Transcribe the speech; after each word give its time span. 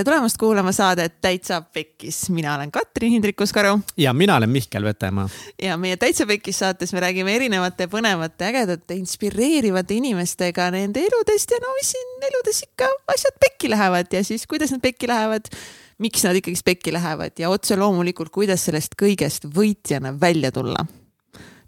tere 0.00 0.14
tulemast 0.14 0.38
kuulama 0.40 0.72
saadet 0.72 1.18
Täitsa 1.20 1.58
Pekkis, 1.60 2.30
mina 2.32 2.54
olen 2.54 2.70
Katrin 2.72 3.12
Hindrikus-Karu. 3.12 3.80
ja 3.96 4.12
mina 4.12 4.36
olen 4.36 4.50
Mihkel 4.50 4.84
Vetemaa. 4.84 5.28
ja 5.62 5.76
meie 5.76 5.96
Täitsa 5.96 6.26
Pekkis 6.26 6.58
saates 6.58 6.92
me 6.92 7.00
räägime 7.00 7.34
erinevate 7.36 7.84
põnevate, 7.86 8.46
ägedate, 8.48 8.94
inspireerivate 8.94 9.94
inimestega 9.94 10.70
nende 10.70 11.02
eludest 11.04 11.50
ja 11.50 11.58
no 11.60 11.74
mis 11.76 11.90
siin 11.92 12.24
eludes 12.30 12.62
ikka 12.62 12.88
asjad 13.12 13.36
pekki 13.40 13.70
lähevad 13.70 14.06
ja 14.12 14.24
siis 14.24 14.46
kuidas 14.46 14.72
nad 14.72 14.80
pekki 14.80 15.08
lähevad, 15.08 15.50
miks 15.98 16.24
nad 16.24 16.38
ikkagist 16.38 16.64
pekki 16.64 16.94
lähevad 16.96 17.36
ja 17.38 17.50
otse 17.50 17.76
loomulikult, 17.76 18.32
kuidas 18.32 18.64
sellest 18.64 18.96
kõigest 19.02 19.50
võitjana 19.52 20.14
välja 20.20 20.52
tulla. 20.52 20.86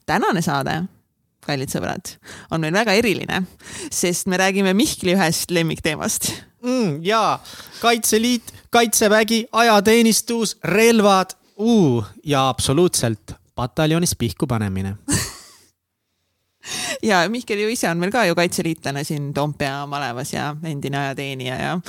tänane 0.06 0.42
saade 0.42 0.78
kallid 1.44 1.68
sõbrad, 1.68 2.14
on 2.50 2.64
meil 2.64 2.72
väga 2.72 2.96
eriline, 2.96 3.42
sest 3.90 4.26
me 4.26 4.40
räägime 4.40 4.72
Mihkli 4.78 5.18
ühest 5.18 5.50
lemmikteemast 5.50 6.32
mm,. 6.62 7.04
ja 7.04 7.38
Kaitseliit, 7.80 8.54
Kaitsevägi, 8.70 9.46
ajateenistus, 9.52 10.56
relvad 10.64 11.36
uh, 11.56 12.04
ja 12.24 12.48
absoluutselt 12.48 13.34
pataljonis 13.54 14.16
pihku 14.16 14.46
panemine 14.46 14.96
ja 17.10 17.28
Mihkel 17.28 17.58
ju 17.58 17.68
ise 17.68 17.90
on 17.90 17.98
meil 17.98 18.12
ka 18.14 18.24
ju 18.24 18.34
kaitseliitlane 18.38 19.04
siin 19.04 19.32
Toompea 19.34 19.86
malevas 19.86 20.32
ja 20.32 20.56
endine 20.64 20.98
ajateenija 20.98 21.56
ja 21.56 21.80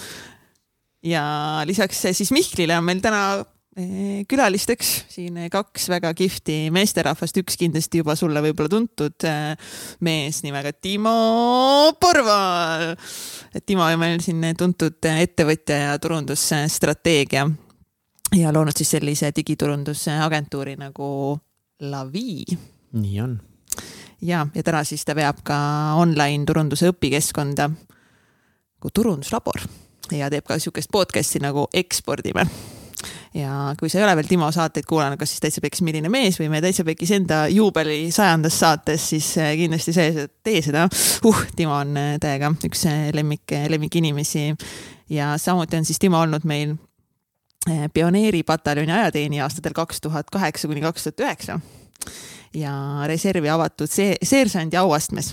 ja 1.04 1.24
lisaks 1.66 2.02
siis 2.12 2.32
Mihklile 2.32 2.78
on 2.78 2.84
meil 2.84 3.02
täna 3.04 3.46
külalisteks 4.30 4.90
siin 5.10 5.38
kaks 5.52 5.88
väga 5.90 6.12
kihvti 6.14 6.70
meesterahvast, 6.74 7.38
üks 7.42 7.58
kindlasti 7.58 8.04
juba 8.04 8.14
sulle 8.16 8.42
võib-olla 8.46 8.70
tuntud 8.70 9.26
eh, 9.26 9.54
mees 10.06 10.44
nimega 10.46 10.74
Timo 10.74 11.94
Porval. 12.00 12.94
Timo 13.66 13.88
on 13.88 14.02
meil 14.02 14.22
siin 14.22 14.46
tuntud 14.58 15.02
ettevõtja 15.10 15.80
ja 15.88 15.96
turundusstrateegia 16.02 17.48
ja 18.38 18.54
loonud 18.54 18.78
siis 18.78 18.94
sellise 18.96 19.32
digiturundusagentuuri 19.36 20.76
nagu 20.78 21.40
Lavi. 21.82 22.46
nii 22.94 23.22
on. 23.22 23.40
ja, 24.22 24.48
ja 24.56 24.64
täna 24.64 24.84
siis 24.84 25.06
ta 25.06 25.16
veab 25.16 25.42
ka 25.44 25.58
online 25.98 26.46
turunduse 26.46 26.94
õpikeskkonda 26.94 27.72
kui 28.80 28.94
turunduslabor 28.94 29.66
ja 30.12 30.30
teeb 30.30 30.46
ka 30.46 30.60
sihukest 30.60 30.92
podcast'i 30.92 31.42
nagu 31.42 31.68
Ekspordime 31.74 32.46
ja 33.34 33.74
kui 33.80 33.90
sa 33.90 34.00
ei 34.00 34.06
ole 34.06 34.16
veel 34.20 34.30
Timo 34.30 34.50
saateid 34.54 34.86
kuulanud, 34.90 35.18
kas 35.20 35.34
siis 35.34 35.44
Täitsa 35.44 35.62
Pekkis 35.64 35.84
milline 35.86 36.10
mees 36.14 36.38
või 36.42 36.50
meie 36.54 36.64
Täitsa 36.64 36.86
Pekkis 36.88 37.14
enda 37.18 37.44
juubeli 37.52 38.12
sajandas 38.14 38.60
saates, 38.62 39.10
siis 39.14 39.30
äh, 39.42 39.54
kindlasti 39.60 39.94
see, 39.96 40.28
tee 40.46 40.62
seda. 40.66 40.86
uh, 41.26 41.44
Timo 41.56 41.76
on 41.80 41.98
äh, 42.00 42.16
täiega 42.22 42.54
üks 42.68 42.86
äh, 42.90 43.08
lemmik, 43.16 43.56
lemmikinimesi 43.74 44.52
ja 45.14 45.34
samuti 45.42 45.80
on 45.80 45.88
siis 45.90 46.02
Timo 46.02 46.22
olnud 46.22 46.46
meil 46.50 46.76
pioneeripataljoni 47.94 48.92
ajateenija 48.92 49.46
aastatel 49.46 49.72
kaks 49.78 50.02
tuhat 50.04 50.28
kaheksa 50.28 50.68
kuni 50.68 50.82
kaks 50.84 51.06
tuhat 51.06 51.22
üheksa 51.24 51.60
ja 52.60 52.74
reservi 53.08 53.48
avatud 53.50 53.88
see, 53.88 54.18
seersandi 54.20 54.76
auastmes 54.78 55.32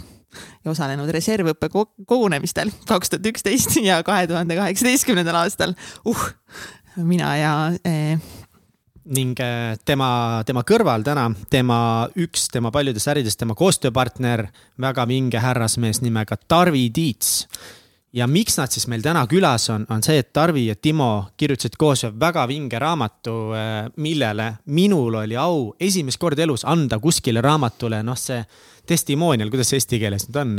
ja 0.65 0.71
osalenud 0.71 1.11
reservõppe 1.11 1.71
kogunemistel 1.73 2.71
kaks 2.89 3.11
tuhat 3.13 3.27
üksteist 3.33 3.77
ja 3.83 4.01
kahe 4.07 4.29
tuhande 4.31 4.57
kaheksateistkümnendal 4.59 5.41
aastal. 5.43 5.75
uh, 6.07 6.29
mina 6.97 7.37
ja 7.37 7.53
eh, 7.85 8.19
ning 9.15 9.39
eh, 9.41 9.77
tema, 9.85 10.43
tema 10.47 10.63
kõrval 10.67 11.05
täna 11.07 11.29
tema 11.51 12.09
üks 12.19 12.49
tema 12.53 12.73
paljudest 12.75 13.11
äridest, 13.13 13.39
tema 13.41 13.57
koostööpartner, 13.59 14.47
väga 14.81 15.07
vinge 15.09 15.43
härrasmees 15.43 16.03
nimega 16.03 16.37
Tarvi 16.49 16.89
Tiits. 16.91 17.47
ja 18.13 18.27
miks 18.27 18.59
nad 18.59 18.73
siis 18.73 18.89
meil 18.91 19.03
täna 19.03 19.27
külas 19.31 19.69
on, 19.71 19.87
on 19.91 20.03
see, 20.03 20.19
et 20.19 20.33
Tarvi 20.33 20.67
ja 20.67 20.75
Timo 20.75 21.31
kirjutasid 21.37 21.77
koos 21.79 22.05
väga 22.21 22.47
vinge 22.49 22.79
raamatu, 22.79 23.53
eh, 23.55 23.89
millele 23.97 24.53
minul 24.67 25.15
oli 25.15 25.37
au 25.37 25.75
esimest 25.81 26.19
korda 26.19 26.43
elus 26.43 26.65
anda 26.65 26.99
kuskile 26.99 27.41
raamatule, 27.41 28.03
noh, 28.03 28.19
see 28.19 28.43
testimonial, 28.87 29.51
kuidas 29.51 29.71
see 29.71 29.79
eesti 29.79 30.03
keeles 30.03 30.29
nüüd 30.29 30.41
on 30.43 30.57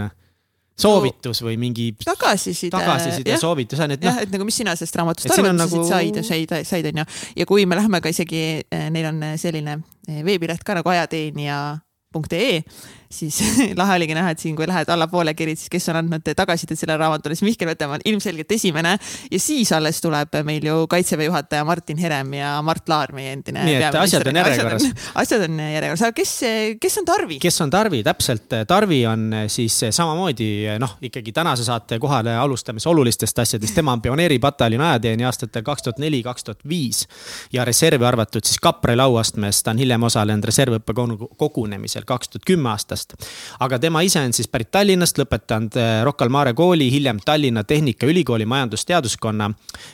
soovitus 0.82 1.44
või 1.46 1.58
mingi 1.62 1.92
tagasiside, 2.04 2.72
tagasiside, 2.76 3.38
soovitus 3.42 3.84
on, 3.86 3.96
et 3.98 4.06
noh. 4.06 4.22
et 4.24 4.34
nagu, 4.34 4.48
mis 4.48 4.62
sina 4.62 4.76
sellest 4.78 4.98
raamatust 5.02 5.34
arvad, 5.36 5.54
mis 5.56 5.64
nagu... 5.66 5.84
said 5.90 6.22
ja 6.22 6.26
said, 6.26 6.56
said 6.68 6.90
onju. 6.92 7.06
ja 7.42 7.50
kui 7.50 7.68
me 7.70 7.80
läheme 7.80 8.02
ka 8.04 8.14
isegi, 8.14 8.44
eh, 8.64 8.88
neil 8.94 9.12
on 9.12 9.22
selline 9.42 9.78
eh, 10.08 10.24
veebileht 10.28 10.66
ka 10.68 10.78
nagu 10.80 10.94
ajateenija.ee 10.94 12.64
siis 13.14 13.40
lahe 13.80 13.96
oligi 14.00 14.16
näha, 14.18 14.34
et 14.36 14.40
siin, 14.40 14.56
kui 14.56 14.68
lähed 14.70 14.90
allapoole 14.92 15.34
kerid, 15.38 15.60
siis 15.60 15.72
kes 15.72 15.90
on 15.92 16.02
andnud 16.02 16.26
tagasisidet 16.38 16.80
sellele 16.80 17.00
raamatule, 17.02 17.36
siis 17.36 17.48
Mihkel 17.48 17.70
Vetemaa 17.70 18.00
on 18.00 18.06
ilmselgelt 18.06 18.52
esimene 18.52 18.96
ja 19.32 19.40
siis 19.40 19.72
alles 19.76 20.02
tuleb 20.02 20.36
meil 20.48 20.66
ju 20.66 20.86
kaitseväe 20.92 21.30
juhataja 21.30 21.66
Martin 21.68 21.98
Herem 22.02 22.34
ja 22.38 22.54
Mart 22.66 22.90
Laar, 22.90 23.14
meie 23.16 23.34
endine. 23.36 23.64
nii 23.68 23.78
et 23.80 23.98
asjad 24.02 24.28
on 24.28 24.42
järjekorras. 24.42 24.88
asjad 25.24 25.46
on 25.48 25.60
järjekorras, 25.60 26.06
aga 26.08 26.18
kes, 26.18 26.34
kes 26.82 27.00
on 27.02 27.10
Tarvi? 27.10 27.40
kes 27.44 27.62
on 27.66 27.74
Tarvi, 27.74 28.04
täpselt, 28.04 28.58
Tarvi 28.68 29.02
on 29.10 29.28
siis 29.52 29.80
samamoodi 29.90 30.52
noh, 30.82 30.98
ikkagi 31.02 31.34
tänase 31.36 31.66
saate 31.68 32.00
kohale 32.00 32.36
alustamise 32.38 32.90
olulistest 32.90 33.40
asjadest, 33.40 33.76
tema 33.76 33.96
on 33.96 34.02
pioneeripataljoni 34.02 34.86
ajateenija 34.92 35.30
aastatel 35.30 35.66
kaks 35.66 35.88
tuhat 35.88 36.02
neli, 36.04 36.24
kaks 36.24 36.44
tuhat 36.44 36.66
viis 36.68 37.06
ja 37.54 37.66
reservi 37.66 38.06
arvatud 38.06 38.46
siis 38.46 38.60
kaprali 38.62 39.02
auastmes, 39.02 39.64
ta 39.64 39.74
on 39.74 39.82
hiljem 39.82 40.04
osalenud 40.04 40.46
reservõppe 40.48 40.96
kogunemisel 41.38 42.06
kaks 42.08 42.30
tuhat 42.34 42.46
kümme 42.48 42.72
aastast 42.74 43.01
aastast. 43.02 43.14
aga 43.60 43.80
tema 43.80 44.02
ise 44.02 44.20
on 44.20 44.34
siis 44.34 44.48
pärit 44.48 44.72
Tallinnast, 44.72 45.18
lõpetanud 45.18 45.76
eh, 45.78 46.04
Rocca 46.04 46.26
al 46.26 46.30
Mare 46.30 46.54
kooli, 46.54 46.92
hiljem 46.92 47.20
Tallinna 47.26 47.64
Tehnikaülikooli 47.64 48.46
majandusteaduskonna. 48.46 49.52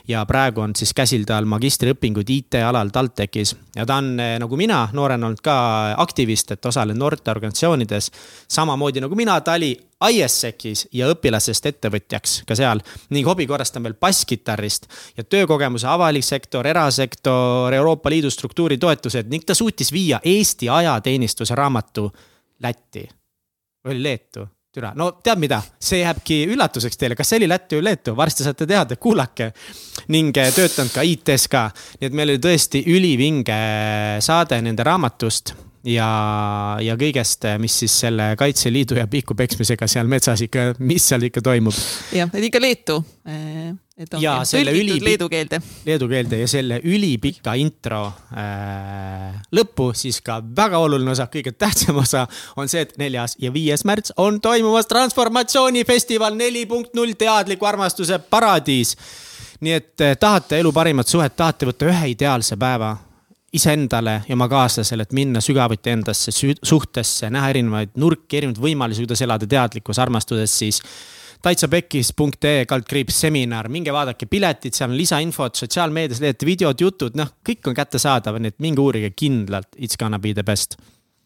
ja 0.07 0.25
praegu 0.25 0.62
on 0.62 0.75
siis 0.75 0.94
käsil 0.94 1.25
tal 1.25 1.46
magistriõpingud 1.46 2.29
IT-alal 2.29 2.90
TalTechis 2.90 3.56
ja 3.75 3.85
ta 3.85 3.96
on 3.97 4.19
eh, 4.19 4.38
nagu 4.40 4.57
mina 4.57 4.88
noorena 4.94 5.28
olnud 5.28 5.41
ka 5.41 5.96
aktivist, 5.97 6.51
et 6.51 6.66
osalenud 6.66 7.00
noorteorganisatsioonides. 7.00 8.12
samamoodi 8.47 9.01
nagu 9.01 9.16
mina, 9.16 9.40
ta 9.41 9.53
oli 9.53 9.78
ISEC-is 9.97 10.88
ja 10.94 11.07
õpilasest 11.09 11.66
ettevõtjaks 11.66 12.44
ka 12.46 12.56
seal 12.56 12.84
ning 13.09 13.25
hobi 13.25 13.47
korras 13.50 13.72
ta 13.72 13.79
on 13.79 13.88
veel 13.88 13.97
basskitarrist 13.97 14.85
ja 15.17 15.23
töökogemuse 15.23 15.88
avalik 15.90 16.23
sektor, 16.23 16.67
erasektor, 16.67 17.73
Euroopa 17.73 18.09
Liidu 18.09 18.29
struktuuritoetused 18.29 19.29
ning 19.29 19.46
ta 19.46 19.56
suutis 19.57 19.91
viia 19.91 20.19
Eesti 20.23 20.69
ajateenistuse 20.69 21.56
raamatu 21.56 22.12
Lätti 22.63 23.07
või 23.85 23.95
oli 23.95 24.03
Leetu? 24.03 24.47
türa, 24.78 24.91
no 24.95 25.09
tead 25.23 25.40
mida, 25.41 25.57
see 25.81 26.03
jääbki 26.03 26.41
üllatuseks 26.53 27.00
teile, 27.00 27.16
kas 27.18 27.31
see 27.31 27.40
oli 27.41 27.47
Läti 27.50 27.79
või 27.79 27.88
Leetu, 27.88 28.13
varsti 28.18 28.45
saate 28.45 28.68
teada, 28.69 28.97
kuulake. 29.01 29.51
ning 30.13 30.38
eh, 30.38 30.51
töötanud 30.53 30.94
ka 30.94 31.01
IT-s 31.01 31.47
ka, 31.50 31.67
nii 32.00 32.09
et 32.09 32.17
meil 32.17 32.35
oli 32.35 32.41
tõesti 32.44 32.84
ülivinge 32.94 33.57
saade 34.22 34.62
nende 34.62 34.85
raamatust 34.85 35.56
ja, 35.88 36.12
ja 36.84 36.98
kõigest, 37.00 37.48
mis 37.62 37.80
siis 37.84 38.00
selle 38.06 38.34
Kaitseliidu 38.40 39.00
ja 39.00 39.08
Pihku 39.12 39.36
peksmisega 39.38 39.90
seal 39.90 40.09
metsas 40.12 40.44
ikka, 40.46 40.74
mis 40.80 41.08
seal 41.08 41.28
ikka 41.30 41.44
toimub. 41.46 41.75
jah, 42.16 42.31
et 42.34 42.50
ikka 42.50 42.62
Leetu 42.62 43.02
et 43.97 44.14
on 44.14 44.22
ja 44.22 44.36
selle 44.46 44.72
üli, 44.78 45.00
leedu 45.02 45.28
keelde. 45.30 45.59
Leedu 45.86 46.08
keelde 46.12 46.42
ja 46.44 46.47
selle 46.50 46.80
ülipika 46.86 47.56
intro 47.58 48.03
äh, 48.38 49.40
lõppu 49.58 49.90
siis 49.97 50.20
ka 50.26 50.38
väga 50.58 50.80
oluline 50.86 51.16
osa, 51.16 51.26
kõige 51.34 51.56
tähtsam 51.58 51.97
osa 52.03 52.28
on 52.58 52.70
see, 52.70 52.86
et 52.86 52.94
neljas 53.02 53.38
ja 53.42 53.52
viies 53.53 53.86
märts 53.90 54.14
on 54.22 54.38
toimumas 54.44 54.90
transformatsioonifestival 54.92 56.38
neli 56.38 56.68
punkt 56.70 56.94
null 56.97 57.18
teadliku 57.18 57.66
armastuse 57.66 58.20
paradiis. 58.20 58.96
nii 59.59 59.74
et 59.74 60.06
eh, 60.06 60.18
tahate 60.20 60.59
elu 60.62 60.72
parimat 60.72 61.08
suhet, 61.08 61.34
tahate 61.36 61.66
võtta 61.66 61.90
ühe 61.90 62.14
ideaalse 62.14 62.58
päeva 62.62 62.94
iseendale 63.53 64.22
ja 64.28 64.35
oma 64.35 64.47
kaaslasele, 64.52 65.06
et 65.08 65.13
minna 65.16 65.41
sügavuti 65.44 65.91
endasse 65.94 66.34
suhtesse, 66.63 67.30
näha 67.31 67.52
erinevaid 67.53 67.96
nurki, 68.00 68.41
erinevaid 68.41 68.59
võimalusi, 68.63 69.06
kuidas 69.06 69.24
elada 69.24 69.47
teadlikus 69.47 70.00
armastuses, 70.03 70.58
siis 70.59 70.81
täitsapekkis.ee 71.46 72.66
kaldkriips 72.67 73.22
seminar, 73.23 73.70
minge 73.72 73.94
vaadake 73.94 74.28
piletid, 74.29 74.76
seal 74.76 74.91
on 74.91 74.97
lisainfot, 74.97 75.55
sotsiaalmeedias 75.55 76.20
leiate 76.23 76.49
videod, 76.49 76.82
jutud, 76.82 77.16
noh, 77.20 77.38
kõik 77.46 77.70
on 77.70 77.78
kättesaadav, 77.78 78.40
nii 78.41 78.55
et 78.55 78.59
minge 78.64 78.84
uurige 78.84 79.14
kindlalt, 79.16 79.70
it's 79.78 79.99
gonna 79.99 80.20
be 80.20 80.34
the 80.34 80.44
best. 80.44 80.76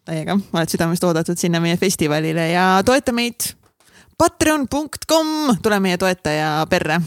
täiega, 0.06 0.36
oled 0.54 0.70
südamest 0.70 1.04
oodatud 1.06 1.40
sinna 1.40 1.62
meie 1.64 1.78
festivalile 1.78 2.52
ja 2.52 2.68
toeta 2.86 3.14
meid. 3.16 3.54
Patreon.com, 4.18 5.56
tule 5.64 5.80
meie 5.82 5.98
toetaja 5.98 6.60
perre 6.70 7.00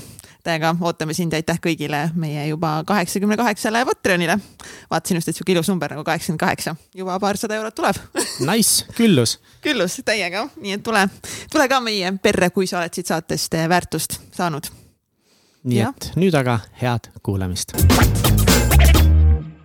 täiega 0.45 0.75
ootame 0.81 1.15
sind 1.17 1.33
ja 1.33 1.41
aitäh 1.41 1.59
kõigile 1.63 2.01
meie 2.21 2.47
juba 2.49 2.77
kaheksakümne 2.87 3.37
kaheksale 3.37 3.85
Patreonile. 3.89 4.39
vaatasin 4.91 5.17
just, 5.17 5.29
et 5.29 5.37
sihuke 5.37 5.53
ilus 5.53 5.69
number 5.73 5.93
nagu 5.93 6.05
kaheksakümmend 6.05 6.41
kaheksa, 6.41 6.77
juba 6.95 7.19
paarsada 7.21 7.57
eurot 7.57 7.75
tuleb 7.75 8.01
Nice, 8.51 8.87
küllus. 8.97 9.39
küllus, 9.65 10.01
täiega, 10.05 10.49
nii 10.61 10.77
et 10.79 10.85
tule, 10.85 11.07
tule 11.53 11.69
ka 11.69 11.81
meie 11.81 12.13
perre, 12.23 12.51
kui 12.51 12.69
sa 12.71 12.81
oled 12.83 12.95
siit 12.95 13.11
saatest 13.11 13.59
väärtust 13.69 14.21
saanud. 14.37 14.71
nii 15.65 15.81
ja. 15.81 15.93
et 15.97 16.13
nüüd 16.21 16.37
aga 16.39 16.61
head 16.83 17.11
kuulamist. 17.23 17.77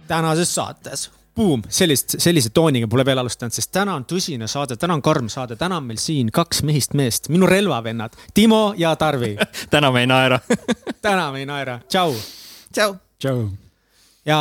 tänases 0.08 0.56
saates 0.56 1.10
buum, 1.40 1.62
sellist, 1.72 2.18
sellise 2.20 2.52
tooniga 2.56 2.88
pole 2.92 3.06
veel 3.08 3.22
alustanud, 3.22 3.56
sest 3.56 3.72
täna 3.76 3.96
on 3.96 4.06
tõsine 4.10 4.48
saade, 4.52 4.76
täna 4.80 4.98
on 4.98 5.04
karm 5.06 5.30
saade, 5.32 5.56
täna 5.60 5.80
on 5.80 5.88
meil 5.88 6.02
siin 6.02 6.32
kaks 6.36 6.64
mehist 6.68 6.98
meest, 7.00 7.30
minu 7.32 7.48
relvavennad, 7.50 8.18
Timo 8.36 8.74
ja 8.78 8.96
Tarvi 9.00 9.36
täna 9.74 9.94
me 9.96 10.04
ei 10.04 10.10
naera 10.12 10.40
täna 11.06 11.30
me 11.32 11.44
ei 11.44 11.48
naera, 11.50 11.80
tšau. 11.88 12.18
tšau. 12.74 12.98
tšau. 13.24 13.46
ja 14.28 14.40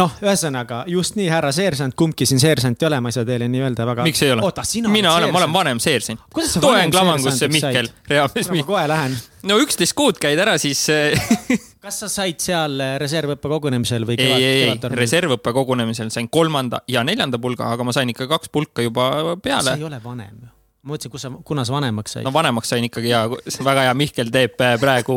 noh, 0.00 0.14
ühesõnaga 0.24 0.84
just 0.88 1.18
nii, 1.18 1.28
härra 1.32 1.52
seersant, 1.52 1.96
kumbki 1.98 2.26
siin 2.28 2.40
seersant 2.40 2.80
ei 2.80 2.88
ole, 2.88 3.00
ma 3.04 3.12
ei 3.12 3.18
saa 3.18 3.28
teile 3.28 3.48
nii 3.52 3.64
öelda 3.66 3.86
väga. 3.88 4.06
miks 4.08 4.24
ei 4.24 4.32
ole 4.32 4.46
oota, 4.46 4.64
sina. 4.68 4.92
mina 4.92 5.12
olen, 5.16 5.32
ma 5.34 5.42
olen. 5.42 5.52
vanem 5.52 5.82
seersant. 5.82 6.24
toen 6.32 6.94
Klavangusse 6.94 7.50
Mihkel 7.52 7.90
said?, 7.90 8.08
reaalmees 8.08 8.48
ma 8.48 8.56
Mihkel. 8.56 8.70
kohe 8.70 8.86
lähen. 8.88 9.18
no 9.48 9.60
üksteist 9.60 9.96
kuud 9.98 10.22
käid 10.22 10.40
ära, 10.40 10.56
siis 10.62 10.86
eh, 10.88 11.20
kas 11.82 11.98
sa 12.04 12.08
said 12.10 12.38
seal 12.42 12.78
reservõppe 13.02 13.50
kogunemisel 13.50 14.06
või 14.06 14.16
ei, 14.16 14.22
kevad, 14.22 14.38
ei, 14.38 14.48
ei, 14.48 14.64
kevadtormil? 14.66 15.00
reservõppe 15.02 15.52
kogunemisel 15.56 16.10
sain 16.14 16.28
kolmanda 16.32 16.82
ja 16.90 17.02
neljanda 17.06 17.40
pulga, 17.42 17.72
aga 17.74 17.86
ma 17.86 17.94
sain 17.96 18.10
ikka 18.12 18.28
kaks 18.30 18.52
pulka 18.54 18.84
juba 18.86 19.08
see 19.18 19.40
peale 19.42 19.76
ei. 19.78 19.86
ole 19.88 19.98
vanem 20.04 20.44
ju. 20.44 20.50
ma 20.86 20.94
mõtlesin, 20.94 21.14
kus 21.14 21.26
sa, 21.26 21.32
kuna 21.50 21.66
sa 21.66 21.74
vanemaks 21.74 22.18
said 22.18 22.26
no 22.26 22.34
vanemaks 22.34 22.70
sain 22.70 22.86
ikkagi 22.86 23.10
ja 23.10 23.24
väga 23.30 23.88
hea, 23.88 23.96
Mihkel 23.98 24.30
teeb 24.34 24.62
eh, 24.62 24.76
praegu 24.82 25.16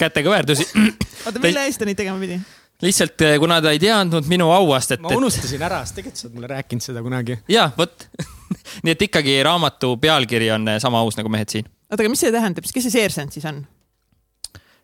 kätekõverdusi. 0.00 0.66
oota, 1.26 1.38
mille 1.42 1.66
eest 1.68 1.82
ta 1.82 1.88
neid 1.88 2.02
tegema 2.02 2.18
pidi? 2.22 2.40
lihtsalt 2.82 3.26
eh, 3.28 3.38
kuna 3.38 3.60
ta 3.62 3.70
ei 3.76 3.82
teadnud 3.82 4.26
minu 4.30 4.50
auastet, 4.54 5.02
ma 5.04 5.14
unustasin 5.14 5.62
ära, 5.62 5.84
sest 5.86 6.00
tegelikult 6.00 6.24
sa 6.24 6.26
oled 6.28 6.38
mulle 6.40 6.54
rääkinud 6.56 6.90
seda 6.90 7.06
kunagi. 7.06 7.38
jaa, 7.54 7.70
vot. 7.78 8.08
nii 8.84 8.98
et 8.98 9.06
ikkagi 9.06 9.38
raamatu 9.46 9.94
pealkiri 10.02 10.50
on 10.58 10.74
sama 10.82 11.06
aus 11.06 11.20
nagu 11.20 11.30
mehed 11.30 11.54
siin. 11.54 11.70
oota, 11.86 12.02
aga 12.02 12.10
mis 12.10 12.26
see 12.26 12.34
tähendab, 12.34 12.66
kes 12.66 12.90
see 12.90 12.98
seersant 12.98 13.38
siis 13.38 13.46
on? 13.46 13.62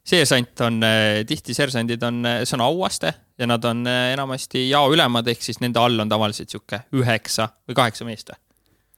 Seersant 0.07 0.65
on 0.67 0.81
eh, 0.87 1.23
tihti 1.29 1.55
seersandid 1.57 2.03
on, 2.07 2.23
see 2.45 2.57
on 2.57 2.65
auaste 2.67 3.13
ja 3.39 3.49
nad 3.49 3.65
on 3.69 3.83
eh, 3.91 4.13
enamasti 4.15 4.69
jaoülemad, 4.71 5.27
ehk 5.33 5.43
siis 5.43 5.61
nende 5.63 5.83
all 5.83 6.05
on 6.05 6.11
tavaliselt 6.11 6.53
sihuke 6.53 6.85
üheksa 6.97 7.51
või 7.67 7.79
kaheksa 7.83 8.07
meest 8.09 8.33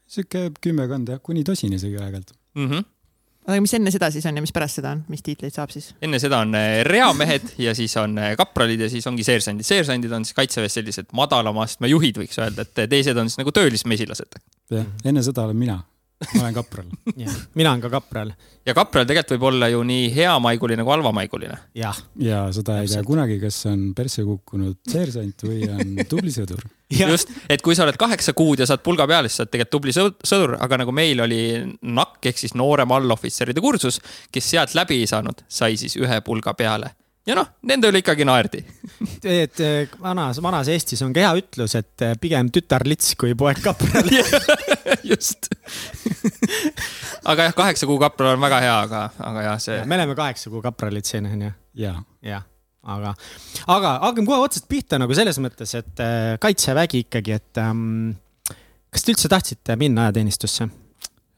sihuke 0.08 0.48
kümmekond 0.64 1.10
jah, 1.12 1.20
kuni 1.24 1.44
tosin 1.44 1.74
isegi 1.76 1.98
aeg-ajalt. 1.98 2.32
mm. 2.56 2.68
-hmm. 2.68 2.86
aga 3.48 3.60
mis 3.64 3.74
enne 3.76 3.92
seda 3.92 4.10
siis 4.12 4.26
on 4.28 4.40
ja 4.40 4.44
mis 4.44 4.52
pärast 4.52 4.80
seda 4.80 4.94
on, 4.96 5.04
mis 5.08 5.24
tiitleid 5.24 5.54
saab 5.56 5.72
siis? 5.74 5.90
enne 6.02 6.20
seda 6.22 6.42
on 6.44 6.54
eh, 6.58 6.84
reamehed 6.88 7.54
ja 7.64 7.74
siis 7.74 7.96
on 8.00 8.16
kapralid 8.38 8.86
ja 8.86 8.90
siis 8.92 9.06
ongi 9.06 9.24
seersandid. 9.24 9.66
seersandid 9.66 10.12
on 10.12 10.24
siis 10.28 10.36
kaitseväes 10.36 10.80
sellised 10.80 11.12
madalama 11.12 11.64
astme 11.64 11.88
juhid, 11.88 12.20
võiks 12.20 12.40
öelda, 12.40 12.68
et 12.68 12.88
teised 12.88 13.16
on 13.16 13.30
siis 13.30 13.40
nagu 13.40 13.52
töölismesilased. 13.52 14.42
jah, 14.76 14.92
enne 15.04 15.24
seda 15.24 15.48
olen 15.48 15.56
mina. 15.56 15.82
Ma 16.34 16.40
olen 16.42 16.54
kapral. 16.56 16.86
mina 17.58 17.70
olen 17.70 17.82
ka 17.84 17.90
kapral. 17.92 18.32
ja 18.66 18.74
kapral 18.74 19.06
tegelikult 19.06 19.36
võib 19.36 19.46
olla 19.52 19.68
ju 19.70 19.82
nii 19.86 20.08
heamaiguline 20.16 20.82
kui 20.84 20.92
halvamaiguline. 20.96 21.58
jah, 21.78 22.00
ja 22.20 22.40
seda 22.54 22.80
ei 22.82 22.90
tea 22.90 23.04
kunagi, 23.06 23.38
kas 23.42 23.60
on 23.70 23.92
persse 23.98 24.24
kukkunud 24.26 24.78
seersant 24.90 25.46
või 25.46 25.62
on 25.70 25.94
tubli 26.10 26.32
sõdur. 26.34 26.64
just, 26.90 27.30
et 27.48 27.62
kui 27.62 27.76
sa 27.78 27.86
oled 27.86 27.96
kaheksa 28.00 28.34
kuud 28.38 28.58
ja 28.64 28.66
saad 28.68 28.82
pulga 28.86 29.06
peale, 29.10 29.30
siis 29.30 29.38
sa 29.40 29.46
oled 29.46 29.54
tegelikult 29.54 29.76
tubli 29.78 29.94
sõd- 29.94 30.18
sõdur, 30.26 30.56
aga 30.58 30.82
nagu 30.82 30.94
meil 30.94 31.22
oli 31.26 31.42
NAK 31.82 32.30
ehk 32.32 32.42
siis 32.44 32.56
noorem 32.58 32.90
allohvitseride 32.98 33.62
kursus, 33.64 34.00
kes 34.34 34.50
sealt 34.56 34.74
läbi 34.78 35.02
ei 35.04 35.10
saanud, 35.10 35.44
sai 35.48 35.76
siis 35.80 35.96
ühe 36.00 36.20
pulga 36.26 36.54
peale. 36.58 36.94
Ja 37.28 37.36
noh, 37.36 37.48
nende 37.68 37.90
üle 37.92 38.00
ikkagi 38.02 38.26
naerdi. 38.28 38.62
et 39.44 39.62
eh, 39.64 39.96
vanas, 40.02 40.40
vanas 40.44 40.70
Eestis 40.72 41.02
on 41.04 41.14
ka 41.16 41.24
hea 41.26 41.32
ütlus, 41.42 41.76
et 41.78 42.06
eh, 42.06 42.14
pigem 42.20 42.50
tütar 42.54 42.86
lits 42.88 43.14
kui 43.20 43.34
poeg 43.38 43.60
kapral. 43.64 44.08
just. 45.10 45.50
aga 47.30 47.50
jah, 47.50 47.56
kaheksa 47.56 47.88
kuu 47.88 47.98
kapral 48.00 48.34
on 48.36 48.44
väga 48.44 48.62
hea, 48.64 48.76
aga, 48.86 49.02
aga 49.30 49.44
jah, 49.50 49.60
see 49.62 49.82
me 49.88 49.98
oleme 49.98 50.16
kaheksa 50.18 50.52
kuu 50.52 50.64
kapralid 50.64 51.08
siin 51.08 51.28
onju, 51.28 51.52
ja, 51.78 51.94
jah, 52.24 52.48
aga, 52.88 53.12
aga 53.68 53.94
hakkame 54.06 54.30
kohe 54.30 54.48
otsast 54.48 54.68
pihta 54.70 55.00
nagu 55.00 55.16
selles 55.16 55.40
mõttes, 55.44 55.76
et 55.76 56.04
eh, 56.04 56.34
kaitsevägi 56.40 57.04
ikkagi, 57.06 57.36
et 57.36 57.62
ähm, 57.62 58.12
kas 58.88 59.04
te 59.04 59.12
üldse 59.12 59.30
tahtsite 59.32 59.76
minna 59.80 60.08
ajateenistusse? 60.08 60.70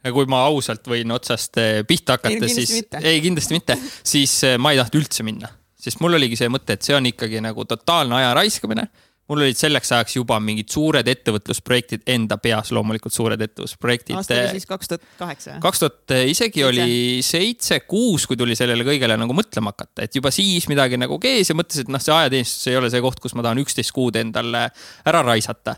ja 0.00 0.12
kui 0.16 0.28
ma 0.30 0.46
ausalt 0.48 0.86
võin 0.88 1.10
otsast 1.12 1.58
pihta 1.88 2.16
hakata, 2.16 2.46
siis 2.48 2.78
ei, 3.02 3.18
kindlasti 3.20 3.58
mitte, 3.58 3.76
siis 4.06 4.38
ma 4.62 4.70
ei 4.72 4.78
tahtnud 4.80 5.02
üldse 5.02 5.26
minna, 5.26 5.50
sest 5.80 6.02
mul 6.02 6.18
oligi 6.18 6.38
see 6.38 6.50
mõte, 6.52 6.76
et 6.76 6.86
see 6.86 6.96
on 6.96 7.08
ikkagi 7.10 7.40
nagu 7.44 7.64
totaalne 7.68 8.20
aja 8.20 8.34
raiskamine. 8.36 8.88
mul 9.30 9.44
olid 9.44 9.54
selleks 9.54 9.92
ajaks 9.94 10.16
juba 10.16 10.40
mingid 10.42 10.72
suured 10.74 11.06
ettevõtlusprojektid 11.06 12.02
enda 12.10 12.34
peas, 12.42 12.72
loomulikult 12.74 13.14
suured 13.14 13.40
ettevõtlusprojektid. 13.46 14.16
aasta 14.18 14.34
oli 14.40 14.56
siis 14.58 14.66
kaks 14.66 14.90
tuhat 14.90 15.06
kaheksa. 15.18 15.54
kaks 15.62 15.82
tuhat 15.84 16.14
isegi 16.26 16.64
oli 16.66 17.20
seitse-kuus, 17.24 18.26
kui 18.26 18.36
tuli 18.40 18.58
sellele 18.58 18.84
kõigele 18.86 19.16
nagu 19.20 19.36
mõtlema 19.36 19.72
hakata, 19.74 20.02
et 20.08 20.18
juba 20.18 20.34
siis 20.34 20.66
midagi 20.72 20.98
nagu 20.98 21.18
kees 21.22 21.52
ja 21.52 21.56
mõtlesin, 21.58 21.86
et 21.86 21.94
noh, 21.94 22.02
see 22.02 22.16
ajateenistus 22.16 22.68
ei 22.72 22.76
ole 22.82 22.90
see 22.90 23.06
koht, 23.06 23.22
kus 23.22 23.38
ma 23.38 23.46
tahan 23.46 23.62
üksteist 23.62 23.94
kuud 23.94 24.18
endale 24.20 24.66
ära 25.06 25.22
raisata. 25.22 25.76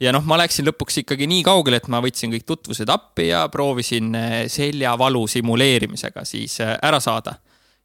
ja 0.00 0.14
noh, 0.14 0.24
ma 0.24 0.38
läksin 0.38 0.70
lõpuks 0.70 1.02
ikkagi 1.02 1.26
nii 1.26 1.42
kaugele, 1.46 1.82
et 1.82 1.90
ma 1.90 2.00
võtsin 2.02 2.30
kõik 2.32 2.46
tutvused 2.46 2.88
appi 2.88 3.32
ja 3.32 3.48
proovisin 3.50 4.14
eh, 4.14 4.42
seljavalu 4.46 5.26
simuleerimisega 5.26 6.24
siis 6.24 6.60
eh, 6.62 6.78
ära 6.78 7.02
saada 7.02 7.34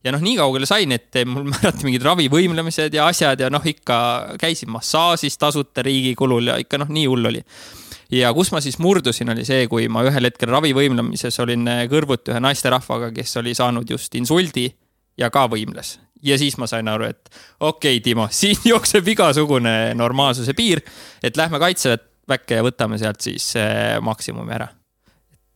ja 0.07 0.13
noh, 0.15 0.23
nii 0.23 0.37
kaugele 0.39 0.69
sain, 0.69 0.93
et 0.95 1.19
eh, 1.19 1.27
mul 1.27 1.49
määrati 1.53 1.87
mingid 1.87 2.05
ravivõimlemised 2.07 2.95
ja 2.97 3.09
asjad 3.11 3.43
ja 3.43 3.51
noh, 3.53 3.65
ikka 3.67 3.99
käisin 4.41 4.71
massaažis 4.73 5.37
tasuta 5.41 5.85
riigi 5.85 6.15
kulul 6.17 6.53
ja 6.53 6.57
ikka 6.63 6.81
noh, 6.81 6.91
nii 6.93 7.05
hull 7.11 7.31
oli 7.31 7.43
ja 8.11 8.31
kus 8.33 8.51
ma 8.55 8.61
siis 8.63 8.79
murdusin, 8.79 9.29
oli 9.33 9.45
see, 9.47 9.67
kui 9.71 9.87
ma 9.91 10.03
ühel 10.07 10.29
hetkel 10.29 10.51
ravivõimlemises 10.53 11.39
olin 11.43 11.67
eh, 11.71 11.85
kõrvuti 11.91 12.33
ühe 12.33 12.41
naisterahvaga, 12.43 13.11
kes 13.15 13.37
oli 13.41 13.55
saanud 13.57 13.89
just 13.89 14.15
insuldi 14.19 14.67
ja 15.19 15.31
ka 15.33 15.47
võimles. 15.51 15.97
ja 16.23 16.37
siis 16.37 16.57
ma 16.57 16.67
sain 16.67 16.87
aru, 16.87 17.11
et 17.11 17.29
okei 17.59 17.97
okay,, 17.97 18.03
Timo, 18.03 18.27
siin 18.39 18.57
jookseb 18.65 19.07
igasugune 19.13 19.93
normaalsuse 19.95 20.55
piir, 20.57 20.81
et 21.23 21.37
lähme 21.37 21.59
kaitseväkke 21.59 22.61
ja 22.61 22.65
võtame 22.65 22.99
sealt 23.01 23.21
siis 23.21 23.53
eh, 23.59 23.97
maksimumi 24.01 24.55
ära. 24.55 24.71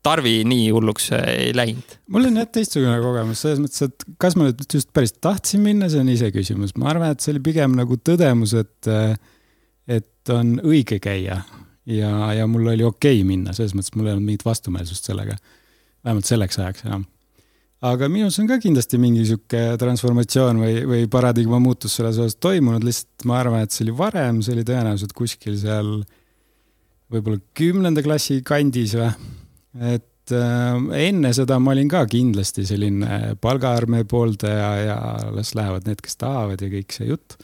Tarvi 0.02 0.40
nii 0.50 0.70
hulluks 0.74 1.12
eh, 1.14 1.26
ei 1.48 1.56
läinud. 1.56 1.98
mul 2.10 2.30
on 2.30 2.40
jah 2.42 2.48
teistsugune 2.50 2.98
kogemus 3.04 3.44
selles 3.44 3.60
mõttes, 3.62 3.86
et 3.86 4.06
kas 4.22 4.38
ma 4.38 4.48
nüüd 4.48 4.64
just 4.66 4.90
päris 4.96 5.14
tahtsin 5.14 5.62
minna, 5.62 5.90
see 5.92 6.02
on 6.02 6.10
iseküsimus. 6.10 6.74
ma 6.82 6.90
arvan, 6.94 7.14
et 7.14 7.22
see 7.22 7.36
oli 7.36 7.44
pigem 7.52 7.76
nagu 7.78 7.98
tõdemus, 8.02 8.56
et, 8.58 8.92
et 9.88 10.34
on 10.34 10.56
õige 10.66 10.98
käia 11.04 11.42
ja, 11.86 12.12
ja 12.34 12.48
mul 12.48 12.68
oli 12.74 12.84
okei 12.84 13.20
okay 13.20 13.28
minna, 13.28 13.56
selles 13.56 13.74
mõttes 13.78 13.94
mul 13.96 14.10
ei 14.10 14.16
olnud 14.16 14.28
mingit 14.28 14.46
vastumeelsust 14.46 15.10
sellega. 15.10 15.38
vähemalt 16.04 16.26
selleks 16.26 16.60
ajaks 16.60 16.86
enam. 16.86 17.06
aga 17.82 18.10
minus 18.10 18.40
on 18.40 18.48
ka 18.50 18.60
kindlasti 18.62 18.98
mingi 19.02 19.26
sihuke 19.26 19.78
transformatsioon 19.82 20.62
või, 20.62 20.80
või 20.88 21.08
paradigma 21.12 21.60
muutus 21.60 21.96
selles 21.98 22.18
osas 22.18 22.38
toimunud, 22.42 22.84
lihtsalt 22.86 23.26
ma 23.26 23.40
arvan, 23.40 23.66
et 23.66 23.72
see 23.72 23.86
oli 23.86 23.98
varem, 23.98 24.42
see 24.42 24.56
oli 24.56 24.66
tõenäoliselt 24.68 25.14
kuskil 25.18 25.58
seal 25.62 26.02
võib-olla 27.12 27.42
kümnenda 27.58 28.04
klassi 28.06 28.42
kandis 28.46 28.96
või 28.98 29.10
et 29.80 30.34
äh, 30.36 31.06
enne 31.08 31.32
seda 31.36 31.60
ma 31.60 31.76
olin 31.76 31.92
ka 31.92 32.04
kindlasti 32.10 32.66
selline 32.68 33.38
palgaarmee 33.42 34.04
pooldaja 34.10 34.74
ja 34.86 35.00
las 35.36 35.56
lähevad 35.58 35.88
need, 35.88 36.04
kes 36.04 36.20
tahavad 36.22 36.62
ja 36.62 36.72
kõik 36.72 36.98
see 36.98 37.10
jutt. 37.12 37.38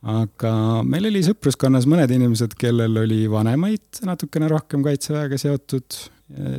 aga 0.00 0.52
meil 0.86 1.10
oli 1.10 1.24
sõpruskonnas 1.26 1.88
mõned 1.90 2.12
inimesed, 2.14 2.54
kellel 2.60 3.02
oli 3.02 3.26
vanemaid 3.30 4.04
natukene 4.08 4.48
rohkem 4.48 4.86
kaitseväega 4.86 5.36
seotud, 5.40 5.98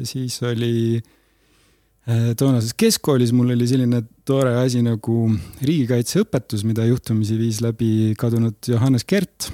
siis 0.06 0.36
oli 0.46 1.00
äh, 1.00 2.32
toonases 2.38 2.75
keskkoolis 2.77 3.34
mul 3.34 3.56
oli 3.56 3.68
selline 3.70 4.04
tore 4.27 4.54
asi 4.62 4.84
nagu 4.86 5.18
riigikaitseõpetus, 5.62 6.65
mida 6.68 6.86
juhtumisi 6.89 7.38
viis 7.39 7.62
läbi 7.63 8.13
kadunud 8.20 8.58
Johannes 8.68 9.08
Kert 9.08 9.51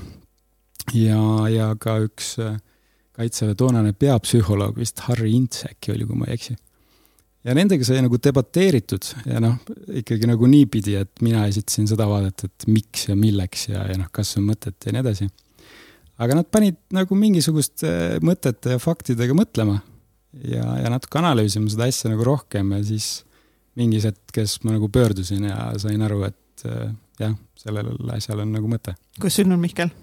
ja, 0.96 1.20
ja 1.52 1.72
ka 1.80 1.98
üks 2.06 2.36
äh, 2.44 2.58
kaitseväe 3.18 3.58
toonane 3.58 3.94
peapsühholoog 3.98 4.78
vist 4.78 5.02
Harri 5.08 5.34
Ints 5.36 5.66
äkki 5.68 5.94
oli, 5.96 6.06
kui 6.08 6.20
ma 6.20 6.30
ei 6.30 6.38
eksi. 6.38 6.56
ja 7.48 7.56
nendega 7.56 7.86
sai 7.88 8.02
nagu 8.04 8.20
debateeritud 8.24 9.10
ja 9.26 9.42
noh, 9.44 9.58
ikkagi 10.02 10.30
nagu 10.30 10.50
niipidi, 10.52 10.98
et 11.00 11.22
mina 11.26 11.46
esitasin 11.50 11.88
seda 11.90 12.08
vaadet, 12.10 12.46
et 12.48 12.68
miks 12.70 13.08
ja 13.10 13.18
milleks 13.18 13.70
ja, 13.72 13.86
ja 13.90 13.98
noh, 14.00 14.10
kas 14.14 14.36
on 14.40 14.48
mõtet 14.50 14.78
ja 14.86 14.94
nii 14.94 15.04
edasi. 15.06 15.30
aga 16.18 16.42
nad 16.42 16.50
panid 16.52 16.80
nagu 16.96 17.18
mingisuguste 17.18 18.20
mõtete 18.26 18.76
ja 18.76 18.82
faktidega 18.82 19.38
mõtlema 19.38 19.80
ja, 20.44 20.66
ja 20.84 20.92
natuke 20.94 21.22
analüüsima 21.22 21.72
seda 21.72 21.90
asja 21.90 22.12
nagu 22.12 22.26
rohkem 22.28 22.76
ja 22.76 22.84
siis 22.86 23.12
mingis 23.78 24.08
hetkes 24.10 24.60
ma 24.66 24.74
nagu 24.76 24.90
pöördusin 24.90 25.46
ja 25.50 25.72
sain 25.82 26.02
aru, 26.02 26.24
et 26.28 26.66
äh, 26.66 26.90
jah, 27.22 27.38
sellel 27.58 27.94
asjal 28.16 28.44
on 28.44 28.54
nagu 28.58 28.70
mõte. 28.70 28.96
sul 29.30 29.52
on 29.52 29.62
Mihkel? 29.62 29.94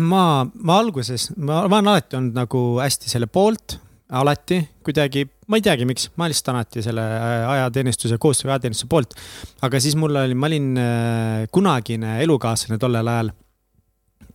ma, 0.00 0.44
ma 0.54 0.78
alguses, 0.80 1.30
ma, 1.36 1.64
ma 1.68 1.80
olen 1.80 1.90
alati 1.92 2.18
olnud 2.18 2.36
nagu 2.36 2.62
hästi 2.80 3.10
selle 3.12 3.28
poolt, 3.32 3.76
alati 4.12 4.60
kuidagi, 4.84 5.24
ma 5.48 5.58
ei 5.58 5.64
teagi, 5.64 5.86
miks, 5.88 6.08
ma 6.20 6.28
lihtsalt 6.30 6.52
alati 6.54 6.84
selle 6.84 7.04
äh, 7.16 7.48
ajateenistuse, 7.56 8.18
koostöö 8.20 8.52
ajateenistuse 8.52 8.90
poolt. 8.92 9.16
aga 9.62 9.80
siis 9.80 9.96
mul 9.98 10.16
oli, 10.22 10.36
ma 10.36 10.48
olin 10.50 10.70
äh, 10.80 11.44
kunagine 11.52 12.20
elukaaslane 12.24 12.80
tollel 12.80 13.08
ajal. 13.08 13.32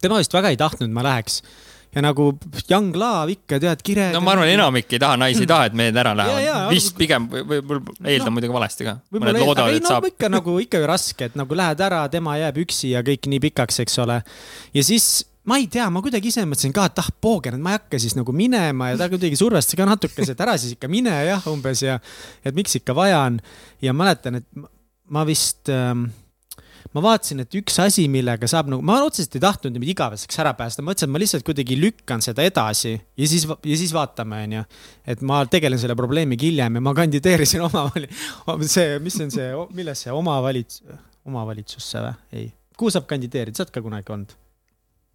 tema 0.02 0.22
vist 0.22 0.34
väga 0.34 0.54
ei 0.54 0.60
tahtnud, 0.60 0.94
ma 0.94 1.06
läheks 1.06 1.42
ja 1.96 2.04
nagu 2.04 2.28
young 2.70 2.96
love 2.96 3.34
ikka 3.34 3.60
tead, 3.62 3.82
kired. 3.86 4.14
no 4.14 4.22
ma 4.22 4.34
arvan, 4.36 4.50
enamik 4.52 4.92
ei 4.94 5.00
taha, 5.02 5.18
naisi 5.22 5.46
ei 5.46 5.50
taha, 5.50 5.70
et 5.70 5.78
mehed 5.78 5.98
ära 5.98 6.14
lähevad. 6.18 6.68
vist 6.74 6.98
pigem, 7.00 7.30
või, 7.32 7.62
või 7.64 7.80
eeldan 8.04 8.28
No, 8.28 8.36
muidugi 8.36 8.54
valesti 8.54 8.88
ka. 8.88 8.98
mõned 9.00 9.16
võib-olla, 9.16 9.34
aga 9.38 9.48
loodavad, 9.48 9.72
ei 9.74 9.80
et 9.80 9.88
no 9.88 9.94
saab. 9.96 10.10
ikka 10.12 10.30
nagu 10.34 10.58
ikka 10.62 10.84
ju 10.84 10.90
raske, 10.92 11.30
et 11.32 11.40
nagu 11.40 11.58
lähed 11.58 11.82
ära, 11.88 12.04
tema 12.14 12.36
jääb 12.38 12.60
üksi 12.66 12.92
ja 12.92 13.02
kõik 13.08 13.30
nii 13.32 13.42
pikaks, 13.48 13.82
eks 13.86 13.98
ole. 14.04 14.20
ja 14.76 14.84
siis 14.86 15.26
ma 15.48 15.58
ei 15.62 15.68
tea, 15.72 15.88
ma 15.94 16.04
kuidagi 16.04 16.32
ise 16.32 16.44
mõtlesin 16.48 16.76
ka, 16.76 16.90
et 16.90 17.02
ah, 17.02 17.10
poogen, 17.24 17.56
et 17.58 17.64
ma 17.64 17.74
ei 17.74 17.80
hakka 17.80 18.00
siis 18.04 18.18
nagu 18.18 18.36
minema 18.36 18.92
ja 18.92 19.00
ta 19.00 19.10
kuidagi 19.12 19.40
survestas 19.40 19.80
ka 19.80 19.88
natukese, 19.88 20.36
et 20.36 20.44
ära 20.44 20.58
siis 20.60 20.76
ikka 20.76 20.90
mine 20.92 21.14
jah, 21.30 21.44
umbes 21.52 21.84
ja 21.86 21.98
et 22.44 22.56
miks 22.58 22.80
ikka 22.82 22.96
vaja 22.98 23.24
on. 23.30 23.42
ja 23.84 23.96
mäletan, 23.96 24.42
et 24.42 24.48
ma- 25.08 25.24
vist 25.28 25.72
ähm, 25.72 26.10
ma 26.96 27.04
vaatasin, 27.04 27.44
et 27.46 27.56
üks 27.60 27.78
asi, 27.84 28.08
millega 28.12 28.48
saab 28.50 28.72
nagu, 28.72 28.84
ma 28.86 28.98
otseselt 29.06 29.38
ei 29.38 29.44
tahtnud 29.44 29.76
niimoodi 29.76 29.94
igaveseks 29.94 30.42
ära 30.44 30.52
päästa, 30.58 30.84
ma 30.84 30.92
mõtlesin, 30.92 31.08
et 31.08 31.16
ma 31.16 31.22
lihtsalt 31.24 31.46
kuidagi 31.48 31.78
lükkan 31.80 32.24
seda 32.26 32.44
edasi 32.48 32.96
ja 32.96 33.30
siis, 33.30 33.46
ja 33.48 33.78
siis 33.80 33.94
vaatame, 33.96 34.42
onju. 34.48 34.64
et 35.14 35.24
ma 35.28 35.44
tegelen 35.52 35.80
selle 35.80 35.96
probleemiga 36.00 36.48
hiljem 36.48 36.80
ja 36.80 36.84
ma 36.90 36.96
kandideerisin 36.98 37.64
omavali-, 37.70 38.12
see, 38.68 38.98
mis 39.04 39.20
on 39.24 39.32
see, 39.34 39.48
milles 39.78 40.04
see 40.04 40.16
omavalits-, 40.16 40.82
omavalitsusse 41.28 42.04
või? 42.04 42.20
ei, 42.36 42.52
kuhu 42.80 42.94
saab 42.94 43.08
kandideerida, 43.10 43.56
sa 43.56 43.68
oled 43.68 43.74
ka 43.78 43.86
kunagi 43.88 44.16
olnud? 44.18 44.36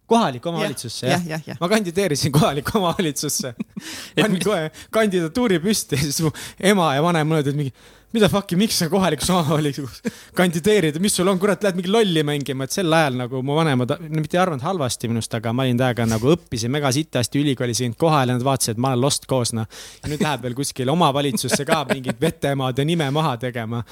Kohalikku 0.07 0.49
omavalitsusse 0.49 1.07
jah 1.07 1.19
jah 1.19 1.27
ja, 1.29 1.39
ja, 1.39 1.53
ja. 1.53 1.57
ma 1.61 1.69
kandideerisin 1.71 2.31
kohalikku 2.35 2.77
omavalitsusse 2.79 3.53
panin 4.21 4.39
kohe 4.43 4.69
kandidatuuri 4.91 5.59
püsti 5.63 5.99
ja 5.99 6.05
siis 6.05 6.21
mu 6.25 6.31
ema 6.71 6.93
ja 6.97 7.03
vanem 7.05 7.29
mõtlesid 7.31 7.59
mingi, 7.59 7.73
mida 8.13 8.27
fuck'i, 8.29 8.57
miks 8.59 8.77
sa 8.81 8.89
kohalikus 8.91 9.31
omavalitsuses 9.33 10.03
kandideerid, 10.37 10.99
mis 11.03 11.15
sul 11.17 11.29
on, 11.31 11.39
kurat, 11.41 11.63
lähed 11.63 11.79
mingi 11.79 11.91
lolli 11.93 12.23
mängima, 12.27 12.67
et 12.67 12.75
sel 12.75 12.93
ajal 12.93 13.17
nagu 13.23 13.41
mu 13.45 13.57
vanemad, 13.57 13.95
no 14.03 14.21
mitte 14.21 14.37
ei 14.37 14.43
arvanud 14.43 14.65
halvasti 14.65 15.09
minust, 15.11 15.33
aga 15.39 15.53
ma 15.55 15.65
olin 15.65 15.79
täiega 15.79 16.07
nagu 16.09 16.33
õppisin 16.35 16.73
mega 16.73 16.91
sitasti 16.93 17.41
ülikoolis, 17.41 17.81
käinud 17.83 17.99
kohal 17.99 18.29
ja 18.29 18.37
nad 18.37 18.45
vaatasid, 18.45 18.75
et 18.75 18.83
ma 18.83 18.91
olen 18.93 19.01
lost 19.01 19.25
koos 19.29 19.55
noh. 19.57 19.69
ja 20.01 20.11
nüüd 20.11 20.21
läheb 20.23 20.45
veel 20.45 20.57
kuskile 20.57 20.93
omavalitsusse 20.93 21.65
ka 21.69 21.83
mingit 21.89 22.21
vetemaad 22.21 22.77
ja 22.77 22.85
nime 22.87 23.09
maha 23.13 23.37
tegema. 23.41 23.83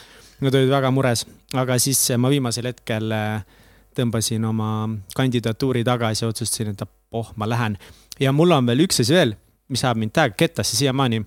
Nad 0.41 0.56
olid 0.58 0.72
väga 0.74 0.89
mures, 0.89 1.22
aga 1.53 1.75
siis 1.77 2.00
ma 2.18 2.30
viimasel 2.34 2.65
hetkel 2.72 3.12
äh, 3.13 3.60
tõmbasin 3.98 4.45
oma 4.48 4.71
kandidatuuri 5.15 5.83
tagasi, 5.88 6.25
otsustasin, 6.25 6.74
et 6.74 6.83
oh, 7.12 7.31
ma 7.36 7.50
lähen. 7.50 7.77
ja 8.19 8.31
mul 8.31 8.51
on 8.51 8.65
veel 8.65 8.86
üks 8.86 9.01
asi 9.03 9.13
veel, 9.13 9.36
mis 9.71 9.83
ajab 9.86 10.01
mind 10.01 10.15
täiega 10.15 10.38
kettasse 10.38 10.77
siiamaani. 10.77 11.24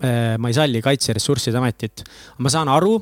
Äh, 0.00 0.36
ma 0.40 0.48
ei 0.48 0.56
salli 0.56 0.80
Kaitseressursside 0.82 1.58
Ametit. 1.60 2.04
ma 2.38 2.50
saan 2.50 2.68
aru, 2.68 2.96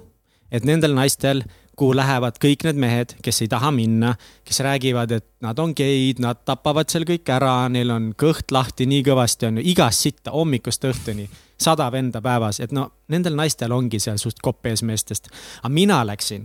et 0.50 0.64
nendel 0.64 0.94
naistel, 0.94 1.44
kuhu 1.78 1.94
lähevad 1.96 2.36
kõik 2.42 2.66
need 2.66 2.80
mehed, 2.82 3.14
kes 3.24 3.42
ei 3.44 3.48
taha 3.48 3.70
minna, 3.72 4.12
kes 4.44 4.60
räägivad, 4.64 5.14
et 5.16 5.26
nad 5.44 5.58
on 5.58 5.72
geid, 5.76 6.20
nad 6.20 6.42
tapavad 6.44 6.90
seal 6.92 7.06
kõik 7.08 7.30
ära, 7.32 7.68
neil 7.72 7.90
on 7.94 8.10
kõht 8.18 8.52
lahti 8.52 8.86
nii 8.90 9.04
kõvasti, 9.06 9.48
on 9.48 9.60
ju, 9.60 9.64
igast 9.72 10.04
sitta 10.04 10.34
hommikust 10.34 10.84
õhtuni, 10.90 11.28
sada 11.56 11.88
venda 11.92 12.20
päevas, 12.24 12.60
et 12.60 12.74
no 12.76 12.90
nendel 13.12 13.38
naistel 13.38 13.72
ongi 13.72 14.02
seal 14.02 14.20
suht 14.20 14.42
kopp 14.42 14.66
ees 14.68 14.84
meestest. 14.84 15.30
aga 15.62 15.72
mina 15.72 16.02
läksin 16.06 16.44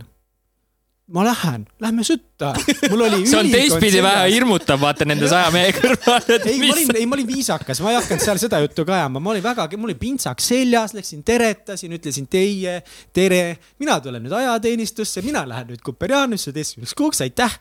ma 1.08 1.24
lähen, 1.24 1.66
lähme 1.80 2.04
sütta. 2.04 2.54
mul 2.90 3.00
oli 3.00 3.26
see 3.30 3.38
on 3.38 3.50
teistpidi 3.50 4.02
vähe 4.04 4.28
hirmutav, 4.32 4.80
vaata 4.80 5.06
nende 5.08 5.28
saja 5.30 5.50
mehe 5.54 5.72
kõrval. 5.76 6.26
ei, 6.36 6.58
ma 6.60 6.72
olin, 6.74 6.92
ei, 7.00 7.06
ma 7.08 7.16
olin 7.16 7.28
viisakas, 7.28 7.80
ma 7.84 7.94
ei 7.94 7.98
hakanud 7.98 8.24
seal 8.24 8.40
seda 8.42 8.60
juttu 8.64 8.84
ka 8.88 8.96
ajama, 8.98 9.22
ma 9.24 9.32
olin 9.32 9.44
väga, 9.44 9.68
mul 9.76 9.92
oli 9.92 9.98
pintsak 10.00 10.44
seljas, 10.44 10.92
läksin 10.96 11.24
teretasin, 11.26 11.96
ütlesin 11.96 12.28
teie, 12.30 12.78
tere. 13.16 13.42
mina 13.80 13.98
tulen 14.04 14.24
nüüd 14.26 14.36
ajateenistusse, 14.36 15.24
mina 15.24 15.46
lähen 15.48 15.72
nüüd 15.72 15.84
Kuperjanusse 15.86 16.52
teistkümneks 16.56 16.96
kuuks, 16.98 17.24
aitäh. 17.24 17.56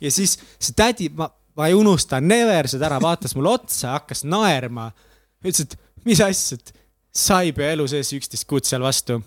ja 0.00 0.12
siis 0.12 0.38
see 0.56 0.72
tädi, 0.76 1.10
ma, 1.16 1.28
ma 1.56 1.68
ei 1.68 1.76
unusta 1.76 2.20
never 2.24 2.68
seda 2.72 2.88
ära, 2.88 3.00
vaatas 3.02 3.36
mulle 3.36 3.58
otsa, 3.58 3.98
hakkas 3.98 4.24
naerma. 4.24 4.88
ütles, 5.44 5.66
et 5.68 5.80
mis 6.08 6.24
asja, 6.24 6.56
et 6.56 6.72
sa 7.16 7.42
ei 7.44 7.52
pea 7.56 7.74
elu 7.76 7.84
sees 7.92 8.16
üksteist 8.16 8.48
kuud 8.48 8.64
seal 8.64 8.84
vastu. 8.84 9.20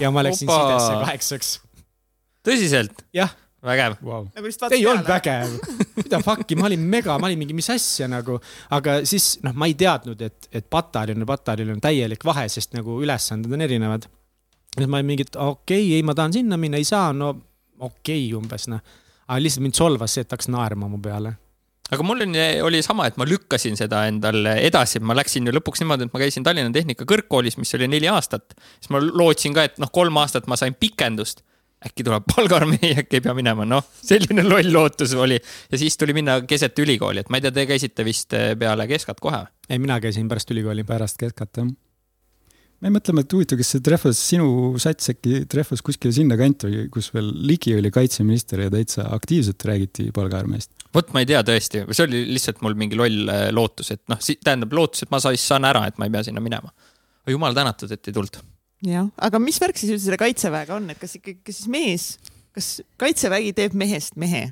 ja 0.00 0.08
ma 0.10 0.24
läksin 0.24 0.48
Opa. 0.48 0.62
sidesse 0.64 1.02
kaheksaks 1.04 1.58
tõsiselt? 2.46 3.06
jah 3.16 3.32
vägev 3.64 3.98
wow. 4.04 4.24
nagu 4.34 4.50
ei 4.72 4.86
olnud 4.88 5.08
vägev, 5.08 5.56
mida 5.98 6.20
fuck'i, 6.24 6.56
ma 6.56 6.68
olin 6.70 6.84
mega, 6.92 7.18
ma 7.20 7.28
olin 7.28 7.40
mingi, 7.42 7.56
mis 7.56 7.68
asja 7.72 8.08
nagu, 8.08 8.38
aga 8.76 9.00
siis 9.08 9.34
noh, 9.44 9.52
ma 9.52 9.68
ei 9.68 9.76
teadnud, 9.78 10.22
et, 10.24 10.48
et 10.48 10.70
pataljon 10.72 11.20
ja 11.20 11.28
pataljon 11.28 11.74
on 11.74 11.82
täielik 11.84 12.24
vahe, 12.24 12.46
sest 12.52 12.72
nagu 12.76 12.96
ülesanded 13.04 13.52
on 13.52 13.66
erinevad. 13.66 14.08
siis 14.76 14.88
ma 14.88 15.00
olin 15.00 15.12
mingi, 15.12 15.28
et 15.28 15.36
okei 15.36 15.84
okay,, 15.84 15.92
ei, 15.98 16.06
ma 16.06 16.16
tahan 16.16 16.38
sinna 16.40 16.56
minna, 16.60 16.80
ei 16.80 16.88
saa, 16.88 17.12
no 17.12 17.34
okei 17.78 18.30
okay, 18.30 18.32
umbes 18.38 18.68
noh. 18.72 18.80
aga 19.28 19.44
lihtsalt 19.44 19.66
mind 19.68 19.76
solvas 19.76 20.16
see, 20.16 20.24
et 20.24 20.32
hakkas 20.32 20.48
naerma 20.52 20.88
mu 20.88 21.00
peale 21.02 21.36
aga 21.90 22.06
mul 22.06 22.22
oli, 22.22 22.46
oli 22.64 22.80
sama, 22.86 23.08
et 23.10 23.16
ma 23.20 23.26
lükkasin 23.26 23.76
seda 23.78 24.04
endale 24.08 24.56
edasi, 24.64 25.02
ma 25.02 25.16
läksin 25.18 25.48
ju 25.48 25.54
lõpuks 25.56 25.82
niimoodi, 25.82 26.06
et 26.06 26.14
ma 26.14 26.22
käisin 26.22 26.46
Tallinna 26.46 26.72
Tehnikakõrgkoolis, 26.74 27.58
mis 27.58 27.74
oli 27.76 27.88
neli 27.90 28.08
aastat. 28.08 28.54
siis 28.78 28.92
ma 28.94 29.02
lootsin 29.02 29.56
ka, 29.56 29.66
et 29.66 29.80
noh, 29.82 29.90
kolm 29.92 30.20
aastat 30.22 30.46
ma 30.46 30.56
sain 30.60 30.76
pikendust. 30.78 31.42
Äkki 31.86 32.04
tuleb 32.04 32.26
palgaarmee, 32.34 32.94
äkki 33.02 33.20
ei 33.20 33.24
pea 33.24 33.34
minema, 33.36 33.66
noh, 33.68 33.84
selline 34.04 34.44
loll 34.46 34.72
lootus 34.74 35.14
oli. 35.16 35.38
ja 35.72 35.78
siis 35.80 35.96
tuli 36.00 36.16
minna 36.16 36.40
keset 36.48 36.78
ülikooli, 36.78 37.24
et 37.24 37.30
ma 37.32 37.40
ei 37.40 37.46
tea, 37.46 37.54
te 37.56 37.68
käisite 37.70 38.04
vist 38.06 38.36
eh, 38.36 38.52
peale 38.60 38.88
keskat 38.90 39.22
kohe? 39.22 39.44
ei, 39.68 39.78
mina 39.78 40.00
käisin 40.00 40.28
pärast 40.28 40.50
ülikooli. 40.52 40.84
pärast 40.84 41.20
keskat 41.20 41.62
jah. 41.62 41.70
me 42.80 42.92
mõtleme, 42.92 43.24
et 43.24 43.32
huvitav, 43.32 43.60
kas 43.60 43.72
see 43.74 43.86
trehvas, 43.86 44.20
sinu 44.32 44.50
sats 44.82 45.14
äkki 45.14 45.46
trehvas 45.50 45.84
kuskile 45.86 46.12
sinnakanti, 46.16 46.90
kus 46.92 47.12
veel 47.16 47.32
Ligi 47.48 47.74
oli 47.78 47.92
kaitseminister 47.94 48.66
ja 48.66 48.74
täitsa 48.76 49.08
aktiivselt 49.16 49.64
räägiti 49.64 50.10
palgaarmeest 50.16 50.76
vot 50.94 51.12
ma 51.14 51.24
ei 51.24 51.32
tea 51.32 51.40
tõesti, 51.46 51.84
see 51.94 52.06
oli 52.06 52.24
lihtsalt 52.34 52.60
mul 52.66 52.76
mingi 52.78 52.98
loll 52.98 53.32
eh, 53.32 53.48
lootus, 53.56 53.94
et 53.94 54.04
noh, 54.12 54.20
tähendab 54.20 54.72
lootus, 54.76 55.06
et 55.06 55.12
ma 55.12 55.22
siis 55.22 55.48
saan 55.48 55.68
ära, 55.68 55.86
et 55.88 56.00
ma 56.00 56.08
ei 56.08 56.12
pea 56.12 56.26
sinna 56.28 56.44
minema. 56.44 56.72
jumal 57.30 57.54
tänatud, 57.54 57.92
et 57.94 58.08
ei 58.08 58.14
tulnud. 58.16 58.40
Jah, 58.86 59.10
aga 59.20 59.40
mis 59.42 59.60
värk 59.62 59.78
siis 59.80 59.92
üldse 59.94 60.08
selle 60.08 60.20
kaitseväega 60.20 60.76
on, 60.78 60.88
et 60.92 61.00
kas 61.00 61.16
ikkagi, 61.18 61.40
kas 61.46 61.60
siis 61.60 61.72
mees, 61.72 62.06
kas 62.56 62.70
kaitsevägi 63.00 63.52
teeb 63.56 63.76
mehest 63.78 64.16
mehe? 64.20 64.48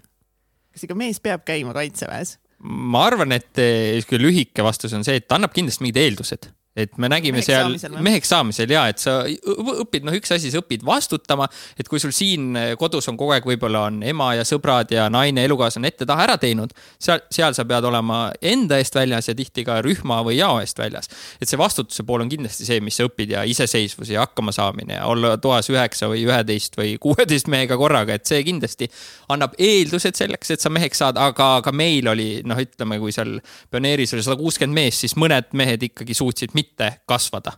kas 0.75 0.85
ikka 0.85 0.99
mees 0.99 1.18
peab 1.23 1.47
käima 1.49 1.75
kaitseväes? 1.76 2.37
ma 2.61 3.06
arvan, 3.08 3.32
et 3.37 3.62
eh, 3.62 3.97
sihuke 4.00 4.20
lühike 4.20 4.64
vastus 4.66 4.94
on 4.97 5.06
see, 5.06 5.20
et 5.20 5.28
ta 5.28 5.38
annab 5.38 5.54
kindlasti 5.56 5.87
mingid 5.87 6.02
eeldused 6.02 6.50
et 6.78 6.99
me 6.99 7.11
nägime 7.11 7.38
Meheks 7.38 7.50
seal 7.50 7.68
saamisel 7.68 8.02
meheks 8.04 8.30
saamisel 8.32 8.73
ja 8.73 8.85
et 8.90 9.02
sa 9.02 9.20
õpid, 9.25 10.06
noh, 10.06 10.16
üks 10.16 10.32
asi, 10.35 10.52
sa 10.52 10.62
õpid 10.62 10.85
vastutama, 10.87 11.49
et 11.78 11.88
kui 11.90 12.00
sul 12.02 12.12
siin 12.14 12.56
kodus 12.80 13.08
on 13.11 13.18
kogu 13.18 13.35
aeg 13.37 13.47
võib-olla 13.49 13.87
on 13.88 14.00
ema 14.06 14.32
ja 14.38 14.47
sõbrad 14.49 14.92
ja 14.94 15.08
naine, 15.12 15.44
elukaaslane 15.49 15.90
ette-taha 15.92 16.26
ära 16.28 16.37
teinud, 16.40 16.75
seal, 17.00 17.23
seal 17.35 17.56
sa 17.56 17.66
pead 17.68 17.87
olema 17.88 18.28
enda 18.42 18.78
eest 18.80 18.97
väljas 18.99 19.30
ja 19.30 19.37
tihti 19.38 19.64
ka 19.66 19.80
rühma 19.85 20.20
või 20.26 20.38
jao 20.38 20.58
eest 20.62 20.78
väljas. 20.78 21.11
et 21.40 21.49
see 21.49 21.61
vastutuse 21.61 22.04
pool 22.08 22.25
on 22.25 22.32
kindlasti 22.32 22.66
see, 22.68 22.80
mis 22.85 22.99
sa 22.99 23.08
õpid 23.08 23.35
ja 23.37 23.44
iseseisvus 23.49 24.12
ja 24.14 24.25
hakkamasaamine 24.26 24.99
ja 24.99 25.06
olla 25.11 25.37
toas 25.42 25.70
üheksa 25.73 26.11
või 26.11 26.25
üheteist 26.26 26.78
või 26.78 26.97
kuueteist 27.04 27.50
mehega 27.52 27.78
korraga, 27.80 28.18
et 28.18 28.26
see 28.28 28.42
kindlasti 28.47 28.90
annab 29.32 29.56
eeldused 29.58 30.18
selleks, 30.18 30.54
et 30.54 30.64
sa 30.64 30.73
meheks 30.73 31.02
saad, 31.02 31.18
aga 31.20 31.58
ka 31.64 31.73
meil 31.75 32.08
oli, 32.11 32.28
noh, 32.49 32.58
ütleme, 32.58 32.99
kui 33.02 33.14
seal 33.14 33.38
pioneeris 33.73 34.14
oli 34.16 34.25
sada 34.25 34.38
kuuskümmend 34.40 34.76
meest, 34.78 35.04
siis 35.04 35.16
mõned 35.18 35.52
mehed 35.58 35.88
ikkagi 35.90 36.16
suutsid 36.16 36.54
mitte 36.58 36.68
kasvada 37.07 37.57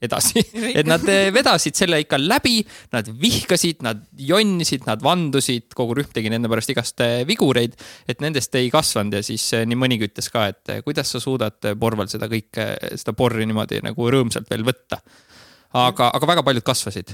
edasi, 0.00 0.40
et 0.78 0.88
nad 0.88 1.04
eh, 1.10 1.28
vedasid 1.34 1.76
selle 1.78 2.00
ikka 2.02 2.18
läbi, 2.20 2.60
nad 2.94 3.08
vihkasid, 3.20 3.82
nad 3.86 4.02
jonnisid, 4.16 4.86
nad 4.88 5.02
vandusid, 5.04 5.70
kogu 5.76 5.96
rühm 5.98 6.12
tegi 6.14 6.32
nende 6.32 6.50
pärast 6.50 6.72
igast 6.72 7.04
eh, 7.04 7.20
vigureid, 7.28 7.76
et 8.08 8.22
nendest 8.24 8.54
ei 8.58 8.70
kasvanud. 8.72 9.18
Ja 9.20 9.26
siis 9.26 9.44
eh, 9.56 9.66
nii 9.68 9.78
mõnigi 9.78 10.08
ütles 10.08 10.30
ka, 10.32 10.48
et 10.52 10.76
kuidas 10.86 11.12
sa 11.12 11.22
suudad 11.22 11.58
Porval 11.80 12.08
seda 12.12 12.30
kõike, 12.30 12.72
seda 13.00 13.14
porri 13.16 13.48
niimoodi 13.48 13.82
nagu 13.84 14.08
rõõmsalt 14.12 14.48
veel 14.50 14.64
võtta. 14.66 15.00
aga, 15.76 16.08
aga 16.16 16.26
väga 16.26 16.42
paljud 16.42 16.64
kasvasid. 16.66 17.12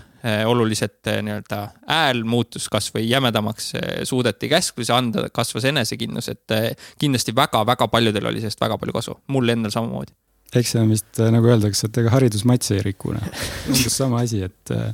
Oluliselt 0.48 1.04
nii-öelda 1.04 1.58
hääl 1.90 2.22
muutus 2.24 2.70
kasvõi 2.72 3.02
jämedamaks, 3.04 3.72
suudeti 4.08 4.48
käsklusi 4.48 4.94
anda, 4.94 5.26
kasvas 5.28 5.66
enesekindlus, 5.68 6.30
et 6.32 6.54
kindlasti 6.98 7.34
väga-väga 7.36 7.90
paljudel 7.92 8.30
oli 8.30 8.40
sellest 8.40 8.62
väga 8.62 8.78
palju 8.80 8.96
kasu, 8.96 9.18
mul 9.34 9.52
endal 9.52 9.74
samamoodi 9.74 10.14
eks 10.54 10.74
see 10.74 10.82
on 10.82 10.92
vist 10.94 11.20
äh, 11.20 11.30
nagu 11.34 11.50
öeldakse, 11.50 11.88
et 11.88 12.00
ega 12.02 12.12
haridus 12.14 12.46
matsi 12.48 12.76
ei 12.76 12.84
riku, 12.86 13.14
noh. 13.16 13.30
umbes 13.70 13.96
sama 13.96 14.22
asi, 14.24 14.42
et, 14.46 14.74
äh, 14.74 14.90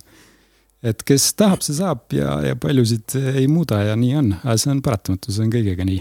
et 0.92 1.06
kes 1.08 1.30
tahab, 1.38 1.64
see 1.64 1.76
saab 1.78 2.16
ja, 2.16 2.38
ja 2.48 2.58
paljusid 2.58 3.16
ei 3.34 3.48
muuda 3.50 3.82
ja 3.90 3.96
nii 3.98 4.14
on, 4.20 4.30
aga 4.42 4.58
see 4.60 4.72
on 4.74 4.84
paratamatu, 4.84 5.34
see 5.34 5.44
on 5.46 5.52
kõigega 5.52 5.86
nii. 5.88 6.00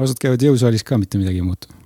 osad 0.00 0.20
käivad 0.22 0.48
jõusaalis 0.48 0.86
ka, 0.86 0.98
mitte 1.00 1.20
midagi 1.20 1.42
ei 1.42 1.46
muutu. 1.46 1.79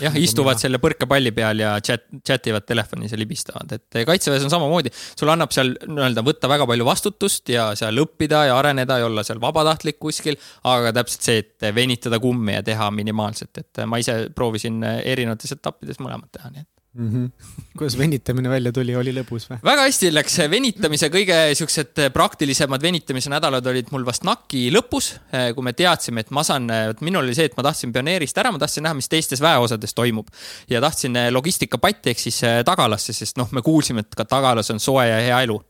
Jah, 0.00 0.16
istuvad 0.20 0.60
selle 0.60 0.80
põrkapalli 0.82 1.32
peal 1.36 1.62
ja 1.62 1.74
chat, 1.84 2.06
chat 2.26 2.46
ivad 2.50 2.66
telefonis 2.68 3.14
ja 3.14 3.20
libistavad, 3.20 3.72
et 3.76 4.00
kaitseväes 4.08 4.46
on 4.46 4.52
samamoodi. 4.52 4.92
sulle 5.18 5.34
annab 5.34 5.54
seal 5.54 5.74
nii-öelda 5.86 6.24
võtta 6.26 6.50
väga 6.50 6.68
palju 6.68 6.88
vastutust 6.88 7.52
ja 7.52 7.68
seal 7.78 8.02
õppida 8.04 8.46
ja 8.50 8.58
areneda 8.58 9.00
ja 9.00 9.10
olla 9.10 9.24
seal 9.26 9.40
vabatahtlik 9.42 9.98
kuskil. 10.02 10.38
aga 10.64 10.92
täpselt 11.00 11.28
see, 11.28 11.42
et 11.44 11.68
venitada 11.74 12.20
kummi 12.22 12.56
ja 12.58 12.62
teha 12.66 12.90
minimaalselt, 12.90 13.58
et 13.58 13.84
ma 13.86 14.00
ise 14.02 14.26
proovisin 14.34 14.82
erinevates 14.84 15.56
etappides 15.58 16.00
mõlemat 16.02 16.32
teha, 16.32 16.52
nii 16.52 16.64
et 16.64 16.75
mm. 16.96 17.10
-hmm. 17.10 17.30
kuidas 17.78 17.98
venitamine 17.98 18.50
välja 18.50 18.72
tuli, 18.72 18.96
oli 18.96 19.12
lõbus 19.14 19.48
või? 19.50 19.58
väga 19.64 19.86
hästi 19.86 20.12
läks 20.14 20.38
venitamise, 20.50 21.10
kõige 21.12 21.38
siuksed 21.58 22.02
praktilisemad 22.14 22.82
venitamise 22.82 23.30
nädalad 23.30 23.66
olid 23.66 23.92
mul 23.92 24.06
vast 24.06 24.24
NAK-i 24.24 24.70
lõpus, 24.74 25.12
kui 25.54 25.64
me 25.64 25.72
teadsime, 25.76 26.24
et 26.24 26.30
ma 26.30 26.44
saan, 26.46 26.68
vot 26.90 27.04
minul 27.06 27.24
oli 27.24 27.36
see, 27.36 27.50
et 27.50 27.56
ma 27.56 27.66
tahtsin 27.68 27.92
pioneerist 27.92 28.38
ära, 28.38 28.52
ma 28.52 28.62
tahtsin 28.62 28.86
näha, 28.86 28.98
mis 28.98 29.08
teistes 29.12 29.40
väeosades 29.44 29.94
toimub. 29.94 30.28
ja 30.70 30.80
tahtsin 30.80 31.16
logistikapatti 31.30 32.10
ehk 32.10 32.18
siis 32.18 32.40
tagalasse, 32.64 33.12
sest 33.12 33.36
noh, 33.36 33.48
me 33.52 33.62
kuulsime, 33.62 34.00
et 34.06 34.14
ka 34.14 34.24
tagalas 34.24 34.70
on 34.70 34.80
soe 34.80 35.06
ja 35.06 35.20
hea 35.20 35.40
elu 35.48 35.60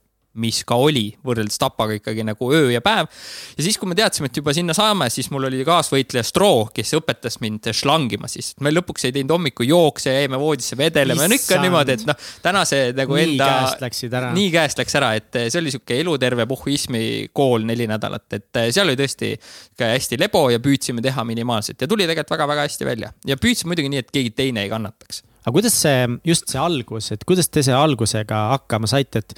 mis 0.40 0.62
ka 0.68 0.78
oli 0.80 1.08
võrreldes 1.26 1.58
Tapaga 1.60 1.96
ikkagi 1.98 2.24
nagu 2.26 2.50
öö 2.52 2.70
ja 2.74 2.82
päev. 2.84 3.08
ja 3.56 3.64
siis, 3.64 3.78
kui 3.80 3.88
me 3.90 3.96
teadsime, 3.98 4.30
et 4.30 4.40
juba 4.40 4.54
sinna 4.56 4.74
saame, 4.76 5.08
siis 5.12 5.30
mul 5.34 5.48
oli 5.48 5.64
kaasvõitleja 5.66 6.24
Stroo, 6.26 6.66
kes 6.74 6.94
õpetas 6.98 7.40
mind 7.44 7.70
šlangima 7.76 8.30
siis. 8.30 8.52
me 8.60 8.72
lõpuks 8.74 9.08
ei 9.08 9.14
teinud 9.16 9.36
hommikul 9.36 9.68
jookse, 9.70 10.14
jäime 10.14 10.40
voodisse 10.40 10.78
vedelema 10.78 11.26
ja 11.26 11.32
no 11.32 11.38
ikka 11.38 11.60
niimoodi, 11.62 11.96
et 11.98 12.06
noh, 12.08 12.26
täna 12.44 12.64
see 12.68 12.90
nagu 12.96 13.18
nii 13.18 13.28
enda. 13.32 13.50
käest 13.52 13.86
läksid 13.86 14.18
ära. 14.20 14.32
nii 14.36 14.50
käest 14.54 14.82
läks 14.82 14.98
ära, 15.00 15.12
et 15.18 15.40
see 15.46 15.60
oli 15.62 15.74
sihuke 15.74 16.00
eluterve 16.00 16.48
puhhuismi 16.50 17.04
kool 17.36 17.66
neli 17.68 17.88
nädalat, 17.90 18.26
et 18.36 18.62
seal 18.70 18.88
oli 18.88 18.98
tõesti 18.98 19.34
hästi 19.80 20.20
lebo 20.20 20.48
ja 20.52 20.60
püüdsime 20.62 21.04
teha 21.04 21.24
minimaalselt 21.28 21.80
ja 21.80 21.88
tuli 21.90 22.06
tegelikult 22.06 22.36
väga-väga 22.36 22.68
hästi 22.68 22.88
välja 22.88 23.12
ja 23.26 23.38
püüdsime 23.40 23.74
muidugi 23.74 23.90
nii, 23.92 24.04
et 24.04 24.12
keegi 24.14 24.34
teine 24.36 24.66
ei 24.66 24.72
kannataks 24.72 25.24
aga 25.46 25.54
kuidas 25.54 25.76
see, 25.78 26.06
just 26.26 26.50
see 26.50 26.58
algus, 26.58 27.12
et 27.14 27.22
kuidas 27.28 27.48
te 27.48 27.62
selle 27.62 27.78
algusega 27.78 28.40
hakkama 28.56 28.90
saite, 28.90 29.22
et 29.22 29.36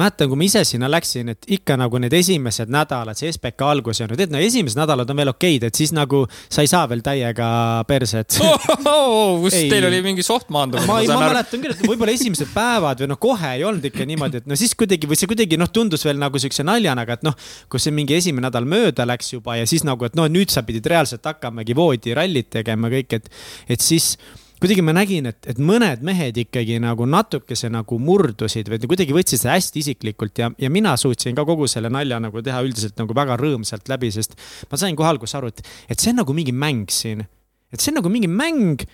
mäletan, 0.00 0.30
kui 0.30 0.38
ma 0.40 0.46
ise 0.46 0.62
sinna 0.66 0.88
läksin, 0.90 1.32
et 1.34 1.48
ikka 1.58 1.76
nagu 1.80 2.00
need 2.02 2.14
esimesed 2.16 2.72
nädalad, 2.72 3.18
see 3.18 3.30
SBK 3.32 3.68
algus 3.68 4.00
ja 4.02 4.08
no 4.10 4.18
tead, 4.18 4.32
no 4.32 4.40
esimesed 4.42 4.78
nädalad 4.80 5.10
on 5.12 5.20
veel 5.20 5.32
okeid, 5.32 5.66
et 5.68 5.78
siis 5.78 5.92
nagu 5.96 6.22
sa 6.42 6.64
ei 6.64 6.70
saa 6.70 6.86
veel 6.90 7.04
täiega 7.06 7.50
perset 7.88 8.38
oh,. 8.44 8.68
Oh, 8.90 9.38
kus 9.44 9.54
teil 9.70 9.86
oli 9.88 10.00
mingi 10.04 10.24
soft 10.26 10.50
maandumine? 10.54 10.88
ma, 10.88 10.98
ma, 11.04 11.20
ma 11.20 11.30
mäletan 11.34 11.62
küll, 11.62 11.76
et 11.76 11.84
võib-olla 11.86 12.14
esimesed 12.16 12.50
päevad 12.54 13.04
või 13.04 13.12
noh, 13.12 13.20
kohe 13.20 13.54
ei 13.58 13.64
olnud 13.68 13.86
ikka 13.90 14.06
niimoodi, 14.08 14.42
et 14.42 14.50
no 14.50 14.58
siis 14.58 14.74
kuidagi 14.78 15.10
või 15.10 15.18
see 15.20 15.30
kuidagi 15.30 15.60
noh, 15.60 15.70
tundus 15.72 16.04
veel 16.08 16.20
nagu 16.20 16.40
siukse 16.42 16.66
naljana, 16.66 17.06
aga 17.06 17.18
et 17.18 17.26
noh, 17.26 17.36
kus 17.70 17.86
see 17.86 17.94
mingi 17.94 18.16
esimene 18.18 18.48
nädal 18.48 18.68
mööda 18.68 19.06
läks 19.08 19.34
juba 19.34 19.58
ja 19.60 19.68
siis 19.68 19.86
nagu, 19.86 20.08
et 20.08 20.18
no 20.18 20.26
nüüd 20.30 20.52
sa 20.52 20.64
pidid 20.66 20.86
reaalselt 20.90 21.26
hakkamagi 21.26 21.76
voodirallit 21.76 22.50
tegema 22.60 22.90
kõik, 22.92 23.20
et, 23.20 23.30
et 23.70 23.84
siis 23.84 24.14
kuidagi 24.60 24.84
ma 24.84 24.92
nägin, 24.92 25.30
et, 25.30 25.40
et 25.48 25.60
mõned 25.60 26.02
mehed 26.04 26.36
ikkagi 26.42 26.76
nagu 26.84 27.06
natukese 27.08 27.70
nagu 27.72 27.96
murdusid 28.02 28.68
või 28.68 28.80
kuidagi 28.84 29.16
võtsid 29.16 29.40
seda 29.42 29.56
hästi 29.56 29.80
isiklikult 29.80 30.42
ja, 30.42 30.50
ja 30.60 30.70
mina 30.72 30.92
suutsin 31.00 31.36
ka 31.36 31.46
kogu 31.48 31.68
selle 31.70 31.88
nalja 31.92 32.20
nagu 32.20 32.42
teha 32.44 32.60
üldiselt 32.66 32.98
nagu 33.00 33.16
väga 33.16 33.38
rõõmsalt 33.40 33.88
läbi, 33.88 34.12
sest 34.12 34.36
ma 34.70 34.80
sain 34.80 34.98
kohe 34.98 35.08
alguses 35.08 35.38
aru, 35.38 35.52
et, 35.54 35.62
et 35.88 36.00
see 36.00 36.12
on 36.12 36.20
nagu 36.22 36.36
mingi 36.36 36.52
mäng 36.52 36.92
siin. 36.92 37.24
et 37.72 37.80
see 37.80 37.94
on 37.94 38.02
nagu 38.02 38.12
mingi 38.12 38.28
mäng 38.28 38.84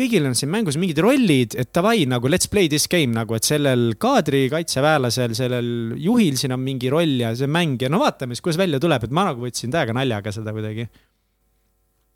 kõigil 0.00 0.28
on 0.28 0.36
siin 0.38 0.50
mängus 0.52 0.78
mingid 0.80 1.00
rollid, 1.02 1.56
et 1.58 1.72
davai 1.74 2.04
nagu 2.08 2.28
let's 2.30 2.48
play 2.50 2.68
this 2.70 2.86
game 2.90 3.14
nagu, 3.16 3.34
et 3.36 3.46
sellel 3.46 3.94
kaadrikaitseväelasel, 4.00 5.34
sellel 5.36 5.70
juhil 6.00 6.38
siin 6.40 6.54
on 6.56 6.62
mingi 6.64 6.92
roll 6.92 7.18
ja 7.24 7.32
see 7.36 7.50
mäng 7.50 7.80
ja 7.82 7.90
no 7.92 8.02
vaatame 8.02 8.36
siis, 8.36 8.44
kuidas 8.44 8.60
välja 8.60 8.80
tuleb, 8.82 9.08
et 9.08 9.16
ma 9.16 9.26
nagu 9.30 9.44
võtsin 9.44 9.72
täiega 9.72 9.96
naljaga 9.96 10.32
seda 10.34 10.54
kuidagi. 10.56 10.86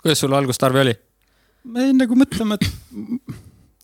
kuidas 0.05 0.25
sul 0.25 0.37
algus, 0.37 0.61
Tarvi, 0.61 0.85
oli? 0.85 0.97
Ma 1.65 1.85
jäin 1.85 1.99
nagu 2.01 2.17
mõtlema, 2.19 2.59
et 2.59 2.67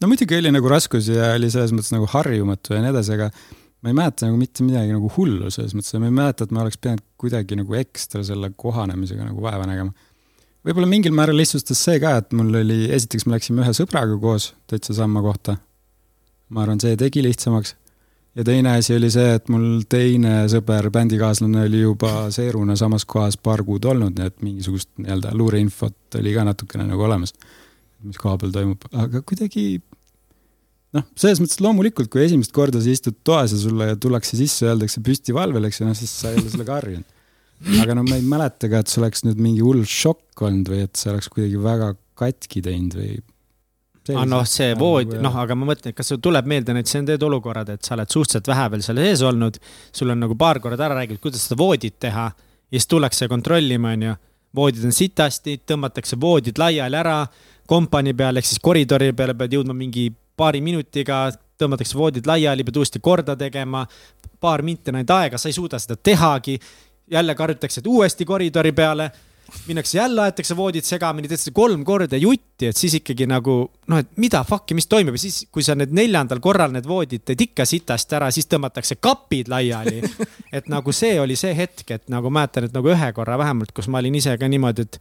no 0.00 0.10
muidugi 0.10 0.37
oli 0.37 0.52
nagu 0.52 0.70
raskusi 0.70 1.16
ja 1.16 1.32
oli 1.37 1.50
selles 1.52 1.72
mõttes 1.75 1.94
nagu 1.94 2.08
harjumatu 2.10 2.76
ja 2.76 2.82
nii 2.84 2.92
edasi, 2.92 3.16
aga 3.16 3.30
ma 3.80 3.92
ei 3.92 3.96
mäleta 3.96 4.28
nagu 4.28 4.38
mitte 4.40 4.66
midagi 4.66 4.92
nagu 4.92 5.10
hullu 5.16 5.50
selles 5.52 5.75
mõttes 5.76 5.96
ja 5.96 6.02
ma 6.02 6.10
ei 6.10 6.16
mäleta, 6.16 6.44
et 6.44 6.54
ma 6.54 6.64
oleks 6.64 6.80
pidanud 6.80 7.04
kuidagi 7.20 7.58
nagu 7.60 7.76
ekstra 7.80 8.22
selle 8.26 8.52
kohanemisega 8.56 9.25
nagu 9.25 9.42
vaeva 9.44 9.66
nägema. 9.68 9.92
võib-olla 10.66 10.88
mingil 10.90 11.16
määral 11.16 11.40
lihtsustas 11.40 11.80
see 11.80 12.00
ka, 12.02 12.18
et 12.20 12.32
mul 12.37 12.62
oli, 12.62 12.84
esiteks 12.92 13.26
me 13.26 13.38
läksime 13.38 13.64
ühe 13.64 13.76
sõbraga 13.76 14.18
koos 14.20 14.52
täitsa 14.68 14.96
samma 15.00 15.22
kohta. 15.25 15.56
ma 16.50 16.66
arvan, 16.66 16.80
see 16.80 16.96
tegi 17.00 17.22
lihtsamaks. 17.25 17.75
ja 18.37 18.44
teine 18.44 18.76
asi 18.76 18.94
oli 18.94 19.10
see, 19.10 19.32
et 19.40 19.49
mul 19.49 19.87
teine 19.88 20.44
sõber, 20.52 20.90
bändikaaslane 20.92 21.64
oli 21.64 21.80
juba 21.80 22.28
seeruna 22.30 22.76
samas 22.76 23.08
kohas 23.08 23.40
paar 23.40 23.64
kuud 23.64 23.88
olnud, 23.88 24.18
nii 24.18 24.28
et 24.28 24.44
mingisugust 24.44 24.92
nii-öelda 24.99 25.32
luureinfot 25.32 26.20
oli 26.20 26.37
ka 26.37 26.44
natukene 26.44 26.84
nagu 26.92 27.08
olemas 27.08 27.32
mis 28.07 28.21
koha 28.21 28.38
peal 28.40 28.52
toimub, 28.54 28.85
aga 28.97 29.23
kuidagi 29.26 29.64
noh, 30.97 31.07
selles 31.19 31.40
mõttes 31.42 31.61
loomulikult, 31.62 32.11
kui 32.12 32.25
esimest 32.25 32.54
korda 32.57 32.83
sa 32.83 32.92
istud 32.92 33.21
toas 33.26 33.54
ja 33.54 33.61
sulle 33.61 33.92
tullakse 34.00 34.38
sisse, 34.38 34.69
öeldakse 34.71 35.02
püsti 35.07 35.35
valvel, 35.37 35.69
eks 35.69 35.83
ju, 35.83 35.88
noh 35.88 35.99
siis 35.99 36.12
sa 36.23 36.33
ei 36.33 36.40
ole 36.40 36.52
sellega 36.52 36.78
harjunud. 36.80 37.16
aga 37.83 37.97
no 37.97 38.04
ma 38.07 38.16
ei 38.16 38.25
mäleta 38.25 38.71
ka, 38.73 38.80
et 38.80 38.90
see 38.92 39.02
oleks 39.02 39.26
nüüd 39.26 39.40
mingi 39.42 39.64
hull 39.64 39.85
šokk 39.85 40.47
olnud 40.49 40.71
või 40.73 40.87
et 40.87 40.97
see 40.97 41.12
oleks 41.12 41.28
kuidagi 41.33 41.61
väga 41.61 41.92
katki 42.21 42.62
teinud 42.64 42.97
või. 42.97 43.19
Ah, 44.11 44.25
noh, 44.26 44.42
see 44.49 44.73
voodi, 44.75 45.21
noh, 45.23 45.35
aga 45.38 45.54
ma 45.54 45.69
mõtlen, 45.69 45.92
et 45.92 45.97
kas 45.97 46.09
sul 46.11 46.19
tuleb 46.25 46.49
meelde 46.49 46.75
näiteks 46.75 46.97
need 47.04 47.23
olukorrad, 47.23 47.69
et 47.76 47.85
sa 47.87 47.92
oled 47.95 48.11
suhteliselt 48.11 48.49
vähe 48.49 48.64
veel 48.73 48.83
seal 48.83 48.99
sees 49.04 49.23
olnud, 49.28 49.59
sul 49.95 50.11
on 50.11 50.19
nagu 50.25 50.35
paar 50.40 50.59
korda 50.64 50.88
ära 50.88 50.97
räägitud, 50.99 51.21
kuidas 51.28 51.45
seda 51.47 51.59
voodit 51.61 52.00
teha 52.02 52.25
ja 52.32 52.78
siis 52.78 52.89
tullakse 52.91 53.28
kontrollima, 53.30 53.93
onju. 53.95 54.17
voodid 54.56 54.89
on 54.89 54.97
sitasti, 54.97 55.60
tõmmatakse 55.69 56.19
voodid 56.19 56.58
laiali 56.58 56.99
ära 56.99 57.21
kompanii 57.71 58.17
peal 58.19 58.41
ehk 58.41 58.49
siis 58.49 58.63
koridori 58.63 59.13
peale 59.17 59.37
pead 59.39 59.54
jõudma 59.59 59.76
mingi 59.76 60.09
paari 60.41 60.63
minutiga, 60.65 61.28
tõmmatakse 61.61 61.99
voodid 61.99 62.28
laiali, 62.28 62.65
pead 62.67 62.80
uuesti 62.80 63.02
korda 63.04 63.37
tegema. 63.37 63.87
paar 64.41 64.63
minti 64.65 64.91
on 64.91 64.97
ainult 64.97 65.11
aega, 65.13 65.39
sa 65.39 65.49
ei 65.49 65.52
suuda 65.52 65.78
seda 65.78 65.97
tehagi. 65.97 66.59
jälle 67.11 67.35
karjutakse, 67.35 67.80
et 67.80 67.87
uuesti 67.87 68.25
koridori 68.25 68.73
peale 68.73 69.11
minnakse 69.67 69.99
jälle, 69.99 70.23
aetakse 70.23 70.56
voodid 70.56 70.87
segamini, 70.87 71.28
teed 71.28 71.41
seda 71.43 71.54
kolm 71.54 71.83
korda 71.85 72.17
jutti, 72.17 72.69
et 72.71 72.76
siis 72.76 72.95
ikkagi 73.00 73.26
nagu 73.26 73.56
noh, 73.91 73.99
et 73.99 74.11
mida 74.23 74.43
fuck'i, 74.47 74.76
mis 74.78 74.87
toimub 74.91 75.17
ja 75.19 75.23
siis, 75.25 75.41
kui 75.52 75.65
sa 75.67 75.75
need 75.78 75.93
neljandal 75.97 76.41
korral 76.45 76.71
need 76.75 76.87
voodid 76.89 77.25
teed 77.26 77.43
ikka 77.49 77.67
sitast 77.67 78.15
ära, 78.17 78.30
siis 78.35 78.49
tõmmatakse 78.50 79.00
kapid 79.02 79.50
laiali. 79.50 80.04
et 80.56 80.71
nagu 80.71 80.95
see 80.95 81.19
oli 81.21 81.39
see 81.41 81.54
hetk, 81.56 81.85
et 81.91 82.09
nagu 82.13 82.30
mäletan, 82.30 82.69
et 82.69 82.76
nagu 82.76 82.93
ühe 82.95 83.13
korra 83.17 83.39
vähemalt, 83.41 83.75
kus 83.76 83.91
ma 83.91 84.02
olin 84.02 84.21
ise 84.21 84.37
ka 84.39 84.49
niimoodi, 84.50 84.87
et, 84.87 85.00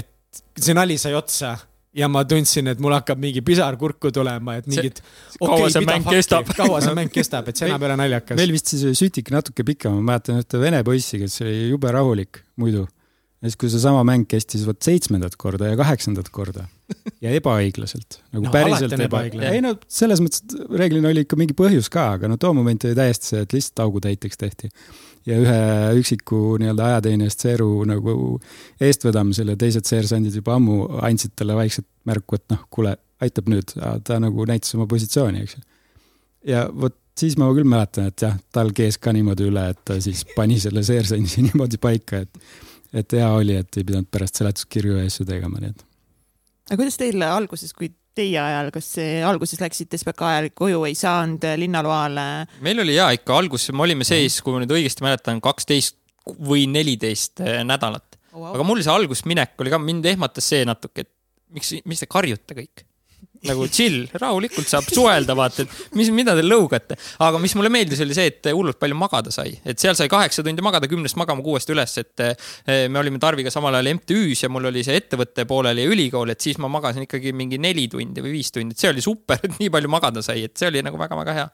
et 0.00 0.11
see 0.58 0.74
nali 0.76 0.98
sai 1.00 1.14
otsa 1.18 1.56
ja 1.96 2.08
ma 2.08 2.22
tundsin, 2.28 2.70
et 2.72 2.80
mul 2.82 2.94
hakkab 2.96 3.20
mingi 3.20 3.42
pisar 3.44 3.76
kurku 3.80 4.12
tulema, 4.14 4.56
et 4.60 4.68
mingid. 4.70 5.02
kaua 5.36 5.58
okay, 5.58 5.74
see 5.74 5.84
mäng 5.88 6.08
kestab? 6.08 6.48
kaua 6.56 6.80
see 6.84 6.96
mäng 6.96 7.12
kestab, 7.12 7.50
et 7.52 7.60
see 7.60 7.68
enam 7.68 7.84
ei 7.84 7.90
ole 7.90 7.98
naljakas. 8.00 8.38
meil 8.40 8.54
vist 8.54 8.72
siis 8.72 8.86
oli 8.88 8.98
sütik 8.98 9.32
natuke 9.34 9.66
pikem, 9.68 9.98
ma 10.00 10.14
mäletan 10.14 10.40
ühte 10.40 10.60
vene 10.62 10.82
poissi, 10.86 11.20
kes 11.22 11.42
oli 11.44 11.56
jube 11.74 11.92
rahulik 11.92 12.42
muidu. 12.60 12.86
ja 13.42 13.50
siis, 13.50 13.58
kui 13.60 13.72
seesama 13.72 14.04
mäng 14.08 14.24
kestis 14.30 14.64
vot 14.68 14.80
seitsmendat 14.84 15.36
korda 15.36 15.68
ja 15.72 15.78
kaheksandat 15.80 16.32
korda 16.32 16.64
ja 17.24 17.32
ebaõiglaselt 17.36 18.20
nagu 18.32 18.48
no, 18.48 18.54
päriselt 18.54 18.96
ebaõiglane. 18.96 19.52
ei 19.52 19.64
no 19.64 19.76
selles 20.00 20.24
mõttes, 20.24 20.44
et 20.46 20.76
reeglina 20.80 21.12
oli 21.12 21.26
ikka 21.26 21.36
mingi 21.40 21.56
põhjus 21.58 21.92
ka, 21.92 22.12
aga 22.16 22.32
no 22.32 22.40
too 22.40 22.56
moment 22.56 22.88
oli 22.88 22.96
täiesti 22.96 23.34
see, 23.34 23.44
et 23.44 23.56
lihtsalt 23.56 23.84
augu 23.84 24.00
täiteks 24.04 24.40
tehti 24.40 24.72
ja 25.26 25.38
ühe 25.38 25.58
üksiku 26.00 26.56
nii-öelda 26.60 26.88
ajateenijast 26.92 27.44
seeru 27.46 27.68
nagu 27.88 28.14
eestvedamisel 28.82 29.52
ja 29.52 29.58
teised 29.58 29.86
seersandid 29.88 30.34
juba 30.40 30.56
ammu 30.58 30.78
andsid 31.02 31.36
talle 31.38 31.56
vaikselt 31.58 31.88
märku, 32.08 32.38
et 32.40 32.48
noh, 32.54 32.64
kuule, 32.70 32.96
aitab 33.22 33.50
nüüd, 33.52 33.76
ta 34.06 34.18
nagu 34.22 34.46
näitas 34.48 34.74
oma 34.78 34.88
positsiooni, 34.90 35.44
eks 35.44 35.56
ju. 35.58 35.62
ja 36.54 36.66
vot 36.72 36.98
siis 37.18 37.36
ma 37.38 37.48
küll 37.54 37.68
mäletan, 37.68 38.10
et 38.10 38.24
jah, 38.24 38.36
tal 38.54 38.72
kees 38.76 38.98
ka 39.02 39.12
niimoodi 39.14 39.46
üle, 39.50 39.68
et 39.74 39.80
ta 39.86 39.98
siis 40.02 40.24
pani 40.36 40.58
selle 40.62 40.84
seersandi 40.86 41.42
niimoodi 41.48 41.80
paika, 41.82 42.22
et, 42.24 42.44
et 43.02 43.18
hea 43.18 43.30
oli, 43.36 43.56
et 43.60 43.78
ei 43.80 43.86
pidanud 43.88 44.10
pärast 44.12 44.40
seletuskirju 44.40 44.98
ja 44.98 45.08
asju 45.08 45.28
tegema, 45.28 45.62
nii 45.62 45.74
et. 45.74 45.84
aga 46.70 46.80
kuidas 46.80 46.98
teil 47.00 47.26
alguses, 47.28 47.74
kui 47.76 47.92
teie 48.16 48.38
ajal, 48.40 48.70
kas 48.74 48.92
alguses 49.28 49.60
läksite 49.62 49.98
SBK 50.00 50.28
ajal 50.28 50.50
koju, 50.54 50.84
ei 50.88 50.96
saanud 50.98 51.46
linnaloale? 51.60 52.26
meil 52.64 52.84
oli 52.84 52.96
ja 52.98 53.10
ikka 53.16 53.36
alguses 53.40 53.72
me 53.74 53.86
olime 53.86 54.06
sees, 54.08 54.40
kui 54.44 54.54
ma 54.54 54.62
nüüd 54.62 54.74
õigesti 54.76 55.04
mäletan, 55.06 55.42
kaksteist 55.44 55.98
või 56.22 56.66
neliteist 56.70 57.42
eh, 57.42 57.62
nädalat 57.66 58.06
oh,. 58.32 58.40
Wow. 58.40 58.54
aga 58.54 58.64
mul 58.64 58.80
see 58.80 58.92
algusminek 58.92 59.58
oli 59.60 59.72
ka, 59.72 59.80
mind 59.82 60.06
ehmatas 60.08 60.46
see 60.54 60.64
natuke, 60.68 61.04
et 61.04 61.10
miks, 61.52 61.74
miks 61.84 62.04
te 62.04 62.08
karjute 62.10 62.56
kõik 62.56 62.86
nagu 63.48 63.66
chill, 63.72 64.04
rahulikult 64.18 64.68
saab 64.70 64.86
suhelda, 64.86 65.34
vaata, 65.38 65.64
et 65.64 65.96
mis, 65.98 66.10
mida 66.14 66.34
te 66.38 66.44
lõugate. 66.44 66.96
aga 67.26 67.40
mis 67.42 67.54
mulle 67.58 67.72
meeldis, 67.74 68.02
oli 68.04 68.14
see, 68.14 68.28
et 68.30 68.50
hullult 68.54 68.78
palju 68.82 68.98
magada 68.98 69.32
sai, 69.34 69.56
et 69.66 69.82
seal 69.82 69.96
sai 69.98 70.10
kaheksa 70.12 70.44
tundi 70.46 70.62
magada, 70.64 70.88
kümnest 70.90 71.18
magama 71.18 71.42
kuuest 71.44 71.72
üles, 71.74 71.96
et 72.02 72.22
eh, 72.22 72.86
me 72.92 73.00
olime 73.02 73.18
Tarviga 73.22 73.50
samal 73.54 73.74
ajal 73.78 73.92
MTÜ-s 73.96 74.46
ja 74.46 74.52
mul 74.52 74.70
oli 74.70 74.84
see 74.86 74.98
ettevõtte 75.00 75.46
pooleli 75.50 75.86
ja 75.86 75.90
ülikool, 75.90 76.34
et 76.34 76.44
siis 76.44 76.60
ma 76.62 76.70
magasin 76.70 77.08
ikkagi 77.08 77.34
mingi 77.36 77.58
neli 77.62 77.88
tundi 77.90 78.22
või 78.22 78.36
viis 78.38 78.54
tundi, 78.54 78.76
et 78.76 78.84
see 78.84 78.92
oli 78.92 79.02
super, 79.04 79.42
et 79.42 79.58
nii 79.58 79.72
palju 79.74 79.90
magada 79.90 80.22
sai, 80.22 80.46
et 80.46 80.54
see 80.58 80.70
oli 80.70 80.84
nagu 80.86 81.00
väga-väga 81.00 81.38
hea. 81.40 81.48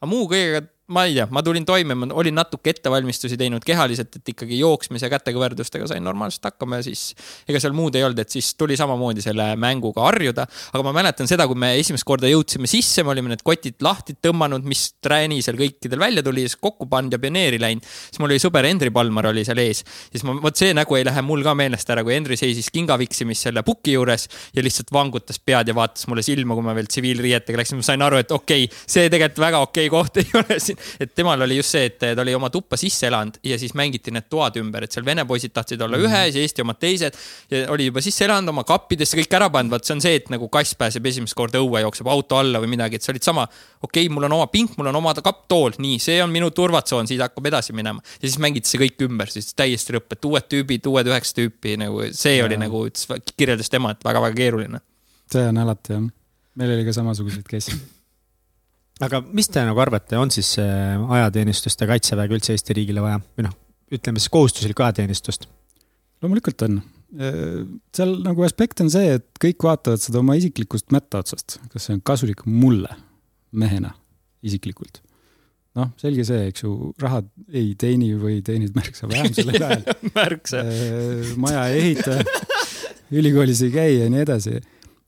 aga 0.00 0.10
muu 0.10 0.24
kõigega 0.30 0.64
ma 0.86 1.04
ei 1.04 1.14
tea, 1.14 1.24
ma 1.30 1.40
tulin 1.42 1.64
toime, 1.64 1.94
ma 1.96 2.06
olin 2.12 2.34
natuke 2.36 2.74
ettevalmistusi 2.74 3.38
teinud 3.40 3.64
kehaliselt, 3.64 4.18
et 4.18 4.30
ikkagi 4.34 4.58
jooksmise 4.58 5.08
kätekõverdustega 5.08 5.86
sain 5.88 6.04
normaalselt 6.04 6.44
hakkama 6.50 6.82
ja 6.82 6.84
siis 6.84 7.14
ega 7.48 7.60
seal 7.62 7.72
muud 7.76 7.94
ei 7.96 8.04
olnud, 8.04 8.18
et 8.20 8.34
siis 8.34 8.50
tuli 8.60 8.76
samamoodi 8.76 9.24
selle 9.24 9.46
mänguga 9.56 10.04
harjuda. 10.04 10.44
aga 10.44 10.82
ma 10.84 10.92
mäletan 10.92 11.30
seda, 11.30 11.46
kui 11.48 11.56
me 11.56 11.70
esimest 11.78 12.04
korda 12.04 12.28
jõudsime 12.28 12.68
sisse, 12.68 13.00
me 13.02 13.14
olime 13.14 13.32
need 13.32 13.44
kotid 13.46 13.80
lahti 13.84 14.18
tõmmanud, 14.20 14.66
mis 14.68 14.82
träni 15.00 15.40
seal 15.44 15.56
kõikidel 15.56 16.02
välja 16.04 16.24
tuli, 16.26 16.44
siis 16.44 16.60
kokku 16.60 16.84
pannud 16.90 17.16
ja 17.16 17.22
pioneeri 17.22 17.60
läinud. 17.62 17.88
siis 18.10 18.20
mul 18.20 18.34
oli 18.34 18.44
sõber 18.44 18.68
Henri 18.68 18.92
Palmar 18.92 19.30
oli 19.32 19.46
seal 19.48 19.64
ees. 19.64 19.80
siis 20.12 20.26
ma, 20.28 20.36
vot 20.42 20.60
see 20.60 20.76
nägu 20.76 21.00
ei 21.00 21.08
lähe 21.08 21.24
mul 21.24 21.46
ka 21.46 21.56
meelest 21.56 21.94
ära, 21.96 22.04
kui 22.04 22.12
Henri 22.12 22.36
seisis 22.36 22.68
kingaviksimis 22.74 23.46
selle 23.48 23.64
puki 23.64 23.96
juures 23.96 24.28
ja 24.52 24.60
lihtsalt 24.60 24.92
vangutas 24.92 25.40
pead 25.40 25.72
ja 25.72 25.78
vaatas 25.80 26.04
mulle 26.12 26.26
silma, 26.26 26.52
kui 26.52 26.68
ma 26.68 26.76
veel 26.76 26.92
tsiviilriietega 26.92 27.62
läksin, 27.62 27.80
ma 27.80 27.88
sain 27.88 28.04
aru, 28.04 28.20
et 28.20 28.36
okei 28.36 28.68
okay,, 28.68 28.84
see 28.84 29.08
tegelikult 29.08 29.44
väga 29.48 29.64
okei 29.64 29.88
okay 29.88 29.94
koht 29.94 30.20
ei 30.20 30.28
ole 30.36 30.60
siin 30.60 30.73
rääkisin, 30.74 30.96
et 31.00 31.14
temal 31.14 31.40
oli 31.40 31.56
just 31.56 31.70
see, 31.74 31.86
et 31.86 31.98
ta 31.98 32.22
oli 32.22 32.34
oma 32.34 32.50
tuppa 32.50 32.76
sisse 32.76 33.06
elanud 33.06 33.38
ja 33.44 33.58
siis 33.58 33.74
mängiti 33.74 34.10
need 34.10 34.28
toad 34.30 34.56
ümber, 34.60 34.84
et 34.84 34.92
seal 34.92 35.04
vene 35.04 35.24
poisid 35.24 35.52
tahtsid 35.52 35.80
olla 35.80 35.96
Mhm. 35.98 36.06
ühes 36.06 36.34
ja 36.34 36.40
Eesti 36.40 36.62
omad 36.62 36.78
teised. 36.80 37.14
ja 37.50 37.70
oli 37.70 37.86
juba 37.86 38.00
sisse 38.00 38.24
elanud, 38.24 38.48
oma 38.48 38.64
kappidesse 38.64 39.16
kõik 39.16 39.34
ära 39.34 39.50
pannud, 39.50 39.70
vot 39.70 39.84
see 39.84 39.94
on 39.94 40.00
see, 40.00 40.14
et 40.14 40.30
nagu 40.30 40.48
kass 40.48 40.74
pääseb 40.74 41.06
esimest 41.06 41.34
korda 41.34 41.58
õue, 41.58 41.80
jookseb 41.80 42.06
auto 42.06 42.36
alla 42.36 42.60
või 42.60 42.68
midagi, 42.68 42.96
et 42.96 43.02
sa 43.02 43.12
olid 43.12 43.22
sama. 43.22 43.46
okei 43.82 44.06
okay,, 44.06 44.14
mul 44.14 44.24
on 44.24 44.32
oma 44.32 44.46
pink, 44.46 44.76
mul 44.76 44.86
on 44.86 44.96
oma 44.96 45.14
kapptool, 45.14 45.72
nii, 45.78 45.98
see 45.98 46.22
on 46.22 46.30
minu 46.30 46.50
turvatsoon, 46.50 47.06
siit 47.06 47.20
hakkab 47.20 47.46
edasi 47.46 47.72
minema. 47.72 48.00
ja 48.20 48.28
siis 48.28 48.38
mängiti 48.38 48.68
see 48.68 48.78
kõik 48.78 49.08
ümber, 49.08 49.30
siis 49.30 49.54
täiesti 49.54 49.92
lõpp, 49.92 50.12
et 50.12 50.24
uued 50.24 50.48
tüübid, 50.48 50.86
uued 50.86 51.06
üheksa 51.06 51.34
tüüpi 51.40 51.78
nagu 51.78 52.02
see 52.12 52.38
ja. 52.38 52.44
oli 52.44 52.56
nagu, 52.56 52.86
kirjeldas 53.36 53.70
tema, 53.70 53.90
et 53.90 54.04
väga-väga 54.04 54.36
keeruline. 54.36 54.80
see 55.32 55.48
on 55.48 55.58
alati 55.58 55.92
jah, 55.92 56.08
meil 56.54 56.70
oli 56.76 56.84
ka 56.84 56.92
samasuguseid 56.92 57.46
case'e 57.48 58.03
aga 59.02 59.20
mis 59.34 59.48
te 59.50 59.62
nagu 59.66 59.80
arvate, 59.82 60.18
on 60.20 60.30
siis 60.30 60.54
ajateenistust 60.60 61.80
ja 61.82 61.88
kaitseväega 61.90 62.36
üldse 62.36 62.54
Eesti 62.54 62.76
riigile 62.78 63.02
vaja 63.02 63.18
või 63.34 63.48
noh, 63.48 63.54
ütleme 63.94 64.22
siis 64.22 64.32
kohustuslikku 64.34 64.84
ajateenistust? 64.86 65.48
loomulikult 66.24 66.62
on. 66.64 66.78
seal 67.94 68.14
nagu 68.24 68.44
aspekt 68.46 68.80
on 68.84 68.90
see, 68.92 69.16
et 69.18 69.26
kõik 69.42 69.66
vaatavad 69.66 70.02
seda 70.02 70.20
oma 70.22 70.36
isiklikust 70.38 70.94
mätta 70.94 71.20
otsast, 71.22 71.58
kas 71.72 71.88
see 71.88 71.98
on 71.98 72.04
kasulik 72.06 72.44
mulle 72.46 72.90
mehena 73.54 73.92
isiklikult. 74.46 75.02
noh, 75.74 75.90
selge 75.98 76.26
see, 76.26 76.48
eks 76.52 76.62
ju, 76.62 76.92
raha 77.02 77.22
ei 77.50 77.72
teeni 77.78 78.12
või 78.18 78.38
teenid 78.46 78.76
märksa 78.78 79.10
vähem 79.10 79.32
sellel 79.34 79.58
ajal 79.58 79.82
märksa. 80.18 80.62
maja 81.40 81.66
ei 81.72 81.80
ehita, 81.82 82.18
ülikoolis 83.14 83.62
ei 83.66 83.74
käi 83.74 83.90
ja 83.98 84.10
nii 84.10 84.22
edasi 84.22 84.60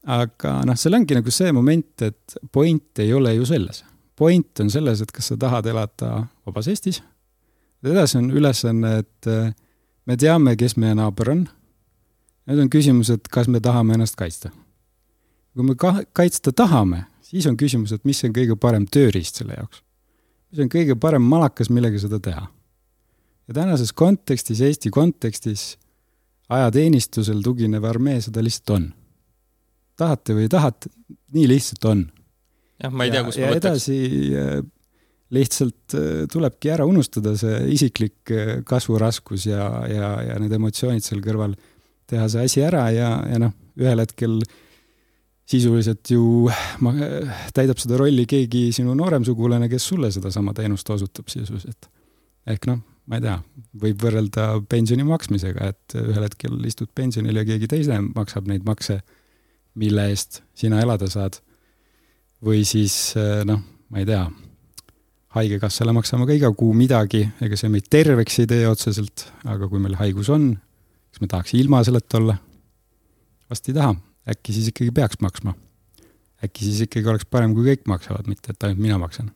aga 0.07 0.61
noh, 0.67 0.79
seal 0.79 0.97
ongi 0.97 1.17
nagu 1.19 1.33
see 1.35 1.53
moment, 1.55 2.07
et 2.07 2.39
point 2.55 3.03
ei 3.03 3.13
ole 3.15 3.35
ju 3.37 3.47
selles. 3.49 3.85
point 4.17 4.61
on 4.61 4.71
selles, 4.73 5.03
et 5.03 5.11
kas 5.13 5.27
sa 5.29 5.37
tahad 5.37 5.67
elada 5.67 6.27
vabas 6.47 6.69
Eestis. 6.69 7.03
edasi 7.85 8.19
on 8.19 8.31
ülesanne, 8.31 8.99
et 8.99 9.27
äh, 9.27 9.53
me 10.07 10.17
teame, 10.17 10.57
kes 10.57 10.77
meie 10.77 10.95
naaber 10.95 11.31
on. 11.31 11.43
nüüd 12.47 12.63
on 12.63 12.71
küsimus, 12.71 13.11
et 13.11 13.29
kas 13.29 13.49
me 13.49 13.61
tahame 13.61 13.95
ennast 13.95 14.17
kaitsta. 14.17 14.51
kui 15.55 15.65
me 15.65 15.75
ka 15.75 16.05
kaitsta 16.13 16.53
tahame, 16.53 17.07
siis 17.21 17.47
on 17.47 17.57
küsimus, 17.57 17.93
et 17.93 18.05
mis 18.05 18.23
on 18.25 18.33
kõige 18.33 18.57
parem 18.57 18.87
tööriist 18.87 19.43
selle 19.43 19.59
jaoks. 19.59 19.83
mis 20.53 20.63
on 20.63 20.71
kõige 20.71 20.95
parem 20.95 21.23
malakas, 21.23 21.71
millega 21.71 21.99
seda 21.99 22.21
teha. 22.21 22.47
ja 23.49 23.55
tänases 23.55 23.93
kontekstis, 23.93 24.61
Eesti 24.61 24.91
kontekstis, 24.91 25.79
ajateenistusel 26.49 27.43
tuginev 27.43 27.85
armee 27.85 28.21
seda 28.21 28.43
lihtsalt 28.43 28.71
on 28.71 28.87
tahate 29.99 30.37
või 30.37 30.47
ei 30.47 30.53
tahata, 30.53 30.91
nii 31.37 31.47
lihtsalt 31.51 31.89
on. 31.91 32.07
jah, 32.83 32.93
ma 32.93 33.07
ei 33.07 33.15
tea, 33.15 33.25
kus 33.27 33.39
ma 33.41 33.53
võtaks. 33.53 33.63
edasi 33.63 33.99
äh, 34.37 34.59
lihtsalt 35.37 35.97
äh, 35.97 36.27
tulebki 36.33 36.73
ära 36.75 36.87
unustada 36.89 37.35
see 37.39 37.63
isiklik 37.75 38.35
äh, 38.35 38.53
kasvuraskus 38.67 39.49
ja, 39.51 39.71
ja, 39.91 40.13
ja 40.31 40.39
need 40.43 40.55
emotsioonid 40.59 41.05
seal 41.05 41.25
kõrval, 41.25 41.57
teha 42.07 42.29
see 42.31 42.47
asi 42.47 42.63
ära 42.67 42.87
ja, 42.95 43.11
ja 43.27 43.41
noh, 43.43 43.57
ühel 43.81 44.03
hetkel 44.05 44.39
sisuliselt 45.47 46.11
ju 46.11 46.49
ma, 46.83 46.93
täidab 47.55 47.79
seda 47.79 47.99
rolli 48.01 48.27
keegi 48.29 48.69
sinu 48.75 48.97
noorem 48.99 49.25
sugulane, 49.27 49.71
kes 49.71 49.85
sulle 49.93 50.11
sedasama 50.15 50.55
teenust 50.57 50.91
osutab 50.91 51.31
sisuliselt. 51.31 51.91
ehk 52.47 52.67
noh, 52.71 52.83
ma 53.07 53.19
ei 53.19 53.27
tea, 53.27 53.37
võib 53.83 54.03
võrrelda 54.03 54.49
pensioni 54.71 55.07
maksmisega, 55.07 55.71
et 55.71 55.99
ühel 55.99 56.27
hetkel 56.27 56.59
istud 56.67 56.91
pensionil 56.95 57.39
ja 57.39 57.47
keegi 57.47 57.71
teine 57.71 58.01
maksab 58.09 58.51
neid 58.51 58.67
makse 58.67 59.01
mille 59.77 60.09
eest 60.11 60.43
sina 60.57 60.81
elada 60.83 61.09
saad. 61.11 61.41
või 62.45 62.65
siis 62.69 63.15
noh, 63.49 63.63
ma 63.91 64.03
ei 64.03 64.07
tea, 64.07 64.27
haigekassale 65.37 65.93
maksame 65.97 66.27
ka 66.29 66.35
iga 66.37 66.51
kuu 66.57 66.75
midagi, 66.77 67.23
ega 67.43 67.57
see 67.59 67.71
meid 67.73 67.89
terveks 67.93 68.41
ei 68.43 68.51
tee 68.51 68.67
otseselt, 68.69 69.27
aga 69.49 69.69
kui 69.69 69.81
meil 69.83 69.97
haigus 70.01 70.29
on, 70.33 70.51
kas 71.13 71.23
me 71.23 71.31
tahaks 71.33 71.55
ilma 71.59 71.83
selleta 71.87 72.21
olla? 72.21 72.37
vast 73.51 73.69
ei 73.71 73.77
taha, 73.77 73.95
äkki 74.33 74.55
siis 74.57 74.71
ikkagi 74.73 74.93
peaks 74.95 75.21
maksma. 75.23 75.55
äkki 76.45 76.67
siis 76.67 76.81
ikkagi 76.87 77.09
oleks 77.09 77.29
parem, 77.31 77.55
kui 77.55 77.67
kõik 77.69 77.87
maksavad, 77.89 78.27
mitte 78.29 78.53
et 78.53 78.67
ainult 78.67 78.83
mina 78.83 78.99
maksan. 79.01 79.31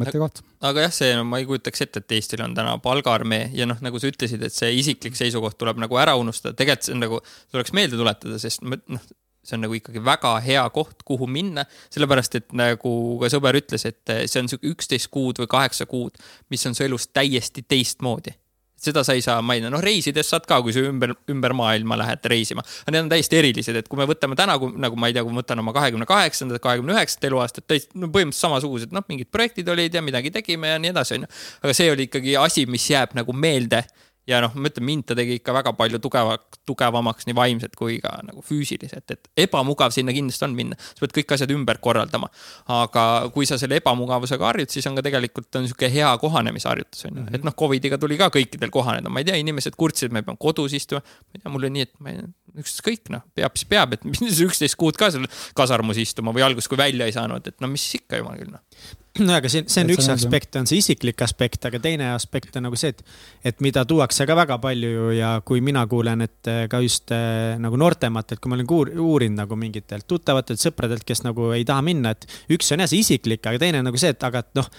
Mõttekoht. 0.00 0.42
Aga 0.66 0.86
jah, 0.86 0.94
see 0.94 1.14
no,, 1.16 1.24
ma 1.28 1.40
ei 1.40 1.48
kujutaks 1.48 1.86
ette, 1.86 2.02
et 2.02 2.16
Eestil 2.18 2.42
on 2.44 2.56
täna 2.56 2.76
palgaarmee 2.82 3.50
ja 3.56 3.68
noh, 3.68 3.80
nagu 3.84 4.02
sa 4.02 4.10
ütlesid, 4.10 4.42
et 4.46 4.56
see 4.56 4.72
isiklik 4.80 5.18
seisukoht 5.18 5.58
tuleb 5.60 5.80
nagu 5.82 6.00
ära 6.00 6.16
unustada, 6.20 6.56
tegelikult 6.58 6.88
see 6.88 6.96
on 6.96 7.04
nagu, 7.06 7.22
tuleks 7.54 7.74
meelde 7.76 8.00
tuletada, 8.00 8.40
sest 8.42 8.64
noh, 8.66 9.08
see 9.44 9.56
on 9.56 9.64
nagu 9.64 9.76
ikkagi 9.78 10.02
väga 10.04 10.34
hea 10.44 10.66
koht, 10.74 11.04
kuhu 11.08 11.28
minna, 11.30 11.64
sellepärast 11.92 12.36
et 12.40 12.52
nagu 12.56 12.92
ka 13.22 13.30
sõber 13.32 13.58
ütles, 13.60 13.86
et 13.88 14.14
see 14.26 14.42
on 14.42 14.50
sihuke 14.52 14.74
üksteist 14.74 15.10
kuud 15.12 15.40
või 15.42 15.50
kaheksa 15.50 15.88
kuud, 15.90 16.20
mis 16.52 16.66
on 16.68 16.76
su 16.76 16.84
elus 16.86 17.08
täiesti 17.14 17.64
teistmoodi 17.68 18.36
seda 18.80 19.04
sa 19.04 19.14
ei 19.16 19.22
saa 19.24 19.38
mainida, 19.44 19.70
noh 19.72 19.82
reisides 19.84 20.30
saad 20.32 20.46
ka, 20.48 20.60
kui 20.64 20.74
sa 20.74 20.82
ümber, 20.88 21.12
ümber 21.30 21.54
maailma 21.56 21.98
lähed 22.00 22.26
reisima. 22.32 22.64
aga 22.64 22.94
need 22.94 23.04
on 23.04 23.12
täiesti 23.12 23.40
erilised, 23.40 23.76
et 23.76 23.88
kui 23.90 24.00
me 24.00 24.08
võtame 24.08 24.38
täna, 24.38 24.56
nagu 24.56 25.00
ma 25.00 25.10
ei 25.10 25.16
tea, 25.16 25.24
kui 25.26 25.34
ma 25.34 25.42
võtan 25.42 25.62
oma 25.62 25.74
kahekümne 25.76 26.08
kaheksandat, 26.08 26.62
kahekümne 26.64 26.96
üheksat 26.96 27.26
eluaastat, 27.28 27.66
täiesti 27.68 28.00
no 28.00 28.08
põhimõtteliselt 28.08 28.48
samasugused, 28.48 28.94
noh, 28.96 29.04
mingid 29.10 29.30
projektid 29.32 29.68
olid 29.68 29.94
ja 29.94 30.04
midagi 30.04 30.32
tegime 30.34 30.72
ja 30.72 30.80
nii 30.82 30.94
edasi, 30.94 31.18
onju. 31.18 31.32
aga 31.64 31.76
see 31.76 31.90
oli 31.92 32.08
ikkagi 32.08 32.36
asi, 32.40 32.66
mis 32.70 32.88
jääb 32.90 33.16
nagu 33.18 33.36
meelde 33.36 33.84
ja 34.28 34.40
noh, 34.44 34.52
ma 34.54 34.68
ütlen, 34.70 34.84
mind 34.86 35.06
ta 35.08 35.16
tegi 35.18 35.38
ikka 35.38 35.54
väga 35.54 35.72
palju 35.78 36.00
tugeva, 36.02 36.36
tugevamaks 36.68 37.26
nii 37.28 37.36
vaimselt 37.36 37.76
kui 37.78 37.98
ka 38.02 38.12
nagu 38.26 38.42
füüsiliselt, 38.46 39.06
et 39.14 39.30
ebamugav 39.46 39.94
sinna 39.94 40.14
kindlasti 40.16 40.46
on 40.46 40.56
minna. 40.56 40.78
sa 40.80 41.04
pead 41.04 41.14
kõik 41.18 41.34
asjad 41.36 41.54
ümber 41.54 41.80
korraldama. 41.82 42.30
aga 42.70 43.04
kui 43.34 43.48
sa 43.48 43.58
selle 43.60 43.80
ebamugavusega 43.80 44.46
harjud, 44.50 44.70
siis 44.72 44.86
on 44.90 44.98
ka 44.98 45.04
tegelikult 45.06 45.56
on 45.56 45.66
niisugune 45.66 45.92
hea 45.94 46.10
kohanemisharjutus 46.22 47.08
on 47.08 47.22
ju, 47.22 47.26
et 47.38 47.46
noh, 47.46 47.56
Covidiga 47.60 47.98
tuli 48.00 48.18
ka 48.20 48.30
kõikidel 48.32 48.72
kohaneda, 48.72 49.12
ma 49.12 49.22
ei 49.22 49.28
tea, 49.28 49.40
inimesed 49.40 49.76
kurtsid, 49.80 50.14
me 50.14 50.22
peame 50.26 50.40
kodus 50.40 50.76
istuma. 50.76 51.00
ma 51.00 51.38
ei 51.38 51.42
tea, 51.42 51.52
mul 51.52 51.64
oli 51.64 51.74
nii, 51.78 51.88
et 51.88 51.94
ma 51.98 52.14
ei, 52.14 52.24
ükskõik 52.60 53.10
noh, 53.14 53.24
peab 53.34 53.56
siis 53.58 53.68
peab, 53.70 53.96
et 53.96 54.04
mis 54.10 54.44
üksteist 54.46 54.78
kuud 54.80 55.00
ka 55.00 55.10
seal 55.10 55.26
kasarmus 55.56 56.00
istuma 56.02 56.34
või 56.36 56.46
alguses, 56.46 56.70
kui 56.70 56.78
välja 56.80 57.08
ei 57.08 57.16
saanud, 57.16 57.46
et 57.46 57.60
no 57.62 57.70
mis 57.72 57.86
ikka 57.98 58.22
jumal 58.22 58.38
küll 58.40 58.52
noh 58.54 58.98
no 59.18 59.34
aga 59.34 59.50
siin, 59.50 59.66
see 59.70 59.82
on 59.82 59.90
et 59.90 59.96
üks 59.96 60.08
aspekt, 60.12 60.54
on 60.60 60.68
see 60.70 60.78
isiklik 60.80 61.22
aspekt, 61.24 61.64
aga 61.66 61.80
teine 61.82 62.12
aspekt 62.14 62.56
on 62.58 62.66
nagu 62.68 62.78
see, 62.78 62.92
et, 62.94 63.02
et 63.50 63.64
mida 63.64 63.82
tuuakse 63.88 64.26
ka 64.28 64.36
väga 64.38 64.60
palju 64.62 64.90
ju 64.92 65.08
ja 65.16 65.32
kui 65.46 65.62
mina 65.64 65.82
kuulen, 65.90 66.22
et 66.26 66.52
ka 66.70 66.82
just 66.84 67.10
äh, 67.16 67.56
nagu 67.60 67.80
noortematelt, 67.80 68.42
kui 68.42 68.52
ma 68.52 68.58
olen 68.58 68.70
uur, 68.70 68.92
uurinud 69.06 69.42
nagu 69.42 69.58
mingitelt 69.58 70.06
tuttavatelt 70.10 70.62
sõpradelt, 70.62 71.06
kes 71.08 71.24
nagu 71.26 71.50
ei 71.56 71.66
taha 71.68 71.82
minna, 71.86 72.14
et 72.14 72.28
üks 72.54 72.70
on 72.74 72.84
jah 72.84 72.90
see 72.90 73.02
isiklik, 73.02 73.42
aga 73.46 73.62
teine 73.62 73.82
on 73.82 73.90
nagu 73.90 74.00
see, 74.00 74.14
et 74.14 74.30
aga 74.30 74.44
et 74.44 74.54
noh, 74.60 74.70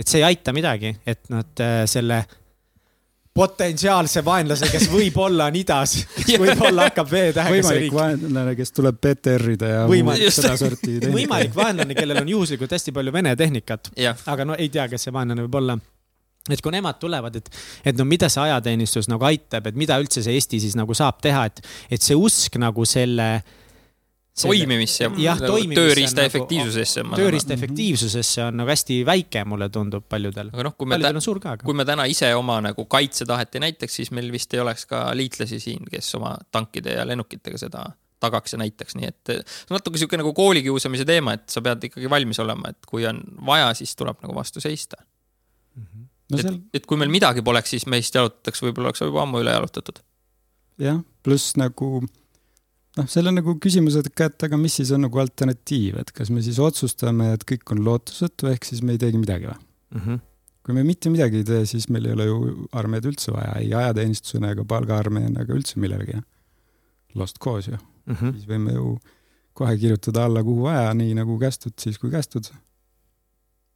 et 0.00 0.08
see 0.08 0.22
ei 0.22 0.30
aita 0.32 0.56
midagi, 0.56 0.96
et 1.06 1.28
nad 1.32 1.62
äh, 1.62 1.84
selle 1.90 2.24
potentsiaalse 3.34 4.22
vaenlase, 4.24 4.68
kes 4.70 4.84
võib-olla 4.92 5.48
on 5.50 5.56
idas, 5.58 5.96
kes 6.20 6.36
võib-olla 6.42 6.88
hakkab 6.88 7.08
V-tähega 7.10 7.56
võimalik 7.56 7.96
vaenlane, 7.96 8.52
kes 8.58 8.70
tuleb 8.76 9.00
PTR-ida 9.02 9.70
ja 9.72 9.80
võimalik, 9.90 10.30
sedasorti 10.34 11.00
võimalik 11.10 11.56
vaenlane, 11.56 11.96
kellel 11.98 12.22
on 12.22 12.30
juhuslikult 12.30 12.76
hästi 12.76 12.94
palju 12.94 13.14
vene 13.14 13.34
tehnikat. 13.38 13.90
aga 14.30 14.46
no 14.46 14.58
ei 14.58 14.70
tea, 14.70 14.86
kes 14.92 15.08
see 15.08 15.14
vaenlane 15.14 15.48
võib 15.48 15.58
olla. 15.62 15.76
Et 16.52 16.60
kui 16.60 16.74
nemad 16.74 16.98
tulevad, 17.00 17.34
et, 17.40 17.46
et 17.88 17.96
no 17.96 18.04
mida 18.04 18.28
see 18.28 18.42
ajateenistus 18.42 19.08
nagu 19.08 19.24
aitab, 19.24 19.66
et 19.66 19.76
mida 19.80 19.96
üldse 19.98 20.22
see 20.22 20.34
Eesti 20.36 20.60
siis 20.60 20.76
nagu 20.76 20.94
saab 20.94 21.22
teha, 21.24 21.46
et, 21.48 21.62
et 21.96 22.04
see 22.04 22.14
usk 22.20 22.60
nagu 22.60 22.84
selle 22.86 23.28
toimimisse 24.42 25.06
jah, 25.22 25.38
nagu 25.38 25.58
tööriista 25.76 26.22
nagu, 26.22 26.30
efektiivsusesse. 26.30 27.04
tööriista 27.14 27.54
efektiivsusesse 27.54 28.44
on 28.48 28.58
nagu 28.60 28.72
hästi 28.72 29.00
väike, 29.06 29.44
mulle 29.48 29.68
tundub 29.72 30.06
paljudel. 30.10 30.50
aga 30.52 30.66
noh, 30.68 30.76
kui 30.78 30.90
me, 30.90 30.98
kui 31.62 31.76
me 31.78 31.86
täna 31.86 32.06
ise 32.10 32.32
oma 32.34 32.58
nagu 32.64 32.86
kaitsetahet 32.90 33.54
ei 33.54 33.66
näitaks, 33.68 34.00
siis 34.00 34.10
meil 34.16 34.32
vist 34.34 34.54
ei 34.54 34.62
oleks 34.64 34.88
ka 34.90 35.06
liitlasi 35.14 35.60
siin, 35.62 35.84
kes 35.90 36.14
oma 36.18 36.34
tankide 36.54 36.96
ja 36.98 37.06
lennukitega 37.06 37.60
seda 37.62 37.84
tagaks 38.24 38.56
ja 38.56 38.60
näitaks, 38.62 38.96
nii 38.98 39.10
et 39.10 39.34
natuke 39.70 40.00
sihuke 40.00 40.18
nagu 40.18 40.32
koolikiusamise 40.34 41.06
teema, 41.08 41.36
et 41.36 41.46
sa 41.52 41.62
pead 41.64 41.90
ikkagi 41.90 42.10
valmis 42.10 42.40
olema, 42.42 42.72
et 42.72 42.88
kui 42.88 43.06
on 43.06 43.20
vaja, 43.46 43.70
siis 43.78 43.94
tuleb 43.98 44.22
nagu 44.24 44.34
vastu 44.34 44.62
seista 44.64 44.96
mm. 44.98 45.86
-hmm. 45.86 46.10
No 46.32 46.40
seal... 46.40 46.54
et, 46.54 46.80
et 46.80 46.86
kui 46.86 46.96
meil 46.96 47.12
midagi 47.12 47.42
poleks, 47.44 47.70
siis 47.74 47.86
meist 47.86 48.14
jalutatakse, 48.14 48.64
võib-olla 48.66 48.90
oleks 48.90 49.04
juba 49.04 49.22
ammu 49.22 49.42
üle 49.44 49.52
jalutatud. 49.52 49.98
jah, 50.80 51.02
pluss 51.22 51.56
nagu 51.60 52.02
noh, 52.98 53.08
seal 53.10 53.30
on 53.30 53.38
nagu 53.40 53.56
küsimus, 53.62 53.96
et 54.00 54.10
ka, 54.16 54.28
et 54.30 54.46
aga 54.46 54.58
mis 54.60 54.76
siis 54.80 54.92
on 54.94 55.04
nagu 55.06 55.22
alternatiiv, 55.22 55.98
et 56.02 56.12
kas 56.14 56.30
me 56.34 56.42
siis 56.44 56.60
otsustame, 56.62 57.32
et 57.36 57.46
kõik 57.48 57.74
on 57.74 57.82
lootusetu, 57.86 58.50
ehk 58.52 58.68
siis 58.68 58.84
me 58.86 58.94
ei 58.94 59.02
teegi 59.02 59.20
midagi 59.20 59.50
või 59.50 59.56
mm? 59.56 60.04
-hmm. 60.04 60.20
kui 60.66 60.76
me 60.76 60.84
mitte 60.86 61.10
midagi 61.12 61.42
ei 61.42 61.48
tee, 61.48 61.64
siis 61.70 61.88
meil 61.88 62.06
ei 62.08 62.16
ole 62.18 62.28
ju 62.28 62.68
armeed 62.72 63.08
üldse 63.10 63.34
vaja, 63.34 63.56
ei 63.60 63.72
ajateenistusena 63.74 64.54
ega 64.54 64.66
palgaarmeena 64.68 65.42
ega 65.44 65.54
üldse 65.54 65.80
millelegi. 65.80 66.20
Lost 67.14 67.38
cause 67.38 67.70
ju 67.70 67.78
mm. 67.78 68.14
-hmm. 68.14 68.32
siis 68.38 68.48
võime 68.48 68.74
ju 68.74 68.98
kohe 69.54 69.76
kirjutada 69.78 70.24
alla, 70.24 70.42
kuhu 70.42 70.66
vaja, 70.66 70.94
nii 70.94 71.14
nagu 71.14 71.38
kästud, 71.38 71.74
siis 71.80 71.98
kui 71.98 72.10
kästud. 72.10 72.50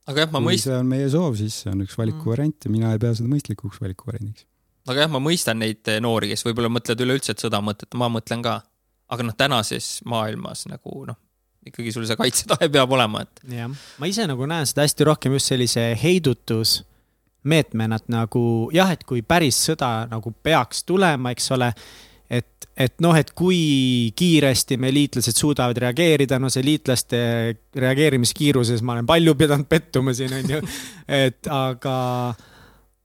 aga 0.07 0.21
jah, 0.21 0.31
ma 0.33 0.41
mõistan. 0.41 0.73
see 0.73 0.79
on 0.79 0.87
meie 0.87 1.11
soov, 1.11 1.37
siis 1.37 1.61
see 1.63 1.73
on 1.73 1.83
üks 1.85 1.99
valikuvariant 1.99 2.65
ja 2.65 2.71
mina 2.71 2.93
ei 2.93 2.99
pea 2.99 3.15
seda 3.15 3.29
mõistlikuks 3.29 3.81
valikuvariandiks. 3.81 4.47
aga 4.87 5.05
jah, 5.05 5.11
ma 5.11 5.21
mõistan 5.23 5.59
neid 5.63 5.87
noori, 6.01 6.33
kes 6.33 6.45
võib-olla 6.47 6.71
mõtlevad 6.73 7.05
üleüldse, 7.07 7.33
et 7.33 7.47
sõda 7.47 7.61
mõtet, 7.63 7.95
ma 7.95 8.09
mõtlen 8.09 8.43
ka 8.43 8.63
aga 9.09 9.27
noh, 9.27 9.37
tänases 9.37 9.99
maailmas 10.09 10.67
nagu 10.71 11.05
noh, 11.09 11.19
ikkagi 11.69 11.93
sul 11.95 12.07
see 12.09 12.19
kaitsetahe 12.19 12.69
peab 12.73 12.93
olema, 12.97 13.25
et. 13.25 13.45
jah, 13.59 13.71
ma 14.01 14.11
ise 14.11 14.27
nagu 14.29 14.49
näen 14.49 14.69
seda 14.69 14.87
hästi 14.87 15.09
rohkem 15.09 15.37
just 15.37 15.53
sellise 15.53 15.91
heidutusmeetmena, 16.03 18.01
et 18.01 18.13
nagu 18.13 18.43
jah, 18.75 18.93
et 18.95 19.05
kui 19.09 19.25
päris 19.27 19.59
sõda 19.71 19.93
nagu 20.11 20.33
peaks 20.45 20.85
tulema, 20.89 21.33
eks 21.37 21.51
ole 21.57 21.73
et, 22.29 22.69
et 22.77 22.95
noh, 23.05 23.17
et 23.17 23.31
kui 23.37 24.13
kiiresti 24.17 24.77
me 24.81 24.93
liitlased 24.93 25.37
suudavad 25.37 25.81
reageerida, 25.87 26.39
no 26.41 26.51
see 26.53 26.65
liitlaste 26.67 27.21
reageerimiskiiruses 27.81 28.85
ma 28.85 28.97
olen 28.97 29.09
palju 29.09 29.35
pidanud 29.39 29.69
pettuma 29.71 30.15
siin, 30.17 30.35
on 30.37 30.55
ju. 30.57 30.61
et 31.25 31.51
aga 31.53 31.97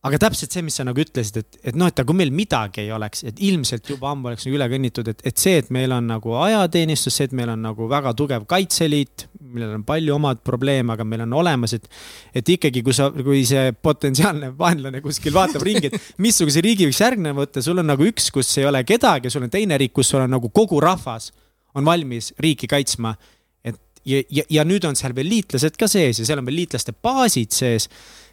aga 0.04 0.20
täpselt 0.20 0.52
see, 0.52 0.64
mis 0.66 0.76
sa 0.76 0.84
nagu 0.84 1.00
ütlesid, 1.00 1.38
et, 1.40 1.58
et 1.72 1.78
noh, 1.80 1.88
et 1.88 2.00
aga 2.00 2.08
kui 2.10 2.18
meil 2.20 2.32
midagi 2.36 2.82
ei 2.84 2.90
oleks, 2.92 3.22
et 3.30 3.38
ilmselt 3.48 3.88
juba 3.88 4.10
ammu 4.12 4.32
oleks 4.32 4.44
nagu 4.48 4.58
üle 4.58 4.66
kõnnitud, 4.74 5.08
et, 5.14 5.22
et 5.30 5.40
see, 5.40 5.62
et 5.62 5.70
meil 5.72 5.94
on 5.96 6.10
nagu 6.12 6.34
ajateenistus, 6.44 7.16
see, 7.16 7.30
et 7.30 7.36
meil 7.40 7.54
on 7.54 7.62
nagu 7.64 7.88
väga 7.92 8.12
tugev 8.20 8.44
Kaitseliit, 8.50 9.28
millel 9.54 9.78
on 9.78 9.86
palju 9.88 10.16
omad 10.18 10.42
probleeme, 10.44 10.92
aga 10.96 11.06
meil 11.08 11.24
on 11.24 11.38
olemas, 11.40 11.76
et. 11.78 11.88
et 12.36 12.52
ikkagi, 12.56 12.82
kui 12.84 12.96
sa, 12.96 13.08
kui 13.16 13.44
see 13.48 13.72
potentsiaalne 13.86 14.52
vaenlane 14.60 15.00
kuskil 15.04 15.36
vaatab 15.36 15.64
ringi, 15.64 15.92
et 15.92 16.10
missuguse 16.24 16.64
riigi 16.66 16.90
võiks 16.90 17.00
järgneva 17.04 17.46
võtta, 17.46 17.64
sul 17.64 17.80
on 17.80 17.88
nagu 17.88 18.08
üks, 18.10 18.28
kus 18.34 18.50
ei 18.60 18.68
ole 18.68 18.84
kedagi, 18.88 19.32
sul 19.32 19.46
on 19.48 19.54
teine 19.54 19.80
riik, 19.80 19.94
kus 19.96 20.12
sul 20.12 20.26
on 20.26 20.36
nagu 20.36 20.52
kogu 20.52 20.82
rahvas 20.84 21.32
on 21.80 21.86
valmis 21.86 22.34
riiki 22.44 22.68
kaitsma. 22.68 23.16
et 23.64 23.80
ja, 24.06 24.20
ja, 24.30 24.44
ja 24.50 24.66
nüüd 24.68 24.84
on 24.86 25.00
seal 25.00 25.16
veel 25.16 25.32
liitlased 25.32 25.80
ka 25.80 25.88
sees 25.88 26.20
ja 26.20 26.28
seal 26.28 26.42
on 26.42 26.50
veel 26.50 26.64
liitlaste 26.64 26.92
baasid 26.94 27.56
sees 27.56 27.88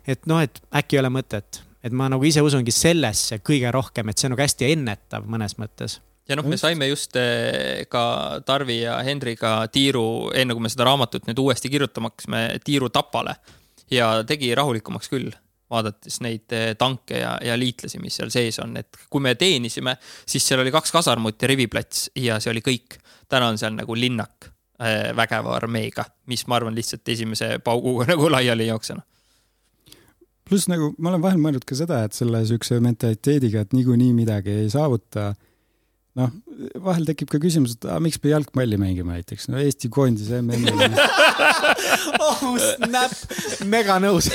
et 0.06 0.26
noh, 0.30 0.40
et 0.42 0.62
äkki 0.74 0.96
ei 0.96 1.02
ole 1.02 1.10
mõtet, 1.12 1.62
et 1.84 1.96
ma 1.96 2.08
nagu 2.12 2.24
ise 2.26 2.42
usungi 2.44 2.72
sellesse 2.74 3.40
kõige 3.44 3.72
rohkem, 3.74 4.10
et 4.10 4.20
see 4.20 4.28
on 4.28 4.34
nagu 4.36 4.44
hästi 4.44 4.70
ennetav 4.74 5.28
mõnes 5.30 5.56
mõttes. 5.60 6.00
Ja 6.30 6.36
noh, 6.38 6.46
me 6.46 6.54
saime 6.60 6.86
just 6.86 7.16
eh, 7.18 7.86
ka 7.90 8.02
Tarvi 8.46 8.84
ja 8.84 9.00
Hendriga 9.02 9.64
tiiru, 9.72 10.30
enne 10.36 10.54
kui 10.54 10.62
me 10.62 10.70
seda 10.70 10.86
raamatut 10.86 11.26
nüüd 11.26 11.40
uuesti 11.42 11.70
kirjutama 11.72 12.12
hakkasime, 12.12 12.42
tiiru 12.62 12.90
Tapale. 12.94 13.34
Ja 13.90 14.12
tegi 14.22 14.52
rahulikumaks 14.54 15.10
küll, 15.10 15.32
vaadates 15.72 16.20
neid 16.22 16.54
eh, 16.54 16.68
tanke 16.78 17.18
ja, 17.18 17.32
ja 17.42 17.56
liitlasi, 17.58 17.98
mis 18.02 18.20
seal 18.20 18.30
sees 18.30 18.60
on, 18.62 18.76
et 18.78 19.00
kui 19.10 19.24
me 19.24 19.34
teenisime, 19.38 19.96
siis 20.28 20.46
seal 20.46 20.62
oli 20.62 20.70
kaks 20.74 20.94
kasarmut 20.94 21.42
ja 21.42 21.50
riviplats 21.50 22.12
ja 22.14 22.38
see 22.38 22.54
oli 22.54 22.62
kõik. 22.62 23.00
täna 23.30 23.50
on 23.50 23.58
seal 23.58 23.74
nagu 23.74 23.94
linnak 23.98 24.46
eh, 24.78 25.10
vägeva 25.16 25.56
armeega, 25.56 26.04
mis 26.30 26.46
ma 26.46 26.60
arvan, 26.60 26.78
lihtsalt 26.78 27.08
esimese 27.08 27.56
pauguga 27.58 28.06
nagu 28.12 28.30
laiali 28.30 28.68
ei 28.68 28.70
jookse 28.70 29.00
pluss 30.50 30.68
nagu 30.70 30.90
ma 30.98 31.12
olen 31.12 31.22
vahel 31.22 31.38
mõelnud 31.42 31.66
ka 31.66 31.78
seda, 31.78 32.02
et 32.06 32.16
selle 32.16 32.42
siukse 32.48 32.80
mentaliteediga, 32.82 33.64
et 33.64 33.76
niikuinii 33.76 34.10
midagi 34.16 34.56
ei 34.64 34.72
saavuta. 34.72 35.32
noh, 36.18 36.32
vahel 36.82 37.06
tekib 37.06 37.30
ka 37.30 37.38
küsimus, 37.40 37.76
et 37.76 37.86
ah, 37.86 38.00
miks 38.02 38.18
me 38.22 38.32
jalgpalli 38.32 38.76
mängime 38.80 39.14
näiteks, 39.14 39.46
no 39.52 39.60
Eesti 39.62 39.88
koondis 39.94 40.32
MM-il 40.40 40.98
oh 42.26 42.42
snap, 42.58 43.14
mega 43.70 44.00
nõus. 44.02 44.26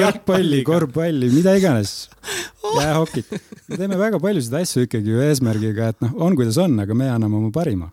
Võrkpalli, 0.00 0.62
korvpalli, 0.66 1.28
mida 1.34 1.54
iganes, 1.60 2.08
jäähokit. 2.64 3.36
me 3.68 3.76
teeme 3.76 4.00
väga 4.00 4.20
paljusid 4.24 4.56
asju 4.62 4.88
ikkagi 4.88 5.12
ju 5.12 5.22
eesmärgiga, 5.28 5.92
et 5.92 6.02
noh, 6.06 6.16
on 6.24 6.40
kuidas 6.40 6.58
on, 6.64 6.80
aga 6.80 6.96
me 6.96 7.12
anname 7.12 7.36
oma 7.42 7.52
parima 7.54 7.92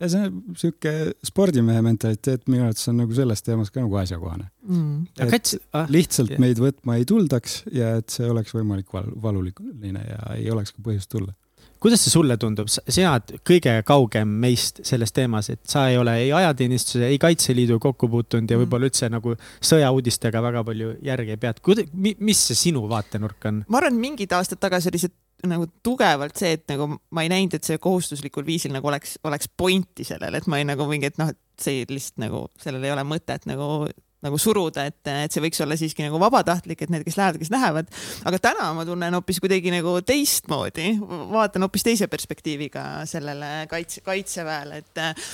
ja 0.00 0.08
see 0.10 0.28
on 0.28 0.56
sihuke 0.58 0.92
spordimehe 1.26 1.82
mentaliteet 1.82 2.46
minu 2.50 2.64
arvates 2.66 2.88
on 2.92 3.00
nagu 3.02 3.16
selles 3.16 3.42
teemas 3.42 3.72
ka 3.74 3.82
nagu 3.82 3.98
asjakohane 3.98 4.46
mm.. 4.46 5.02
et 5.18 5.34
Kats... 5.34 5.58
ah, 5.74 5.90
lihtsalt 5.90 6.34
yeah. 6.34 6.42
meid 6.42 6.62
võtma 6.62 7.00
ei 7.00 7.06
tuldaks 7.08 7.64
ja 7.74 7.96
et 8.00 8.14
see 8.14 8.30
oleks 8.30 8.54
võimalik 8.54 8.90
val 8.94 9.10
valuline 9.22 10.04
ja 10.06 10.34
ei 10.36 10.50
oleks 10.54 10.74
ka 10.76 10.84
põhjust 10.86 11.10
tulla. 11.10 11.34
kuidas 11.82 12.04
see 12.04 12.12
sulle 12.12 12.36
tundub, 12.40 12.70
sina 12.70 13.16
oled 13.16 13.40
kõige 13.50 13.74
kaugem 13.88 14.36
meist 14.44 14.82
selles 14.86 15.14
teemas, 15.16 15.50
et 15.50 15.62
sa 15.68 15.88
ei 15.90 15.98
ole 15.98 16.14
ei 16.26 16.30
ajateenistuse, 16.36 17.08
ei 17.08 17.18
Kaitseliidu 17.18 17.80
kokku 17.82 18.08
puutunud 18.12 18.50
ja 18.50 18.58
mm. 18.58 18.64
võib-olla 18.64 18.90
üldse 18.90 19.10
nagu 19.10 19.34
sõjauudistega 19.58 20.44
väga 20.46 20.62
palju 20.68 20.94
järge 21.10 21.34
ei 21.34 21.42
peatu. 21.42 21.74
mis 21.98 22.46
see 22.46 22.62
sinu 22.68 22.86
vaatenurk 22.88 23.50
on? 23.50 23.64
ma 23.66 23.82
arvan, 23.82 23.98
mingid 23.98 24.38
aastad 24.38 24.62
tagasi 24.62 24.92
oli 24.92 25.02
see 25.02 25.16
nagu 25.48 25.68
tugevalt 25.84 26.36
see, 26.40 26.54
et 26.58 26.66
nagu 26.70 26.90
ma 27.14 27.24
ei 27.24 27.32
näinud, 27.32 27.56
et 27.56 27.66
see 27.66 27.80
kohustuslikul 27.82 28.46
viisil 28.46 28.74
nagu 28.74 28.90
oleks, 28.90 29.16
oleks 29.24 29.50
pointi 29.56 30.06
sellel, 30.06 30.36
et 30.36 30.46
ma 30.50 30.60
ei 30.60 30.68
nagu 30.68 30.86
mingi, 30.90 31.10
et 31.10 31.18
noh, 31.20 31.32
et 31.32 31.40
see 31.60 31.84
lihtsalt 31.88 32.24
nagu, 32.26 32.46
sellel 32.60 32.84
ei 32.86 32.94
ole 32.94 33.04
mõtet 33.08 33.48
nagu 33.50 33.88
nagu 34.20 34.36
suruda, 34.40 34.84
et, 34.90 35.00
et 35.08 35.32
see 35.32 35.40
võiks 35.40 35.62
olla 35.64 35.76
siiski 35.80 36.04
nagu 36.04 36.18
vabatahtlik, 36.20 36.82
et 36.84 36.92
need, 36.92 37.04
kes 37.06 37.16
lähevad, 37.16 37.38
kes 37.40 37.52
lähevad. 37.52 37.92
aga 38.28 38.40
täna 38.42 38.66
ma 38.76 38.84
tunnen 38.88 39.16
hoopis 39.16 39.40
kuidagi 39.40 39.72
nagu 39.72 39.96
teistmoodi, 40.04 40.92
vaatan 41.32 41.64
hoopis 41.64 41.86
teise 41.86 42.08
perspektiiviga 42.12 43.06
sellele 43.08 43.64
kaitse, 43.70 44.04
kaitseväele, 44.04 44.82
et, 44.82 45.24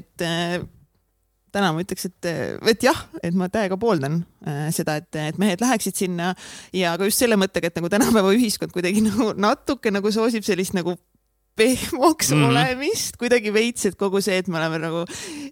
et 0.00 0.26
täna 1.54 1.70
ma 1.74 1.82
ütleks, 1.84 2.08
et, 2.10 2.28
et 2.74 2.86
jah, 2.86 3.04
et 3.22 3.34
ma 3.38 3.48
täiega 3.52 3.78
pooldan 3.80 4.20
äh, 4.46 4.68
seda, 4.74 4.98
et, 5.00 5.10
et 5.20 5.40
mehed 5.40 5.62
läheksid 5.62 5.98
sinna. 6.04 6.32
Ja 6.74 6.96
ka 6.98 7.08
just 7.08 7.22
selle 7.22 7.38
mõttega, 7.40 7.70
et 7.70 7.78
nagu 7.78 7.90
tänapäeva 7.92 8.34
ühiskond 8.34 8.74
kuidagi 8.74 9.04
nagu 9.04 9.32
natuke 9.46 9.92
nagu 9.94 10.12
soosib 10.14 10.46
sellist 10.46 10.76
nagu 10.76 10.96
pehmoks 11.56 12.30
mm 12.30 12.36
-hmm. 12.36 12.48
olemist, 12.48 13.16
kuidagi 13.16 13.52
veits, 13.54 13.86
et 13.86 13.96
kogu 13.98 14.20
see, 14.20 14.38
et 14.38 14.48
me 14.48 14.58
oleme 14.58 14.78
nagu 14.82 15.04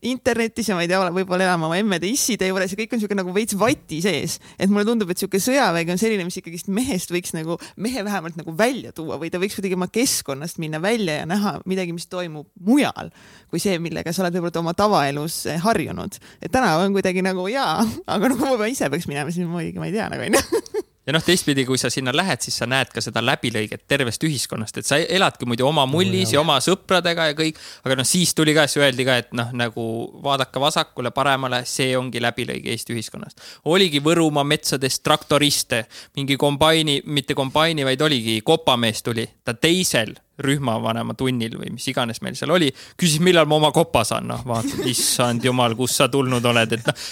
internetis 0.03 0.69
ja 0.69 0.75
ma 0.75 0.83
ei 0.83 0.91
tea, 0.91 0.99
võib-olla 0.99 1.47
elame 1.47 1.69
oma 1.69 1.79
emmede-isside 1.79 2.49
juures 2.51 2.73
ja 2.73 2.79
kõik 2.79 2.93
on 2.93 2.99
niisugune 2.99 3.23
nagu 3.23 3.35
veits 3.35 3.59
vati 3.59 4.01
sees. 4.03 4.39
et 4.59 4.71
mulle 4.71 4.85
tundub, 4.85 5.11
et 5.11 5.17
niisugune 5.17 5.45
sõjavägi 5.47 5.95
on 5.95 6.03
selline, 6.03 6.25
mis 6.25 6.37
ikkagist 6.37 6.69
mehest 6.69 7.15
võiks 7.15 7.35
nagu, 7.39 7.59
mehe 7.77 8.05
vähemalt 8.05 8.37
nagu 8.37 8.57
välja 8.59 8.93
tuua 8.93 9.19
või 9.19 9.31
ta 9.31 9.39
võiks 9.39 9.55
kuidagi 9.55 9.79
oma 9.79 9.87
keskkonnast 9.87 10.59
minna 10.59 10.83
välja 10.83 11.23
ja 11.23 11.27
näha 11.27 11.61
midagi, 11.67 11.93
mis 11.93 12.07
toimub 12.07 12.49
mujal, 12.61 13.11
kui 13.51 13.63
see, 13.63 13.79
millega 13.79 14.13
sa 14.13 14.25
oled 14.27 14.35
võib-olla 14.35 14.65
oma 14.67 14.75
tavaelus 14.75 15.47
eh, 15.47 15.61
harjunud. 15.63 16.19
et 16.43 16.53
täna 16.53 16.77
on 16.83 16.93
kuidagi 16.93 17.23
nagu 17.23 17.47
jaa, 17.49 17.87
aga 18.07 18.29
no 18.29 18.37
kui 18.37 18.59
ma 18.59 18.67
ise 18.67 18.91
peaks 18.91 19.07
minema, 19.07 19.31
siis 19.31 19.47
muidugi 19.47 19.79
ma 19.79 19.87
ei 19.87 19.93
tea 19.95 20.09
nagu 20.11 20.27
onju 20.27 20.83
ja 21.07 21.15
noh, 21.15 21.23
teistpidi, 21.25 21.65
kui 21.67 21.79
sa 21.81 21.91
sinna 21.91 22.13
lähed, 22.15 22.43
siis 22.45 22.57
sa 22.61 22.67
näed 22.71 22.93
ka 22.95 23.03
seda 23.03 23.23
läbilõiget 23.25 23.85
tervest 23.91 24.23
ühiskonnast, 24.27 24.79
et 24.79 24.89
sa 24.89 24.99
eladki 25.01 25.49
muidu 25.49 25.67
oma 25.67 25.85
mullis 25.91 26.35
ja 26.35 26.41
oma 26.43 26.59
sõpradega 26.63 27.31
ja 27.31 27.37
kõik. 27.39 27.59
aga 27.85 27.99
noh, 27.99 28.09
siis 28.09 28.35
tuli 28.39 28.55
ka, 28.55 28.67
siis 28.71 28.83
öeldi 28.85 29.07
ka, 29.09 29.19
et 29.25 29.33
noh, 29.37 29.51
nagu 29.57 29.87
vaadake 30.23 30.63
vasakule, 30.63 31.11
paremale, 31.15 31.65
see 31.67 31.97
ongi 31.99 32.23
läbilõige 32.23 32.71
Eesti 32.73 32.95
ühiskonnast. 32.95 33.41
oligi 33.65 34.03
Võrumaa 34.03 34.45
metsades 34.47 35.01
traktoriste, 35.01 35.85
mingi 36.17 36.37
kombaini, 36.37 37.01
mitte 37.07 37.35
kombaini, 37.35 37.85
vaid 37.85 38.01
oligi 38.03 38.41
kopamees 38.47 39.03
tuli, 39.03 39.27
ta 39.45 39.55
teisel 39.55 40.15
rühmavanema 40.45 41.15
tunnil 41.19 41.57
või 41.61 41.73
mis 41.75 41.87
iganes 41.91 42.23
meil 42.25 42.37
seal 42.39 42.53
oli, 42.55 42.71
küsis, 42.99 43.21
millal 43.25 43.49
ma 43.51 43.59
oma 43.59 43.73
kopa 43.75 44.05
saan, 44.07 44.29
noh, 44.31 44.43
vaatasin, 44.49 44.85
issand 44.91 45.45
jumal, 45.47 45.77
kust 45.79 46.01
sa 46.01 46.09
tulnud 46.13 46.45
oled, 46.53 46.77
et 46.77 46.87
noh. 46.89 47.07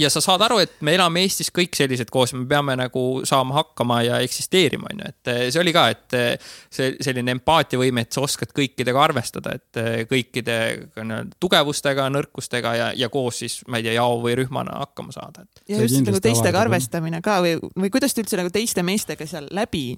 ja 0.00 0.10
sa 0.12 0.22
saad 0.24 0.44
aru, 0.48 0.60
et 0.64 0.76
me 0.86 0.96
elame 0.96 1.24
Eestis 1.26 1.52
kõik 1.54 1.76
sellised 1.78 2.10
koos, 2.12 2.34
me 2.36 2.46
peame 2.48 2.76
nagu 2.78 3.04
saama 3.28 3.60
hakkama 3.60 4.02
ja 4.06 4.20
eksisteerima, 4.24 4.92
on 4.92 5.02
ju, 5.04 5.12
et 5.12 5.32
eh, 5.32 5.42
see 5.50 5.62
oli 5.62 5.74
ka, 5.74 5.86
et 5.94 6.18
eh, 6.18 6.52
see 6.72 6.94
selline 7.04 7.36
empaatiavõime, 7.38 8.06
et 8.06 8.14
sa 8.14 8.24
oskad 8.26 8.54
kõikidega 8.56 9.02
arvestada, 9.02 9.56
et 9.58 9.82
eh, 9.82 9.90
kõikide 10.10 10.58
tugevustega, 11.42 12.08
nõrkustega 12.12 12.74
ja, 12.78 12.88
ja 12.96 13.10
koos 13.12 13.42
siis, 13.42 13.60
ma 13.68 13.80
ei 13.80 13.88
tea, 13.88 13.96
jao 13.98 14.18
või 14.22 14.36
rühmana 14.38 14.78
hakkama 14.82 15.14
saada. 15.14 15.46
ja 15.68 15.82
just 15.82 16.00
nagu 16.02 16.22
teistega 16.22 16.62
arvestamine 16.62 17.22
ka 17.24 17.40
või, 17.44 17.58
või 17.76 17.92
kuidas 17.92 18.14
te 18.14 18.24
üldse 18.24 18.40
nagu 18.40 18.52
teiste 18.52 18.84
meestega 18.86 19.28
seal 19.28 19.48
läbi 19.54 19.92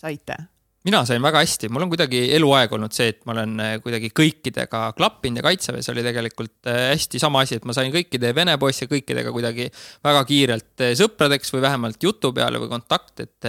saite? 0.00 0.38
Mina 0.84 1.02
sain 1.04 1.20
väga 1.20 1.42
hästi, 1.42 1.68
mul 1.68 1.84
on 1.84 1.90
kuidagi 1.92 2.22
eluaeg 2.38 2.72
olnud 2.72 2.94
see, 2.96 3.10
et 3.12 3.18
ma 3.28 3.34
olen 3.34 3.58
äh, 3.60 3.72
kuidagi 3.84 4.08
kõikidega 4.16 4.94
klappinud 4.96 5.42
ja 5.42 5.44
kaitseväes 5.44 5.90
oli 5.92 6.00
tegelikult 6.06 6.70
äh, 6.72 6.78
hästi 6.94 7.20
sama 7.20 7.42
asi, 7.44 7.58
et 7.60 7.66
ma 7.68 7.74
sain 7.76 7.92
kõikide 7.92 8.30
vene 8.36 8.54
poisse 8.60 8.88
kõikidega 8.88 9.28
kuidagi 9.34 9.66
väga 10.06 10.22
kiirelt 10.30 10.84
äh, 10.86 10.94
sõpradeks 10.96 11.52
või 11.52 11.60
vähemalt 11.66 12.00
jutu 12.00 12.30
peale 12.32 12.62
või 12.62 12.70
kontakt, 12.72 13.12
et. 13.20 13.48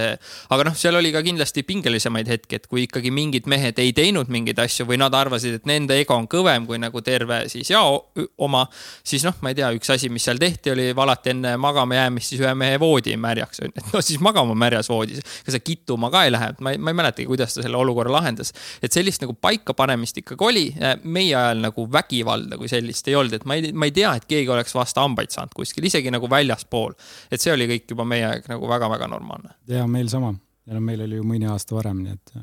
aga 0.52 0.66
noh, 0.68 0.76
seal 0.76 0.98
oli 0.98 1.08
ka 1.14 1.22
kindlasti 1.24 1.64
pingelisemaid 1.68 2.28
hetki, 2.28 2.58
et 2.60 2.68
kui 2.68 2.84
ikkagi 2.84 3.08
mingid 3.14 3.48
mehed 3.48 3.80
ei 3.80 3.94
teinud 3.96 4.28
mingeid 4.32 4.60
asju 4.60 4.84
või 4.90 5.00
nad 5.00 5.16
arvasid, 5.16 5.56
et 5.56 5.68
nende 5.68 5.96
ego 6.02 6.18
on 6.18 6.28
kõvem 6.28 6.68
kui 6.68 6.80
nagu 6.82 7.00
terve 7.00 7.46
siis 7.52 7.72
jao 7.72 8.12
oma. 8.44 8.66
siis 9.00 9.24
noh, 9.24 9.40
ma 9.40 9.54
ei 9.54 9.58
tea, 9.62 9.72
üks 9.78 9.94
asi, 9.96 10.12
mis 10.12 10.28
seal 10.28 10.40
tehti, 10.42 10.74
oli 10.76 10.90
valati 10.96 11.32
enne 11.32 11.56
magama 11.56 11.96
jäämist 11.96 12.34
siis 12.34 12.44
ühe 12.44 12.52
mehe 12.58 12.76
voodi 12.82 13.16
märjaks, 13.16 13.64
on 13.64 13.72
ju, 13.72 13.78
et 13.80 13.96
no 13.96 14.04
siis 14.04 14.20
magama 14.20 14.56
märjas 14.66 14.92
voodis. 14.92 15.24
ega 15.46 15.56
sa 15.56 15.64
kittuma 15.64 16.12
ka 16.12 16.26
ei 16.28 16.36
lähe, 16.36 16.52
ma 16.60 16.76
ei, 16.76 16.80
ma 16.82 16.92
ei 16.92 17.00
mäleta 17.00 17.21
mäletagi, 17.22 17.26
kuidas 17.26 17.54
ta 17.54 17.62
selle 17.62 17.76
olukorra 17.76 18.12
lahendas. 18.12 18.52
et 18.82 18.92
sellist 18.92 19.22
nagu 19.22 19.34
paikapanemist 19.34 20.18
ikkagi 20.18 20.44
oli, 20.44 20.74
meie 21.04 21.34
ajal 21.34 21.60
nagu 21.62 21.86
vägivalda 21.92 22.58
kui 22.58 22.68
sellist 22.68 23.08
ei 23.08 23.14
olnud, 23.14 23.32
et 23.32 23.44
ma 23.44 23.54
ei, 23.54 23.72
ma 23.72 23.86
ei 23.86 23.92
tea, 23.92 24.14
et 24.14 24.24
keegi 24.26 24.48
oleks 24.48 24.74
vastu 24.74 25.00
hambaid 25.00 25.30
saanud 25.30 25.52
kuskil, 25.54 25.84
isegi 25.84 26.10
nagu 26.10 26.28
väljaspool. 26.28 26.94
et 27.30 27.40
see 27.40 27.52
oli 27.52 27.66
kõik 27.66 27.90
juba 27.90 28.04
meie 28.04 28.26
aeg 28.26 28.48
nagu 28.48 28.68
väga-väga 28.68 29.08
normaalne. 29.08 29.54
ja 29.68 29.86
meil 29.86 30.08
sama 30.08 30.34
ja 30.66 30.74
no 30.74 30.80
meil 30.80 31.00
oli 31.02 31.16
ju 31.16 31.24
mõni 31.24 31.48
aasta 31.48 31.74
varem, 31.74 32.02
nii 32.02 32.12
et 32.12 32.34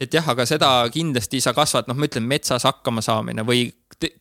et 0.00 0.12
jah, 0.12 0.26
aga 0.28 0.44
seda 0.44 0.68
kindlasti 0.92 1.40
sa 1.40 1.54
kasvad, 1.56 1.86
noh, 1.88 1.96
ma 1.96 2.04
ütlen 2.04 2.26
metsas 2.28 2.66
hakkama 2.68 3.00
saamine 3.00 3.46
või 3.46 3.70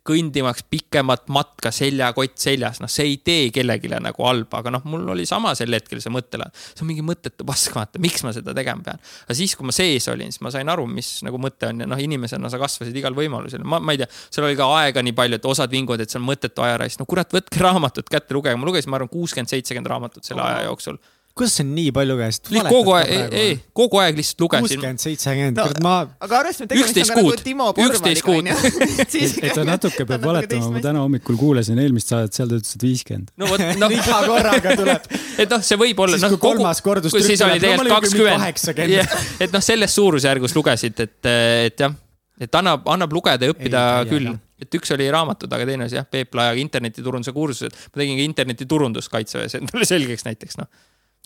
kõndimaks 0.07 0.63
pikemat 0.71 1.25
matka 1.33 1.71
seljakott 1.75 2.37
seljas, 2.39 2.79
noh, 2.83 2.91
see 2.91 3.09
ei 3.09 3.17
tee 3.23 3.49
kellelegi 3.55 3.91
nagu 3.91 4.23
halba, 4.27 4.61
aga 4.61 4.71
noh, 4.77 4.85
mul 4.87 5.03
oli 5.15 5.25
sama 5.27 5.51
sel 5.57 5.75
hetkel 5.75 5.99
see 6.03 6.13
mõttelaad. 6.13 6.53
see 6.55 6.85
on 6.85 6.89
mingi 6.89 7.03
mõttetu 7.05 7.47
pask, 7.47 7.75
vaata, 7.75 7.99
miks 8.03 8.23
ma 8.23 8.31
seda 8.35 8.55
tegema 8.55 8.85
pean. 8.85 9.01
aga 9.25 9.37
siis, 9.37 9.55
kui 9.55 9.67
ma 9.67 9.75
sees 9.75 10.07
olin, 10.11 10.31
siis 10.31 10.43
ma 10.45 10.53
sain 10.53 10.69
aru, 10.71 10.87
mis 10.87 11.17
nagu 11.27 11.39
mõte 11.41 11.67
on 11.71 11.83
ja 11.83 11.89
noh, 11.89 11.99
inimesena 11.99 12.51
sa 12.51 12.61
kasvasid 12.61 12.95
igal 12.95 13.17
võimalusel. 13.17 13.65
ma, 13.67 13.81
ma 13.83 13.95
ei 13.95 14.03
tea, 14.03 14.09
seal 14.29 14.47
oli 14.47 14.59
ka 14.59 14.69
aega 14.79 15.03
nii 15.03 15.17
palju, 15.17 15.41
et 15.41 15.49
osad 15.51 15.75
vinguvad, 15.75 16.05
et 16.05 16.13
see 16.13 16.21
on 16.21 16.27
mõttetu 16.29 16.63
ajaraisk. 16.65 17.01
no 17.01 17.09
kurat, 17.09 17.35
võtke 17.35 17.59
raamatut 17.59 18.09
kätte, 18.09 18.33
lugege. 18.37 18.55
ma 18.55 18.69
lugesin, 18.69 18.93
ma 18.93 19.01
arvan, 19.01 19.11
kuuskümmend, 19.11 19.51
seitsekümmend 19.51 19.91
raamatut 19.91 20.23
selle 20.23 20.45
aja 20.45 20.63
jooksul. 20.69 21.01
Kuidas 21.35 21.57
sa 21.59 21.63
nii 21.67 21.91
palju 21.95 22.15
käisid? 22.15 22.49
kogu 22.69 22.93
aeg, 22.95 23.09
ei, 23.11 23.23
ei, 23.39 23.55
kogu 23.75 23.99
aeg 23.99 24.15
lihtsalt 24.15 24.43
lugesin. 24.45 24.63
kuuskümmend, 24.69 25.01
seitsekümmend, 25.03 25.57
kurat 25.59 25.81
ma. 25.83 25.95
aga 26.23 26.37
arvestame, 26.39 26.69
tegemist 26.71 26.99
on 27.01 27.09
ka 27.09 27.17
nagu 27.19 27.33
Timo 27.43 27.67
Porvaliga 27.75 28.31
onju. 28.31 28.55
et 29.43 29.57
ta 29.57 29.65
natuke 29.67 30.05
peab 30.07 30.23
valetama, 30.29 30.69
ma 30.77 30.83
täna 30.85 31.03
hommikul 31.03 31.39
kuulasin 31.39 31.81
eelmist 31.83 32.13
saadet, 32.13 32.37
seal 32.37 32.47
ta 32.51 32.59
ütles, 32.61 32.77
et 32.79 32.87
viiskümmend. 32.87 33.33
no 33.41 33.51
vot, 33.51 33.65
noh. 33.81 33.97
iga 33.97 34.21
korraga 34.29 34.77
tuleb. 34.79 35.11
et 35.43 35.57
noh, 35.57 35.67
see 35.71 35.81
võib 35.83 36.01
olla. 36.07 36.15
siis 36.15 36.25
noh, 36.29 36.37
kui 36.37 36.43
kolmas 36.47 36.81
kordus. 36.85 37.17
kui 37.17 37.27
siis 37.27 37.43
oli 37.43 37.59
tegelikult 37.59 37.97
kakskümmend. 37.97 39.19
et 39.43 39.59
noh, 39.59 39.67
selles 39.67 39.99
suurusjärgus 39.99 40.55
lugesid, 40.55 41.03
et, 41.03 41.19
et 41.67 41.85
jah, 41.85 41.99
et 42.39 42.59
annab, 42.63 42.87
annab 42.95 43.11
lugeda 43.15 43.43
ja 43.43 43.51
õppida 43.51 43.85
ei, 43.99 44.11
küll 44.15 44.31
et 44.63 44.75
üks 44.79 44.87
oli 44.95 45.11
raamatud, 45.11 45.51
aga 45.51 45.67
teine 45.67 45.89
asi 45.89 45.97
jah, 45.97 46.05
Peep 46.07 46.35
Lajaga 46.39 46.61
internetiturunduse 46.63 47.35
kursused. 47.35 47.75
ma 47.91 47.99
tegin 47.99 48.21
ka 48.21 48.23
internetiturundust 48.23 49.11
kaitseväes 49.11 49.59
endale 49.59 49.83
selgeks 49.87 50.23
näiteks 50.23 50.63
noh 50.63 50.71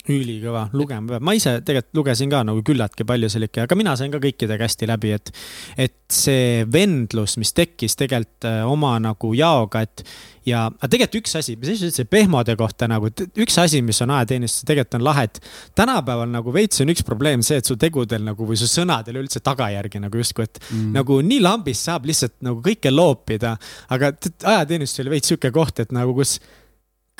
ülikõva, 0.08 0.66
lugema 0.72 1.14
peab, 1.14 1.24
ma 1.26 1.34
ise 1.36 1.58
tegelikult 1.66 2.00
lugesin 2.00 2.30
ka 2.32 2.40
nagu 2.46 2.62
küllaltki 2.64 3.04
palju 3.08 3.28
sellikke, 3.32 3.66
aga 3.66 3.76
mina 3.78 3.92
sain 3.98 4.12
ka 4.12 4.20
kõikidega 4.22 4.68
hästi 4.68 4.88
läbi, 4.90 5.14
et. 5.16 5.32
et 5.76 5.96
see 6.10 6.64
vendlus, 6.66 7.36
mis 7.38 7.52
tekkis 7.54 7.94
tegelikult 7.94 8.46
äh, 8.48 8.64
oma 8.66 8.96
nagu 8.98 9.28
jaoga, 9.36 9.84
et 9.86 10.02
ja, 10.48 10.64
aga 10.66 10.88
tegelikult 10.90 11.20
üks 11.20 11.36
asi, 11.38 11.54
mis 11.60 11.70
sa 11.70 11.86
ütlesid 11.86 12.08
pehmode 12.10 12.56
kohta 12.58 12.88
nagu, 12.90 13.12
üks 13.12 13.58
asi, 13.62 13.78
mis 13.86 14.00
on 14.02 14.10
ajateenistuses 14.16 14.66
tegelikult 14.66 14.98
on 14.98 15.04
lahe, 15.06 15.26
et. 15.28 15.38
tänapäeval 15.78 16.32
nagu 16.32 16.54
veits 16.54 16.82
on 16.82 16.90
üks 16.90 17.04
probleem 17.06 17.44
see, 17.46 17.60
et 17.60 17.70
su 17.70 17.76
tegudel 17.78 18.24
nagu 18.26 18.48
või 18.48 18.58
su 18.58 18.66
sõnadel 18.70 19.20
üldse 19.22 19.42
tagajärgi 19.46 20.02
nagu 20.02 20.18
justkui, 20.18 20.48
et 20.48 20.58
mm. 20.64 20.88
nagu 20.96 21.20
nii 21.22 21.44
lambist 21.44 21.86
saab 21.86 22.08
lihtsalt 22.10 22.40
nagu 22.46 22.58
kõike 22.64 22.90
loopida. 22.90 23.54
aga 23.94 24.10
ajateenistus 24.16 25.04
oli 25.04 25.14
veits 25.14 25.30
sihuke 25.30 25.52
koht, 25.54 25.84
et 25.84 25.94
nagu 25.94 26.16
kus 26.16 26.40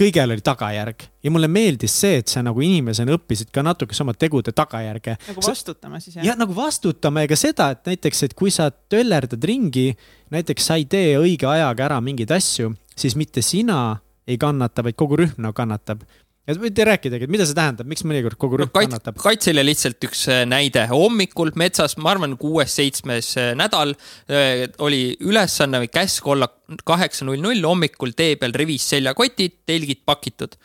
kõigel 0.00 0.32
oli 0.34 0.44
tagajärg 0.44 1.04
ja 1.24 1.32
mulle 1.32 1.48
meeldis 1.52 1.94
see, 2.02 2.20
et 2.22 2.32
sa 2.32 2.42
nagu 2.44 2.62
inimesena 2.64 3.12
õppisid 3.16 3.50
ka 3.54 3.64
natukese 3.64 4.04
oma 4.04 4.14
tegude 4.16 4.54
tagajärge. 4.56 5.16
nagu 5.28 5.44
vastutama 5.44 6.00
siis 6.00 6.16
jah? 6.16 6.30
jah, 6.30 6.38
nagu 6.40 6.56
vastutama 6.56 7.24
ja 7.24 7.30
ka 7.30 7.38
seda, 7.38 7.70
et 7.76 7.92
näiteks, 7.92 8.24
et 8.28 8.36
kui 8.38 8.52
sa 8.54 8.70
töllerdad 8.70 9.44
ringi, 9.44 9.90
näiteks 10.32 10.70
sa 10.70 10.78
ei 10.80 10.86
tee 10.90 11.18
õige 11.20 11.48
ajaga 11.50 11.90
ära 11.90 12.00
mingeid 12.04 12.32
asju, 12.36 12.72
siis 12.96 13.16
mitte 13.20 13.44
sina 13.44 14.00
ei 14.30 14.38
kannata, 14.40 14.84
vaid 14.86 14.96
kogu 14.98 15.18
rühm 15.20 15.36
nagu 15.42 15.56
kannatab 15.56 16.04
et 16.48 16.60
võite 16.60 16.86
rääkidagi, 16.88 17.26
et 17.26 17.32
mida 17.32 17.44
see 17.46 17.56
tähendab, 17.56 17.88
miks 17.90 18.04
mõnikord 18.06 18.38
kogu 18.40 18.60
rühm 18.60 18.70
no, 18.70 18.74
kait, 18.74 18.88
kannatab? 18.88 19.18
kaitsele 19.20 19.64
lihtsalt 19.66 20.08
üks 20.08 20.24
äh, 20.32 20.42
näide, 20.48 20.86
hommikul 20.90 21.52
metsas, 21.60 21.96
ma 22.00 22.14
arvan, 22.14 22.36
kuues-seitsmes 22.40 23.30
äh, 23.40 23.52
nädal 23.58 23.94
äh, 23.94 24.66
oli 24.82 25.02
ülesanne 25.26 25.82
või 25.84 25.92
käsk 25.92 26.26
olla 26.30 26.48
kaheksa 26.88 27.28
null 27.28 27.42
null 27.44 27.64
hommikul 27.66 28.14
tee 28.16 28.38
peal 28.40 28.56
rivis 28.56 28.88
seljakotid, 28.94 29.62
telgid 29.68 30.04
pakitud. 30.08 30.56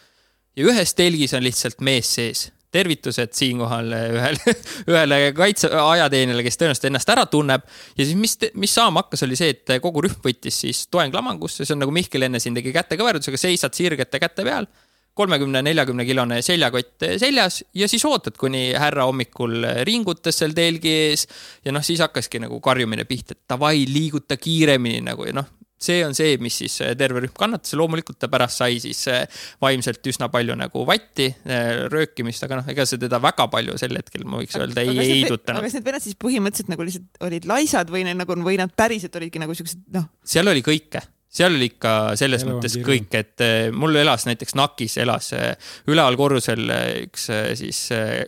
ja 0.56 0.70
ühes 0.72 0.96
telgis 0.96 1.36
on 1.36 1.44
lihtsalt 1.44 1.84
mees 1.84 2.14
sees 2.18 2.50
tervitused 2.76 3.32
siinkohal 3.32 3.94
ühele, 3.96 4.56
ühele 4.92 5.20
kaitse, 5.36 5.70
ajateenijale, 5.80 6.44
kes 6.44 6.60
tõenäoliselt 6.60 6.90
ennast 6.90 7.12
ära 7.14 7.28
tunneb. 7.32 7.68
ja 7.96 8.02
siis, 8.02 8.16
mis, 8.20 8.40
mis 8.56 8.74
saama 8.76 9.04
hakkas, 9.04 9.24
oli 9.28 9.38
see, 9.40 9.54
et 9.56 9.78
kogu 9.84 10.04
rühm 10.08 10.18
võttis 10.24 10.64
siis 10.66 10.88
toeng 10.92 11.16
lamangusse, 11.16 11.64
see 11.64 11.76
on 11.76 11.84
nagu 11.84 11.96
Mihkel 11.96 12.28
enne 12.28 12.42
siin 12.44 12.58
tegi 12.58 12.76
kätekõverdusega, 12.76 13.40
seisad 13.40 13.76
sirgete 13.76 14.24
käte 14.24 14.48
peal 14.48 14.68
kolmekümne, 15.16 15.62
neljakümne 15.66 16.06
kilone 16.08 16.42
seljakott 16.46 17.06
seljas 17.22 17.62
ja 17.76 17.88
siis 17.92 18.04
ootad, 18.08 18.38
kuni 18.40 18.68
härra 18.80 19.08
hommikul 19.10 19.64
ringutas 19.88 20.42
seal 20.42 20.56
telgi 20.58 20.96
ees. 21.10 21.28
ja 21.66 21.76
noh, 21.76 21.84
siis 21.86 22.04
hakkaski 22.04 22.44
nagu 22.44 22.60
karjumine 22.64 23.08
pihta, 23.10 23.38
et 23.38 23.46
davai, 23.50 23.86
liiguta 23.90 24.38
kiiremini 24.42 25.04
nagu 25.06 25.28
ja 25.28 25.36
noh, 25.40 25.54
see 25.86 26.04
on 26.06 26.16
see, 26.16 26.36
mis 26.42 26.56
siis 26.62 26.76
terve 26.98 27.22
rühm 27.24 27.36
kannatas 27.38 27.74
ja 27.74 27.80
loomulikult 27.80 28.18
ta 28.22 28.30
pärast 28.32 28.62
sai 28.62 28.78
siis 28.84 29.02
eh, 29.12 29.26
vaimselt 29.62 30.06
üsna 30.12 30.30
palju 30.34 30.56
nagu 30.60 30.86
vatti, 30.88 31.28
eh, 31.46 31.86
röökimist, 31.92 32.46
aga 32.48 32.62
noh, 32.62 32.70
ega 32.72 32.86
see 32.88 33.02
teda 33.02 33.20
väga 33.24 33.48
palju 33.52 33.76
sel 33.82 33.98
hetkel, 34.00 34.24
ma 34.30 34.42
võiks 34.42 34.56
öelda, 34.60 34.86
ei 34.86 34.96
heidutanud. 35.02 35.60
aga 35.60 35.68
kas 35.68 35.78
need 35.78 35.90
vennad 35.90 36.06
siis 36.06 36.20
põhimõtteliselt 36.22 36.72
nagu 36.72 36.88
lihtsalt 36.88 37.28
olid 37.28 37.50
laisad 37.52 37.92
või 37.92 38.06
need 38.08 38.22
nagu, 38.22 38.40
või 38.48 38.60
nad 38.62 38.72
päriselt 38.78 39.20
olidki 39.20 39.44
nagu 39.44 39.58
siuksed, 39.58 39.84
noh? 39.96 40.08
seal 40.26 40.48
oli 40.52 40.64
kõike 40.66 41.04
seal 41.36 41.56
oli 41.56 41.68
ikka 41.74 41.92
selles 42.20 42.46
Elu 42.46 42.54
mõttes 42.54 42.78
kõik, 42.86 43.10
et 43.18 43.44
eh, 43.44 43.68
mul 43.76 43.98
elas 44.00 44.26
näiteks 44.28 44.56
NAK-is 44.56 44.98
elas 45.04 45.32
eh, 45.36 45.72
üleval 45.92 46.16
korrusel 46.20 46.64
eh, 46.72 46.86
üks 47.06 47.28
siis 47.60 47.82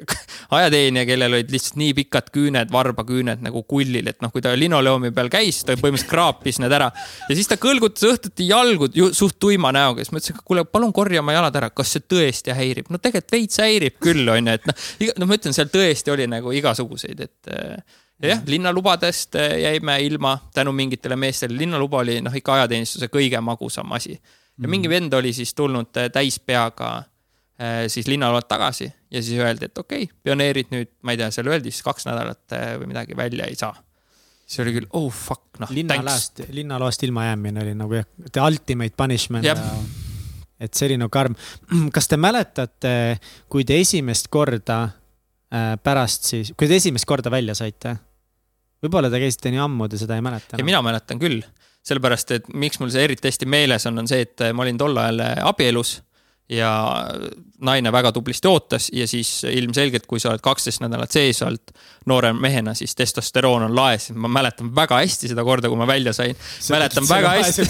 ajateenija, 0.58 1.06
kellel 1.08 1.38
olid 1.38 1.54
lihtsalt 1.54 1.80
nii 1.80 1.96
pikad 2.02 2.32
küüned, 2.36 2.72
varbaküüned 2.74 3.44
nagu 3.46 3.64
kullil, 3.70 4.10
et 4.12 4.20
noh, 4.24 4.34
kui 4.34 4.44
ta 4.44 4.54
linoleumi 4.58 5.14
peal 5.16 5.32
käis, 5.34 5.62
ta 5.64 5.78
põhimõtteliselt 5.78 6.12
kraapis 6.12 6.60
need 6.64 6.76
ära. 6.76 6.90
ja 7.30 7.38
siis 7.38 7.50
ta 7.50 7.60
kõlgutas 7.62 8.08
õhtuti 8.10 8.50
jalgu 8.52 8.90
suht 9.16 9.40
tuima 9.40 9.72
näoga, 9.76 10.04
siis 10.04 10.14
ma 10.14 10.22
ütlesin, 10.22 10.42
kuule, 10.44 10.66
palun 10.68 10.96
korja 10.96 11.24
oma 11.24 11.38
jalad 11.38 11.62
ära, 11.62 11.72
kas 11.72 11.96
see 11.96 12.04
tõesti 12.04 12.56
häirib? 12.58 12.92
no 12.92 13.00
tegelikult 13.00 13.38
veits 13.38 13.62
häirib 13.64 14.02
küll, 14.04 14.28
onju, 14.34 14.58
et 14.58 14.68
noh, 14.68 14.90
no 15.22 15.30
ma 15.30 15.40
ütlen, 15.40 15.56
seal 15.56 15.72
tõesti 15.72 16.12
oli 16.14 16.28
nagu 16.32 16.52
igasuguseid, 16.56 17.24
et 17.24 17.56
jah, 18.24 18.42
linnalubadest 18.46 19.36
eh, 19.36 19.60
jäime 19.62 20.00
ilma 20.02 20.38
tänu 20.54 20.72
mingitele 20.72 21.16
meestele, 21.16 21.58
linnaluba 21.58 22.02
oli 22.02 22.20
noh, 22.22 22.36
ikka 22.36 22.54
ajateenistuse 22.54 23.10
kõige 23.14 23.42
magusam 23.42 23.92
asi. 23.92 24.14
ja 24.14 24.66
mm. 24.66 24.70
mingi 24.70 24.90
vend 24.90 25.14
oli 25.14 25.34
siis 25.34 25.54
tulnud 25.54 25.98
eh, 26.02 26.10
täis 26.14 26.40
peaga 26.40 27.04
eh, 27.60 27.86
siis 27.88 28.08
linnaload 28.08 28.48
tagasi 28.50 28.90
ja 29.12 29.22
siis 29.24 29.40
öeldi, 29.40 29.70
et 29.70 29.78
okei 29.78 30.08
okay,, 30.08 30.16
pioneerid 30.24 30.74
nüüd, 30.74 30.92
ma 31.02 31.14
ei 31.14 31.22
tea, 31.22 31.30
seal 31.32 31.52
öeldi 31.52 31.72
siis 31.72 31.86
kaks 31.86 32.10
nädalat 32.10 32.58
või 32.82 32.90
midagi 32.90 33.18
välja 33.18 33.46
ei 33.46 33.56
saa. 33.56 33.76
siis 34.46 34.66
oli 34.66 34.74
küll, 34.80 34.90
oh 34.98 35.12
fuck, 35.14 35.62
noh. 35.62 35.72
linnaloast, 35.72 36.48
linnaloast 36.50 37.04
ilmajäämine 37.04 37.64
oli 37.64 37.78
nagu 37.78 38.00
jah, 38.02 38.10
the 38.32 38.42
ultimate 38.42 38.98
punishment. 38.98 39.46
et 40.60 40.74
see 40.74 40.90
oli 40.90 40.98
nagu 40.98 41.14
karm. 41.14 41.38
kas 41.96 42.10
te 42.10 42.18
mäletate, 42.18 42.96
kui 43.50 43.66
te 43.66 43.78
esimest 43.78 44.28
korda 44.34 44.88
pärast 45.84 46.26
siis, 46.28 46.50
kui 46.58 46.68
te 46.68 46.76
esimest 46.76 47.06
korda 47.08 47.32
välja 47.32 47.54
saite 47.56 47.94
võib-olla 48.84 49.12
te 49.14 49.22
käisite 49.22 49.54
nii 49.54 49.64
ammu, 49.64 49.88
te 49.90 50.00
seda 50.02 50.18
ei 50.18 50.26
mäleta. 50.26 50.60
ja 50.60 50.68
mina 50.68 50.82
mäletan 50.86 51.22
küll, 51.22 51.42
sellepärast 51.88 52.36
et 52.36 52.52
miks 52.54 52.82
mul 52.82 52.92
see 52.94 53.06
eriti 53.08 53.30
hästi 53.30 53.50
meeles 53.50 53.86
on, 53.90 54.04
on 54.04 54.10
see, 54.10 54.26
et 54.28 54.50
ma 54.54 54.66
olin 54.66 54.80
tol 54.80 54.98
ajal 55.02 55.24
abielus 55.48 55.98
ja 56.50 56.72
naine 57.60 57.92
väga 57.92 58.12
tublisti 58.12 58.48
ootas 58.48 58.88
ja 58.94 59.08
siis 59.08 59.44
ilmselgelt, 59.44 60.06
kui 60.08 60.20
sa 60.20 60.30
oled 60.32 60.44
kaksteist 60.44 60.80
nädalat 60.80 61.12
sees 61.12 61.42
olnud 61.44 61.74
noore 62.08 62.32
mehena, 62.34 62.72
siis 62.78 62.96
testosteroon 62.96 63.66
on 63.66 63.76
laes. 63.76 64.10
ma 64.16 64.30
mäletan 64.32 64.70
väga 64.76 65.02
hästi 65.02 65.32
seda 65.34 65.44
korda, 65.44 65.68
kui 65.68 65.78
ma 65.78 65.88
välja 65.88 66.14
sain. 66.14 66.36
mäletan 66.70 67.10
väga 67.10 67.34
hästi. 67.36 67.68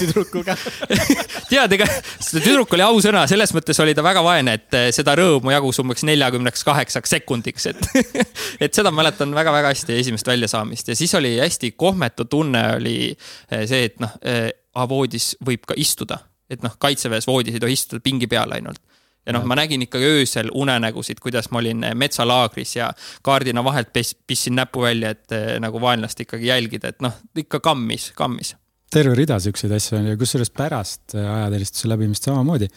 tead, 1.50 1.74
ega 1.80 1.90
see 2.20 2.44
tüdruk 2.44 2.78
oli 2.78 2.86
ausõna, 2.86 3.26
selles 3.28 3.54
mõttes 3.58 3.82
oli 3.82 3.98
ta 3.98 4.06
väga 4.06 4.24
vaene, 4.24 4.58
et 4.60 4.78
eh, 4.78 4.88
seda 4.94 5.18
rõõmu 5.18 5.56
jagus 5.56 5.82
umbes 5.82 6.06
neljakümneks 6.06 6.64
kaheksaks 6.68 7.18
sekundiks, 7.18 7.70
et 7.74 7.82
et 8.68 8.74
seda 8.74 8.94
mäletan 8.94 9.34
väga-väga 9.34 9.74
hästi 9.74 9.98
esimest 10.04 10.28
väljasaamist 10.28 10.94
ja 10.94 10.96
siis 10.96 11.16
oli 11.18 11.38
hästi 11.40 11.74
kohmetu 11.74 12.30
tunne 12.30 12.68
oli 12.78 12.98
eh, 13.10 13.66
see, 13.66 13.90
et 13.90 14.02
noh, 14.04 14.14
eh, 14.22 14.52
voodis 14.88 15.34
võib 15.42 15.66
ka 15.66 15.74
istuda 15.78 16.20
et 16.50 16.64
noh, 16.64 16.76
kaitseväes 16.80 17.28
voodis 17.28 17.58
ei 17.58 17.64
tohi 17.64 17.76
istuda 17.78 18.04
pingi 18.04 18.30
peal 18.32 18.54
ainult. 18.56 18.82
ja 19.28 19.34
noh, 19.36 19.44
ma 19.44 19.58
nägin 19.60 19.82
ikkagi 19.84 20.08
öösel 20.22 20.50
unenägusid, 20.56 21.20
kuidas 21.20 21.50
ma 21.52 21.60
olin 21.60 21.84
eh, 21.84 21.96
metsalaagris 22.00 22.78
ja 22.78 22.88
kaardina 23.26 23.64
vahelt 23.64 23.90
pistsin 23.92 24.56
näpu 24.56 24.86
välja, 24.86 25.12
et 25.16 25.36
eh, 25.36 25.58
nagu 25.60 25.82
vaenlast 25.84 26.22
ikkagi 26.24 26.48
jälgida, 26.48 26.94
et 26.94 27.04
noh, 27.04 27.16
ikka 27.36 27.60
kammis, 27.64 28.12
kammis. 28.16 28.54
terve 28.94 29.18
rida 29.20 29.36
siukseid 29.44 29.74
asju 29.76 29.98
on 30.00 30.08
ja 30.14 30.20
kusjuures 30.20 30.54
pärast 30.56 31.18
eh, 31.18 31.28
ajateenistuse 31.28 31.92
läbimist 31.92 32.30
samamoodi. 32.30 32.70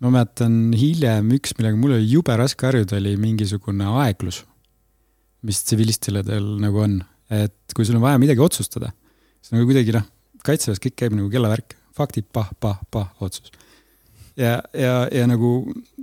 ma 0.00 0.12
mäletan 0.14 0.76
hiljem 0.76 1.32
üks, 1.40 1.56
millega 1.58 1.80
mul 1.80 1.96
oli 1.96 2.06
jube 2.10 2.36
raske 2.38 2.68
harjuda, 2.68 3.00
oli 3.00 3.16
mingisugune 3.18 3.88
aeglus, 4.04 4.44
mis 5.42 5.62
tsivilistil 5.64 6.20
nagu 6.62 6.84
on, 6.84 7.00
et 7.32 7.74
kui 7.74 7.88
sul 7.88 7.98
on 7.98 8.06
vaja 8.06 8.22
midagi 8.22 8.44
otsustada, 8.44 8.92
siis 9.40 9.56
nagu 9.56 9.66
kuidagi 9.66 9.96
noh, 9.96 10.06
kaitseväes 10.46 10.78
kõik 10.84 11.00
käib 11.02 11.18
nagu 11.18 11.32
kellavärk 11.32 11.75
faktid, 11.96 12.28
pah, 12.32 12.50
pah, 12.60 12.80
pah, 12.90 13.08
otsus. 13.20 13.52
ja, 14.36 14.60
ja, 14.76 15.06
ja 15.12 15.26
nagu 15.26 15.62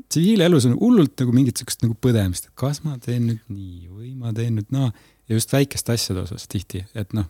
tsiviilelus 0.10 0.66
on 0.70 0.76
hullult 0.80 1.20
nagu 1.22 1.36
mingit 1.36 1.60
sihukest 1.60 1.86
nagu 1.86 1.96
põdemist, 2.02 2.50
et 2.50 2.58
kas 2.60 2.82
ma 2.86 2.98
teen 3.02 3.28
nüüd 3.30 3.46
nii 3.54 3.88
või 3.92 4.12
ma 4.18 4.34
teen 4.36 4.58
nüüd 4.58 4.74
naa 4.74 4.90
no. 4.90 5.08
ja 5.30 5.38
just 5.38 5.54
väikeste 5.54 5.96
asjade 5.96 6.26
osas 6.26 6.46
tihti, 6.50 6.84
et 6.98 7.14
noh. 7.18 7.30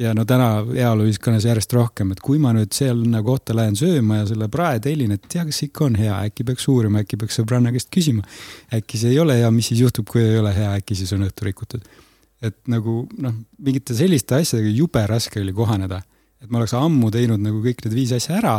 ja 0.00 0.14
no 0.16 0.24
täna 0.28 0.64
heaoluühiskonnas 0.64 1.46
järjest 1.48 1.72
rohkem, 1.76 2.12
et 2.12 2.20
kui 2.24 2.40
ma 2.42 2.54
nüüd 2.56 2.74
sinna 2.76 3.22
kohta 3.22 3.56
lähen 3.56 3.76
sööma 3.78 4.22
ja 4.22 4.26
selle 4.32 4.50
prae 4.52 4.80
tellin, 4.84 5.14
et 5.14 5.28
tea, 5.28 5.44
kas 5.48 5.62
ikka 5.68 5.86
on 5.86 6.00
hea, 6.00 6.18
äkki 6.28 6.48
peaks 6.48 6.68
uurima, 6.72 7.04
äkki 7.04 7.20
peaks 7.20 7.40
sõbranna 7.40 7.72
käest 7.76 7.92
küsima. 7.94 8.24
äkki 8.74 9.00
see 9.00 9.14
ei 9.14 9.22
ole 9.22 9.38
hea, 9.38 9.50
mis 9.54 9.70
siis 9.70 9.84
juhtub, 9.84 10.08
kui 10.10 10.24
ei 10.24 10.38
ole 10.40 10.54
hea, 10.56 10.74
äkki 10.80 10.98
siis 10.98 11.12
on 11.16 11.24
õhtu 11.28 11.48
rikutud. 11.48 11.88
et 12.42 12.58
nagu 12.70 13.00
noh, 13.18 13.34
mingite 13.58 13.94
selliste 13.98 14.36
asjadega 14.36 14.70
jube 14.70 15.06
raske 15.06 15.40
oli 15.40 15.52
kohaneda 15.52 16.02
et 16.42 16.50
ma 16.50 16.60
oleks 16.60 16.74
ammu 16.78 17.12
teinud 17.14 17.42
nagu 17.42 17.62
kõik 17.64 17.84
need 17.84 17.96
viis 17.96 18.12
asja 18.16 18.38
ära. 18.40 18.58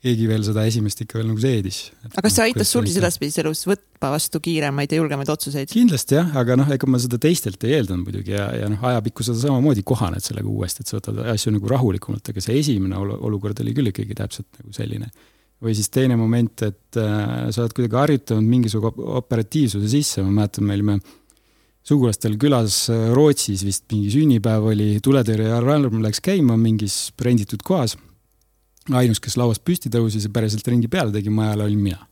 keegi 0.00 0.24
veel 0.30 0.40
seda 0.40 0.62
esimest 0.64 1.02
ikka 1.04 1.18
veel 1.18 1.26
nagu 1.28 1.42
seedis. 1.42 1.80
aga 2.08 2.22
kas 2.24 2.36
see 2.38 2.46
aitas 2.48 2.70
sul 2.72 2.86
siis 2.88 3.00
edaspidises 3.02 3.42
elus 3.42 3.66
võtma 3.68 4.12
vastu 4.14 4.40
kiiremaid 4.40 4.92
ja 4.92 5.00
julgemaid 5.00 5.32
otsuseid? 5.32 5.68
kindlasti 5.72 6.16
jah, 6.16 6.30
aga 6.40 6.56
noh, 6.56 6.70
ega 6.72 6.88
ma 6.88 7.00
seda 7.02 7.20
teistelt 7.20 7.64
ei 7.68 7.76
eeldanud 7.78 8.06
muidugi 8.08 8.32
ja, 8.36 8.48
ja 8.62 8.70
noh, 8.72 8.80
ajapikku 8.92 9.26
sa 9.26 9.36
samamoodi 9.36 9.84
kohaned 9.86 10.24
sellega 10.24 10.48
uuesti, 10.48 10.84
et 10.84 10.92
sa 10.92 10.98
võtad 10.98 11.20
asju 11.34 11.52
nagu 11.56 11.74
rahulikumalt, 11.74 12.32
aga 12.32 12.44
see 12.44 12.56
esimene 12.62 12.96
olukord 12.96 13.60
oli 13.60 13.76
küll 13.76 13.92
ikkagi 13.92 14.16
täpselt 14.22 14.48
nagu 14.62 14.72
selline 14.76 15.12
või 15.60 15.74
siis 15.76 15.90
teine 15.92 16.16
moment, 16.16 16.62
et 16.64 16.96
äh, 16.96 17.50
sa 17.52 17.64
oled 17.64 17.74
kuidagi 17.76 17.98
harjutanud 17.98 18.46
mingisuguse 18.48 19.08
operatiivsuse 19.20 19.90
sisse, 19.92 20.22
ma 20.24 20.32
mäletan, 20.40 20.64
me 20.64 20.76
olime 20.78 20.94
sugulastel 21.86 22.36
külas 22.40 22.82
äh, 22.92 23.08
Rootsis 23.16 23.64
vist 23.66 23.86
mingi 23.92 24.12
sünnipäev 24.12 24.70
oli, 24.72 24.92
tuletõrjealarm 25.04 26.02
läks 26.04 26.22
käima 26.24 26.58
mingis 26.60 27.10
renditud 27.20 27.64
kohas. 27.66 27.96
ainus, 28.90 29.20
kes 29.20 29.36
lauast 29.36 29.64
püsti 29.64 29.90
tõusis 29.92 30.24
ja 30.26 30.30
päriselt 30.34 30.66
ringi 30.66 30.88
peale 30.88 31.12
tegi 31.12 31.30
maja 31.30 31.54
ajal, 31.54 31.66
olin 31.68 31.82
mina. 31.82 32.06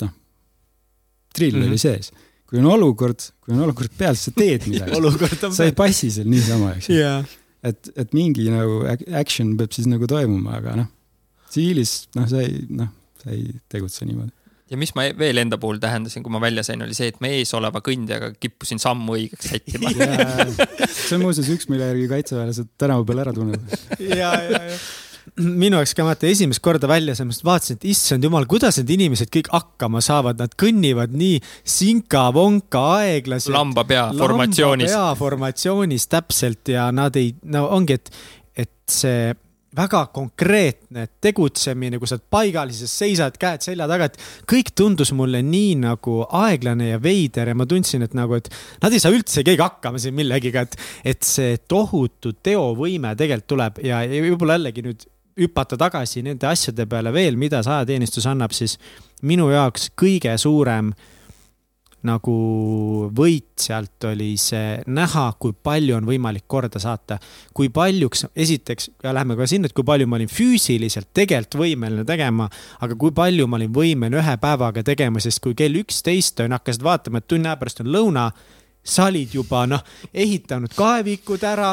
noh, 0.00 0.12
drill 1.34 1.56
mm 1.56 1.62
-hmm. 1.62 1.68
oli 1.68 1.78
sees 1.78 2.12
kui 2.52 2.60
on 2.60 2.66
olukord, 2.68 3.20
kui 3.40 3.54
on 3.54 3.62
olukord 3.64 3.90
peal, 3.96 4.14
siis 4.14 4.28
sa 4.28 4.32
teed 4.36 4.66
midagi 4.68 5.54
sa 5.56 5.64
ei 5.64 5.72
passi 5.72 6.10
seal 6.12 6.28
niisama, 6.28 6.74
eks 6.76 6.88
ju 6.90 6.98
yeah.. 6.98 7.24
et, 7.64 7.88
et 7.96 8.12
mingi 8.12 8.44
nagu 8.52 8.82
action 9.16 9.56
peab 9.56 9.72
siis 9.72 9.88
nagu 9.88 10.06
toimuma, 10.06 10.58
aga 10.60 10.76
noh 10.82 10.90
tsiviilis 11.52 11.92
noh, 12.16 12.28
sa 12.28 12.42
ei, 12.44 12.62
noh, 12.72 12.90
sa 13.22 13.32
ei 13.34 13.48
tegutse 13.72 14.06
niimoodi 14.08 14.32
ja 14.72 14.80
mis 14.80 14.94
ma 14.96 15.06
veel 15.18 15.42
enda 15.42 15.58
puhul 15.60 15.80
tähendasin, 15.82 16.24
kui 16.24 16.32
ma 16.32 16.40
välja 16.42 16.64
sain, 16.66 16.82
oli 16.84 16.96
see, 16.96 17.12
et 17.12 17.20
ma 17.22 17.30
ees 17.32 17.52
oleva 17.58 17.82
kõndjaga 17.84 18.32
kippusin 18.40 18.80
sammu 18.82 19.18
õigeks 19.18 19.52
sättima 19.52 19.92
see 20.88 21.18
on 21.18 21.26
muuseas 21.26 21.50
üks, 21.52 21.68
mille 21.72 21.92
järgi 21.92 22.08
kaitseväelased 22.10 22.72
tänava 22.80 23.06
peal 23.08 23.24
ära 23.26 23.36
tunnevad. 23.36 23.80
ja, 24.22 24.32
ja, 24.48 24.66
ja 24.72 24.76
minu 25.38 25.78
jaoks 25.78 25.94
ka 25.96 26.04
vaata 26.06 26.26
esimest 26.28 26.62
korda 26.64 26.88
välja, 26.90 27.14
sellest 27.16 27.44
vaatasin, 27.46 27.78
et 27.78 27.86
issand 27.92 28.24
jumal, 28.26 28.46
kuidas 28.50 28.80
need 28.80 28.90
inimesed 28.96 29.30
kõik 29.32 29.52
hakkama 29.52 30.02
saavad, 30.04 30.40
nad 30.42 30.56
kõnnivad 30.58 31.14
nii 31.16 31.38
sinka-vonka 31.76 32.82
aeglaselt. 32.98 33.54
lamba 33.54 33.86
pea 33.88 34.08
formatsioonis. 34.18 34.90
lamba 34.90 35.12
pea 35.12 35.20
formatsioonis 35.22 36.08
täpselt 36.10 36.74
ja 36.74 36.88
nad 36.94 37.16
ei, 37.20 37.32
no 37.54 37.68
ongi, 37.76 38.00
et, 38.00 38.12
et 38.64 38.74
see 38.90 39.32
väga 39.76 40.02
konkreetne 40.12 41.06
tegutsemine, 41.22 41.98
kui 42.00 42.08
sa 42.08 42.18
oled 42.18 42.26
paigal, 42.32 42.72
siis 42.76 42.92
seisad 43.02 43.38
käed 43.40 43.64
selja 43.64 43.86
taga, 43.90 44.10
et 44.10 44.18
kõik 44.50 44.72
tundus 44.76 45.14
mulle 45.16 45.40
nii 45.46 45.78
nagu 45.82 46.18
aeglane 46.42 46.90
ja 46.90 47.00
veider 47.02 47.52
ja 47.52 47.56
ma 47.56 47.66
tundsin, 47.68 48.04
et 48.04 48.16
nagu, 48.18 48.36
et 48.36 48.50
nad 48.82 48.92
ei 48.92 49.00
saa 49.02 49.14
üldse 49.14 49.44
keegi 49.46 49.64
hakkama 49.64 50.02
siin 50.02 50.16
millegiga, 50.18 50.66
et, 50.66 50.76
et 51.14 51.24
see 51.26 51.56
tohutu 51.68 52.34
teovõime 52.44 53.14
tegelikult 53.16 53.48
tuleb 53.52 53.80
ja, 53.84 54.02
ja 54.06 54.20
võib-olla 54.26 54.58
jällegi 54.58 54.84
nüüd 54.84 55.08
hüpata 55.40 55.78
tagasi 55.80 56.20
nende 56.24 56.46
asjade 56.46 56.84
peale 56.86 57.12
veel, 57.14 57.40
mida 57.40 57.62
see 57.64 57.72
ajateenistus 57.72 58.28
annab, 58.28 58.52
siis 58.52 58.76
minu 59.24 59.48
jaoks 59.50 59.88
kõige 59.96 60.36
suurem 60.40 60.92
äh, 60.92 61.08
nagu 62.06 62.34
võit 63.14 63.62
sealt 63.62 64.06
oli 64.08 64.32
see 64.40 64.78
näha, 64.90 65.26
kui 65.38 65.54
palju 65.54 65.96
on 65.96 66.08
võimalik 66.08 66.44
korda 66.50 66.80
saata. 66.82 67.18
kui 67.54 67.68
paljuks, 67.68 68.26
esiteks, 68.36 68.90
ja 69.04 69.12
lähme 69.14 69.36
ka 69.36 69.46
sinna, 69.46 69.68
et 69.68 69.76
kui 69.76 69.84
palju 69.84 70.06
ma 70.06 70.16
olin 70.18 70.30
füüsiliselt 70.30 71.10
tegelikult 71.14 71.60
võimeline 71.62 72.04
tegema, 72.08 72.48
aga 72.80 72.96
kui 72.96 73.12
palju 73.14 73.46
ma 73.46 73.60
olin 73.60 73.72
võimeline 73.74 74.22
ühe 74.22 74.36
päevaga 74.40 74.82
tegema, 74.82 75.20
sest 75.20 75.42
kui 75.44 75.54
kell 75.54 75.78
üksteist 75.82 76.40
on, 76.44 76.56
hakkasid 76.56 76.82
vaatama, 76.82 77.22
et 77.22 77.28
tunni 77.28 77.48
aja 77.48 77.60
pärast 77.60 77.84
on 77.84 77.92
lõuna 77.92 78.30
sa 78.84 79.06
olid 79.06 79.34
juba 79.34 79.62
noh, 79.70 79.82
ehitanud 80.14 80.72
kaevikud 80.74 81.42
ära, 81.46 81.70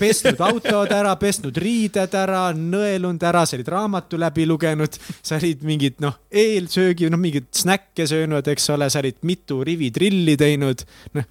pesnud 0.00 0.40
autod 0.40 0.92
ära, 0.94 1.12
pesnud 1.20 1.56
riided 1.60 2.14
ära, 2.16 2.48
nõelunud 2.56 3.26
ära, 3.28 3.44
sa 3.46 3.58
olid 3.58 3.68
raamatu 3.72 4.20
läbi 4.20 4.46
lugenud, 4.48 4.96
sa 5.20 5.36
olid 5.36 5.64
mingid 5.68 6.00
noh, 6.04 6.16
eelsöögi, 6.32 7.10
noh 7.12 7.20
mingeid 7.20 7.50
snäkke 7.56 8.08
söönud, 8.08 8.48
eks 8.52 8.70
ole, 8.72 8.88
sa 8.92 9.02
olid 9.04 9.20
mitu 9.28 9.60
rivi 9.64 9.90
trilli 9.92 10.36
teinud. 10.40 10.86
noh, 11.16 11.28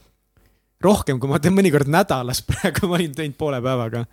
rohkem, 0.85 1.19
kui 1.19 1.31
ma 1.31 1.41
teen 1.41 1.57
mõnikord 1.57 1.89
nädalas, 1.89 2.43
praegu 2.49 2.91
ma 2.91 2.99
olin 2.99 3.17
teinud 3.17 3.37
poole 3.39 3.61
päevaga 3.65 4.05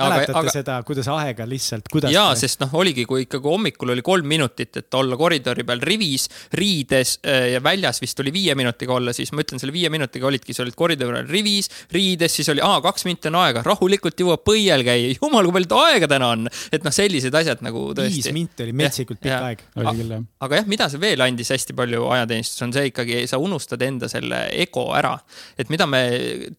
mäletate 0.00 0.38
aga... 0.38 0.52
seda, 0.52 0.76
kuidas 0.86 1.08
aega 1.12 1.46
lihtsalt, 1.48 1.88
kuidas? 1.92 2.12
jaa, 2.14 2.32
sest 2.38 2.62
noh, 2.62 2.74
oligi, 2.80 3.04
kui 3.08 3.24
ikkagi 3.26 3.50
hommikul 3.50 3.94
oli 3.94 4.04
kolm 4.06 4.28
minutit, 4.28 4.76
et 4.80 4.98
olla 4.98 5.18
koridori 5.18 5.64
peal 5.68 5.82
rivis, 5.84 6.28
riides 6.58 7.18
äh, 7.26 7.50
ja 7.54 7.62
väljas 7.64 8.02
vist 8.02 8.20
oli 8.22 8.32
viie 8.34 8.54
minutiga 8.58 8.96
olla, 8.96 9.14
siis 9.16 9.32
ma 9.34 9.44
ütlen, 9.44 9.60
selle 9.62 9.74
viie 9.74 9.90
minutiga 9.92 10.28
olidki, 10.30 10.56
sa 10.56 10.64
olid 10.64 10.76
koridori 10.78 11.18
peal 11.18 11.30
rivis, 11.30 11.70
riides, 11.94 12.38
siis 12.40 12.50
oli, 12.54 12.62
aa, 12.64 12.80
kaks 12.84 13.06
minti 13.08 13.30
on 13.30 13.38
aega, 13.42 13.62
rahulikult 13.66 14.18
jõuab 14.22 14.44
põiel 14.46 14.84
käia, 14.86 15.12
jumal, 15.18 15.48
kui 15.48 15.58
palju 15.58 15.82
aega 15.84 16.10
täna 16.10 16.32
on. 16.36 16.48
et 16.72 16.84
noh, 16.86 16.94
sellised 16.94 17.34
asjad 17.34 17.64
nagu 17.66 17.88
tõesti. 17.96 18.22
viis 18.22 18.32
minti 18.34 18.66
oli 18.66 18.76
metsikult 18.76 19.22
pikk 19.22 19.36
aeg. 19.36 19.64
oli 19.80 19.94
küll, 20.02 20.14
jah. 20.16 20.26
aga 20.46 20.62
jah, 20.62 20.68
mida 20.70 20.88
see 20.92 21.02
veel 21.02 21.24
andis 21.24 21.52
hästi 21.54 21.76
palju 21.78 22.06
ajateenistus, 22.16 22.64
on 22.66 22.74
see 22.76 22.90
ikkagi, 22.92 23.22
sa 23.30 23.40
unustad 23.42 23.82
enda 23.86 24.10
selle 24.10 24.44
ego 24.56 24.88
ära. 24.96 25.14
et 25.58 25.70
mida 25.72 25.86
me 25.90 26.02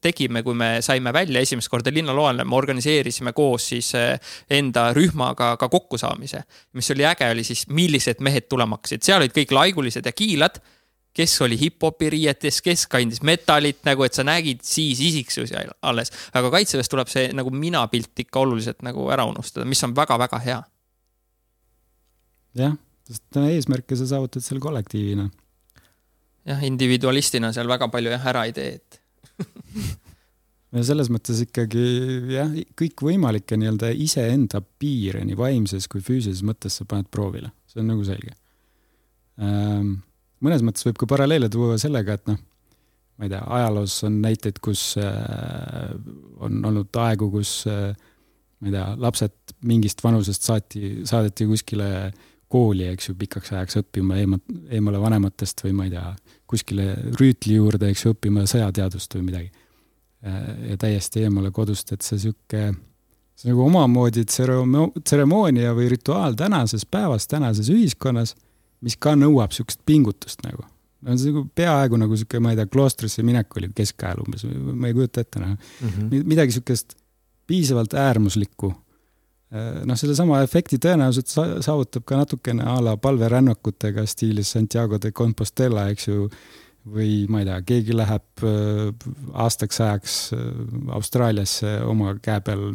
tegime, 0.01 0.43
kui 0.45 0.57
me 0.57 0.69
saime 0.85 1.13
välja 1.15 1.41
esimest 1.43 1.71
korda 1.71 1.93
linnaloale, 1.93 2.45
me 2.45 2.57
organiseerisime 2.57 3.28
tegime 3.29 3.33
koos 3.33 3.69
siis 3.69 3.93
eh, 3.95 4.19
enda 4.49 4.93
rühmaga 4.93 5.57
ka 5.57 5.69
kokkusaamise. 5.69 6.43
mis 6.73 6.91
oli 6.91 7.05
äge, 7.05 7.29
oli 7.31 7.43
siis, 7.43 7.67
millised 7.67 8.19
mehed 8.21 8.49
tulema 8.49 8.77
hakkasid, 8.77 9.03
seal 9.03 9.21
olid 9.21 9.33
kõik 9.33 9.51
laigulised 9.51 10.05
ja 10.05 10.11
kiilad 10.11 10.59
kes 11.13 11.41
oli 11.41 11.57
hip-hopi 11.59 12.09
riietes, 12.09 12.61
kes 12.61 12.87
kandis 12.87 13.21
metalit 13.21 13.81
nagu, 13.83 14.03
et 14.03 14.13
sa 14.13 14.23
nägid 14.23 14.61
siis 14.63 14.99
isiksusi 14.99 15.55
alles. 15.81 16.11
aga 16.33 16.51
kaitseväes 16.51 16.89
tuleb 16.89 17.07
see 17.09 17.33
nagu 17.33 17.49
minapilt 17.49 18.19
ikka 18.19 18.39
oluliselt 18.39 18.83
nagu 18.83 19.09
ära 19.09 19.25
unustada, 19.25 19.65
mis 19.65 19.83
on 19.83 19.95
väga-väga 19.95 20.39
hea. 20.39 20.61
jah, 22.55 22.77
sest 23.07 23.41
eesmärke 23.41 23.95
sa 23.95 24.05
saavutad 24.05 24.45
seal 24.45 24.59
kollektiivina. 24.59 25.29
jah, 26.45 26.63
individualistina 26.63 27.51
seal 27.51 27.67
väga 27.67 27.89
palju 27.89 28.13
jah 28.13 28.29
ära 28.31 28.45
ei 28.45 28.53
tee, 28.53 28.77
et 28.77 29.01
selles 30.69 31.09
mõttes 31.09 31.39
ikkagi 31.45 31.85
jah, 32.35 32.51
kõikvõimalikke 32.77 33.57
nii-öelda 33.57 33.89
iseenda 34.05 34.61
piire 34.61 35.23
nii 35.25 35.37
vaimses 35.37 35.89
kui 35.89 36.03
füüsilises 36.05 36.45
mõttes 36.45 36.77
sa 36.77 36.85
paned 36.89 37.09
proovile, 37.11 37.49
see 37.69 37.81
on 37.81 37.89
nagu 37.89 38.05
selge. 38.05 38.35
Ehm, 39.41 39.95
mõnes 40.45 40.63
mõttes 40.65 40.85
võib 40.85 40.99
ka 41.01 41.09
paralleele 41.09 41.49
tuua 41.49 41.79
sellega, 41.81 42.19
et 42.19 42.29
noh, 42.29 42.37
ma 43.17 43.25
ei 43.27 43.33
tea, 43.33 43.41
ajaloos 43.57 43.97
on 44.07 44.19
näiteid, 44.23 44.61
kus 44.63 44.83
äh, 45.01 45.89
on 46.45 46.61
olnud 46.69 47.01
aegu, 47.01 47.31
kus 47.33 47.63
äh, 47.69 47.95
ma 48.59 48.69
ei 48.69 48.75
tea, 48.75 48.85
lapsed 49.01 49.55
mingist 49.67 50.03
vanusest 50.05 50.45
saati, 50.45 50.99
saadeti 51.09 51.47
kuskile 51.49 51.89
kooli, 52.49 52.85
eks 52.93 53.09
ju, 53.09 53.15
pikaks 53.17 53.55
ajaks 53.55 53.81
õppima 53.81 54.21
eema, 54.21 54.37
eemale 54.73 55.01
vanematest 55.01 55.65
või 55.65 55.73
ma 55.77 55.89
ei 55.89 55.95
tea, 55.97 56.05
kuskile 56.49 56.93
rüütli 57.17 57.57
juurde, 57.57 57.89
eks 57.89 58.05
ju, 58.05 58.13
õppima 58.13 58.45
sõjateadust 58.49 59.17
või 59.17 59.27
midagi 59.31 59.58
ja 60.69 60.77
täiesti 60.77 61.23
eemale 61.23 61.51
kodust, 61.55 61.93
et 61.95 62.03
see 62.03 62.19
sihuke, 62.19 62.73
see 63.39 63.51
nagu 63.51 63.63
omamoodi 63.63 64.25
tseremoonia 64.27 65.71
või 65.77 65.87
rituaal 65.93 66.35
tänases 66.39 66.85
päevas, 66.85 67.27
tänases 67.31 67.69
ühiskonnas, 67.71 68.35
mis 68.83 68.97
ka 68.99 69.15
nõuab 69.15 69.55
sihukest 69.55 69.81
pingutust 69.87 70.43
nagu. 70.43 70.65
no 71.01 71.15
see 71.15 71.31
nagu 71.31 71.45
peaaegu 71.55 71.99
nagu 72.01 72.19
sihuke, 72.19 72.41
ma 72.43 72.51
ei 72.51 72.59
tea, 72.59 72.67
kloostrisse 72.67 73.23
minek 73.23 73.55
oli 73.57 73.71
keskajal 73.75 74.25
umbes, 74.25 74.43
ma 74.43 74.91
ei 74.91 74.97
kujuta 74.97 75.23
ette 75.23 75.39
noh 75.39 75.55
mm 75.55 75.89
-hmm., 75.89 76.27
midagi 76.27 76.57
sihukest 76.57 76.97
piisavalt 77.47 77.93
äärmuslikku. 77.93 78.73
noh, 79.85 79.97
sellesama 79.97 80.43
efekti 80.45 80.77
tõenäoliselt 80.77 81.31
saavutab 81.65 82.03
ka 82.05 82.17
natukene 82.19 82.63
a 82.63 82.75
la 82.83 82.97
palverännakutega 82.97 84.05
stiilis 84.05 84.51
Santiago 84.51 84.99
de 85.01 85.11
Compostela, 85.11 85.87
eks 85.89 86.07
ju 86.07 86.29
või 86.87 87.25
ma 87.31 87.41
ei 87.41 87.47
tea, 87.49 87.59
keegi 87.67 87.95
läheb 87.97 88.43
äh, 88.47 89.09
aastaks 89.43 89.81
ajaks 89.83 90.17
äh, 90.35 90.45
Austraaliasse 90.95 91.79
oma 91.87 92.15
käe 92.23 92.39
peal 92.45 92.65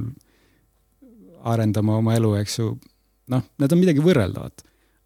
arendama 1.45 1.99
oma 2.01 2.17
elu, 2.17 2.35
eks 2.41 2.59
ju. 2.61 2.73
noh, 3.33 3.45
need 3.61 3.73
on 3.73 3.81
midagi 3.81 4.05
võrreldavat. 4.05 4.65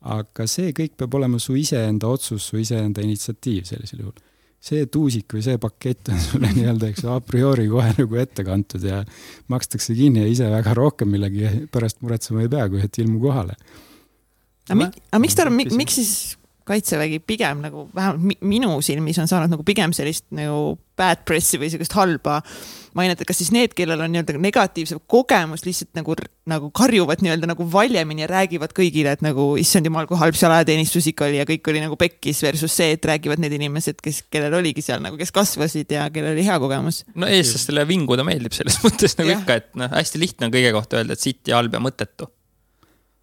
aga 0.09 0.47
see 0.47 0.71
kõik 0.73 0.95
peab 0.99 1.15
olema 1.19 1.41
su 1.43 1.57
iseenda 1.59 2.07
otsus, 2.07 2.45
su 2.47 2.59
iseenda 2.61 3.03
initsiatiiv 3.03 3.67
sellisel 3.67 4.05
juhul. 4.05 4.25
see 4.61 4.87
tuusik 4.91 5.35
või 5.35 5.43
see 5.47 5.59
pakett 5.63 6.11
on 6.13 6.23
sulle 6.23 6.51
nii-öelda, 6.57 6.91
eks 6.91 7.05
ju, 7.05 7.13
a 7.15 7.21
priori 7.23 7.69
kohe 7.71 7.93
nagu 7.99 8.19
ette 8.23 8.45
kantud 8.47 8.83
ja 8.85 9.05
makstakse 9.49 9.95
kinni 9.99 10.25
ja 10.25 10.31
ise 10.31 10.51
väga 10.51 10.75
rohkem 10.79 11.11
millegi 11.15 11.67
pärast 11.73 12.03
muretsema 12.03 12.43
ei 12.43 12.51
pea, 12.53 12.67
kui 12.71 12.83
et 12.83 12.99
ilmu 13.03 13.23
kohale. 13.23 13.55
aga 14.69 15.23
miks 15.23 15.39
ta, 15.39 15.51
miks 15.51 15.99
siis 15.99 16.13
kaitsevägi 16.69 17.23
pigem 17.27 17.64
nagu 17.64 17.89
vähemalt 17.95 18.23
mi 18.23 18.37
minu 18.57 18.77
silmis 18.85 19.19
on 19.23 19.31
saanud 19.31 19.53
nagu 19.55 19.64
pigem 19.66 19.95
sellist 19.97 20.29
nagu 20.35 20.77
bad 20.99 21.25
pressi 21.29 21.61
või 21.61 21.71
sihukest 21.71 21.95
halba 21.95 22.41
mainet, 22.99 23.21
et 23.21 23.29
kas 23.29 23.39
siis 23.39 23.51
need, 23.55 23.75
kellel 23.77 24.01
on 24.03 24.11
nii-öelda 24.12 24.39
negatiivse 24.43 24.97
kogemus, 25.11 25.64
lihtsalt 25.66 25.93
nagu, 25.99 26.16
nagu 26.51 26.71
karjuvad 26.75 27.23
nii-öelda 27.23 27.51
nagu 27.51 27.66
valjemini 27.73 28.25
ja 28.25 28.31
räägivad 28.31 28.75
kõigile, 28.77 29.12
et 29.14 29.25
nagu 29.25 29.51
issand 29.61 29.87
jumal, 29.89 30.09
kui 30.11 30.19
halb 30.21 30.39
see 30.39 30.49
alateenistus 30.49 31.11
ikka 31.12 31.29
oli 31.29 31.39
ja 31.41 31.47
kõik 31.49 31.71
oli 31.71 31.83
nagu 31.85 31.99
pekkis 32.01 32.43
versus 32.47 32.75
see, 32.81 32.97
et 32.97 33.11
räägivad 33.11 33.43
need 33.45 33.55
inimesed, 33.59 34.01
kes, 34.05 34.25
kellel 34.33 34.59
oligi 34.59 34.85
seal 34.85 35.05
nagu, 35.05 35.19
kes 35.21 35.35
kasvasid 35.37 35.95
ja 35.95 36.09
kellel 36.14 36.35
oli 36.37 36.47
hea 36.49 36.59
kogemus. 36.62 37.05
no 37.19 37.29
eestlastele 37.31 37.87
vinguda 37.89 38.27
meeldib 38.27 38.57
selles 38.57 38.81
mõttes 38.87 39.14
nagu 39.21 39.35
ja. 39.35 39.39
ikka, 39.43 39.61
et 39.62 39.71
noh, 39.79 39.93
hästi 39.95 40.25
lihtne 40.25 40.49
on 40.49 40.57
kõige 40.57 40.75
kohta 40.75 41.03
öelda, 41.03 41.14
et 41.14 41.29
sitt 41.29 41.53
ja 41.53 41.61
halb 41.61 41.79
ja 41.79 41.85
mõttetu. 41.85 42.33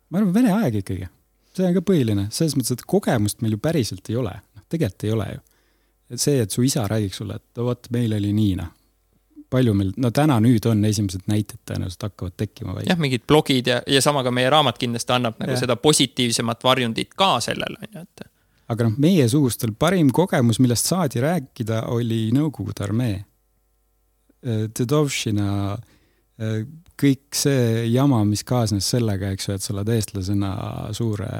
ma 0.10 0.22
arvan, 0.22 0.34
vene 0.40 0.56
aeg 0.62 0.82
ikkagi 0.84 1.10
see 1.56 1.68
on 1.68 1.76
ka 1.78 1.84
põhiline, 1.86 2.28
selles 2.36 2.56
mõttes, 2.58 2.76
et 2.76 2.86
kogemust 2.90 3.44
meil 3.44 3.56
ju 3.56 3.62
päriselt 3.62 4.10
ei 4.12 4.18
ole, 4.20 4.34
noh 4.56 4.66
tegelikult 4.70 5.06
ei 5.08 5.14
ole 5.16 5.28
ju. 5.34 5.44
see, 6.22 6.42
et 6.42 6.52
su 6.52 6.64
isa 6.64 6.86
räägiks 6.88 7.22
sulle, 7.22 7.40
et 7.40 7.62
vot 7.64 7.88
meil 7.94 8.14
oli 8.14 8.32
nii 8.36 8.58
noh, 8.60 8.70
palju 9.50 9.74
meil, 9.78 9.92
no 10.02 10.12
täna 10.14 10.38
nüüd 10.44 10.66
on 10.70 10.84
esimesed 10.86 11.26
näited 11.32 11.62
tõenäoliselt 11.68 12.08
hakkavad 12.08 12.36
tekkima. 12.38 12.78
jah, 12.86 13.00
mingid 13.00 13.26
blogid 13.28 13.72
ja, 13.72 13.82
ja 13.88 14.02
sama 14.04 14.24
ka 14.26 14.34
meie 14.36 14.50
raamat 14.54 14.80
kindlasti 14.82 15.16
annab 15.16 15.40
nagu 15.42 15.56
ja. 15.56 15.62
seda 15.64 15.78
positiivsemat 15.82 16.64
varjundit 16.64 17.14
ka 17.18 17.38
sellele, 17.46 17.80
on 17.82 18.00
ju, 18.00 18.06
et. 18.06 18.28
aga 18.74 18.90
noh, 18.90 19.00
meiesugustel 19.08 19.74
parim 19.80 20.12
kogemus, 20.14 20.60
millest 20.64 20.92
saadi 20.92 21.24
rääkida, 21.24 21.86
oli 21.94 22.28
Nõukogude 22.36 22.86
armee. 22.86 23.18
Dedovšina 24.46 25.50
kõik 27.00 27.36
see 27.36 27.86
jama, 27.92 28.22
mis 28.28 28.44
kaasnes 28.48 28.88
sellega, 28.96 29.32
eks 29.36 29.50
ju, 29.50 29.56
et 29.56 29.64
sa 29.64 29.74
oled 29.74 29.92
eestlasena 29.96 30.52
suure 30.96 31.32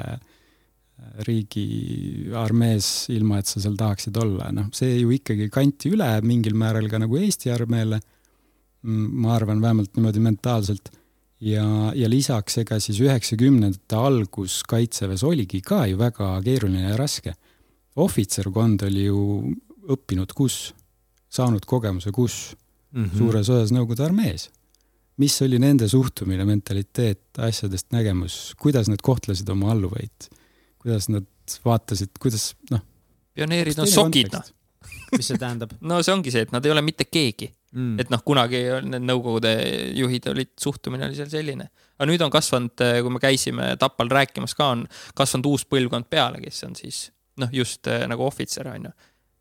riigi 1.26 2.30
armees, 2.36 3.06
ilma 3.12 3.40
et 3.40 3.48
sa 3.48 3.60
seal 3.60 3.76
tahaksid 3.78 4.16
olla, 4.20 4.50
noh, 4.54 4.68
see 4.76 4.98
ju 4.98 5.12
ikkagi 5.16 5.48
kanti 5.52 5.92
üle 5.92 6.08
mingil 6.24 6.56
määral 6.58 6.88
ka 6.92 7.00
nagu 7.02 7.18
Eesti 7.20 7.52
armeele. 7.52 8.00
ma 8.86 9.32
arvan, 9.34 9.60
vähemalt 9.60 9.96
niimoodi 9.96 10.20
mentaalselt. 10.22 10.90
ja, 11.40 11.92
ja 11.94 12.08
lisaks, 12.08 12.58
ega 12.58 12.78
siis 12.80 13.00
üheksakümnendate 13.00 13.96
algus 13.96 14.62
kaitseväes 14.62 15.24
oligi 15.24 15.60
ka 15.60 15.86
ju 15.86 15.98
väga 15.98 16.40
keeruline 16.42 16.90
ja 16.90 16.96
raske. 16.96 17.34
ohvitserkond 17.96 18.82
oli 18.82 19.04
ju 19.04 19.54
õppinud 19.88 20.32
kus, 20.34 20.74
saanud 21.28 21.64
kogemuse 21.64 22.12
kus 22.12 22.56
mm, 22.92 23.04
-hmm. 23.04 23.18
suures 23.18 23.48
osas 23.48 23.72
Nõukogude 23.72 24.04
armees 24.04 24.50
mis 25.22 25.36
oli 25.42 25.60
nende 25.62 25.88
suhtumine, 25.88 26.44
mentaliteet, 26.48 27.38
asjadest 27.46 27.92
nägemus, 27.94 28.54
kuidas 28.60 28.90
nad 28.92 29.02
kohtlesid 29.02 29.48
oma 29.52 29.70
alluvaid, 29.72 30.28
kuidas 30.82 31.08
nad 31.12 31.26
vaatasid, 31.64 32.16
kuidas 32.20 32.50
noh. 32.70 32.82
pioneerid 33.34 33.78
on 33.80 33.88
sokid, 33.90 34.32
noh. 34.34 34.52
mis 35.16 35.30
see 35.32 35.40
tähendab? 35.40 35.72
no 35.90 36.02
see 36.02 36.14
ongi 36.14 36.34
see, 36.34 36.46
et 36.46 36.52
nad 36.54 36.64
ei 36.66 36.74
ole 36.74 36.84
mitte 36.84 37.08
keegi 37.08 37.48
mm.. 37.72 37.96
et 38.02 38.12
noh, 38.12 38.22
kunagi 38.26 38.62
need 38.84 39.06
Nõukogude 39.06 39.52
juhid 39.96 40.30
olid, 40.32 40.52
suhtumine 40.60 41.08
oli 41.08 41.18
seal 41.18 41.32
selline. 41.32 41.68
aga 41.96 42.10
nüüd 42.10 42.24
on 42.26 42.32
kasvanud, 42.32 42.76
kui 42.76 43.12
me 43.14 43.22
käisime 43.22 43.72
Tapal 43.80 44.12
rääkimas 44.12 44.56
ka, 44.58 44.72
on 44.76 44.86
kasvanud 45.16 45.52
uus 45.52 45.66
põlvkond 45.70 46.10
peale, 46.12 46.42
kes 46.44 46.64
on 46.68 46.76
siis 46.78 47.06
noh, 47.40 47.52
just 47.52 47.88
eh, 47.92 48.04
nagu 48.08 48.24
ohvitser 48.26 48.68
on 48.72 48.88
ju, 48.88 48.94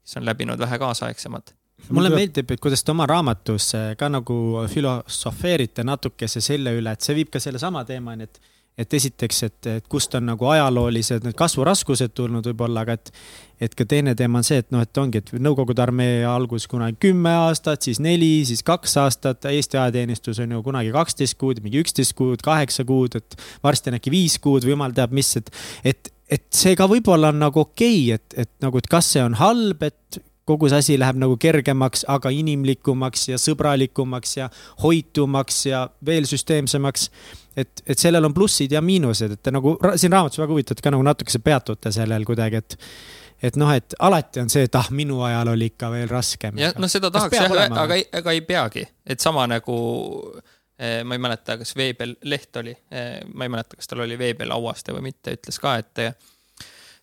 kes 0.03 0.19
on 0.19 0.27
läbinud 0.27 0.59
vähe 0.61 0.79
kaasaegsemad 0.81 1.55
mulle 1.89 2.09
meeldib, 2.13 2.51
et 2.51 2.61
kuidas 2.61 2.83
te 2.83 2.93
oma 2.93 3.07
raamatus 3.09 3.71
ka 3.99 4.09
nagu 4.09 4.37
filosofeerite 4.71 5.85
natukese 5.85 6.41
selle 6.41 6.75
üle, 6.77 6.95
et 6.95 7.05
see 7.05 7.17
viib 7.17 7.31
ka 7.33 7.41
sellesama 7.43 7.85
teemani, 7.87 8.29
et 8.29 8.41
et 8.77 8.93
esiteks, 8.93 9.43
et, 9.47 9.67
et 9.71 9.85
kust 9.87 10.15
on 10.17 10.25
nagu 10.27 10.47
ajaloolised 10.51 11.23
need 11.23 11.35
kasvuraskused 11.39 12.11
tulnud 12.15 12.45
võib-olla, 12.49 12.83
aga 12.83 12.97
et, 12.97 13.11
et 13.67 13.75
ka 13.77 13.85
teine 13.87 14.15
teema 14.19 14.41
on 14.41 14.47
see, 14.47 14.59
et 14.63 14.71
noh, 14.75 14.83
et 14.83 14.99
ongi, 14.99 15.21
et 15.21 15.31
Nõukogude 15.45 15.83
armee 15.83 16.25
algus 16.27 16.67
kunagi 16.71 16.99
kümme 17.07 17.31
aastat, 17.45 17.87
siis 17.87 18.01
neli, 18.03 18.43
siis 18.47 18.65
kaks 18.67 18.97
aastat, 19.05 19.47
Eesti 19.51 19.79
ajateenistus 19.79 20.41
on 20.43 20.57
ju 20.57 20.61
kunagi 20.65 20.91
kaksteist 20.95 21.39
kuud, 21.39 21.63
mingi 21.63 21.79
üksteist 21.85 22.15
kuud, 22.19 22.43
kaheksa 22.43 22.83
kuud, 22.87 23.15
et 23.21 23.39
varsti 23.63 23.93
on 23.93 23.99
äkki 23.99 24.13
viis 24.13 24.37
kuud 24.43 24.67
või 24.67 24.75
jumal 24.75 24.95
teab 24.97 25.15
mis, 25.15 25.31
et, 25.39 25.51
et, 25.93 26.11
et 26.39 26.45
see 26.55 26.75
ka 26.75 26.89
võib-olla 26.91 27.31
on 27.31 27.39
nagu 27.47 27.63
okei 27.63 28.09
okay,, 28.09 28.19
et, 28.19 28.39
et 28.43 28.51
nagu, 28.65 28.83
et 28.83 28.91
kas 28.91 29.15
see 29.15 29.23
on 29.23 29.39
halb, 29.39 29.87
et 29.87 30.19
kogu 30.45 30.69
see 30.69 30.81
asi 30.81 30.97
läheb 30.99 31.17
nagu 31.19 31.37
kergemaks, 31.41 32.05
aga 32.11 32.29
inimlikumaks 32.33 33.29
ja 33.31 33.39
sõbralikumaks 33.41 34.37
ja 34.37 34.49
hoitumaks 34.83 35.65
ja 35.65 35.85
veel 36.05 36.27
süsteemsemaks. 36.29 37.09
et, 37.57 37.83
et 37.87 37.99
sellel 37.99 38.25
on 38.25 38.33
plussid 38.33 38.71
ja 38.71 38.81
miinused, 38.81 39.31
et 39.31 39.43
te 39.43 39.51
nagu 39.51 39.77
siin 39.95 40.11
raamatus 40.11 40.39
väga 40.39 40.51
huvitavalt 40.53 40.81
ka 40.83 40.91
nagu 40.91 41.05
natukese 41.07 41.39
peatute 41.39 41.91
sellel 41.91 42.25
kuidagi, 42.25 42.61
et 42.61 42.77
et 43.43 43.57
noh, 43.59 43.69
et 43.75 43.95
alati 43.99 44.39
on 44.41 44.49
see, 44.49 44.63
et 44.65 44.75
ah, 44.79 44.87
minu 44.95 45.19
ajal 45.25 45.51
oli 45.51 45.67
ikka 45.73 45.89
veel 45.91 46.09
raskem. 46.09 46.59
jah, 46.59 46.75
no 46.79 46.87
seda 46.91 47.11
tahaks 47.11 47.37
jah, 47.37 47.57
aga, 47.81 47.97
aga 48.21 48.35
ei 48.35 48.41
peagi, 48.45 48.85
et 49.05 49.19
sama 49.19 49.47
nagu 49.49 49.75
eh, 50.79 51.01
ma 51.03 51.17
ei 51.17 51.25
mäleta, 51.25 51.57
kas 51.57 51.75
Veebel 51.75 52.15
Leht 52.29 52.61
oli, 52.61 52.75
eh, 52.91 53.19
ma 53.33 53.47
ei 53.47 53.53
mäleta, 53.53 53.79
kas 53.79 53.91
tal 53.91 54.05
oli 54.05 54.17
Veebel 54.19 54.53
auaste 54.55 54.93
või 54.95 55.09
mitte, 55.09 55.35
ütles 55.39 55.59
ka, 55.61 55.77
et 55.81 56.05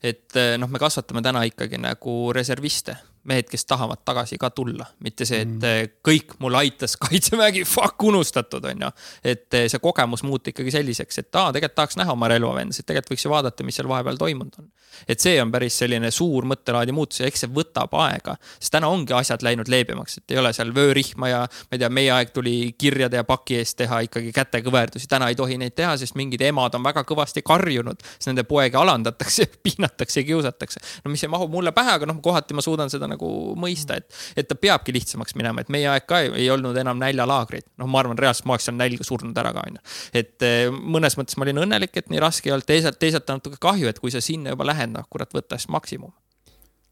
et 0.03 0.35
noh, 0.59 0.67
me 0.67 0.81
kasvatame 0.83 1.23
täna 1.23 1.45
ikkagi 1.47 1.79
nagu 1.79 2.33
reserviste 2.35 2.97
mehed, 3.29 3.47
kes 3.51 3.65
tahavad 3.71 4.03
tagasi 4.05 4.39
ka 4.41 4.51
tulla, 4.51 4.87
mitte 5.05 5.27
see, 5.29 5.43
et 5.45 5.51
mm. 5.53 5.93
kõik 6.05 6.37
mul 6.43 6.57
aitas 6.59 6.97
kaitsevägi, 7.05 7.65
fuck 7.69 8.03
unustatud, 8.09 8.65
on 8.73 8.87
ju. 8.87 8.91
et 9.35 9.59
eh, 9.59 9.69
see 9.71 9.83
kogemus 9.83 10.25
muuta 10.27 10.51
ikkagi 10.53 10.75
selliseks, 10.75 11.23
et 11.23 11.39
aa, 11.39 11.53
tegelikult 11.55 11.79
tahaks 11.79 12.01
näha 12.01 12.17
oma 12.17 12.31
relvavendasid, 12.33 12.87
tegelikult 12.89 13.15
võiks 13.15 13.27
ju 13.27 13.35
vaadata, 13.35 13.67
mis 13.67 13.79
seal 13.79 13.91
vahepeal 13.91 14.19
toimunud 14.21 14.59
on. 14.63 14.71
Et 15.09 15.21
see 15.21 15.37
on 15.43 15.53
päris 15.53 15.79
selline 15.83 16.11
suur 16.15 16.47
mõttelaadi 16.49 16.95
muutus 16.95 17.23
ja 17.23 17.29
eks 17.31 17.45
see 17.45 17.53
võtab 17.53 17.95
aega, 18.03 18.37
sest 18.59 18.73
täna 18.75 18.91
ongi 18.93 19.15
asjad 19.17 19.45
läinud 19.45 19.71
leebemaks, 19.73 20.19
et 20.21 20.35
ei 20.35 20.41
ole 20.41 20.53
seal 20.57 20.73
vöörihma 20.75 21.31
ja 21.31 21.43
ma 21.47 21.77
ei 21.77 21.83
tea, 21.83 21.91
meie 21.93 22.13
aeg 22.15 22.33
tuli 22.35 22.55
kirjade 22.79 23.21
ja 23.21 23.27
paki 23.29 23.59
eest 23.61 23.79
teha 23.81 24.03
ikkagi 24.07 24.33
kätekõverdusi, 24.37 25.09
täna 25.11 25.29
ei 25.33 25.39
tohi 25.39 25.59
neid 25.61 25.77
teha, 25.79 25.95
sest 26.01 26.17
mingid 26.19 26.43
emad 26.47 26.75
on 26.79 26.85
väga 26.85 27.05
kõvasti 27.09 27.45
karjunud, 27.47 28.03
siis 28.17 28.31
nende 28.31 28.45
poegi 28.49 28.79
alandatakse, 28.79 29.49
piinatakse 29.65 30.21
ja 30.23 30.29
kiusatakse. 30.29 30.83
no 31.05 31.13
mis 31.13 31.23
ei 31.25 31.33
mahu 31.33 31.49
mulle 31.53 31.73
pähe, 31.77 31.97
aga 31.99 32.09
noh, 32.09 32.21
kohati 32.23 32.57
ma 32.57 32.65
suudan 32.65 32.91
seda 32.93 33.09
nagu 33.11 33.29
mõista, 33.59 33.99
et, 34.01 34.09
et 34.37 34.49
ta 34.49 34.59
peabki 34.59 34.95
lihtsamaks 34.97 35.37
minema, 35.39 35.63
et 35.63 35.73
meie 35.73 35.89
aeg 35.91 36.07
ka 36.09 36.23
ei 36.27 36.49
olnud 36.51 36.77
enam 36.79 37.01
näljalaagrid. 37.03 37.69
noh, 37.81 37.91
ma 37.91 38.03
arvan, 38.03 38.19
reaalselt 38.19 38.49
ma 38.49 38.57
oleks 38.57 38.69
seal 38.69 38.79
nälga 38.79 39.07
surnud 39.07 39.39
ära 39.39 39.53
ka, 39.55 39.65
onju. 39.69 39.83
et 40.23 40.47
eh, 40.47 40.69
mõnes 40.71 41.17
mõttes 41.19 41.39
ma 41.39 41.47
olin 41.47 41.63
õnnelik, 41.67 41.95
et 41.97 42.11
nii 42.13 42.23
raske 42.23 42.51
ei 42.51 42.57
olnud, 42.57 42.67
teisalt, 42.69 42.99
teisalt 43.03 43.31
on 43.31 43.41
natuke 43.41 43.61
kahju, 43.63 43.89
et 43.91 44.01
kui 44.03 44.13
sa 44.15 44.21
sinna 44.25 44.55
juba 44.55 44.67
lähed, 44.69 44.82
noh, 44.91 45.07
kurat, 45.11 45.33
võta 45.35 45.59
siis 45.59 45.71
maksimum 45.73 46.13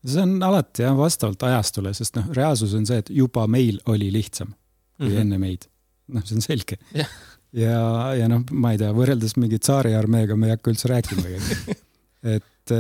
see 0.07 0.23
on 0.23 0.39
alati 0.43 0.85
jah, 0.87 0.97
vastavalt 0.97 1.43
ajastule, 1.43 1.93
sest 1.95 2.17
noh, 2.17 2.31
reaalsus 2.37 2.73
on 2.77 2.87
see, 2.89 3.03
et 3.03 3.11
juba 3.13 3.47
meil 3.51 3.81
oli 3.91 4.09
lihtsam 4.13 4.55
kui 5.01 5.09
mm 5.09 5.13
-hmm. 5.15 5.21
enne 5.21 5.39
meid. 5.39 5.67
noh, 6.09 6.25
see 6.25 6.37
on 6.37 6.43
selge 6.43 6.79
yeah.. 6.95 7.09
ja, 7.53 8.15
ja 8.15 8.29
noh, 8.29 8.45
ma 8.53 8.73
ei 8.73 8.79
tea, 8.79 8.93
võrreldes 8.93 9.37
mingi 9.37 9.59
tsaariarmeega 9.59 10.37
me 10.37 10.49
ei 10.49 10.57
hakka 10.57 10.71
üldse 10.73 10.89
rääkimagi 10.89 11.41
et 12.37 12.75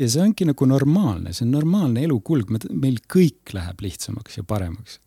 ja 0.00 0.08
see 0.08 0.22
ongi 0.22 0.46
nagu 0.48 0.68
normaalne, 0.68 1.34
see 1.36 1.44
on 1.46 1.54
normaalne 1.54 2.04
elukulg, 2.06 2.50
meil 2.70 3.00
kõik 3.10 3.52
läheb 3.56 3.84
lihtsamaks 3.84 4.40
ja 4.40 4.44
paremaks. 4.44 5.00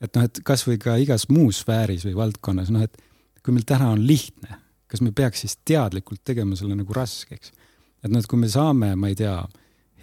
et 0.00 0.14
noh, 0.14 0.26
et 0.28 0.40
kasvõi 0.46 0.78
ka 0.82 0.96
igas 1.02 1.28
muus 1.32 1.62
sfääris 1.64 2.04
või 2.06 2.16
valdkonnas, 2.18 2.70
noh, 2.74 2.84
et 2.86 2.98
kui 3.42 3.54
meil 3.54 3.66
täna 3.66 3.90
on 3.94 4.02
lihtne, 4.06 4.60
kas 4.90 5.02
me 5.02 5.12
peaks 5.16 5.44
siis 5.44 5.56
teadlikult 5.64 6.22
tegema 6.24 6.58
selle 6.58 6.76
nagu 6.78 6.94
raskeks? 6.94 7.52
Et 8.06 8.14
noh, 8.14 8.22
et 8.22 8.30
kui 8.30 8.40
me 8.40 8.50
saame, 8.50 8.94
ma 8.98 9.10
ei 9.12 9.18
tea, 9.18 9.36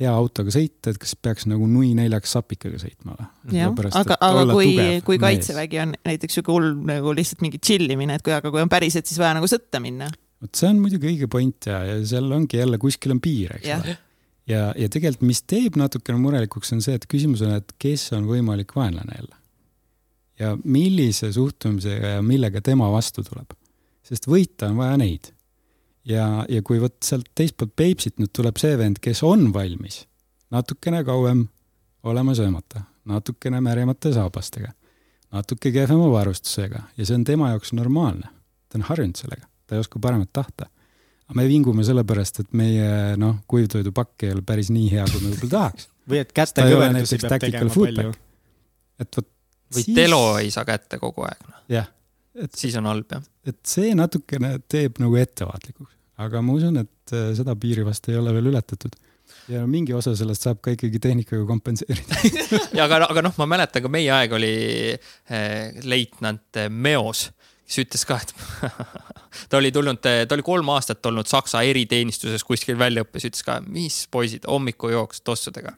hea 0.01 0.13
autoga 0.13 0.53
sõita, 0.53 0.93
et 0.93 0.99
kas 1.01 1.13
peaks 1.15 1.47
nagu 1.49 1.67
nui 1.69 1.91
neljaks 1.97 2.35
sapikaga 2.37 2.79
sõitma 2.81 3.17
või? 3.17 3.27
jah, 3.59 3.73
aga, 3.99 4.17
aga 4.17 4.45
kui, 4.49 4.71
kui 5.05 5.19
kaitsevägi 5.21 5.83
on 5.83 5.97
näiteks 6.01 6.39
sihuke 6.39 6.53
hull 6.53 6.71
nagu 6.89 7.13
lihtsalt 7.15 7.43
mingi 7.45 7.61
chill 7.61 7.93
imine, 7.93 8.17
et 8.17 8.25
kui, 8.25 8.33
aga 8.35 8.51
kui 8.53 8.63
on 8.63 8.71
päriselt 8.71 9.09
siis 9.09 9.21
vaja 9.21 9.37
nagu 9.37 9.49
sõtta 9.49 9.81
minna. 9.83 10.09
vot 10.41 10.57
see 10.57 10.71
on 10.71 10.81
muidugi 10.81 11.11
õige 11.13 11.29
point 11.31 11.69
ja, 11.69 11.83
ja 11.91 11.99
seal 12.09 12.31
ongi 12.33 12.59
jälle 12.59 12.81
kuskil 12.81 13.13
on 13.15 13.21
piir, 13.23 13.53
eks 13.59 13.69
ole 13.77 13.95
ja, 14.49 14.71
ja 14.77 14.89
tegelikult, 14.91 15.27
mis 15.27 15.43
teeb 15.47 15.77
natukene 15.79 16.19
murelikuks, 16.21 16.73
on 16.75 16.83
see, 16.83 16.97
et 16.97 17.07
küsimus 17.09 17.43
on, 17.45 17.55
et 17.59 17.75
kes 17.81 18.09
on 18.17 18.27
võimalik 18.29 18.75
vaenlane 18.75 19.19
jälle. 19.19 19.39
ja 20.41 20.55
millise 20.65 21.29
suhtumisega 21.31 22.17
ja 22.17 22.23
millega 22.25 22.61
tema 22.61 22.89
vastu 22.91 23.23
tuleb. 23.23 23.53
sest 24.03 24.27
võita 24.27 24.71
on 24.71 24.81
vaja 24.81 24.97
neid. 24.99 25.32
Ja, 26.05 26.45
ja 26.49 26.61
kui 26.61 26.81
vot 26.81 26.97
sealt 27.03 27.29
teist 27.35 27.57
poolt 27.57 27.75
Peipsit 27.75 28.19
nüüd 28.19 28.33
tuleb 28.35 28.59
see 28.61 28.77
vend, 28.79 29.01
kes 29.03 29.23
on 29.27 29.51
valmis 29.53 30.03
natukene 30.53 31.03
kauem 31.07 31.47
olema 32.03 32.35
söömata, 32.35 32.83
natukene 33.09 33.61
märjamate 33.63 34.11
saabastega, 34.13 34.73
natuke 35.33 35.71
kehvema 35.73 36.11
varustusega 36.11 36.83
ja 36.97 37.05
see 37.05 37.17
on 37.17 37.23
tema 37.27 37.49
jaoks 37.53 37.73
normaalne. 37.73 38.29
ta 38.69 38.77
on 38.77 38.87
harjunud 38.89 39.17
sellega, 39.17 39.47
ta 39.67 39.75
ei 39.75 39.83
oska 39.85 39.99
paremat 40.01 40.29
tahta 40.33 40.69
me 41.33 41.45
vingume 41.49 41.83
sellepärast, 41.85 42.43
et 42.43 42.55
meie 42.57 43.17
noh, 43.17 43.39
kuivtoidupakk 43.49 44.27
ei 44.27 44.33
ole 44.35 44.43
päris 44.45 44.69
nii 44.73 44.89
hea, 44.91 45.05
kui 45.09 45.21
me 45.23 45.31
võib-olla 45.31 45.53
tahaks. 45.55 45.87
või 46.09 46.21
et 46.21 46.33
käte 46.35 46.65
kõverdusi 46.67 47.19
peab 47.23 47.35
tegema 47.41 47.73
palju. 47.73 48.13
et 49.01 49.19
vot. 49.19 49.29
või 49.73 49.85
siis... 49.87 49.95
telo 49.97 50.21
ei 50.41 50.51
saa 50.53 50.65
kätte 50.67 50.99
kogu 51.01 51.25
aeg, 51.25 51.47
noh. 51.49 51.61
jah. 51.73 51.89
Et 52.41 52.57
siis 52.57 52.75
on 52.79 52.89
halb, 52.89 53.09
jah. 53.11 53.23
et 53.47 53.59
see 53.67 53.93
natukene 53.97 54.55
teeb 54.71 54.99
nagu 55.03 55.17
ettevaatlikuks, 55.21 55.95
aga 56.23 56.41
ma 56.45 56.55
usun, 56.57 56.79
et 56.81 57.15
äh, 57.15 57.31
seda 57.37 57.55
piiri 57.59 57.85
vast 57.85 58.09
ei 58.09 58.19
ole 58.19 58.33
veel 58.35 58.53
ületatud. 58.53 58.95
Ja 59.51 59.63
mingi 59.67 59.95
osa 59.95 60.13
sellest 60.15 60.45
saab 60.45 60.59
ka 60.63 60.71
ikkagi 60.75 60.99
tehnikaga 61.03 61.45
kompenseerida. 61.47 62.19
Ja 62.77 62.85
aga, 62.85 63.01
aga 63.09 63.23
noh, 63.25 63.33
ma 63.39 63.47
mäletan 63.55 63.83
ka 63.83 63.91
meie 63.91 64.11
aeg 64.13 64.35
oli 64.35 64.51
eh, 64.93 65.79
leitnant 65.83 66.59
eh, 66.59 66.69
Meos, 66.69 67.25
kes 67.67 67.81
ütles 67.83 68.05
ka, 68.07 68.19
et 68.23 68.33
ta 69.49 69.59
oli 69.59 69.71
tulnud, 69.73 69.99
ta 70.03 70.35
oli 70.35 70.45
kolm 70.45 70.69
aastat 70.75 71.03
olnud 71.09 71.27
Saksa 71.27 71.63
eriteenistuses 71.67 72.45
kuskil 72.47 72.77
väljaõppes, 72.79 73.27
ütles 73.31 73.47
ka, 73.47 73.57
mis 73.65 74.03
poisid, 74.11 74.47
hommikujooks 74.47 75.23
tossudega 75.27 75.75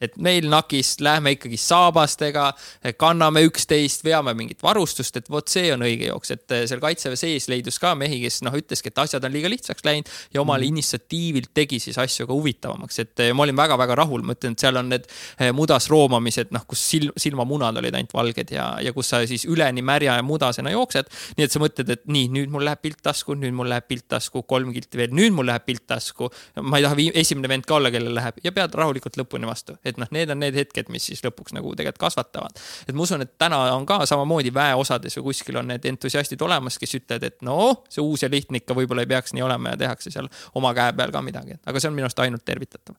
et 0.00 0.16
meil 0.22 0.46
NAK-is 0.50 0.96
lähme 1.02 1.34
ikkagi 1.34 1.58
saabastega, 1.60 2.48
kanname 3.00 3.42
üksteist, 3.48 4.04
veame 4.06 4.34
mingit 4.38 4.62
varustust, 4.62 5.16
et 5.18 5.30
vot 5.30 5.50
see 5.50 5.72
on 5.74 5.82
õige 5.86 6.10
jooks, 6.10 6.32
et 6.34 6.54
eh, 6.54 6.64
seal 6.70 6.82
kaitseväe 6.82 7.18
sees 7.18 7.48
leidus 7.50 7.80
ka 7.82 7.94
mehi, 7.98 8.20
kes 8.22 8.40
noh, 8.46 8.54
ütleski, 8.58 8.92
et 8.92 9.02
asjad 9.02 9.26
on 9.26 9.34
liiga 9.34 9.50
lihtsaks 9.50 9.84
läinud 9.86 10.10
ja 10.34 10.42
omal 10.42 10.62
mm. 10.62 10.70
initsiatiivilt 10.72 11.52
tegi 11.56 11.80
siis 11.82 11.98
asju 11.98 12.28
ka 12.28 12.36
huvitavamaks, 12.36 13.00
et 13.04 13.24
eh, 13.24 13.32
ma 13.34 13.46
olin 13.46 13.58
väga-väga 13.58 13.98
rahul, 13.98 14.24
ma 14.26 14.36
ütlen, 14.38 14.54
et 14.54 14.66
seal 14.66 14.78
on 14.78 14.92
need 14.92 15.08
eh, 15.08 15.50
mudas 15.56 15.90
roomamised, 15.90 16.52
noh, 16.54 16.66
kus 16.68 16.84
silm, 16.92 17.14
silmamunad 17.18 17.82
olid 17.82 17.98
ainult 17.98 18.14
valged 18.14 18.54
ja, 18.54 18.70
ja 18.84 18.94
kus 18.94 19.10
sa 19.14 19.22
siis 19.28 19.48
üleni 19.48 19.82
märja 19.82 20.18
ja 20.18 20.26
mudasena 20.26 20.72
jooksed. 20.74 21.10
nii 21.38 21.48
et 21.48 21.54
sa 21.54 21.62
mõtled, 21.62 21.90
et 21.94 22.06
nii, 22.06 22.30
nüüd 22.34 22.54
mul 22.54 22.66
läheb 22.68 22.84
pilt 22.84 23.02
tasku, 23.02 23.34
nüüd 23.38 23.56
mul 23.56 23.70
läheb 23.72 23.88
pilt 23.90 24.06
tasku, 24.10 24.44
kolm 24.48 24.70
kilti 24.76 25.00
veel, 25.00 25.14
nüüd 25.16 25.34
mul 25.34 25.48
läheb 25.50 25.66
pilt 25.66 25.86
tasku. 25.90 26.30
ma 26.62 26.78
ei 26.78 26.86
taha 26.86 27.10
esimene 27.18 27.50
vend 27.50 27.66
ka 27.66 27.78
olla, 27.78 27.90
kellel 27.94 28.14
läheb 28.14 28.38
ja 28.44 28.54
pead 28.54 28.74
rahulikult 28.78 29.18
lõpuni 29.18 29.48
vastu 29.48 29.78
et 29.90 30.00
noh, 30.00 30.10
need 30.14 30.30
on 30.34 30.40
need 30.42 30.56
hetked, 30.58 30.92
mis 30.92 31.08
siis 31.10 31.22
lõpuks 31.24 31.56
nagu 31.56 31.74
tegelikult 31.78 32.06
kasvatavad. 32.08 32.62
et 32.86 32.94
ma 32.94 33.04
usun, 33.06 33.24
et 33.24 33.34
täna 33.38 33.60
on 33.74 33.86
ka 33.88 34.04
samamoodi 34.08 34.54
väeosades 34.54 35.18
või 35.18 35.30
kuskil 35.30 35.60
on 35.60 35.72
need 35.72 35.84
entusiastid 35.88 36.42
olemas, 36.44 36.78
kes 36.78 36.98
ütlevad, 37.00 37.28
et 37.28 37.42
noh, 37.46 37.84
see 37.88 38.04
uus 38.04 38.22
ja 38.22 38.32
lihtne 38.32 38.62
ikka 38.62 38.76
võib-olla 38.78 39.06
ei 39.06 39.12
peaks 39.14 39.36
nii 39.36 39.44
olema 39.44 39.74
ja 39.74 39.84
tehakse 39.84 40.14
seal 40.14 40.30
oma 40.54 40.74
käe 40.76 40.92
peal 40.96 41.14
ka 41.14 41.22
midagi, 41.24 41.60
aga 41.66 41.80
see 41.80 41.90
on 41.90 41.98
minu 41.98 42.08
arust 42.08 42.26
ainult 42.26 42.44
tervitatav 42.44 42.98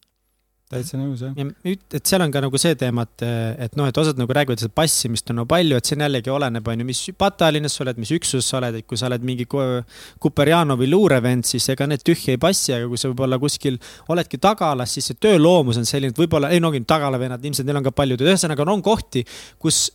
täitsa 0.70 1.00
nõus 1.00 1.24
jah. 1.24 1.34
ja 1.34 1.74
et 1.98 2.06
seal 2.06 2.22
on 2.22 2.34
ka 2.34 2.42
nagu 2.44 2.60
see 2.62 2.76
teema, 2.78 3.06
et, 3.08 3.26
et 3.66 3.78
noh, 3.80 3.88
et 3.90 4.00
osad 4.02 4.20
nagu 4.22 4.34
räägivad, 4.36 4.62
et 4.62 4.76
passimist 4.76 5.32
on 5.34 5.40
nagu 5.42 5.50
palju, 5.50 5.80
et 5.80 5.90
siin 5.90 6.04
jällegi 6.06 6.32
oleneb, 6.34 6.70
on 6.70 6.84
ju, 6.84 6.88
mis 6.88 7.02
pataljonis 7.18 7.78
sa 7.78 7.86
oled, 7.86 8.02
mis 8.02 8.14
üksuses 8.14 8.52
sa 8.52 8.60
oled, 8.60 8.80
et 8.80 8.88
kui 8.90 9.00
sa 9.00 9.10
oled 9.10 9.26
mingi 9.26 9.48
Kuperjanovi 9.50 10.90
luurevend, 10.92 11.48
siis 11.50 11.66
ega 11.74 11.88
need 11.90 12.06
tühja 12.06 12.36
ei 12.36 12.42
passi, 12.42 12.76
aga 12.76 12.90
kui 12.92 13.02
sa 13.02 13.10
võib-olla 13.10 13.40
kuskil 13.42 13.80
oledki 14.14 14.38
tagalas, 14.42 14.94
siis 14.94 15.10
see 15.10 15.22
tööloomus 15.22 15.82
on 15.82 15.90
selline, 15.90 16.14
et 16.14 16.22
võib-olla, 16.22 16.54
ei 16.54 16.62
no 16.62 16.70
tagalavennad, 16.70 17.44
ilmselt 17.44 17.68
neil 17.68 17.82
on 17.82 17.90
ka 17.90 17.96
paljud, 17.96 18.22
ühesõnaga 18.30 18.68
on 18.70 18.86
kohti, 18.86 19.26
kus 19.58 19.88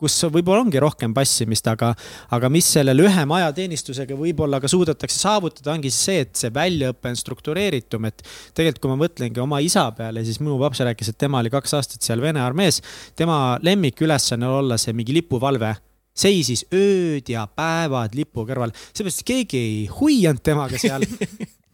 kus 0.00 0.16
võib-olla 0.32 0.64
ongi 0.64 0.80
rohkem 0.82 1.14
passimist, 1.16 1.68
aga, 1.70 1.92
aga 2.34 2.50
mis 2.52 2.68
selle 2.76 2.94
lühema 2.96 3.40
ajateenistusega 3.40 4.16
võib-olla 4.18 4.60
ka 4.62 4.70
suudetakse 4.70 5.18
saavutada, 5.20 5.74
ongi 5.74 5.92
siis 5.92 6.00
see, 6.08 6.24
et 6.24 6.32
see 6.40 6.52
väljaõpe 6.54 7.12
on 7.12 7.20
struktureeritum, 7.20 8.08
et 8.10 8.24
tegelikult, 8.56 8.82
kui 8.84 8.92
ma 8.92 8.98
mõtlengi 9.04 9.44
oma 9.44 9.60
isa 9.64 9.86
peale, 9.96 10.24
siis 10.26 10.40
minu 10.42 10.58
paps 10.62 10.82
rääkis, 10.88 11.12
et 11.12 11.20
tema 11.20 11.42
oli 11.42 11.52
kaks 11.52 11.76
aastat 11.78 12.06
seal 12.06 12.24
Vene 12.24 12.42
armees. 12.42 12.80
tema 13.16 13.58
lemmikülesanne 13.62 14.48
olla 14.48 14.78
see 14.80 14.96
mingi 14.96 15.16
lipuvalve. 15.16 15.76
Seisis 16.20 16.64
ööd 16.74 17.28
ja 17.30 17.46
päevad 17.46 18.16
lipu 18.18 18.42
kõrval, 18.44 18.74
seepärast 18.90 19.22
keegi 19.24 19.58
ei 19.58 19.76
huianud 20.00 20.42
temaga 20.44 20.80
seal. 20.80 21.06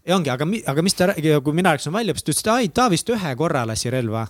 Ja 0.06 0.14
ongi, 0.14 0.30
aga, 0.30 0.46
aga 0.70 0.82
mis 0.86 0.94
ta, 0.94 1.08
kui 1.18 1.50
mina 1.56 1.72
läksin 1.74 1.90
väljaõppest, 1.90 2.28
ütles 2.30 2.44
ta, 2.46 2.60
ai, 2.60 2.68
ta 2.70 2.84
vist 2.92 3.08
ühe 3.10 3.32
korra 3.34 3.64
lasi 3.66 3.90
relva 3.90 4.20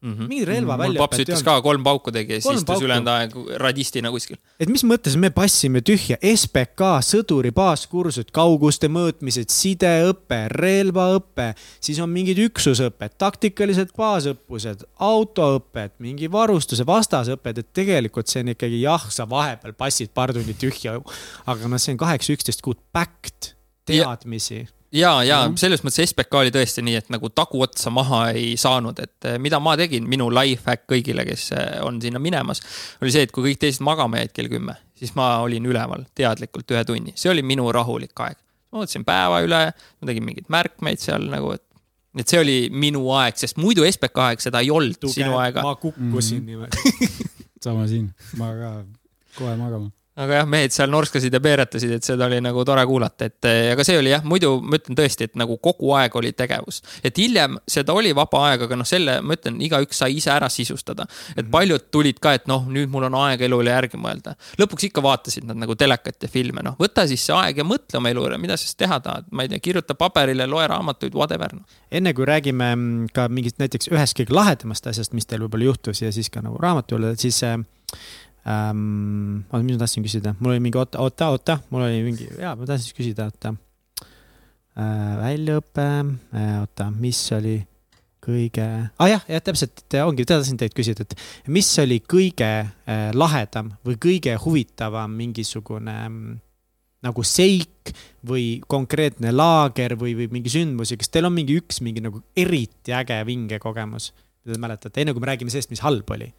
mm 0.00 0.12
-hmm. 0.12 0.28
mingi 0.28 0.44
relva 0.44 0.78
välja. 0.78 0.98
paps 0.98 1.18
ütles 1.18 1.42
ka, 1.44 1.56
kolm 1.62 1.84
pauku 1.84 2.12
tegi 2.14 2.38
ja 2.38 2.40
siis 2.40 2.60
istus 2.60 2.82
ülejäänud 2.82 3.10
aeg 3.12 3.34
radistina 3.62 4.10
kuskil. 4.10 4.36
et 4.60 4.68
mis 4.68 4.84
mõttes 4.84 5.16
me 5.16 5.30
passime 5.30 5.80
tühja, 5.80 6.16
SBK 6.22 7.02
sõduri 7.02 7.52
baaskursused, 7.54 8.30
kauguste 8.32 8.88
mõõtmised, 8.88 9.50
sideõpe, 9.50 10.40
relvaõpe, 10.54 11.54
siis 11.80 11.98
on 11.98 12.10
mingid 12.10 12.38
üksusõpped, 12.38 13.18
taktikalised 13.18 13.92
baasõppused, 13.98 14.86
autoõpped, 14.98 15.98
mingi 15.98 16.30
varustuse, 16.30 16.86
vastasõpped, 16.86 17.58
et 17.58 17.72
tegelikult 17.72 18.28
see 18.28 18.42
on 18.46 18.54
ikkagi 18.54 18.82
jah, 18.82 19.10
sa 19.10 19.28
vahepeal 19.28 19.72
passid 19.72 20.14
paar 20.14 20.32
tundi 20.32 20.54
tühja, 20.54 20.98
aga 21.46 21.68
noh, 21.68 21.78
see 21.78 21.92
on 21.96 22.02
kaheksa, 22.06 22.32
üksteist 22.32 22.62
kuud 22.62 22.78
backed 22.92 23.54
teadmisi 23.88 24.66
ja 24.92 25.22
ja, 25.22 25.48
mm 25.48 25.52
-hmm. 25.52 25.56
selles 25.56 25.84
mõttes 25.84 26.06
SBK 26.06 26.34
oli 26.34 26.50
tõesti 26.50 26.82
nii, 26.82 26.96
et 26.96 27.10
nagu 27.10 27.28
taguotsa 27.28 27.90
maha 27.90 28.30
ei 28.30 28.56
saanud, 28.56 28.98
et 28.98 29.24
eh, 29.24 29.38
mida 29.38 29.60
ma 29.60 29.76
tegin, 29.76 30.08
minu 30.08 30.30
life 30.30 30.62
hack 30.66 30.86
kõigile, 30.92 31.24
kes 31.28 31.52
eh, 31.52 31.80
on 31.82 32.00
sinna 32.02 32.18
minemas, 32.18 32.62
oli 33.02 33.12
see, 33.12 33.22
et 33.22 33.32
kui 33.32 33.50
kõik 33.50 33.60
teised 33.60 33.84
magama 33.84 34.22
jäid 34.22 34.32
kell 34.32 34.48
kümme, 34.48 34.74
siis 34.94 35.14
ma 35.14 35.38
olin 35.38 35.66
üleval 35.66 36.04
teadlikult 36.14 36.70
ühe 36.70 36.84
tunni, 36.84 37.12
see 37.14 37.30
oli 37.30 37.42
minu 37.42 37.72
rahulik 37.72 38.20
aeg. 38.20 38.36
ma 38.72 38.78
mõtlesin 38.82 39.04
päeva 39.04 39.40
üle, 39.40 39.62
ma 40.00 40.06
tegin 40.06 40.24
mingeid 40.24 40.48
märkmeid 40.48 41.00
seal 41.00 41.28
nagu, 41.28 41.52
et 41.52 41.64
et 42.18 42.28
see 42.28 42.40
oli 42.40 42.56
minu 42.72 43.04
aeg, 43.14 43.36
sest 43.36 43.56
muidu 43.56 43.84
SBK 43.86 44.18
aeg 44.18 44.40
seda 44.40 44.60
ei 44.64 44.70
olnud 44.70 44.96
Tuge, 44.98 45.12
sinu 45.12 45.36
aega. 45.38 45.62
ma 45.62 45.76
kukkusin 45.76 46.42
mm 46.42 46.42
-hmm. 46.42 46.46
niimoodi 46.46 47.08
sama 47.64 47.86
siin, 47.86 48.10
ma 48.36 48.52
ka 48.54 48.84
kohe 49.38 49.56
magama 49.56 49.90
aga 50.18 50.40
jah, 50.40 50.48
mehed 50.50 50.74
seal 50.74 50.90
norskasid 50.90 51.34
ja 51.34 51.40
peeretasid, 51.42 51.92
et 51.98 52.06
seda 52.06 52.26
oli 52.26 52.40
nagu 52.42 52.64
tore 52.66 52.82
kuulata, 52.88 53.28
et 53.28 53.48
aga 53.74 53.84
see 53.86 53.98
oli 54.00 54.12
jah, 54.12 54.24
muidu 54.26 54.56
ma 54.64 54.78
ütlen 54.78 54.98
tõesti, 54.98 55.28
et 55.28 55.38
nagu 55.38 55.58
kogu 55.62 55.92
aeg 55.98 56.16
oli 56.18 56.32
tegevus. 56.36 56.80
et 57.06 57.18
hiljem 57.18 57.58
seda 57.68 57.94
oli 57.94 58.14
vaba 58.16 58.42
aeg, 58.48 58.66
aga 58.66 58.78
noh, 58.78 58.88
selle 58.88 59.18
ma 59.22 59.36
ütlen, 59.38 59.60
igaüks 59.64 60.02
sai 60.02 60.18
ise 60.18 60.32
ära 60.34 60.50
sisustada. 60.52 61.06
et 61.36 61.44
mhm. 61.44 61.52
paljud 61.54 61.88
tulid 61.94 62.18
ka, 62.22 62.34
et 62.38 62.50
noh, 62.50 62.66
nüüd 62.66 62.90
mul 62.90 63.08
on 63.08 63.18
aeg 63.22 63.46
elule 63.46 63.70
järgi 63.70 64.00
mõelda. 64.00 64.34
lõpuks 64.60 64.88
ikka 64.90 65.04
vaatasid 65.04 65.46
nad 65.48 65.60
nagu 65.60 65.76
telekat 65.78 66.26
ja 66.26 66.32
filme, 66.32 66.64
noh, 66.66 66.76
võta 66.80 67.06
siis 67.08 67.24
see 67.28 67.36
aeg 67.36 67.62
ja 67.62 67.66
mõtle 67.68 68.02
oma 68.02 68.12
elu 68.12 68.28
üle, 68.30 68.38
mida 68.42 68.56
sa 68.58 68.66
siis 68.66 68.78
teha 68.78 69.00
tahad, 69.04 69.30
ma 69.30 69.46
ei 69.46 69.52
tea, 69.52 69.62
kirjuta 69.62 69.94
paberile, 69.98 70.48
loe 70.50 70.66
raamatuid, 70.70 71.14
whatever 71.14 71.54
no.. 71.54 71.66
enne 71.90 72.14
kui 72.14 72.26
räägime 72.28 72.72
mm, 72.74 73.10
ka 73.14 73.28
mingist 73.32 73.62
näiteks 73.62 73.92
ühest 73.92 74.18
kõige 74.18 74.34
lahedamast 74.34 74.86
asjast, 74.90 75.14
mis 75.14 75.28
teil 75.28 75.44
võib-olla 75.46 75.70
juhtus 75.70 76.02
ja 76.02 76.12
siis 76.14 76.30
ka 76.32 76.42
nagu 76.44 76.58
raamatu 76.62 76.98
üle, 76.98 77.14
siis 77.20 77.42
äh, 77.46 77.58
ähm,. 78.46 79.46
oota, 79.48 79.62
mis 79.64 79.78
ma 79.78 79.82
tahtsin 79.84 80.04
küsida, 80.06 80.34
mul 80.38 80.54
oli 80.54 80.62
mingi 80.68 80.78
oota, 80.80 81.00
oota, 81.02 81.32
oota, 81.34 81.58
mul 81.70 81.86
oli 81.88 82.04
mingi, 82.06 82.28
jaa, 82.38 82.54
ma 82.58 82.68
tahtsin 82.68 82.96
küsida, 82.98 83.28
oota 83.30 83.54
äh,. 84.76 85.16
väljaõpe 85.22 85.88
äh,, 85.88 86.54
oota, 86.62 86.90
mis 86.94 87.22
oli 87.36 87.58
kõige 88.28 88.66
ah,, 88.66 89.08
jah, 89.08 89.24
jah, 89.30 89.44
täpselt, 89.44 89.84
ongi, 90.04 90.26
tahtsin 90.28 90.58
teilt 90.60 90.76
küsida, 90.76 91.06
et 91.06 91.16
mis 91.54 91.70
oli 91.82 92.00
kõige 92.04 92.50
äh, 92.66 93.08
lahedam 93.16 93.72
või 93.86 93.98
kõige 94.00 94.36
huvitavam 94.42 95.14
mingisugune 95.18 95.96
nagu 97.04 97.22
seik 97.22 97.92
või 98.26 98.58
konkreetne 98.66 99.30
laager 99.30 99.94
või, 99.98 100.16
või 100.18 100.26
mingi 100.34 100.50
sündmus 100.50 100.92
ja 100.92 100.98
kas 100.98 101.12
teil 101.14 101.28
on 101.28 101.36
mingi 101.36 101.54
üks 101.60 101.78
mingi 101.84 102.02
nagu 102.02 102.24
eriti 102.36 102.94
äge 102.96 103.20
vinge 103.28 103.60
kogemus, 103.62 104.10
mida 104.42 104.56
te 104.56 104.62
mäletate, 104.64 105.02
enne 105.02 105.14
kui 105.14 105.22
me 105.22 105.30
räägime 105.30 105.54
sellest, 105.54 105.70
mis 105.70 105.84
halb 105.84 106.10
oli 106.16 106.32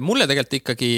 mulle 0.00 0.24
tegelikult 0.24 0.60
ikkagi 0.62 0.92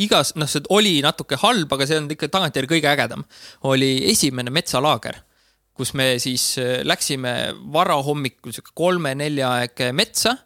igas, 0.00 0.34
noh, 0.38 0.48
see 0.50 0.64
oli 0.74 0.98
natuke 1.04 1.38
halb, 1.42 1.70
aga 1.74 1.86
see 1.88 2.00
on 2.00 2.10
ikka 2.12 2.30
tagantjärgi 2.32 2.76
kõige 2.76 2.90
ägedam. 2.90 3.24
oli 3.70 4.10
esimene 4.10 4.50
metsalaager, 4.54 5.20
kus 5.74 5.94
me 5.94 6.14
siis 6.22 6.58
eh, 6.58 6.82
läksime 6.86 7.54
varahommikul 7.72 8.54
sihuke 8.54 8.74
kolme-nelja 8.74 9.50
aeg 9.60 9.88
metsa. 9.92 10.36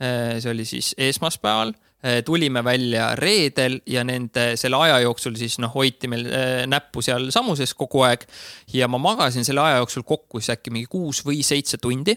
Eh, 0.00 0.36
see 0.42 0.52
oli 0.52 0.66
siis 0.68 0.94
esmaspäeval 0.98 1.74
tulime 2.22 2.60
välja 2.62 3.06
reedel 3.18 3.80
ja 3.88 4.04
nende 4.06 4.52
selle 4.60 4.78
aja 4.78 5.00
jooksul 5.02 5.34
siis 5.34 5.56
noh, 5.58 5.72
hoiti 5.74 6.06
meil 6.06 6.28
näppu 6.68 7.02
sealsamuses 7.02 7.72
kogu 7.74 8.04
aeg. 8.06 8.22
ja 8.70 8.86
ma 8.86 9.00
magasin 9.00 9.44
selle 9.48 9.64
aja 9.64 9.80
jooksul 9.80 10.04
kokku 10.06 10.38
siis 10.38 10.52
äkki 10.54 10.70
mingi 10.70 10.86
kuus 10.92 11.24
või 11.26 11.40
seitse 11.42 11.80
tundi 11.82 12.14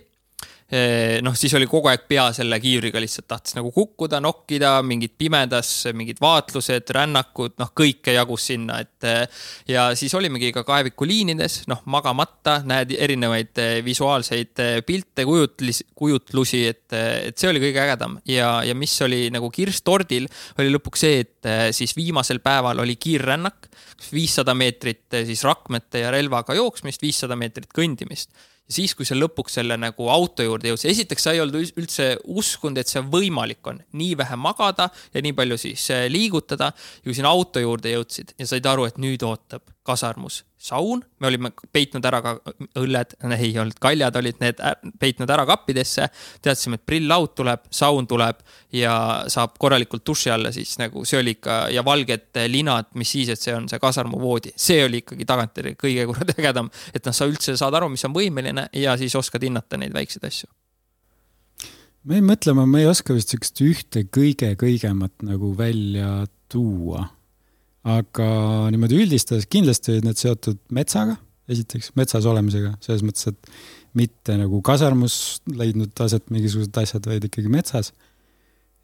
noh, 1.26 1.34
siis 1.38 1.54
oli 1.58 1.66
kogu 1.70 1.90
aeg 1.90 2.04
pea 2.10 2.28
selle 2.36 2.60
kiivriga 2.62 3.02
lihtsalt 3.02 3.26
tahtis 3.30 3.56
nagu 3.58 3.72
kukkuda, 3.74 4.20
nokkida, 4.22 4.76
mingid 4.86 5.16
pimedas, 5.18 5.72
mingid 5.98 6.20
vaatlused, 6.22 6.92
rännakud, 6.94 7.56
noh, 7.62 7.72
kõike 7.78 8.14
jagus 8.14 8.50
sinna, 8.52 8.80
et. 8.84 9.08
Eh, 9.08 9.42
ja 9.74 9.88
siis 9.98 10.14
olimegi 10.18 10.52
ka 10.54 10.64
kaevikuliinides, 10.68 11.64
noh, 11.72 11.82
magamata, 11.90 12.60
näed 12.70 12.94
erinevaid 12.98 13.62
eh, 13.62 13.80
visuaalseid 13.86 14.64
pilte, 14.86 15.26
kujutlis, 15.26 15.82
kujutlusi, 15.98 16.64
et, 16.70 16.86
et 16.94 17.40
see 17.40 17.50
oli 17.50 17.64
kõige 17.64 17.82
ägedam 17.84 18.20
ja, 18.30 18.60
ja 18.66 18.76
mis 18.78 18.94
oli 19.06 19.26
nagu 19.34 19.50
kirss 19.54 19.84
tordil, 19.86 20.30
oli 20.60 20.74
lõpuks 20.74 21.06
see, 21.06 21.24
et 21.26 21.50
siis 21.76 21.96
viimasel 21.98 22.42
päeval 22.44 22.84
oli 22.84 22.98
kiirrännak, 23.00 23.70
viissada 24.14 24.56
meetrit 24.58 25.20
siis 25.28 25.44
rakmete 25.48 26.04
ja 26.04 26.14
relvaga 26.14 26.56
jooksmist, 26.58 27.02
viissada 27.04 27.38
meetrit 27.40 27.72
kõndimist 27.76 28.34
siis, 28.70 28.94
kui 28.96 29.08
sa 29.08 29.18
lõpuks 29.18 29.58
selle 29.60 29.78
nagu 29.80 30.10
auto 30.14 30.46
juurde 30.46 30.72
jõudsid, 30.72 30.92
esiteks 30.94 31.26
sa 31.26 31.34
ei 31.36 31.42
olnud 31.44 31.74
üldse 31.82 32.12
uskunud, 32.30 32.80
et 32.82 32.92
see 32.92 33.04
võimalik 33.04 33.66
on, 33.72 33.82
nii 33.98 34.16
vähe 34.20 34.38
magada 34.40 34.90
ja 35.14 35.24
nii 35.26 35.36
palju 35.38 35.60
siis 35.62 35.90
äh, 35.96 36.06
liigutada. 36.12 36.72
ja 36.74 37.10
kui 37.10 37.18
sinna 37.18 37.34
auto 37.34 37.64
juurde 37.64 37.94
jõudsid 37.96 38.36
ja 38.38 38.50
said 38.50 38.66
aru, 38.70 38.88
et 38.90 39.02
nüüd 39.02 39.26
ootab 39.26 39.66
kasarmus 39.84 40.44
saun, 40.60 41.02
me 41.20 41.28
olime 41.30 41.52
peitnud 41.72 42.04
ära 42.06 42.20
ka 42.24 42.34
õlled, 42.80 43.16
ei 43.38 43.54
olnud 43.62 43.80
kaljad, 43.82 44.18
olid 44.20 44.42
need 44.44 44.60
peitnud 45.00 45.32
ära 45.32 45.46
kappidesse. 45.48 46.10
teadsime, 46.44 46.76
et 46.76 46.86
prill-laud 46.86 47.34
tuleb, 47.36 47.64
saun 47.72 48.08
tuleb 48.08 48.42
ja 48.76 48.94
saab 49.32 49.56
korralikult 49.60 50.04
duši 50.06 50.34
alla, 50.36 50.52
siis 50.52 50.76
nagu 50.82 51.06
see 51.08 51.22
oli 51.22 51.38
ikka 51.38 51.60
ja 51.72 51.84
valged 51.86 52.42
linad, 52.52 52.92
mis 53.00 53.12
siis, 53.16 53.32
et 53.32 53.40
see 53.40 53.56
on 53.56 53.70
see 53.72 53.80
kasarmuvoodi, 53.80 54.52
see 54.60 54.84
oli 54.86 55.04
ikkagi 55.06 55.28
tagantjärgi 55.30 55.78
kõige 55.80 56.08
kuradi 56.12 56.36
ägedam. 56.38 56.72
et 56.94 57.06
noh, 57.06 57.16
sa 57.16 57.28
üldse 57.30 57.56
saad 57.60 57.80
aru, 57.80 57.90
mis 57.94 58.04
on 58.06 58.16
võimeline 58.16 58.68
ja 58.76 58.98
siis 59.00 59.16
oskad 59.16 59.48
hinnata 59.48 59.80
neid 59.80 59.96
väikseid 59.96 60.28
asju 60.28 60.52
ma 62.04 62.18
jäin 62.18 62.28
mõtlema, 62.28 62.66
ma 62.68 62.82
ei 62.82 62.90
oska 62.90 63.16
vist 63.16 63.32
siukest 63.32 63.64
ühte 63.64 64.04
kõige-kõigemat 64.12 65.24
nagu 65.28 65.54
välja 65.58 66.26
tuua. 66.52 67.06
Aga 67.88 68.28
niimoodi 68.74 69.00
üldistades 69.00 69.48
kindlasti 69.52 69.96
olid 69.96 70.08
need 70.10 70.20
seotud 70.20 70.60
metsaga, 70.76 71.16
esiteks 71.50 71.94
metsas 71.98 72.28
olemisega, 72.30 72.76
selles 72.84 73.04
mõttes, 73.06 73.32
et 73.32 73.98
mitte 73.98 74.36
nagu 74.38 74.60
kasarmus 74.66 75.40
leidnud 75.50 75.98
aset 76.04 76.28
mingisugused 76.30 76.76
asjad, 76.78 77.08
vaid 77.10 77.26
ikkagi 77.26 77.50
metsas. 77.52 77.94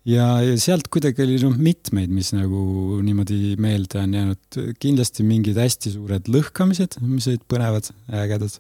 ja, 0.06 0.40
ja 0.42 0.56
sealt 0.62 0.88
kuidagi 0.94 1.24
oli 1.26 1.38
noh, 1.44 1.58
mitmeid, 1.58 2.14
mis 2.14 2.32
nagu 2.34 3.02
niimoodi 3.06 3.56
meelde 3.62 4.00
on 4.02 4.14
jäänud, 4.14 4.62
kindlasti 4.80 5.26
mingid 5.28 5.60
hästi 5.60 5.94
suured 5.98 6.32
lõhkamised, 6.32 7.00
mis 7.04 7.28
olid 7.30 7.46
põnevad, 7.52 7.92
ägedad 8.24 8.60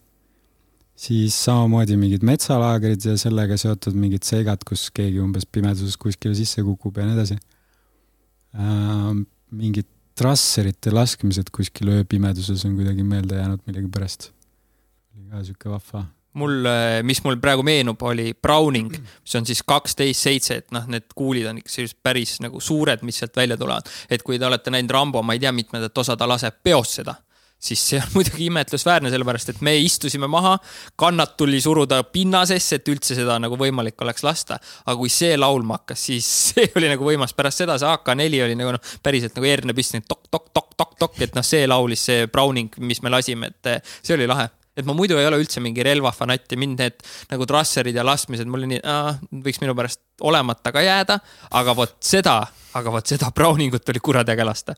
siis 0.95 1.35
samamoodi 1.43 1.97
mingid 1.99 2.23
metsalaagrid 2.25 3.03
ja 3.03 3.17
sellega 3.19 3.57
seotud 3.59 3.97
mingid 3.99 4.23
seigad, 4.27 4.63
kus 4.67 4.87
keegi 4.95 5.19
umbes 5.19 5.43
pimeduses 5.45 5.97
kuskile 5.99 6.35
sisse 6.37 6.63
kukub 6.63 6.95
ja 6.97 7.07
nii 7.07 7.17
edasi 7.17 7.35
äh,. 8.55 9.11
mingid 9.55 9.89
trasserite 10.15 10.93
laskmised 10.93 11.51
kuskil 11.55 11.91
ööpimeduses 11.99 12.65
on 12.65 12.75
kuidagi 12.77 13.03
meelde 13.03 13.39
jäänud 13.41 13.63
millegipärast. 13.67 14.31
oli 15.15 15.29
ka 15.31 15.43
sihuke 15.43 15.69
vahva 15.69 16.05
mul, 16.35 16.67
mis 17.07 17.21
mul 17.23 17.37
praegu 17.39 17.63
meenub, 17.63 18.01
oli 18.03 18.33
Browning, 18.33 18.91
mis 19.23 19.35
on 19.39 19.45
siis 19.47 19.61
kaksteist 19.63 20.27
seitse, 20.27 20.57
et 20.61 20.73
noh, 20.75 20.87
need 20.91 21.07
kuulid 21.15 21.47
on 21.47 21.61
ikka 21.61 21.71
sellised 21.71 21.99
päris 22.03 22.37
nagu 22.43 22.59
suured, 22.59 23.05
mis 23.07 23.21
sealt 23.21 23.35
välja 23.35 23.57
tulevad. 23.57 23.87
et 24.09 24.23
kui 24.23 24.39
te 24.39 24.47
olete 24.47 24.71
näinud 24.71 24.91
Rambo, 24.91 25.23
ma 25.23 25.33
ei 25.33 25.39
tea, 25.39 25.51
mitmendat 25.55 25.97
osa 25.97 26.17
ta 26.17 26.27
laseb 26.27 26.59
peost 26.63 26.99
seda 26.99 27.15
siis 27.59 27.81
see 27.89 27.99
on 28.01 28.11
muidugi 28.15 28.49
imetlusväärne, 28.49 29.11
sellepärast 29.13 29.53
et 29.53 29.61
me 29.65 29.75
istusime 29.81 30.27
maha, 30.31 30.55
kannat 30.99 31.35
tuli 31.37 31.61
suruda 31.61 32.01
pinnasesse, 32.03 32.79
et 32.79 32.91
üldse 32.91 33.17
seda 33.17 33.37
nagu 33.41 33.57
võimalik 33.59 34.01
oleks 34.05 34.25
lasta. 34.25 34.59
aga 34.85 34.97
kui 34.99 35.11
see 35.13 35.37
laulma 35.37 35.79
hakkas, 35.79 36.05
siis 36.09 36.27
see 36.51 36.69
oli 36.75 36.91
nagu 36.91 37.07
võimas, 37.07 37.33
pärast 37.37 37.63
seda 37.63 37.79
see 37.81 37.89
AK4 37.91 38.43
oli 38.47 38.59
nagu 38.59 38.75
noh, 38.75 38.93
päriselt 39.03 39.37
nagu 39.37 39.49
herne 39.49 39.77
püsti, 39.77 40.03
tok-tok-tok-tok-tok, 40.07 41.17
et 41.25 41.35
noh, 41.37 41.45
see 41.45 41.65
laulis 41.67 42.05
see 42.09 42.29
Browning, 42.31 42.75
mis 42.83 43.01
me 43.03 43.13
lasime, 43.13 43.51
et 43.51 43.89
see 44.01 44.15
oli 44.17 44.29
lahe 44.29 44.49
et 44.75 44.83
ma 44.83 44.91
muidu 44.91 45.15
ei 45.15 45.27
ole 45.27 45.39
üldse 45.39 45.61
mingi 45.63 45.83
relvafanatt 45.87 46.51
ja 46.51 46.59
mind 46.59 46.81
need 46.83 47.05
nagu 47.31 47.47
trasserid 47.47 47.95
ja 47.95 48.03
laskmised, 48.03 48.49
mul 48.51 48.65
nii, 48.67 48.81
võiks 49.45 49.61
minu 49.63 49.75
pärast 49.77 50.01
olemata 50.27 50.73
ka 50.75 50.83
jääda, 50.83 51.15
aga 51.55 51.75
vot 51.77 51.95
seda, 52.03 52.41
aga 52.75 52.91
vot 52.91 53.07
seda 53.07 53.31
Browningut 53.35 53.87
oli 53.93 54.03
kuradäge 54.03 54.47
lasta. 54.47 54.75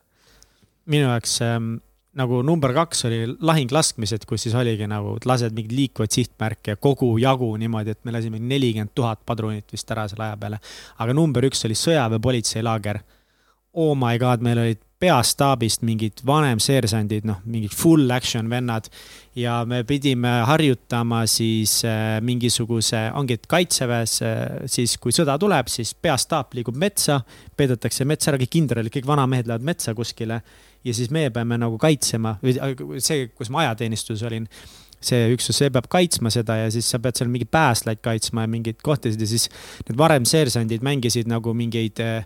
minu 0.86 1.10
jaoks 1.10 1.42
ähm, 1.42 1.74
nagu 2.18 2.42
number 2.46 2.74
kaks 2.76 3.06
oli 3.10 3.20
lahinglaskmised, 3.46 4.26
kus 4.30 4.48
siis 4.48 4.56
oligi 4.58 4.88
nagu 4.90 5.16
lased 5.30 5.54
mingit 5.56 5.76
liikuvat 5.78 6.18
sihtmärki 6.18 6.74
ja 6.74 6.80
kogu 6.82 7.12
jagu 7.22 7.52
niimoodi, 7.62 7.94
et 7.94 8.04
me 8.08 8.16
lasime 8.16 8.42
nelikümmend 8.42 8.96
tuhat 8.98 9.22
padrunit 9.26 9.70
vist 9.74 9.92
ära 9.94 10.08
selle 10.10 10.30
aja 10.30 10.40
peale. 10.42 10.60
aga 10.98 11.14
number 11.14 11.46
üks 11.50 11.66
oli 11.70 11.78
sõjaväepolitseilaager. 11.78 13.04
Oh 13.78 13.94
my 13.96 14.18
god, 14.18 14.42
meil 14.42 14.58
olid 14.58 14.82
peastaabist 14.98 15.84
mingid 15.86 16.24
vanemseersandid, 16.26 17.26
noh, 17.30 17.44
mingid 17.46 17.74
full 17.78 18.10
action 18.12 18.50
vennad. 18.50 18.90
ja 19.38 19.60
me 19.70 19.84
pidime 19.86 20.32
harjutama 20.50 21.20
siis 21.30 21.84
äh, 21.86 22.18
mingisuguse, 22.26 23.12
ongi, 23.14 23.36
et 23.38 23.46
kaitseväes 23.48 24.16
äh, 24.26 24.40
siis, 24.66 24.96
kui 24.98 25.14
sõda 25.14 25.36
tuleb, 25.38 25.70
siis 25.70 25.94
peastaap 25.94 26.58
liigub 26.58 26.76
metsa, 26.82 27.20
peidetakse 27.58 28.06
metsa 28.10 28.32
ära, 28.32 28.42
kõik 28.42 28.56
kindralid, 28.56 28.94
kõik 28.96 29.06
vanamehed 29.06 29.46
lähevad 29.46 29.70
metsa 29.70 29.94
kuskile 29.94 30.42
ja 30.88 30.96
siis 30.96 31.12
meie 31.14 31.32
peame 31.36 31.60
nagu 31.60 31.80
kaitsema 31.82 32.38
äh, 32.42 32.76
see, 33.04 33.30
kus 33.36 33.52
ma 33.54 33.66
ajateenistuses 33.66 34.26
olin 34.28 34.48
see 34.98 35.28
üksus, 35.36 35.60
see 35.60 35.70
peab 35.74 35.90
kaitsma 35.92 36.32
seda 36.34 36.58
ja 36.64 36.72
siis 36.74 36.88
sa 36.90 37.00
pead 37.02 37.20
seal 37.20 37.30
mingeid 37.30 37.52
päästlaid 37.54 38.02
kaitsma 38.06 38.48
ja 38.48 38.52
mingeid 38.52 38.82
kohtasid 38.86 39.22
ja 39.22 39.30
siis 39.30 39.46
need 39.86 39.98
varem 40.00 40.26
seersandid 40.26 40.86
mängisid 40.86 41.30
nagu 41.30 41.54
mingeid 41.58 42.02
äh, 42.04 42.26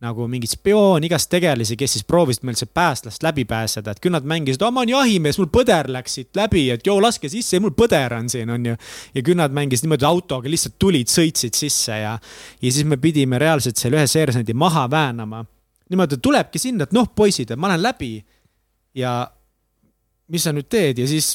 nagu 0.00 0.24
mingeid 0.32 0.54
spioon, 0.54 1.04
igast 1.04 1.28
tegelasi, 1.32 1.76
kes 1.76 1.98
siis 1.98 2.06
proovisid 2.08 2.46
meil 2.48 2.56
see 2.56 2.70
päästlast 2.72 3.24
läbi 3.24 3.44
pääseda, 3.48 3.92
et 3.92 4.00
küll 4.00 4.14
nad 4.14 4.24
mängisid, 4.24 4.62
ma 4.72 4.80
olen 4.80 4.94
jahimees, 4.94 5.36
mul 5.36 5.50
põder 5.52 5.90
läks 5.92 6.16
siit 6.16 6.40
läbi, 6.40 6.64
et 6.72 6.88
joo, 6.88 6.96
laske 7.04 7.28
sisse, 7.28 7.60
mul 7.60 7.74
põder 7.76 8.16
on 8.16 8.30
siin, 8.32 8.48
onju. 8.56 8.78
ja 9.14 9.24
küll 9.26 9.36
nad 9.36 9.52
mängisid 9.52 9.84
niimoodi 9.84 10.08
autoga, 10.08 10.48
lihtsalt 10.48 10.78
tulid, 10.80 11.12
sõitsid 11.12 11.58
sisse 11.58 12.00
ja, 12.00 12.16
ja 12.16 12.72
siis 12.72 12.88
me 12.88 12.96
pidime 13.00 13.38
reaalselt 13.40 13.76
selle 13.80 14.00
ühe 14.00 14.08
seersandi 14.08 14.56
maha 14.56 14.88
väänama 14.90 15.44
niimoodi 15.90 16.20
tulebki 16.22 16.62
sinna, 16.62 16.86
et 16.86 16.96
noh, 16.96 17.10
poisid, 17.16 17.50
et 17.50 17.60
ma 17.60 17.70
lähen 17.72 17.82
läbi 17.82 18.14
ja 18.98 19.14
mis 20.30 20.46
sa 20.46 20.54
nüüd 20.54 20.68
teed 20.70 21.02
ja 21.02 21.08
siis 21.10 21.34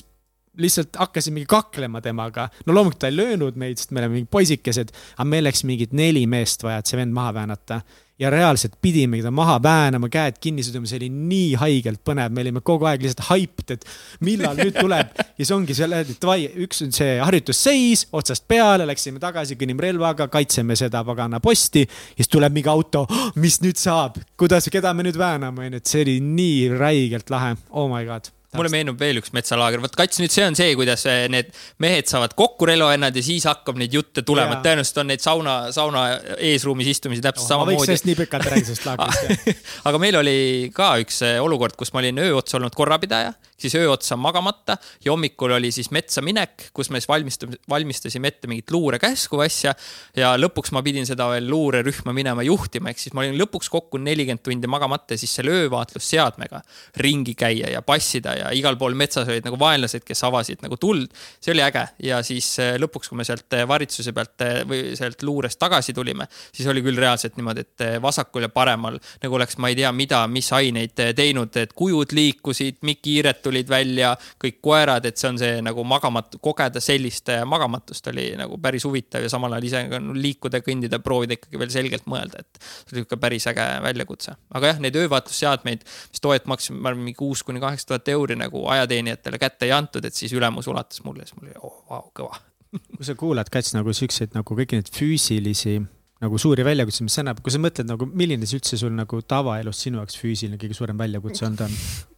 lihtsalt 0.57 0.95
hakkasimegi 0.95 1.45
kaklema 1.51 2.01
temaga. 2.01 2.47
no 2.65 2.73
loomulikult 2.73 3.01
ta 3.03 3.11
ei 3.11 3.17
löönud 3.17 3.57
meid, 3.59 3.77
sest 3.79 3.91
me 3.91 3.99
oleme 3.99 4.19
mingid 4.19 4.31
poisikesed, 4.31 4.93
aga 5.17 5.27
meil 5.27 5.43
läks 5.47 5.65
mingid 5.67 5.95
neli 5.95 6.25
meest 6.31 6.63
vaja, 6.63 6.79
et 6.79 6.91
see 6.91 6.99
vend 6.99 7.15
maha 7.15 7.33
väänata 7.35 7.81
ja 8.19 8.29
reaalselt 8.31 8.77
pidimegi 8.81 9.23
ta 9.25 9.31
maha 9.31 9.57
väänama, 9.63 10.09
käed 10.11 10.37
kinni 10.41 10.63
siduma, 10.63 10.87
see 10.87 10.99
oli 11.01 11.09
nii 11.11 11.55
haigelt 11.59 11.99
põnev, 12.07 12.31
me 12.31 12.45
olime 12.45 12.61
kogu 12.65 12.87
aeg 12.87 13.03
lihtsalt 13.03 13.27
hyped, 13.27 13.75
et 13.75 13.87
millal 14.23 14.55
nüüd 14.59 14.77
tuleb. 14.77 15.11
ja 15.19 15.41
siis 15.41 15.51
ongi 15.55 15.75
selle, 15.75 15.99
et 16.05 16.21
davai, 16.21 16.47
üks 16.65 16.85
on 16.85 16.95
see 16.95 17.17
harjutusseis 17.19 18.05
otsast 18.15 18.47
peale, 18.47 18.87
läksime 18.87 19.19
tagasi, 19.23 19.59
kõnnime 19.59 19.89
relvaga, 19.89 20.29
kaitseme 20.31 20.77
seda 20.79 21.03
pagana 21.07 21.41
posti. 21.43 21.83
ja 21.83 22.23
siis 22.23 22.31
tuleb 22.31 22.55
mingi 22.55 22.71
auto, 22.71 23.03
oh, 23.09 23.27
mis 23.41 23.59
nüüd 23.65 23.79
saab, 23.81 24.21
kuidas, 24.39 24.71
keda 24.71 24.95
me 24.95 25.07
nüüd 25.07 25.19
vääname, 25.19 25.67
onju, 25.67 25.83
et 25.83 25.91
see 25.91 26.07
oli 26.07 26.17
nii 26.23 26.71
räigelt 26.79 27.29
lahe, 27.33 27.55
oh 27.75 27.91
my 27.91 28.07
god 28.07 28.31
mulle 28.57 28.71
meenub 28.73 28.99
veel 28.99 29.21
üks 29.21 29.33
metsalaager, 29.35 29.81
vot 29.83 29.95
kats, 29.97 30.19
nüüd 30.21 30.33
see 30.33 30.45
on 30.47 30.57
see, 30.57 30.75
kuidas 30.79 31.05
eh, 31.11 31.25
need 31.31 31.51
mehed 31.83 32.09
saavad 32.11 32.35
kokku 32.37 32.67
relvavennad 32.69 33.15
ja 33.15 33.23
siis 33.25 33.47
hakkab 33.49 33.79
neid 33.81 33.95
jutte 33.95 34.25
tulema, 34.27 34.57
et 34.57 34.65
tõenäoliselt 34.65 35.01
on 35.03 35.11
neid 35.11 35.23
sauna, 35.23 35.55
sauna 35.75 36.05
eesruumis 36.37 36.91
istumisi 36.95 37.23
täpselt 37.25 37.45
oh, 37.45 37.51
samamoodi. 37.53 37.79
võiks 37.79 37.91
sellest 37.91 38.09
nii 38.09 38.19
pikalt 38.23 38.51
rääkida, 38.51 38.69
sellest 38.71 38.89
laagrist 38.89 39.65
aga 39.89 40.01
meil 40.01 40.19
oli 40.21 40.37
ka 40.75 40.95
üks 41.03 41.21
eh, 41.27 41.39
olukord, 41.43 41.77
kus 41.79 41.93
ma 41.95 42.03
olin 42.03 42.23
öö 42.25 42.37
otsa 42.39 42.59
olnud 42.59 42.75
korrapidaja 42.77 43.33
siis 43.57 43.75
öö 43.75 43.91
otsa 43.91 44.17
magamata 44.17 44.77
ja 45.05 45.11
hommikul 45.11 45.51
oli 45.51 45.71
siis 45.71 45.91
metsa 45.91 46.21
minek, 46.21 46.69
kus 46.73 46.89
me 46.89 46.99
siis 46.99 47.07
valmistasime, 47.07 47.57
valmistasime 47.69 48.27
ette 48.27 48.47
mingit 48.47 48.71
luurekäsku 48.71 49.39
asja. 49.39 49.73
ja 50.15 50.33
lõpuks 50.37 50.73
ma 50.75 50.83
pidin 50.83 51.07
seda 51.07 51.29
veel 51.31 51.47
luurerühma 51.49 52.13
minema 52.13 52.43
juhtima, 52.43 52.91
ehk 52.91 52.99
siis 52.99 53.15
ma 53.15 53.23
olin 53.23 53.37
lõpuks 53.39 53.71
kokku 53.71 54.01
nelikümmend 54.01 54.43
tundi 54.43 54.67
magamata 54.67 55.15
ja 55.15 55.21
siis 55.21 55.35
selle 55.39 55.55
öövaatlusseadmega 55.63 56.61
ringi 56.97 57.35
käia 57.35 57.71
ja 57.71 57.81
passida 57.81 58.35
ja 58.35 58.44
igal 58.53 58.77
pool 58.77 58.95
metsas 58.97 59.27
olid 59.29 59.45
nagu 59.45 59.57
vaenlased, 59.59 60.03
kes 60.05 60.23
avasid 60.27 60.63
nagu 60.65 60.77
tuld. 60.77 61.09
see 61.41 61.53
oli 61.53 61.63
äge 61.63 61.85
ja 62.03 62.21
siis 62.23 62.47
eh, 62.59 62.75
lõpuks, 62.81 63.09
kui 63.09 63.19
me 63.19 63.25
sealt 63.27 63.53
eh, 63.57 63.65
varitsuse 63.67 64.13
pealt 64.15 64.43
eh, 64.45 64.61
või 64.67 64.95
sealt 64.97 65.23
luurest 65.25 65.59
tagasi 65.59 65.93
tulime, 65.93 66.27
siis 66.53 66.67
oli 66.71 66.83
küll 66.85 66.99
reaalselt 66.99 67.37
niimoodi, 67.37 67.65
et 67.65 67.85
vasakul 68.01 68.47
ja 68.47 68.49
paremal 68.53 68.99
nagu 69.23 69.37
oleks, 69.37 69.57
ma 69.61 69.71
ei 69.71 69.77
tea, 69.79 69.91
mida, 69.95 70.21
mis 70.31 70.51
aineid 70.55 70.95
teinud, 71.17 71.55
et 71.59 71.73
kujud 71.77 72.13
liikusid, 72.15 72.81
mikiiret 72.87 73.41
tulid 73.45 73.69
välja, 73.69 74.13
kõik 74.41 74.59
koerad, 74.63 75.05
et 75.05 75.17
see 75.19 75.29
on 75.31 75.39
see 75.41 75.61
nagu 75.65 75.83
magamatu, 75.87 76.39
kogeda 76.43 76.81
sellist 76.83 77.31
magamatust 77.45 78.11
oli 78.11 78.31
nagu 78.39 78.57
päris 78.61 78.85
huvitav 78.87 79.23
ja 79.23 79.31
samal 79.31 79.55
ajal 79.55 79.69
ise 79.69 79.83
liikuda, 80.15 80.61
kõndida, 80.65 80.99
proovida 81.03 81.37
ikkagi 81.37 81.61
veel 81.61 81.73
selgelt 81.73 82.09
mõelda, 82.09 82.43
et 82.43 82.61
see 82.61 82.97
oli 82.97 83.05
ikka 83.05 83.19
päris 83.21 83.47
äge 83.51 83.65
väljakutse. 83.85 84.35
aga 84.55 84.73
jah, 84.73 84.81
neid 84.83 84.97
öövaatlusseadmeid, 84.99 85.85
mis 86.11 86.23
toojad 86.23 86.47
maksid, 86.49 86.77
ma 86.77 86.91
arvan, 86.91 87.03
mingi 87.05 87.19
kuus 87.19 87.43
kuni 87.45 87.61
kaheksa 87.63 87.93
tuhat 87.93 88.09
euri 88.25 88.37
nagu 88.39 88.65
ajateenijatele 88.73 89.39
kätte 89.41 89.69
ei 89.69 89.75
antud, 89.77 90.05
et 90.05 90.17
siis 90.17 90.33
ülemus 90.35 90.67
ulatas 90.71 91.03
mulle, 91.05 91.27
siis 91.27 91.37
mul 91.37 91.51
oli 91.51 91.59
oh, 91.61 91.77
vau, 91.89 92.09
kõva 92.17 92.41
kui 92.97 93.05
sa 93.07 93.15
kuulad, 93.19 93.51
Kats, 93.53 93.75
nagu 93.77 93.93
siukseid 93.95 94.33
nagu 94.35 94.57
kõiki 94.57 94.79
neid 94.79 94.89
füüsilisi 94.93 95.77
nagu 96.23 96.39
suuri 96.41 96.63
väljakutseid, 96.65 97.05
mis 97.05 97.15
see 97.17 97.25
näeb, 97.27 97.39
kui 97.43 97.53
sa 97.53 97.59
mõtled 97.61 97.87
nagu, 97.89 98.07
milline 98.07 98.47
see 98.47 98.59
üldse 98.59 98.79
sul 98.79 98.93
nagu 98.95 99.19
tavaelus 99.27 99.81
sinu 99.85 99.99
jaoks 100.01 100.17
füüsiline 100.19 100.59
kõige 100.61 100.77
suurem 100.77 100.97
väljakutse 100.99 101.45
olnud 101.47 101.65
on? 101.67 101.73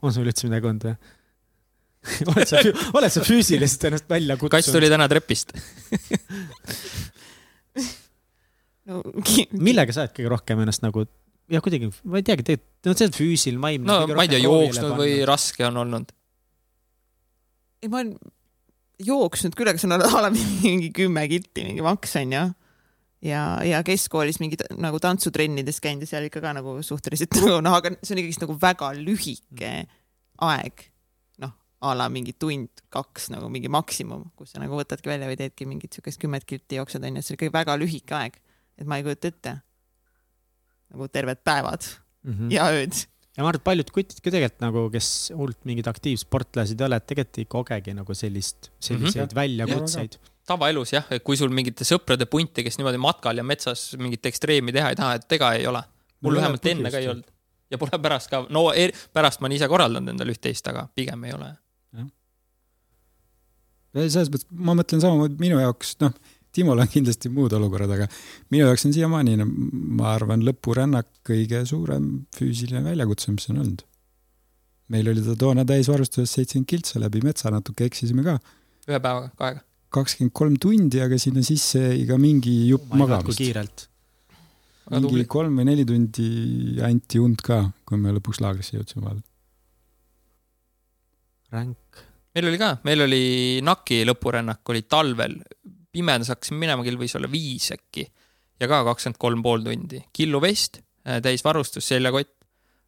on 0.05 0.15
sul 0.15 0.27
üldse 0.27 0.47
midagi 0.47 0.69
olnud 0.71 0.85
või? 0.87 0.97
oled 2.31 2.47
sa, 2.47 2.61
oled 2.95 3.11
sa 3.11 3.23
füüsiliselt 3.25 3.87
ennast 3.89 4.07
välja 4.09 4.37
kutsunud? 4.37 4.53
kass 4.53 4.71
tuli 4.71 4.89
täna 4.91 5.09
trepist 5.11 5.55
no, 8.87 9.01
millega 9.57 9.95
sa 9.95 10.05
oled 10.05 10.13
kõige 10.15 10.31
rohkem 10.35 10.61
ennast 10.63 10.85
nagu, 10.85 11.07
jah, 11.51 11.63
kuidagi, 11.63 11.89
ma 12.03 12.21
ei 12.21 12.27
teagi, 12.27 12.45
tegelikult, 12.47 12.87
no 12.87 12.95
see 12.97 13.09
on 13.09 13.15
füüsiline, 13.17 13.63
vaimne. 13.63 13.87
no 13.87 14.17
ma 14.17 14.25
ei 14.25 14.31
tea, 14.31 14.41
jooksnud 14.43 14.95
või 14.99 15.19
raske 15.27 15.67
on 15.67 15.81
olnud? 15.83 16.13
ei, 17.83 17.91
ma 17.91 18.01
olen 18.01 18.15
jooksnud 19.07 19.57
küll, 19.57 19.71
aga 19.71 19.81
see 19.81 19.91
on 19.91 20.07
ala 20.19 20.31
mingi 20.33 20.91
kümme 20.95 21.27
kilti, 21.31 21.67
mingi 21.67 21.85
maks 21.85 22.17
on 22.21 22.35
ju 22.35 22.43
ja, 23.27 23.45
ja 23.65 23.81
keskkoolis 23.85 24.41
mingi 24.43 24.59
nagu 24.77 24.99
tantsutrennides 25.03 25.81
käinud 25.83 26.05
ja 26.05 26.15
seal 26.15 26.27
ikka 26.29 26.43
ka 26.43 26.53
nagu 26.57 26.77
suhteliselt 26.85 27.33
nagu 27.39 27.61
noh, 27.63 27.79
aga 27.79 27.95
see 28.01 28.15
on 28.15 28.23
ikkagist 28.23 28.45
nagu 28.45 28.59
väga 28.61 28.93
lühike 28.99 29.73
aeg 30.47 30.87
a 31.81 31.93
la 31.93 32.07
mingi 32.09 32.33
tund-kaks 32.33 33.29
nagu 33.33 33.49
mingi 33.53 33.69
maksimum, 33.69 34.25
kus 34.37 34.53
sa 34.53 34.61
nagu 34.61 34.77
võtadki 34.79 35.11
välja 35.11 35.29
või 35.29 35.37
teedki 35.37 35.67
mingit 35.69 35.93
siukest 35.93 36.19
kümmet 36.21 36.45
kilti 36.49 36.79
jooksed 36.79 37.03
onju, 37.05 37.21
see 37.21 37.33
oli 37.33 37.39
ikkagi 37.41 37.53
väga 37.53 37.77
lühike 37.77 38.17
aeg. 38.17 38.39
et 38.77 38.85
ma 38.89 38.97
ei 38.97 39.05
kujuta 39.05 39.29
ette. 39.29 39.53
Nagu 40.93 41.07
terved 41.11 41.43
päevad 41.45 41.85
mm 42.23 42.33
-hmm. 42.33 42.53
ja 42.53 42.69
ööd. 42.71 42.95
ja 43.37 43.43
ma 43.43 43.49
arvan, 43.49 43.59
et 43.61 43.67
paljud 43.67 43.91
kutid 43.91 44.21
ka 44.21 44.31
tegelikult 44.31 44.63
nagu, 44.63 44.87
kes 44.93 45.11
hullult 45.35 45.61
mingid 45.69 45.87
aktiivsportlased 45.87 46.81
ei 46.81 46.87
ole, 46.87 46.99
et 47.01 47.07
tegelikult 47.07 47.43
ei 47.43 47.45
kogegi 47.45 47.93
nagu 47.93 48.13
sellist, 48.13 48.71
selliseid 48.79 49.23
mm 49.23 49.29
-hmm. 49.29 49.35
väljakutseid. 49.35 50.19
tavaelus 50.47 50.93
jah, 50.93 51.07
et 51.11 51.23
kui 51.23 51.37
sul 51.37 51.49
mingite 51.49 51.83
sõprade 51.83 52.25
punti, 52.25 52.63
kes 52.63 52.77
niimoodi 52.77 52.97
matkal 52.97 53.37
ja 53.37 53.43
metsas 53.43 53.95
mingit 53.97 54.25
ekstreemi 54.25 54.71
teha 54.71 54.89
ei 54.89 54.95
taha, 54.95 55.15
et 55.15 55.31
ega 55.31 55.53
ei 55.53 55.67
ole. 55.67 55.83
mul 56.21 56.33
no, 56.33 56.39
vähemalt 56.39 56.65
enne 56.65 56.91
ka 56.91 56.97
ei 56.97 57.07
olnud 57.07 57.33
ja 57.71 57.77
pole 57.77 57.99
pärast 58.01 58.31
ka, 58.31 58.43
no 58.53 58.69
er, 58.75 58.93
pärast 59.13 59.41
ma 59.41 59.47
olen 59.47 59.57
ise 59.57 59.69
korraldanud 59.71 60.13
endale 60.13 60.35
üht-teist, 60.35 60.67
aga 60.71 60.87
pigem 60.95 61.23
ei 61.27 61.35
ole. 61.35 61.53
selles 63.97 64.29
mõttes, 64.29 64.45
ma 64.51 64.75
mõtlen 64.77 65.01
samamoodi 65.01 65.39
minu 65.41 65.57
jaoks, 65.57 65.95
noh, 66.03 66.13
Timol 66.57 66.81
on 66.81 66.89
kindlasti 66.89 67.29
muud 67.33 67.53
olukorrad, 67.53 67.91
aga 67.93 68.07
minu 68.53 68.65
jaoks 68.65 68.87
on 68.87 68.95
siiamaani, 68.95 69.35
ma 69.99 70.09
arvan, 70.15 70.41
lõpurännak 70.47 71.09
kõige 71.27 71.61
suurem 71.69 72.07
füüsiline 72.33 72.81
väljakutse, 72.85 73.29
mis 73.35 73.45
on 73.51 73.61
olnud. 73.61 73.85
meil 74.87 75.09
oli 75.11 75.21
ta 75.21 75.35
toona 75.35 75.65
täisvarustuses 75.67 76.31
seitsekümmend 76.37 76.69
kiltsa 76.71 77.01
läbi 77.03 77.19
metsa, 77.21 77.51
natuke 77.51 77.85
eksisime 77.85 78.23
ka. 78.25 78.37
ühe 78.87 78.97
päevaga, 78.97 79.29
kahega? 79.37 79.61
kakskümmend 79.93 80.33
kolm 80.41 80.57
tundi, 80.63 81.01
aga 81.03 81.19
sinna 81.21 81.45
sisse 81.45 81.83
iga 81.99 82.17
mingi 82.17 82.55
jupp 82.71 82.89
oh 82.89 83.03
magamist. 83.03 83.37
kiirelt. 83.37 83.87
mingi 84.95 85.25
kolm 85.29 85.61
või 85.61 85.69
neli 85.69 85.85
tundi 85.85 86.27
anti 86.89 87.21
und 87.21 87.45
ka, 87.45 87.61
kui 87.85 88.01
me 88.01 88.15
lõpuks 88.17 88.41
laagrisse 88.41 88.79
jõudsime 88.79 89.05
vahel. 89.05 89.21
ränk 91.53 92.07
meil 92.37 92.51
oli 92.51 92.59
ka, 92.61 92.69
meil 92.85 93.01
oli 93.07 93.23
NAK-i 93.65 94.03
lõpurännak 94.05 94.69
oli 94.69 94.83
talvel, 94.85 95.39
pimedas 95.91 96.31
hakkasime 96.33 96.61
minema, 96.65 96.85
kell 96.85 96.99
võis 96.99 97.15
olla 97.17 97.29
viis 97.31 97.71
äkki. 97.75 98.07
Ja 98.57 98.69
ka 98.69 98.81
kakskümmend 98.87 99.19
kolm 99.21 99.43
pool 99.45 99.65
tundi. 99.65 100.01
killuvest, 100.13 100.81
äh, 101.05 101.21
täisvarustus, 101.21 101.87
seljakott, 101.87 102.33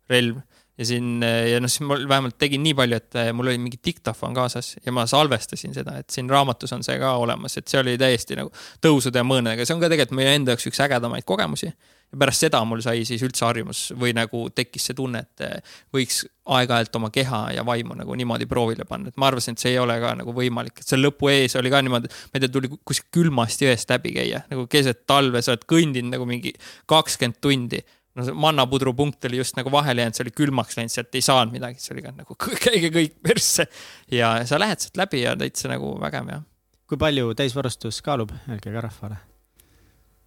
relv. 0.09 0.41
Ja 0.79 0.85
siin 0.87 1.23
äh, 1.23 1.49
ja 1.51 1.59
noh, 1.59 1.69
siis 1.69 1.83
ma 1.83 1.97
vähemalt 1.99 2.37
tegin 2.39 2.63
nii 2.63 2.73
palju, 2.73 2.97
et 2.97 3.15
äh, 3.19 3.31
mul 3.35 3.51
oli 3.51 3.59
mingi 3.59 3.81
diktofon 3.85 4.33
kaasas 4.33 4.77
ja 4.85 4.93
ma 4.95 5.03
salvestasin 5.09 5.75
seda, 5.75 5.97
et 5.99 6.09
siin 6.09 6.29
raamatus 6.31 6.71
on 6.73 6.85
see 6.87 6.95
ka 7.01 7.17
olemas, 7.19 7.57
et 7.59 7.67
see 7.67 7.81
oli 7.81 7.97
täiesti 7.99 8.37
nagu 8.39 8.53
tõusude 8.81 9.19
ja 9.19 9.27
mõõnadega, 9.27 9.67
see 9.67 9.75
on 9.75 9.83
ka 9.83 9.91
tegelikult 9.91 10.15
meie 10.21 10.37
enda 10.39 10.55
jaoks 10.55 10.69
üks 10.71 10.79
ägedamaid 10.87 11.27
kogemusi 11.27 11.73
ja 12.12 12.18
pärast 12.18 12.45
seda 12.45 12.62
mul 12.66 12.82
sai 12.84 13.03
siis 13.07 13.22
üldse 13.26 13.45
harjumus 13.45 13.89
või 13.99 14.14
nagu 14.18 14.47
tekkis 14.55 14.89
see 14.89 14.97
tunne, 14.97 15.22
et 15.26 15.43
eh, 15.45 15.76
võiks 15.93 16.24
aeg-ajalt 16.49 16.97
oma 16.97 17.12
keha 17.14 17.41
ja 17.53 17.66
vaimu 17.66 17.97
nagu 17.99 18.16
niimoodi 18.18 18.47
proovile 18.49 18.88
panna, 18.89 19.12
et 19.12 19.22
ma 19.22 19.30
arvasin, 19.30 19.57
et 19.57 19.64
see 19.64 19.76
ei 19.76 19.80
ole 19.82 19.99
ka 20.01 20.16
nagu 20.18 20.34
võimalik, 20.36 20.82
et 20.82 20.89
seal 20.89 21.03
lõpu 21.05 21.30
ees 21.34 21.55
oli 21.60 21.72
ka 21.74 21.84
niimoodi, 21.86 22.10
ma 22.10 22.39
ei 22.39 22.45
tea, 22.45 22.53
tuli 22.55 22.72
kuskilt 22.74 23.12
külmast 23.20 23.62
jõest 23.66 23.93
läbi 23.93 24.16
käia, 24.18 24.41
nagu 24.49 24.66
keset 24.72 25.05
talve, 25.10 25.43
sa 25.45 25.53
oled 25.53 25.70
kõndinud 25.70 26.18
nagu 26.18 26.28
mingi 26.30 26.55
kakskümmend 26.89 27.41
tundi. 27.43 27.84
No 28.18 28.26
see 28.26 28.34
mannapudru 28.34 28.91
punkt 28.97 29.24
oli 29.30 29.38
just 29.38 29.55
nagu 29.55 29.70
vahele 29.72 30.01
jäänud, 30.01 30.18
see 30.18 30.26
oli 30.26 30.34
külmaks 30.36 30.80
läinud, 30.80 30.91
sealt 30.91 31.14
ei 31.16 31.24
saanud 31.24 31.53
midagi, 31.53 31.78
see 31.80 31.93
oli 31.93 32.03
ka 32.03 32.16
nagu 32.18 32.38
käige 32.66 32.89
kõik 32.95 33.20
persse. 33.24 33.70
ja 34.12 34.34
sa 34.49 34.60
lähed 34.60 34.82
sealt 34.82 34.97
läbi 34.97 35.22
ja 35.22 35.38
täitsa 35.39 35.70
nagu 35.72 35.93
vägev 36.01 36.34
jah. 36.34 36.45
kui 36.89 36.97
palju 36.97 37.36
täisvarustus 37.38 38.01
kaalub, 38.01 38.34
ka 38.49 38.82
rahvale 38.82 39.22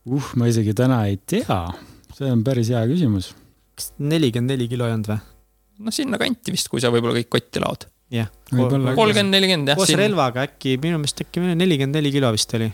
uh, 0.08 0.32
ma 0.38 0.48
isegi 0.50 0.74
täna 0.78 1.02
ei 1.10 1.18
tea, 1.18 1.60
see 2.16 2.30
on 2.30 2.42
päris 2.46 2.72
hea 2.72 2.82
küsimus. 2.90 3.32
kas 3.78 3.92
nelikümmend 3.98 4.54
neli 4.54 4.68
kilo 4.70 4.88
ei 4.88 4.96
olnud 4.96 5.12
või? 5.12 5.20
no 5.82 5.94
sinnakanti 5.94 6.54
vist, 6.54 6.70
kui 6.72 6.82
sa 6.82 6.92
võib-olla 6.94 7.20
kõik 7.20 7.30
kotti 7.36 7.62
laod. 7.62 7.86
jah. 8.12 8.30
kolmkümmend, 8.50 9.32
nelikümmend 9.34 9.72
jah. 9.72 9.80
koos 9.80 9.92
siin... 9.92 10.00
relvaga 10.02 10.46
äkki, 10.48 10.76
minu 10.82 11.00
meelest 11.02 11.24
äkki 11.24 11.44
nelikümmend 11.52 11.98
neli 12.00 12.14
kilo 12.14 12.32
vist 12.34 12.54
oli 12.58 12.70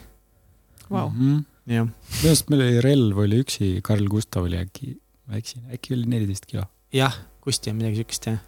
wow.. 0.91 1.09
-hmm. 1.12 1.45
jah. 1.74 1.89
minu 1.89 2.33
arust 2.33 2.53
meil 2.53 2.66
oli 2.66 2.85
relv 2.85 3.24
oli 3.26 3.43
üksi, 3.45 3.72
Karl 3.85 4.09
Gustav 4.11 4.49
oli 4.49 4.61
äkki, 4.61 4.97
ma 5.29 5.41
eksin, 5.41 5.64
äkki 5.74 5.97
oli 5.97 6.09
neliteist 6.11 6.49
kilo. 6.51 6.66
jah, 6.95 7.16
kusti 7.45 7.72
on 7.72 7.81
midagi 7.83 8.03
siukest 8.03 8.33
jah 8.33 8.45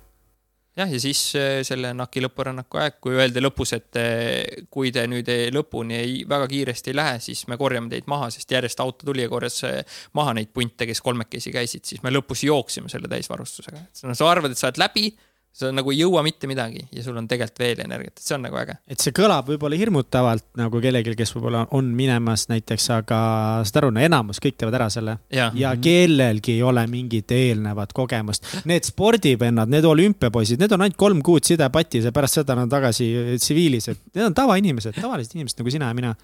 jah, 0.78 0.90
ja 0.90 1.00
siis 1.02 1.22
äh, 1.38 1.60
selle 1.66 1.92
NAK-i 1.96 2.22
lõpurännaku 2.24 2.80
aeg, 2.80 2.98
kui 3.02 3.16
öeldi 3.18 3.42
lõpus, 3.42 3.74
et 3.76 3.98
äh, 4.00 4.66
kui 4.72 4.92
te 4.94 5.06
nüüd 5.10 5.28
lõpuni 5.54 5.98
ei, 5.98 6.20
väga 6.28 6.48
kiiresti 6.50 6.92
ei 6.92 6.98
lähe, 6.98 7.16
siis 7.24 7.46
me 7.50 7.58
korjame 7.60 7.90
teid 7.92 8.08
maha, 8.10 8.30
sest 8.34 8.50
järjest 8.54 8.82
auto 8.84 9.08
tuli 9.08 9.26
ja 9.26 9.32
korjas 9.32 9.62
äh, 9.68 9.80
maha 10.18 10.36
neid 10.38 10.52
punte, 10.54 10.88
kes 10.88 11.02
kolmekesi 11.04 11.52
käisid, 11.54 11.86
siis 11.88 12.04
me 12.06 12.14
lõpus 12.14 12.44
jooksime 12.46 12.92
selle 12.92 13.10
täisvarustusega. 13.10 13.88
sa 13.92 14.30
arvad, 14.30 14.54
et 14.54 14.60
sa 14.60 14.70
oled 14.70 14.80
läbi 14.82 15.10
sa 15.52 15.70
nagu 15.74 15.90
ei 15.90 15.98
jõua 15.98 16.22
mitte 16.22 16.48
midagi 16.50 16.84
ja 16.94 17.02
sul 17.02 17.16
on 17.18 17.26
tegelikult 17.28 17.58
veel 17.60 17.82
energiat, 17.82 18.20
see 18.22 18.36
on 18.36 18.44
nagu 18.46 18.58
äge. 18.60 18.76
et 18.90 19.02
see 19.02 19.14
kõlab 19.16 19.48
võib-olla 19.50 19.78
hirmutavalt 19.78 20.46
nagu 20.60 20.82
kellelgi, 20.82 21.16
kes 21.18 21.34
võib-olla 21.34 21.64
on 21.76 21.90
minemas 21.96 22.46
näiteks, 22.52 22.86
aga 22.94 23.20
saad 23.66 23.80
aru, 23.82 23.90
no 23.96 24.04
enamus 24.04 24.38
kõik 24.42 24.60
teevad 24.60 24.78
ära 24.78 24.88
selle. 24.94 25.18
ja, 25.28 25.50
ja 25.54 25.74
mhm. 25.74 25.82
kellelgi 25.84 26.56
ei 26.56 26.62
ole 26.66 26.86
mingit 26.90 27.34
eelnevat 27.34 27.94
kogemust. 27.96 28.46
Need 28.70 28.86
spordivennad, 28.88 29.70
need 29.72 29.86
olümpiapoisid, 29.88 30.60
need 30.62 30.72
on 30.76 30.86
ainult 30.86 30.98
kolm 31.00 31.22
kuud 31.26 31.46
sidepatis 31.46 32.06
ja 32.06 32.14
pärast 32.14 32.40
seda 32.40 32.54
nad 32.54 32.68
on 32.68 32.74
tagasi 32.76 33.10
tsiviilis, 33.40 33.90
et 33.90 34.04
need 34.14 34.30
on 34.30 34.36
tavainimesed, 34.36 35.00
tavalised 35.00 35.34
inimesed 35.34 35.62
nagu 35.62 35.74
sina 35.74 35.90
ja 35.90 35.98
mina. 35.98 36.14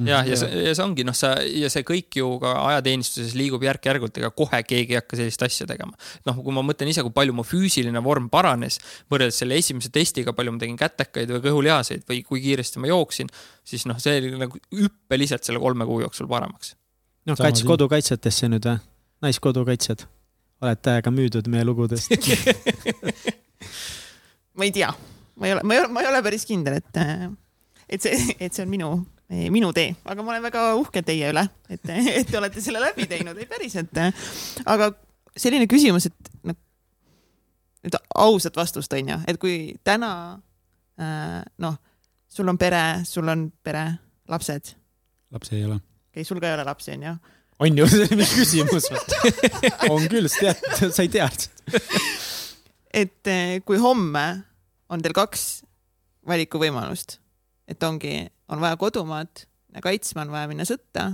Jah, 0.00 0.26
ja 0.26 0.36
see, 0.38 0.48
ja 0.66 0.72
see 0.76 0.84
ongi 0.84 1.04
noh, 1.04 1.14
sa 1.16 1.34
ja 1.44 1.68
see 1.72 1.84
kõik 1.86 2.16
ju 2.16 2.28
ka 2.42 2.52
ajateenistuses 2.70 3.34
liigub 3.38 3.64
järk-järgult, 3.66 4.16
ega 4.20 4.30
kohe 4.34 4.62
keegi 4.64 4.96
ei 4.96 5.00
hakka 5.00 5.18
sellist 5.20 5.44
asja 5.44 5.66
tegema. 5.68 5.92
noh, 6.28 6.38
kui 6.38 6.56
ma 6.56 6.64
mõtlen 6.66 6.92
ise, 6.92 7.04
kui 7.04 7.14
palju 7.14 7.36
mu 7.36 7.44
füüsiline 7.46 8.02
vorm 8.04 8.30
paranes 8.32 8.78
võrreldes 9.12 9.42
selle 9.42 9.58
esimese 9.60 9.92
testiga, 9.92 10.34
palju 10.36 10.54
ma 10.54 10.62
tegin 10.62 10.78
kätekaid 10.80 11.34
või 11.36 11.44
kõhulihaseid 11.48 12.06
või 12.08 12.22
kui 12.26 12.42
kiiresti 12.44 12.82
ma 12.82 12.90
jooksin, 12.90 13.30
siis 13.68 13.84
noh, 13.90 14.00
see 14.02 14.16
oli 14.22 14.32
nagu 14.40 14.62
hüppeliselt 14.72 15.44
selle 15.44 15.60
kolme 15.62 15.86
kuu 15.88 16.00
jooksul 16.06 16.30
paremaks. 16.30 16.74
noh, 17.28 17.38
kaits 17.38 17.64
kodukaitsjatesse 17.68 18.50
nüüd 18.52 18.70
või? 18.70 18.80
naiskodukaitsjad, 19.22 20.08
olete 20.64 20.98
ka 21.04 21.12
müüdud 21.14 21.46
meie 21.52 21.64
lugudest 21.68 22.16
ma 24.56 24.66
ei 24.66 24.72
tea, 24.74 24.90
ma 25.36 25.48
ei 25.48 25.56
ole, 25.56 25.62
ma 25.62 25.76
ei 25.76 25.84
ole, 25.84 25.92
ma 25.92 26.02
ei 26.02 26.10
ole 26.10 26.22
päris 26.24 26.48
kindel, 26.48 26.80
et, 26.80 27.02
et 27.88 28.02
see, 28.02 28.36
et 28.40 28.52
see 28.52 28.64
on 28.64 28.72
minu 28.72 28.94
minu 29.32 29.70
tee, 29.76 29.94
aga 30.04 30.24
ma 30.24 30.34
olen 30.34 30.44
väga 30.44 30.64
uhke 30.80 31.02
teie 31.06 31.30
üle, 31.32 31.44
et, 31.72 31.82
et 32.18 32.28
te 32.28 32.38
olete 32.38 32.62
selle 32.64 32.82
läbi 32.82 33.06
teinud, 33.10 33.38
ei 33.40 33.48
päriselt. 33.48 33.96
aga 34.66 34.92
selline 35.36 35.68
küsimus, 35.70 36.10
et 36.10 36.32
noh, 36.48 36.58
nüüd 37.82 37.96
ausat 38.24 38.58
vastust 38.58 38.92
on 38.96 39.14
ju, 39.14 39.18
et 39.28 39.38
kui 39.42 39.56
täna 39.84 40.12
äh, 41.00 41.40
noh, 41.62 41.78
sul 42.32 42.48
on 42.52 42.58
pere, 42.60 43.02
sul 43.08 43.28
on 43.28 43.48
pere, 43.64 43.86
lapsed. 44.30 44.74
lapsi 45.32 45.56
ei 45.56 45.64
ole. 45.68 45.78
okei 45.80 46.20
okay,, 46.20 46.28
sul 46.28 46.40
ka 46.42 46.50
ei 46.50 46.58
ole 46.58 46.66
lapsi, 46.68 46.92
on 46.96 47.08
ju? 47.08 47.16
on 47.62 47.78
ju, 47.78 47.88
see 47.88 48.04
oli 48.04 48.18
mingi 48.20 48.38
küsimus 48.42 48.88
on 49.88 50.06
küll, 50.12 50.28
sa 50.30 50.52
tead, 50.52 50.94
sa 50.94 51.02
ei 51.04 51.10
tea. 51.12 51.28
et 53.02 53.32
äh, 53.32 53.58
kui 53.66 53.80
homme 53.80 54.26
on 54.92 55.02
teil 55.02 55.16
kaks 55.16 55.62
valikuvõimalust, 56.28 57.18
et 57.70 57.82
ongi 57.82 58.28
on 58.52 58.60
vaja 58.60 58.76
kodumaad 58.76 59.46
kaitsma, 59.82 60.26
on 60.26 60.32
vaja 60.32 60.48
minna 60.50 60.66
sõtta. 60.68 61.12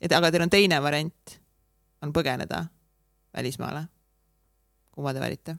et 0.00 0.12
aga 0.12 0.30
teil 0.30 0.44
on 0.46 0.52
teine 0.52 0.82
variant, 0.82 1.38
on 2.02 2.12
põgeneda 2.14 2.66
välismaale. 3.34 3.86
kumma 4.94 5.14
te 5.14 5.20
valite? 5.20 5.56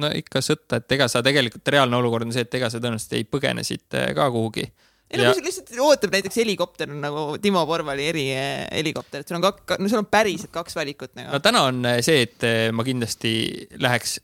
no 0.00 0.12
ikka 0.14 0.42
sõtta, 0.44 0.80
et 0.80 0.92
ega 0.96 1.08
sa 1.10 1.22
tegelikult, 1.26 1.66
reaalne 1.68 1.98
olukord 1.98 2.28
on 2.28 2.34
see, 2.34 2.46
et 2.46 2.54
ega 2.60 2.70
sa 2.70 2.80
tõenäoliselt 2.82 3.18
ei 3.18 3.26
põgene 3.26 3.66
siit 3.66 3.98
eh, 3.98 4.12
ka 4.16 4.30
kuhugi. 4.30 4.66
ei 5.10 5.18
no 5.18 5.26
ja... 5.26 5.34
kui 5.34 5.40
sul 5.40 5.48
lihtsalt 5.48 5.74
ootab 5.86 6.14
näiteks 6.14 6.40
helikopter 6.42 6.92
nagu 6.94 7.26
Timo 7.42 7.64
Porvali 7.66 8.06
erihelikopter, 8.12 9.24
et 9.24 9.28
sul 9.28 9.40
on 9.40 9.46
kaks, 9.48 9.78
no 9.82 9.90
sul 9.90 10.04
on 10.04 10.10
päriselt 10.10 10.54
kaks 10.54 10.78
valikut 10.78 11.14
nagu. 11.18 11.32
no 11.34 11.42
täna 11.44 11.66
on 11.72 11.84
eh, 11.90 12.00
see, 12.06 12.22
et 12.28 12.46
eh, 12.46 12.66
ma 12.72 12.86
kindlasti 12.86 13.34
läheks 13.82 14.20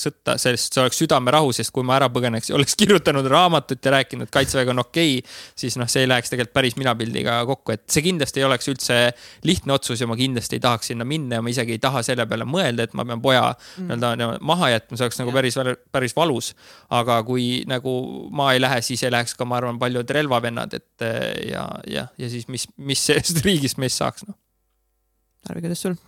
sõtta, 0.00 0.36
sest 0.40 0.74
see 0.74 0.82
oleks 0.82 1.00
südamerahu, 1.02 1.52
sest 1.56 1.72
kui 1.74 1.86
ma 1.86 1.96
ära 1.98 2.08
põgeneks 2.12 2.50
ja 2.50 2.56
oleks 2.58 2.76
kirjutanud 2.78 3.26
raamatut 3.30 3.84
ja 3.84 3.94
rääkinud, 3.96 4.28
et 4.28 4.34
kaitsevägi 4.34 4.72
on 4.72 4.82
okei 4.84 5.18
okay,, 5.18 5.36
siis 5.58 5.78
noh, 5.80 5.88
see 5.90 6.04
ei 6.04 6.10
läheks 6.10 6.32
tegelikult 6.32 6.54
päris 6.56 6.78
minapildiga 6.80 7.38
kokku, 7.48 7.74
et 7.76 7.84
see 7.92 8.04
kindlasti 8.06 8.42
ei 8.42 8.48
oleks 8.48 8.70
üldse 8.72 8.98
lihtne 9.48 9.76
otsus 9.76 10.02
ja 10.02 10.08
ma 10.10 10.16
kindlasti 10.18 10.58
ei 10.58 10.64
tahaks 10.64 10.92
sinna 10.92 11.06
minna 11.08 11.38
ja 11.38 11.44
ma 11.44 11.52
isegi 11.52 11.76
ei 11.76 11.82
taha 11.82 12.02
selle 12.06 12.26
peale 12.30 12.48
mõelda, 12.48 12.88
et 12.88 12.96
ma 12.98 13.06
pean 13.08 13.22
poja 13.24 13.44
mm. 13.52 13.92
nii-öelda 13.92 14.30
maha 14.52 14.72
jätma, 14.74 14.98
see 14.98 15.08
oleks 15.08 15.22
nagu 15.22 15.36
päris, 15.36 15.58
päris 15.92 16.16
valus. 16.16 16.52
aga 16.94 17.20
kui 17.26 17.48
nagu 17.68 17.94
ma 18.34 18.52
ei 18.54 18.62
lähe, 18.62 18.80
siis 18.86 19.02
ei 19.04 19.12
läheks 19.14 19.36
ka, 19.38 19.46
ma 19.48 19.58
arvan, 19.60 19.78
paljud 19.78 20.10
relvavennad, 20.18 20.74
et 20.78 21.08
ja, 21.50 21.68
ja, 21.86 22.06
ja 22.18 22.30
siis 22.30 22.48
mis, 22.48 22.68
mis 22.76 23.06
sellest 23.10 23.42
riigist 23.46 23.80
meist 23.82 24.00
saaks, 24.00 24.26
noh. 24.28 24.38
Tarvi, 25.46 25.62
kuidas 25.64 25.82
sul? 25.86 25.98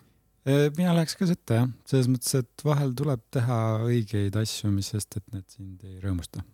Äh, 0.49 0.69
mina 0.77 0.95
läheks 0.97 1.19
ka 1.21 1.29
sõtta 1.29 1.59
jah, 1.59 1.73
selles 1.89 2.09
mõttes, 2.09 2.33
et 2.39 2.65
vahel 2.65 2.95
tuleb 2.97 3.21
teha 3.35 3.59
õigeid 3.85 4.37
asju, 4.41 4.71
mis 4.73 4.89
sest, 4.95 5.19
et 5.19 5.27
need 5.35 5.47
sind 5.53 5.83
ei 5.85 5.99
rõõmusta. 6.01 6.45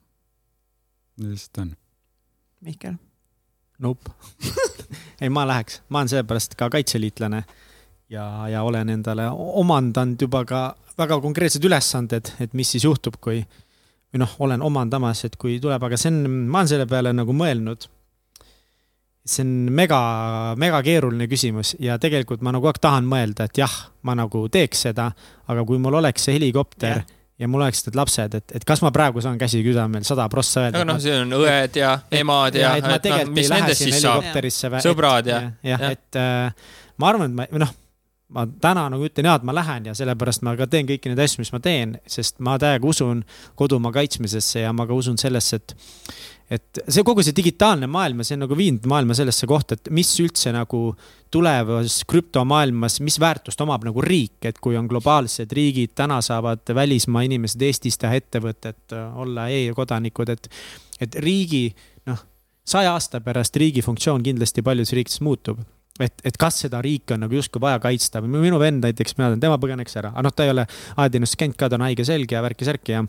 nii 1.20 1.30
lihtsalt 1.30 1.62
on. 1.62 1.76
Mihkel? 2.66 2.96
Nope 3.84 4.10
ei, 5.22 5.28
ma 5.28 5.44
läheks, 5.46 5.82
ma 5.92 6.00
olen 6.00 6.10
sellepärast 6.10 6.56
ka 6.56 6.70
kaitseliitlane 6.72 7.42
ja, 8.08 8.24
ja 8.48 8.62
olen 8.64 8.88
endale 8.94 9.28
omandanud 9.30 10.22
juba 10.24 10.42
ka 10.48 10.62
väga 10.96 11.20
konkreetsed 11.20 11.64
ülesanded, 11.68 12.32
et 12.40 12.56
mis 12.56 12.70
siis 12.72 12.86
juhtub, 12.88 13.20
kui 13.20 13.42
või 13.44 14.22
noh, 14.22 14.32
olen 14.42 14.64
omandamas, 14.64 15.24
et 15.28 15.36
kui 15.38 15.58
tuleb, 15.60 15.82
aga 15.82 15.98
see 16.00 16.10
on, 16.10 16.48
ma 16.48 16.62
olen 16.62 16.72
selle 16.72 16.86
peale 16.90 17.12
nagu 17.14 17.34
mõelnud 17.36 17.86
see 19.26 19.42
on 19.44 19.52
mega, 19.74 19.98
mega 20.60 20.80
keeruline 20.86 21.26
küsimus 21.30 21.74
ja 21.82 21.98
tegelikult 22.02 22.44
ma 22.46 22.54
nagu 22.54 22.64
kogu 22.64 22.74
aeg 22.74 22.82
tahan 22.82 23.06
mõelda, 23.10 23.48
et 23.48 23.60
jah, 23.60 23.76
ma 24.06 24.16
nagu 24.18 24.46
teeks 24.52 24.86
seda, 24.88 25.10
aga 25.50 25.64
kui 25.66 25.80
mul 25.82 25.98
oleks 26.00 26.28
see 26.28 26.36
helikopter 26.38 27.00
yeah. 27.00 27.14
ja 27.42 27.48
mul 27.50 27.64
oleks 27.64 27.84
need 27.86 27.98
lapsed, 27.98 28.36
et, 28.38 28.54
et 28.58 28.66
kas 28.66 28.82
ma 28.84 28.92
praegu 28.94 29.22
saan 29.24 29.38
käsi 29.40 29.62
südamel 29.66 30.06
sada 30.08 30.28
prossa 30.32 30.66
öelda. 30.66 30.82
aga 30.82 30.90
noh, 30.92 31.00
see 31.02 31.16
on 31.22 31.34
õed 31.40 31.80
ja 31.80 31.96
emad 32.20 32.58
ja, 32.58 32.68
ja. 32.68 32.76
et 32.78 32.86
ma 32.86 33.00
tegelikult 33.02 33.34
no, 33.34 33.42
ei 33.42 33.50
lähe 33.54 33.80
sinna 33.80 33.98
helikopterisse. 33.98 34.72
sõbrad 34.86 35.32
ja. 35.32 35.42
jah, 35.74 35.88
et 35.90 36.20
äh, 36.22 36.70
ma 37.02 37.12
arvan, 37.12 37.32
et 37.32 37.40
ma, 37.40 37.50
või 37.50 37.66
noh 37.66 37.74
ma 38.36 38.42
täna 38.60 38.88
nagu 38.90 39.06
ütlen 39.06 39.28
ja, 39.28 39.36
et 39.38 39.44
ma 39.46 39.54
lähen 39.54 39.86
ja 39.86 39.94
sellepärast 39.94 40.42
ma 40.46 40.56
ka 40.58 40.66
teen 40.70 40.88
kõiki 40.88 41.12
neid 41.12 41.20
asju, 41.22 41.44
mis 41.44 41.52
ma 41.54 41.60
teen, 41.62 41.94
sest 42.10 42.40
ma 42.42 42.56
täiega 42.58 42.88
usun 42.88 43.22
kodumaa 43.58 43.94
kaitsmisesse 43.94 44.64
ja 44.64 44.72
ma 44.74 44.86
ka 44.88 44.96
usun 44.98 45.18
sellesse, 45.20 45.60
et 45.60 45.76
et 46.50 46.80
see 46.86 47.02
kogu 47.06 47.24
see 47.26 47.34
digitaalne 47.34 47.88
maailm 47.90 48.22
see 48.24 48.36
on 48.36 48.44
nagu 48.44 48.56
viinud 48.58 48.86
maailma 48.90 49.16
sellesse 49.18 49.48
kohta, 49.50 49.74
et 49.74 49.90
mis 49.94 50.10
üldse 50.22 50.52
nagu 50.54 50.80
tulevas 51.34 51.98
krüptomaailmas, 52.08 53.00
mis 53.04 53.18
väärtust 53.20 53.60
omab 53.64 53.84
nagu 53.88 54.02
riik, 54.04 54.38
et 54.46 54.60
kui 54.62 54.78
on 54.78 54.86
globaalsed 54.90 55.52
riigid, 55.58 55.96
täna 55.98 56.20
saavad 56.24 56.62
välismaa 56.74 57.24
inimesed 57.26 57.62
Eestis 57.66 57.98
teha 57.98 58.20
ettevõtet, 58.20 58.94
olla 58.94 59.48
e-kodanikud, 59.50 60.30
et, 60.36 60.50
et 61.02 61.18
riigi 61.26 61.66
noh, 62.06 62.22
saja 62.66 62.94
aasta 62.94 63.20
pärast 63.24 63.58
riigi 63.58 63.82
funktsioon 63.82 64.22
kindlasti 64.26 64.62
paljudes 64.66 64.94
riikides 64.94 65.24
muutub. 65.26 65.64
Et, 65.96 66.12
et 66.28 66.36
kas 66.36 66.58
seda 66.60 66.82
riiki 66.84 67.14
on 67.14 67.22
nagu 67.24 67.32
justkui 67.38 67.60
vaja 67.64 67.78
kaitsta 67.80 68.20
või 68.20 68.42
minu 68.42 68.58
vend 68.60 68.84
näiteks, 68.84 69.14
mina 69.16 69.30
tean, 69.32 69.40
tema 69.46 69.56
põgeneks 69.58 69.96
ära, 69.96 70.10
aga 70.12 70.26
noh, 70.28 70.34
ta 70.36 70.44
ei 70.44 70.52
ole 70.52 70.66
ajateenistuses 70.68 71.40
käinud 71.40 71.56
ka, 71.56 71.70
ta 71.72 71.78
on 71.78 71.86
haige 71.86 72.04
selg 72.04 72.34
ja 72.36 72.42
värki-särki 72.44 72.92
ja 72.92 73.06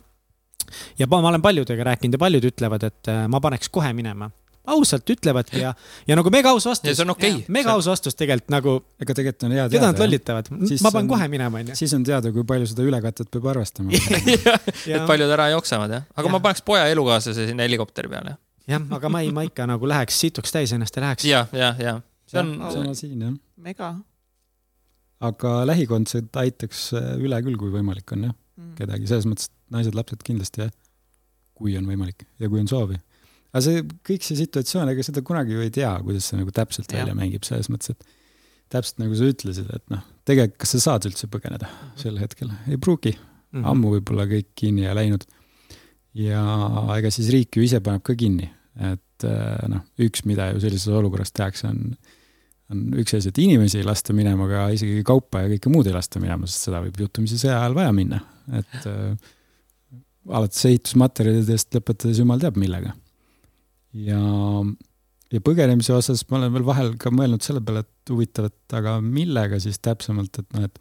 ja 0.99 1.07
ma 1.11 1.21
olen 1.29 1.41
paljudega 1.41 1.91
rääkinud 1.91 2.17
ja 2.17 2.25
paljud 2.25 2.51
ütlevad, 2.51 2.83
et 2.89 3.13
äh, 3.13 3.25
ma 3.31 3.41
paneks 3.43 3.69
kohe 3.73 3.93
minema 3.97 4.29
ausalt 4.67 5.09
ütlevadki 5.11 5.61
ja, 5.61 5.71
ja 6.07 6.17
nagu 6.19 6.31
mega 6.33 6.51
aus 6.51 6.67
vastus. 6.67 6.89
ja 6.91 6.95
see 6.97 7.05
on 7.05 7.13
okei 7.13 7.31
okay.. 7.37 7.53
mega 7.53 7.73
aus 7.75 7.87
vastus 7.89 8.17
tegelikult 8.19 8.51
nagu. 8.53 8.73
ega 9.01 9.15
tegelikult 9.15 9.47
on 9.47 9.55
hea 9.55 9.63
teada. 9.63 9.75
keda 9.75 9.91
nad 9.91 10.01
lollitavad, 10.03 10.49
ma 10.51 10.91
panen 10.91 11.11
kohe 11.11 11.29
minema, 11.31 11.61
onju. 11.63 11.77
siis 11.79 11.93
on 11.97 12.03
teada, 12.07 12.31
kui 12.35 12.45
palju 12.47 12.67
seda 12.71 12.83
ülekatet 12.87 13.31
peab 13.33 13.47
arvestama 13.53 13.95
et 14.97 15.07
paljud 15.11 15.35
ära 15.37 15.49
jooksevad 15.55 15.95
jah, 15.97 16.05
aga 16.15 16.27
ja. 16.27 16.33
ma 16.35 16.43
paneks 16.43 16.65
poja 16.67 16.87
elukaaslase 16.91 17.47
sinna 17.49 17.67
helikopteri 17.67 18.11
peale. 18.11 18.35
jah, 18.67 18.83
aga 18.99 19.13
ma 19.13 19.23
ei, 19.23 19.31
ma 19.35 19.45
ikka 19.47 19.69
nagu 19.69 19.89
läheks 19.89 20.19
situks 20.25 20.55
täis 20.55 20.75
ennast 20.75 20.99
ja 20.99 21.05
läheks. 21.07 21.27
ja, 21.27 21.45
ja, 21.55 21.73
ja 21.79 21.97
see 22.27 22.43
on. 22.43 22.55
sama 22.73 22.97
siin 22.97 23.23
jah. 23.23 23.37
mega. 23.69 23.93
aga 25.31 25.59
lähikondsed 25.71 26.33
aitaks 26.43 26.89
äh, 26.97 27.13
üle 27.23 27.39
küll, 27.45 27.59
kui 27.59 27.71
võimalik 27.79 28.17
on 28.17 28.29
jah 28.29 28.35
mm., 28.35 28.75
kedagi 28.81 29.07
selles 29.09 29.29
mõttes, 29.29 29.47
et 29.47 29.56
naised-lapsed 29.73 30.23
kindlasti 30.25 30.63
jah, 30.65 30.73
kui 31.57 31.75
on 31.79 31.87
võimalik 31.89 32.27
ja 32.41 32.49
kui 32.49 32.61
on 32.61 32.69
soovi. 32.69 32.99
aga 33.51 33.63
see, 33.65 33.83
kõik 34.05 34.25
see 34.25 34.37
situatsioon, 34.39 34.91
ega 34.93 35.05
seda 35.05 35.23
kunagi 35.25 35.55
ju 35.55 35.63
ei 35.65 35.73
tea, 35.73 35.93
kuidas 36.05 36.29
see 36.29 36.39
nagu 36.39 36.53
täpselt 36.53 36.91
ja. 36.91 37.01
välja 37.01 37.15
mängib, 37.17 37.47
selles 37.47 37.71
mõttes, 37.73 37.95
et 37.95 38.17
täpselt 38.73 39.01
nagu 39.01 39.15
sa 39.17 39.29
ütlesid, 39.31 39.71
et 39.73 39.85
noh, 39.93 40.03
tegelikult 40.27 40.59
kas 40.63 40.75
sa 40.75 40.83
saad 40.83 41.07
üldse 41.09 41.29
põgeneda 41.31 41.69
mm 41.69 41.79
-hmm. 41.79 42.03
sel 42.03 42.19
hetkel, 42.21 42.51
ei 42.67 42.77
pruugi 42.77 43.13
mm. 43.15 43.23
-hmm. 43.59 43.69
ammu 43.71 43.95
võib-olla 43.95 44.27
kõik 44.29 44.51
kinni 44.55 44.85
ja 44.85 44.95
läinud. 44.95 45.25
ja 46.13 46.43
ega 46.97 47.11
siis 47.13 47.29
riik 47.29 47.55
ju 47.55 47.63
ise 47.63 47.79
paneb 47.83 48.01
ka 48.03 48.15
kinni, 48.15 48.49
et 48.91 49.23
äh, 49.23 49.67
noh, 49.69 49.83
üks, 50.01 50.25
mida 50.25 50.51
ju 50.51 50.59
sellises 50.59 50.93
olukorras 50.93 51.31
tehakse, 51.31 51.67
on, 51.67 51.95
on 52.73 52.83
üks 53.01 53.13
asi, 53.17 53.29
et 53.29 53.37
inimesi 53.37 53.77
ei 53.77 53.85
lasta 53.85 54.13
minema, 54.17 54.47
aga 54.49 54.69
isegi 54.73 55.03
kaupa 55.05 55.43
ja 55.43 55.51
kõike 55.53 55.71
muud 55.71 55.87
ei 55.87 55.93
lasta 55.93 56.19
minema, 56.19 56.49
sest 56.49 56.67
seda 56.67 56.81
võib 56.81 56.97
juhtumisi 56.99 57.37
sõja 57.37 57.59
ajal 57.61 57.77
vaja 57.77 57.93
minna, 57.93 58.21
et 58.59 58.89
äh, 58.89 59.13
alates 60.27 60.65
ehitusmaterjalidest 60.69 61.77
lõpetades 61.77 62.21
jumal 62.21 62.41
teab 62.41 62.57
millega. 62.59 62.93
ja, 64.07 64.19
ja 65.33 65.43
põgenemise 65.43 65.95
osas 65.95 66.23
ma 66.29 66.41
olen 66.41 66.53
veel 66.55 66.67
vahel 66.67 66.93
ka 67.01 67.11
mõelnud 67.13 67.45
selle 67.45 67.63
peale, 67.63 67.85
et 67.85 68.13
huvitav, 68.13 68.49
et 68.51 68.77
aga 68.77 68.97
millega 69.03 69.59
siis 69.63 69.79
täpsemalt, 69.83 70.41
et 70.41 70.57
noh, 70.57 70.67
et 70.67 70.79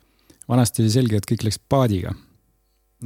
vanasti 0.51 0.85
oli 0.85 0.93
selge, 0.95 1.21
et 1.21 1.29
kõik 1.29 1.47
läks 1.47 1.61
paadiga. 1.69 2.15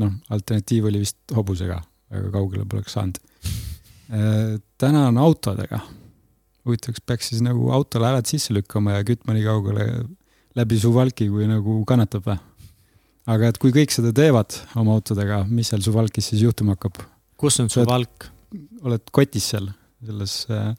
noh, 0.01 0.12
alternatiiv 0.30 0.86
oli 0.86 1.03
vist 1.03 1.18
hobusega, 1.34 1.80
väga 2.12 2.30
kaugele 2.34 2.66
poleks 2.68 2.95
saanud. 2.97 3.18
Äh, 4.11 4.59
täna 4.78 5.09
on 5.09 5.18
autodega. 5.18 5.80
huvitav, 6.64 6.95
kas 6.95 7.03
peaks 7.07 7.30
siis 7.32 7.41
nagu 7.43 7.70
autole 7.72 8.07
hääled 8.07 8.28
sisse 8.28 8.55
lükkama 8.55 8.99
ja 8.99 9.05
kütma 9.05 9.32
nii 9.34 9.47
kaugele 9.47 9.84
läbi 10.59 10.78
Suvalki, 10.80 11.28
kui 11.32 11.47
nagu 11.49 11.80
kannatab 11.88 12.26
või? 12.26 12.36
Aga 13.31 13.51
et 13.51 13.59
kui 13.61 13.72
kõik 13.74 13.93
seda 13.95 14.12
teevad 14.16 14.57
oma 14.81 14.97
autodega, 14.99 15.43
mis 15.49 15.70
seal 15.70 15.83
Suvalkis 15.85 16.33
siis 16.33 16.45
juhtuma 16.45 16.76
hakkab? 16.76 17.03
kus 17.41 17.61
on 17.62 17.70
Suvalk? 17.72 18.31
oled 18.87 19.12
kotis 19.14 19.53
seal, 19.53 19.68
selles 20.07 20.43
äh, 20.51 20.72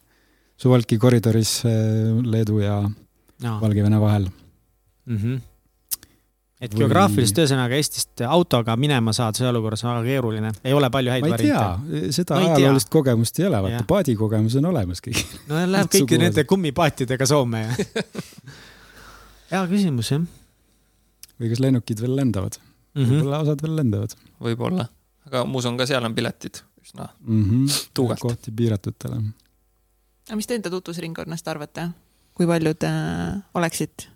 Suvalki 0.60 0.99
koridoris 1.02 1.62
äh, 1.70 2.18
Leedu 2.26 2.60
ja 2.64 2.82
no. 2.84 3.56
Valgevene 3.62 4.02
vahel 4.02 4.28
mm. 4.28 5.18
-hmm. 5.18 5.38
et 6.62 6.74
Või... 6.74 6.84
geograafiliselt 6.84 7.43
ühesõnaga 7.43 7.78
Eestist 7.80 8.26
autoga 8.28 8.76
minema 8.76 9.14
saada 9.14 9.38
selles 9.38 9.54
olukorras 9.54 9.86
on 9.86 9.93
väga 9.93 10.04
keeruline, 10.10 10.52
ei 10.64 10.74
ole 10.74 10.89
palju 10.89 11.16
häid 11.16 11.30
variante. 11.30 12.12
seda 12.18 12.41
ajaloolist 12.41 12.91
kogemust 12.91 13.39
ei 13.39 13.47
ole, 13.47 13.64
vaata 13.68 13.88
paadikogemus 13.88 14.60
on 14.60 14.70
olemas 14.74 15.02
kõigil. 15.06 15.39
no 15.47 15.64
läheb 15.78 15.95
kõiki 15.95 16.22
nende 16.26 16.45
kummipaatidega 16.49 17.30
Soome 17.30 17.66
ja 17.66 17.74
hea 19.52 19.66
küsimus 19.72 20.12
jah 20.16 20.30
või 21.41 21.51
kas 21.51 21.61
lennukid 21.63 22.01
veel 22.03 22.15
lendavad 22.19 22.57
mm 22.59 23.03
-hmm.? 23.03 23.11
võib-olla 23.11 23.41
osad 23.45 23.63
veel 23.65 23.75
lendavad. 23.79 24.15
võib-olla, 24.47 24.87
aga 25.27 25.43
ma 25.45 25.61
usun 25.61 25.77
ka 25.79 25.87
seal 25.89 26.05
on 26.05 26.15
piletid 26.15 26.61
üsna 26.83 27.09
mm 27.19 27.43
-hmm. 27.43 27.89
tuugalt. 27.93 28.19
kohti 28.19 28.51
piiratutele. 28.51 29.21
aga 30.27 30.35
mis 30.35 30.47
te 30.47 30.55
enda 30.55 30.69
tutvusringkonnast 30.69 31.47
arvate, 31.47 31.89
kui 32.33 32.47
paljud 32.47 32.83
äh, 32.83 33.41
oleksid 33.53 34.07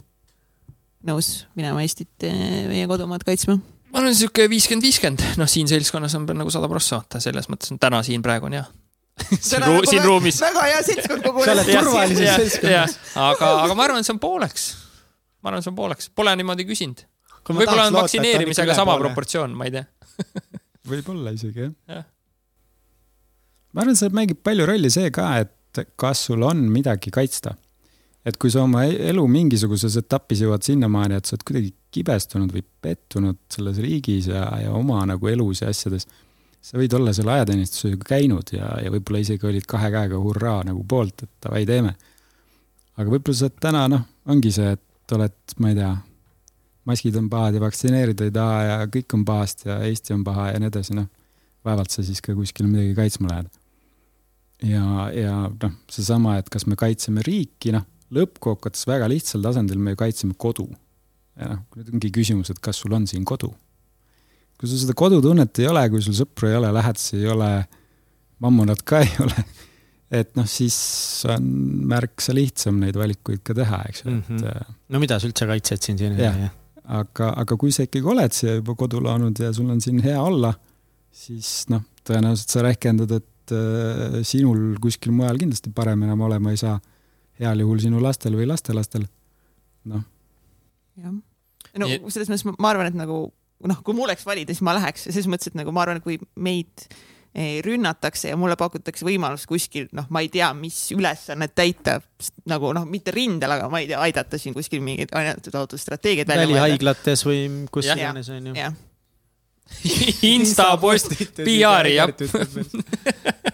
nõus 1.05 1.45
minema 1.55 1.81
Eestit 1.81 2.23
äh,, 2.23 2.67
meie 2.67 2.87
kodumaad 2.87 3.23
kaitsma? 3.23 3.57
ma 3.91 3.99
arvan, 3.99 4.15
sihuke 4.15 4.49
viiskümmend, 4.49 4.83
viiskümmend, 4.83 5.21
noh, 5.37 5.49
siin 5.49 5.67
seltskonnas 5.67 6.15
on 6.15 6.25
nagu 6.25 6.51
sada 6.51 6.67
prossa, 6.67 6.97
vaata, 6.97 7.19
selles 7.19 7.49
mõttes 7.49 7.71
on 7.71 7.79
täna 7.79 8.03
siin 8.03 8.21
praegu 8.21 8.45
on 8.45 8.59
hea 8.59 8.65
siin, 9.39 9.63
ruu, 9.63 9.81
siin 9.89 10.03
ruumis. 10.03 10.41
väga 10.41 10.61
hea 10.61 10.81
seltskond 10.83 11.23
kogu 11.23 11.39
aeg. 11.39 11.45
sa 11.45 11.51
oled 11.53 11.69
turvalises 11.71 12.35
seltskonnas. 12.35 12.97
aga, 13.15 13.51
aga 13.63 13.75
ma 13.75 13.83
arvan, 13.83 13.99
et 13.99 14.05
see 14.05 14.13
on 14.13 14.19
pooleks. 14.19 14.75
ma 15.41 15.49
arvan, 15.49 15.63
see 15.63 15.71
on 15.71 15.75
pooleks, 15.75 16.09
pole 16.09 16.35
niimoodi 16.35 16.65
küsinud 16.67 17.05
võib-olla 17.53 17.89
on 17.89 17.99
vaktsineerimisega 17.99 18.77
sama 18.77 18.97
proportsioon, 19.01 19.53
ma 19.57 19.67
ei 19.69 19.75
tea 19.75 19.85
võib-olla 20.91 21.33
isegi 21.35 21.65
jah 21.65 21.73
ja. 21.91 22.01
ma 23.73 23.83
arvan, 23.83 23.99
seal 23.99 24.15
mängib 24.15 24.41
palju 24.45 24.67
rolli 24.69 24.91
see 24.93 25.11
ka, 25.13 25.29
et 25.43 25.85
kas 25.99 26.25
sul 26.29 26.43
on 26.47 26.63
midagi 26.71 27.11
kaitsta. 27.13 27.55
et 28.25 28.37
kui 28.41 28.49
sa 28.49 28.63
oma 28.65 28.85
elu 28.87 29.25
mingisuguses 29.29 29.97
etapis 30.01 30.41
jõuad 30.45 30.63
sinnamaani, 30.65 31.19
et 31.19 31.25
sa 31.27 31.35
oled 31.35 31.45
kuidagi 31.47 31.73
kibestunud 31.93 32.53
või 32.55 32.63
pettunud 32.81 33.41
selles 33.53 33.79
riigis 33.83 34.29
ja, 34.31 34.47
ja 34.63 34.71
oma 34.75 35.03
nagu 35.05 35.29
elus 35.29 35.61
ja 35.61 35.69
asjades, 35.69 36.07
sa 36.65 36.79
võid 36.79 36.95
olla 36.97 37.13
seal 37.13 37.29
ajateenistusega 37.29 38.09
käinud 38.09 38.55
ja, 38.55 38.71
ja 38.81 38.91
võib-olla 38.93 39.21
isegi 39.21 39.45
olid 39.45 39.67
kahe 39.69 39.91
käega 39.93 40.17
hurraa 40.21 40.63
nagu 40.65 40.81
poolt, 40.87 41.27
et 41.27 41.45
davai, 41.45 41.61
teeme. 41.69 41.93
aga 42.97 43.05
võib-olla 43.11 43.37
sa 43.37 43.51
täna 43.53 43.85
noh, 43.91 44.03
ongi 44.33 44.51
see, 44.55 44.73
et 44.73 45.15
oled, 45.15 45.37
ma 45.61 45.71
ei 45.71 45.77
tea 45.77 45.93
maskid 46.85 47.17
on 47.19 47.29
pahad 47.29 47.57
ja 47.57 47.61
vaktsineerida 47.63 48.27
ei 48.27 48.33
taha 48.33 48.61
ja 48.63 48.77
kõik 48.91 49.17
on 49.17 49.25
pahasti 49.27 49.69
ja 49.69 49.79
Eesti 49.87 50.15
on 50.15 50.23
paha 50.25 50.51
ja 50.53 50.61
nii 50.61 50.71
edasi, 50.71 50.95
noh. 50.97 51.09
vaevalt 51.65 51.93
sa 51.93 52.05
siis 52.05 52.21
ka 52.21 52.35
kuskile 52.37 52.69
midagi 52.69 52.93
kaitsma 52.97 53.31
lähed. 53.31 53.51
ja, 54.69 54.85
ja 55.15 55.35
noh, 55.49 55.75
seesama, 55.91 56.37
et 56.41 56.49
kas 56.53 56.67
me 56.69 56.77
kaitseme 56.79 57.25
riiki, 57.25 57.73
noh, 57.75 57.85
lõppkokkuvõttes 58.15 58.85
väga 58.87 59.09
lihtsal 59.11 59.43
tasandil 59.45 59.81
me 59.81 59.95
ju 59.95 60.01
kaitseme 60.03 60.37
kodu. 60.37 60.67
ja 61.39 61.55
noh, 61.55 61.63
nüüd 61.75 61.93
ongi 61.95 62.11
küsimus, 62.15 62.53
et 62.53 62.61
kas 62.63 62.81
sul 62.83 62.93
on 62.93 63.07
siin 63.09 63.25
kodu. 63.25 63.53
kui 64.59 64.69
sul 64.69 64.79
seda 64.81 64.93
kodutunnet 64.97 65.59
ei 65.59 65.71
ole, 65.71 65.87
kui 65.89 66.03
sul 66.05 66.15
sõpru 66.17 66.51
ei 66.51 66.59
ole, 66.61 66.71
lähedasi 66.75 67.17
ei 67.17 67.31
ole, 67.33 67.51
mammonat 68.39 68.85
ka 68.85 69.01
ei 69.03 69.15
ole 69.23 69.47
et 70.13 70.35
noh, 70.37 70.45
siis 70.49 70.75
on 71.31 71.47
märksa 71.89 72.35
lihtsam 72.35 72.77
neid 72.81 72.97
valikuid 72.99 73.41
ka 73.45 73.55
teha, 73.57 73.81
eks 73.89 74.03
ju 74.03 74.11
mm, 74.11 74.21
-hmm. 74.27 74.43
et. 74.45 74.61
Äh, 74.61 74.75
no 74.89 75.01
mida 75.01 75.17
sa 75.19 75.27
üldse 75.27 75.47
kaitsed 75.49 75.81
siin 75.81 75.97
siin? 75.97 76.19
jah 76.19 76.37
ja., 76.39 76.51
aga, 76.87 77.31
aga 77.41 77.57
kui 77.59 77.73
sa 77.73 77.85
ikkagi 77.85 78.09
oled 78.11 78.35
siia 78.35 78.57
juba 78.59 78.75
kodu 78.77 79.01
loonud 79.03 79.39
ja 79.41 79.51
sul 79.55 79.69
on 79.73 79.81
siin 79.83 80.01
hea 80.05 80.17
olla, 80.21 80.53
siis 81.15 81.65
noh, 81.71 81.85
tõenäoliselt 82.05 82.53
sa 82.55 82.65
rehkendad, 82.65 83.13
et 83.17 83.55
äh, 83.55 84.19
sinul 84.27 84.75
kuskil 84.83 85.15
mujal 85.15 85.39
kindlasti 85.41 85.73
parem 85.75 86.03
enam 86.07 86.25
olema 86.27 86.53
ei 86.53 86.61
saa. 86.61 86.79
heal 87.35 87.59
juhul 87.59 87.81
sinu 87.83 87.99
lastel 87.99 88.35
või 88.37 88.45
lastelastel, 88.47 89.03
noh. 89.91 90.03
jah, 90.95 91.11
no 91.75 91.89
selles 92.07 92.29
mõttes 92.31 92.45
ma, 92.47 92.53
ma 92.63 92.69
arvan, 92.71 92.87
et 92.87 92.95
nagu 92.95 93.17
noh, 93.67 93.81
kui 93.83 93.97
mul 93.97 94.07
oleks 94.07 94.23
valida, 94.27 94.53
siis 94.53 94.63
ma 94.63 94.75
läheks, 94.77 95.09
selles 95.09 95.27
mõttes, 95.27 95.51
et 95.51 95.57
nagu 95.59 95.73
ma 95.75 95.83
arvan, 95.83 95.99
et 95.99 96.05
kui 96.05 96.15
meid 96.35 96.85
rünnatakse 97.35 98.29
ja 98.31 98.37
mulle 98.39 98.55
pakutakse 98.55 99.05
võimalust 99.05 99.47
kuskil, 99.49 99.89
noh, 99.95 100.07
ma 100.09 100.21
ei 100.23 100.29
tea, 100.31 100.53
mis 100.55 100.77
ülesannet 100.95 101.51
täita, 101.55 101.97
nagu 102.47 102.71
noh, 102.75 102.85
mitte 102.87 103.11
rindel, 103.15 103.57
aga 103.57 103.69
ma 103.71 103.81
ei 103.83 103.89
tea, 103.89 103.99
aidata 104.07 104.39
siin 104.39 104.55
kuskil 104.55 104.83
mingeid 104.85 105.11
ainetud 105.15 105.57
autostrateegiaid 105.59 106.29
välja 106.31 106.47
mõelda. 106.47 106.61
välihaiglates 106.61 107.25
või 107.27 107.41
kus 107.71 107.91
iganes 107.91 108.31
on 108.31 108.51
ju. 108.51 108.69
Insta 110.29 110.69
post, 110.77 111.17
PR-i 111.41 111.97
jah. 111.97 112.13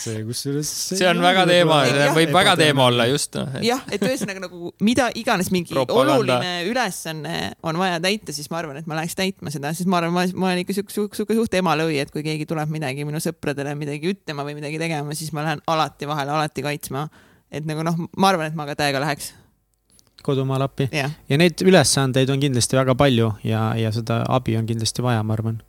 see 0.00 0.22
kusjuures. 0.26 0.70
see 0.90 1.08
on 1.08 1.20
väga 1.22 1.44
teema, 1.48 1.80
võib 2.16 2.32
väga 2.34 2.54
teema 2.60 2.86
olla 2.90 3.06
just 3.10 3.36
no.. 3.38 3.46
jah, 3.64 3.82
et 3.92 4.02
ühesõnaga 4.04 4.44
nagu 4.46 4.72
mida 4.86 5.10
iganes 5.18 5.50
mingi 5.54 5.74
Propaganda. 5.74 6.16
oluline 6.16 6.52
ülesanne 6.70 7.36
on 7.66 7.80
vaja 7.80 8.00
täita, 8.02 8.34
siis 8.36 8.50
ma 8.52 8.60
arvan, 8.62 8.80
et 8.80 8.88
ma 8.90 8.98
läheks 8.98 9.16
täitma 9.18 9.52
seda, 9.54 9.72
sest 9.76 9.90
ma 9.90 10.00
arvan, 10.00 10.14
ma, 10.16 10.26
ma 10.34 10.50
olen 10.50 10.62
ikka 10.64 10.76
sihuke, 10.78 11.10
sihuke 11.16 11.38
suht 11.38 11.56
emalõi, 11.60 12.00
et 12.02 12.12
kui 12.14 12.24
keegi 12.26 12.48
tuleb 12.50 12.72
midagi 12.72 13.06
minu 13.08 13.22
sõpradele 13.22 13.76
midagi 13.78 14.14
ütlema 14.14 14.46
või 14.46 14.56
midagi 14.58 14.80
tegema, 14.82 15.16
siis 15.18 15.34
ma 15.36 15.46
lähen 15.46 15.64
alati 15.70 16.08
vahele, 16.10 16.34
alati 16.38 16.66
kaitsma. 16.66 17.08
et 17.50 17.66
nagu 17.66 17.84
noh, 17.86 18.04
ma 18.16 18.32
arvan, 18.32 18.50
et 18.50 18.58
ma 18.58 18.68
ka 18.68 18.78
täiega 18.78 19.02
läheks. 19.02 19.32
Kodumaal 20.22 20.66
appi. 20.66 20.90
Yeah.. 20.92 21.16
ja 21.28 21.38
neid 21.40 21.62
ülesandeid 21.64 22.28
on 22.30 22.42
kindlasti 22.42 22.76
väga 22.76 22.94
palju 22.94 23.32
ja, 23.44 23.70
ja 23.80 23.92
seda 23.92 24.20
abi 24.28 24.58
on 24.60 24.68
kindlasti 24.68 25.04
vaja, 25.04 25.24
ma 25.24 25.36
arvan 25.36 25.62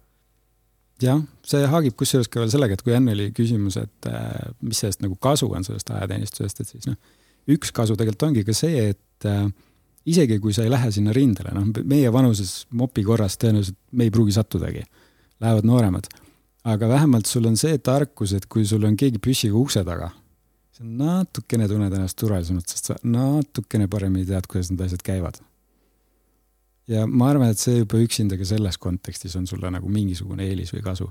jah, 1.05 1.19
see 1.47 1.65
haagib 1.69 1.95
kusjuures 1.99 2.29
ka 2.31 2.41
veel 2.41 2.51
sellega, 2.53 2.77
et 2.77 2.85
kui 2.85 2.93
enne 2.95 3.15
oli 3.15 3.29
küsimus, 3.35 3.77
et 3.81 4.07
äh, 4.09 4.53
mis 4.65 4.81
sellest 4.81 5.03
nagu 5.03 5.17
kasu 5.21 5.49
on 5.51 5.65
sellest 5.67 5.91
ajateenistusest, 5.93 6.63
et 6.63 6.71
siis 6.73 6.87
noh, 6.89 6.97
üks 7.51 7.73
kasu 7.75 7.97
tegelikult 7.97 8.29
ongi 8.29 8.45
ka 8.47 8.55
see, 8.55 8.91
et 8.93 9.29
äh, 9.29 9.45
isegi 10.11 10.39
kui 10.43 10.55
sa 10.55 10.65
ei 10.65 10.73
lähe 10.73 10.91
sinna 10.93 11.15
rindele, 11.15 11.53
noh, 11.57 11.67
meie 11.87 12.13
vanuses 12.13 12.65
mopi 12.77 13.05
korras 13.07 13.37
tõenäoliselt 13.41 13.77
me 13.97 14.07
ei 14.07 14.13
pruugi 14.13 14.35
sattudagi, 14.37 14.85
lähevad 15.43 15.67
nooremad. 15.67 16.09
aga 16.63 16.87
vähemalt 16.87 17.25
sul 17.25 17.47
on 17.49 17.55
see 17.57 17.77
tarkus, 17.81 18.33
et 18.37 18.45
kui 18.45 18.65
sul 18.69 18.83
on 18.85 18.97
keegi 18.97 19.17
püssiga 19.17 19.57
ukse 19.57 19.81
taga, 19.85 20.11
sa 20.71 20.83
natukene 20.85 21.67
tunned 21.67 21.93
ennast 21.93 22.17
turvalisemalt, 22.21 22.67
sest 22.69 22.91
sa 22.91 22.99
natukene 23.03 23.87
paremini 23.89 24.27
tead, 24.29 24.45
kuidas 24.47 24.69
need 24.69 24.85
asjad 24.85 25.01
käivad 25.05 25.41
ja 26.91 27.07
ma 27.07 27.31
arvan, 27.31 27.51
et 27.53 27.61
see 27.61 27.81
juba 27.81 27.99
üksinda 28.03 28.37
ka 28.39 28.47
selles 28.47 28.77
kontekstis 28.81 29.35
on 29.39 29.47
sulle 29.49 29.71
nagu 29.73 29.89
mingisugune 29.91 30.47
eelis 30.49 30.73
või 30.75 30.83
kasu. 30.85 31.09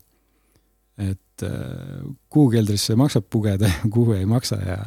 et 1.01 1.45
äh, 1.47 2.05
kuhu 2.29 2.51
keldrisse 2.53 2.97
maksab 3.01 3.29
pugeda 3.33 3.71
ja 3.71 3.91
kuhu 3.93 4.19
ei 4.19 4.27
maksa 4.29 4.59
ja, 4.61 4.79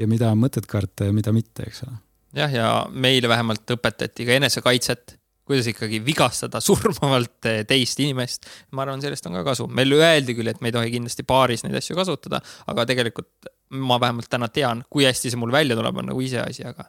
ja 0.00 0.08
mida 0.08 0.30
on 0.32 0.40
mõtet 0.40 0.66
karta 0.70 1.08
ja 1.08 1.12
mida 1.12 1.34
mitte, 1.36 1.68
eks 1.68 1.84
ole. 1.86 1.98
jah, 2.38 2.52
ja 2.52 2.68
meile 2.92 3.28
vähemalt 3.28 3.76
õpetati 3.76 4.26
ka 4.28 4.38
enesekaitset, 4.38 5.18
kuidas 5.48 5.68
ikkagi 5.72 6.00
vigastada 6.04 6.60
surmavalt 6.64 7.50
teist 7.68 8.00
inimest. 8.04 8.48
ma 8.72 8.84
arvan, 8.86 9.02
sellest 9.04 9.28
on 9.28 9.36
ka 9.40 9.44
kasu. 9.50 9.68
meile 9.68 10.00
öeldi 10.00 10.36
küll, 10.38 10.48
et 10.48 10.62
me 10.64 10.72
ei 10.72 10.78
tohi 10.78 10.94
kindlasti 10.96 11.26
baaris 11.28 11.66
neid 11.66 11.76
asju 11.80 11.98
kasutada, 11.98 12.40
aga 12.66 12.86
tegelikult 12.88 13.52
ma 13.76 14.00
vähemalt 14.00 14.30
täna 14.32 14.48
tean, 14.48 14.84
kui 14.88 15.04
hästi 15.04 15.34
see 15.34 15.40
mul 15.40 15.52
välja 15.52 15.76
tuleb, 15.76 16.00
on 16.00 16.12
nagu 16.12 16.24
iseasi, 16.24 16.64
aga 16.68 16.88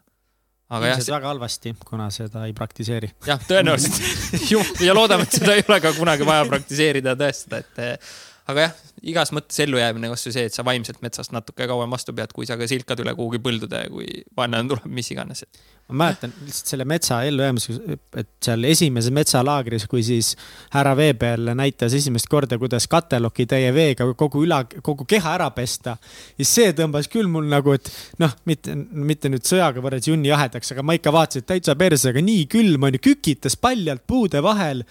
aga 0.69 0.91
ilmselt 0.91 1.09
jah, 1.09 1.17
väga 1.17 1.31
halvasti, 1.31 1.73
kuna 1.85 2.07
seda 2.13 2.45
ei 2.45 2.55
praktiseeri. 2.57 3.11
jah, 3.27 3.41
tõenäoliselt 3.49 4.81
ja 4.87 4.95
loodame, 4.97 5.25
et 5.25 5.37
seda 5.39 5.55
ei 5.57 5.65
ole 5.67 5.79
ka 5.83 5.93
kunagi 5.97 6.27
vaja 6.27 6.45
praktiseerida 6.49 7.15
ja 7.15 7.21
tõestada, 7.23 7.63
et 7.63 8.11
aga 8.49 8.65
jah, 8.65 8.77
igas 9.09 9.31
mõttes 9.35 9.59
ellujäämine, 9.63 10.09
kasvõi 10.11 10.33
see, 10.35 10.45
et 10.49 10.55
sa 10.55 10.63
vaimselt 10.67 11.01
metsast 11.03 11.33
natuke 11.35 11.67
kauem 11.69 11.91
vastu 11.93 12.13
pead, 12.15 12.31
kui 12.35 12.47
sa 12.49 12.57
ka 12.59 12.67
silkad 12.69 12.99
üle 13.03 13.13
kuhugi 13.17 13.41
põldude, 13.43 13.83
kui 13.93 14.23
vaenlane 14.37 14.71
tuleb, 14.71 14.87
mis 14.91 15.11
iganes. 15.13 15.45
ma 15.89 16.03
mäletan 16.03 16.33
lihtsalt 16.45 16.73
selle 16.73 16.85
metsa 16.85 17.21
ellujäämise, 17.25 17.75
et 18.21 18.29
seal 18.45 18.65
esimeses 18.69 19.13
metsalaagris, 19.15 19.87
kui 19.89 20.03
siis 20.05 20.35
härra 20.75 20.95
Veebel 20.97 21.53
näitas 21.57 21.95
esimest 21.97 22.29
korda, 22.29 22.59
kuidas 22.61 22.87
katelokitäie 22.87 23.71
veega 23.73 24.09
kogu 24.17 24.43
üla, 24.45 24.63
kogu 24.85 25.07
keha 25.09 25.35
ära 25.37 25.49
pesta. 25.55 25.97
siis 26.37 26.55
see 26.59 26.73
tõmbas 26.77 27.09
küll 27.11 27.29
mul 27.31 27.47
nagu, 27.49 27.73
et 27.77 27.91
noh, 28.19 28.35
mitte, 28.49 28.75
mitte 28.75 29.31
nüüd 29.31 29.45
sõjaga 29.45 29.81
võrreldes 29.81 30.11
junni 30.11 30.33
jahedaks, 30.33 30.75
aga 30.75 30.85
ma 30.85 30.97
ikka 30.97 31.13
vaatasin, 31.15 31.45
et 31.45 31.53
täitsa 31.55 31.77
perse, 31.79 32.09
aga 32.11 32.21
nii 32.25 32.45
külm 32.51 32.89
on 32.89 32.97
ju, 32.97 33.05
kükitas 33.11 33.57
paljalt 33.59 34.05
puude 34.07 34.43
vahel 34.43 34.85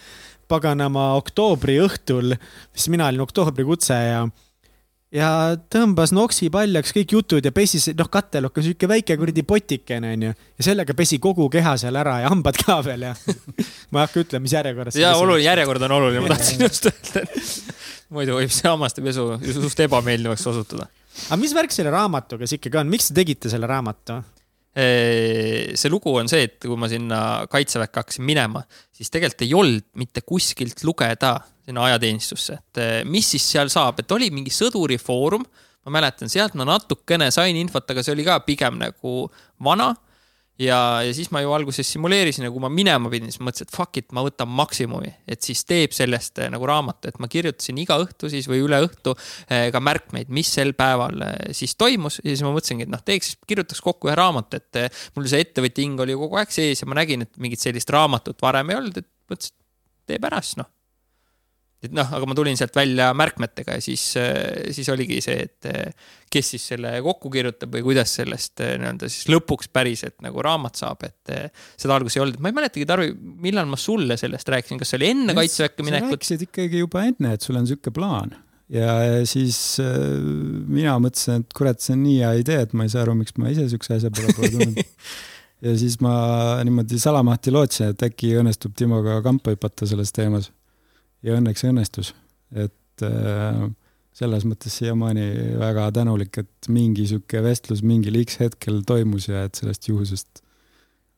paganama 0.48 1.12
oktoobri 1.18 1.78
õhtul, 1.84 2.36
siis 2.74 2.90
mina 2.92 3.08
olin 3.10 3.24
oktoobrikutse 3.24 3.98
ja 4.08 4.26
ja 5.14 5.28
tõmbas 5.72 6.12
noksi 6.12 6.50
paljaks 6.52 6.92
kõik 6.92 7.14
jutud 7.16 7.44
ja 7.44 7.52
pesi, 7.54 7.80
noh, 7.96 8.10
katelok 8.12 8.60
on 8.60 8.66
sihuke 8.66 8.88
väike 8.90 9.16
kuradi 9.20 9.44
potikene 9.48 10.12
onju. 10.16 10.32
ja 10.60 10.66
sellega 10.66 10.94
pesi 10.96 11.18
kogu 11.22 11.48
keha 11.52 11.76
seal 11.80 11.96
ära 11.96 12.18
ja 12.24 12.32
hambad 12.32 12.58
ka 12.60 12.80
veel 12.84 13.06
ja 13.08 13.14
ma 13.92 14.02
ei 14.02 14.04
hakka 14.04 14.24
ütlema, 14.24 14.44
mis 14.44 14.56
järjekorras. 14.58 14.98
ja 15.00 15.14
oluline, 15.16 15.46
järjekord 15.46 15.88
on 15.88 15.96
oluline, 15.96 16.24
ma 16.24 16.34
tahtsin 16.34 16.64
just 16.66 16.90
öelda, 16.90 17.24
muidu 18.12 18.36
võib 18.40 18.52
see 18.52 18.68
hammaste 18.68 19.04
pesu 19.04 19.30
suht 19.56 19.84
ebameeldivaks 19.88 20.44
osutuda. 20.52 20.88
aga 21.28 21.40
mis 21.40 21.56
värk 21.56 21.72
selle 21.72 21.94
raamatuga 21.94 22.44
siis 22.44 22.60
ikkagi 22.60 22.82
on, 22.82 22.92
miks 22.92 23.08
te 23.08 23.16
tegite 23.22 23.52
selle 23.52 23.70
raamatu? 23.70 24.20
See 24.78 25.90
lugu 25.90 26.12
on 26.20 26.28
see, 26.30 26.44
et 26.46 26.62
kui 26.62 26.78
ma 26.78 26.86
sinna 26.90 27.20
kaitseväkke 27.50 28.02
hakkasin 28.02 28.26
minema, 28.26 28.62
siis 28.94 29.10
tegelikult 29.10 29.46
ei 29.46 29.54
olnud 29.56 29.86
mitte 29.98 30.22
kuskilt 30.26 30.84
lugeda 30.86 31.36
sinna 31.68 31.84
ajateenistusse, 31.90 32.58
et 32.60 32.80
eh, 32.80 32.98
mis 33.04 33.26
siis 33.34 33.44
seal 33.52 33.68
saab, 33.72 34.00
et 34.00 34.16
oli 34.16 34.30
mingi 34.32 34.52
sõdurifoorum. 34.54 35.44
ma 35.88 35.92
mäletan, 35.94 36.28
sealt 36.28 36.52
ma 36.58 36.66
natukene 36.68 37.30
sain 37.32 37.56
infot, 37.56 37.86
aga 37.90 38.02
see 38.04 38.12
oli 38.12 38.24
ka 38.26 38.38
pigem 38.44 38.76
nagu 38.80 39.12
vana 39.64 39.94
ja, 40.58 40.78
ja 41.06 41.14
siis 41.14 41.30
ma 41.34 41.42
ju 41.42 41.52
alguses 41.54 41.88
simuleerisin 41.92 42.46
ja 42.46 42.50
kui 42.52 42.62
ma 42.62 42.70
minema 42.72 43.10
pidin, 43.12 43.30
siis 43.32 43.42
mõtlesin, 43.42 43.68
et 43.68 43.74
fuck 43.74 44.00
it, 44.00 44.08
ma 44.16 44.24
võtan 44.26 44.50
maksimumi, 44.50 45.10
et 45.30 45.44
siis 45.44 45.62
teeb 45.68 45.94
sellest 45.96 46.40
eh, 46.42 46.50
nagu 46.52 46.68
raamatu, 46.68 47.10
et 47.10 47.20
ma 47.22 47.30
kirjutasin 47.30 47.78
iga 47.82 47.98
õhtu 48.02 48.30
siis 48.32 48.48
või 48.50 48.62
üle 48.66 48.80
õhtu 48.84 49.14
eh, 49.16 49.68
ka 49.74 49.82
märkmeid, 49.82 50.32
mis 50.34 50.50
sel 50.58 50.74
päeval 50.78 51.22
eh, 51.26 51.36
siis 51.56 51.76
toimus. 51.78 52.20
Ja 52.24 52.32
siis 52.32 52.44
ma 52.46 52.54
mõtlesingi, 52.54 52.88
et 52.88 52.92
noh, 52.92 53.04
teeks, 53.04 53.36
kirjutaks 53.48 53.82
kokku 53.84 54.10
ühe 54.10 54.16
raamatu, 54.18 54.58
et 54.58 54.98
mul 55.16 55.28
see 55.30 55.44
ettevõtja 55.46 55.84
hing 55.84 56.06
oli 56.06 56.16
kogu 56.18 56.40
aeg 56.40 56.54
sees 56.54 56.82
ja 56.82 56.90
ma 56.90 56.98
nägin, 57.00 57.26
et 57.26 57.38
mingit 57.42 57.62
sellist 57.62 57.90
raamatut 57.94 58.42
varem 58.42 58.74
ei 58.74 58.80
olnud, 58.82 58.98
et 59.02 59.08
mõtlesin, 59.30 59.54
et 59.54 60.14
teeb 60.14 60.28
ära 60.30 60.42
siis 60.42 60.60
noh 60.62 60.72
et 61.84 61.92
noh, 61.94 62.08
aga 62.16 62.26
ma 62.26 62.34
tulin 62.34 62.58
sealt 62.58 62.74
välja 62.74 63.12
märkmetega 63.16 63.76
ja 63.76 63.82
siis, 63.82 64.02
siis 64.74 64.88
oligi 64.90 65.20
see, 65.22 65.46
et 65.46 65.68
kes 66.32 66.50
siis 66.54 66.64
selle 66.72 66.96
kokku 67.04 67.30
kirjutab 67.32 67.70
või 67.76 67.84
kuidas 67.86 68.16
sellest 68.18 68.58
nii-öelda 68.64 69.10
siis 69.12 69.28
lõpuks 69.30 69.70
päriselt 69.72 70.16
nagu 70.24 70.42
raamat 70.44 70.80
saab, 70.80 71.06
et 71.06 71.54
seda 71.78 71.94
alguses 71.94 72.18
ei 72.18 72.24
olnud, 72.24 72.42
ma 72.42 72.50
ei 72.50 72.58
mäletagi, 72.58 72.88
Tarvi, 72.88 73.14
millal 73.46 73.70
ma 73.70 73.78
sulle 73.78 74.18
sellest 74.20 74.50
rääkisin, 74.50 74.82
kas 74.82 74.92
see 74.92 75.00
oli 75.00 75.12
enne 75.14 75.38
kaitseväkke 75.38 75.86
minekut? 75.86 76.10
sa 76.10 76.18
rääkisid 76.18 76.44
ikkagi 76.48 76.82
juba 76.82 77.06
enne, 77.06 77.36
et 77.38 77.46
sul 77.46 77.58
on 77.58 77.66
niisugune 77.66 77.94
plaan. 77.94 78.36
Ja 78.68 78.92
siis 79.24 79.78
mina 79.80 80.98
mõtlesin, 81.00 81.46
et 81.46 81.56
kurat, 81.56 81.80
see 81.80 81.94
on 81.94 82.04
nii 82.04 82.18
hea 82.20 82.34
idee, 82.42 82.60
et 82.66 82.74
ma 82.76 82.84
ei 82.84 82.92
saa 82.92 83.06
aru, 83.06 83.14
miks 83.22 83.38
ma 83.40 83.48
ise 83.54 83.64
niisuguse 83.64 83.96
asja 83.96 84.12
peale 84.12 84.36
pole 84.36 84.54
tulnud. 84.56 84.84
Ja 85.58 85.72
siis 85.74 85.96
ma 85.98 86.12
niimoodi 86.62 87.00
salamahti 87.02 87.50
lootsin, 87.50 87.88
et 87.90 88.02
äkki 88.06 88.28
õnnestub 88.38 88.76
Timoga 88.78 89.16
kampa 89.24 89.50
hüpata 89.50 89.88
selles 89.90 90.12
teemas 90.14 90.52
ja 91.26 91.36
õnneks 91.38 91.64
õnnestus, 91.68 92.12
et 92.54 93.04
äh, 93.06 93.62
selles 94.18 94.44
mõttes 94.48 94.74
siiamaani 94.80 95.28
väga 95.60 95.88
tänulik, 95.94 96.40
et 96.42 96.68
mingi 96.72 97.06
sihuke 97.10 97.42
vestlus 97.44 97.84
mingil 97.86 98.18
X 98.24 98.40
hetkel 98.42 98.82
toimus 98.86 99.28
ja 99.30 99.44
et 99.46 99.58
sellest 99.58 99.88
juhusest 99.90 100.42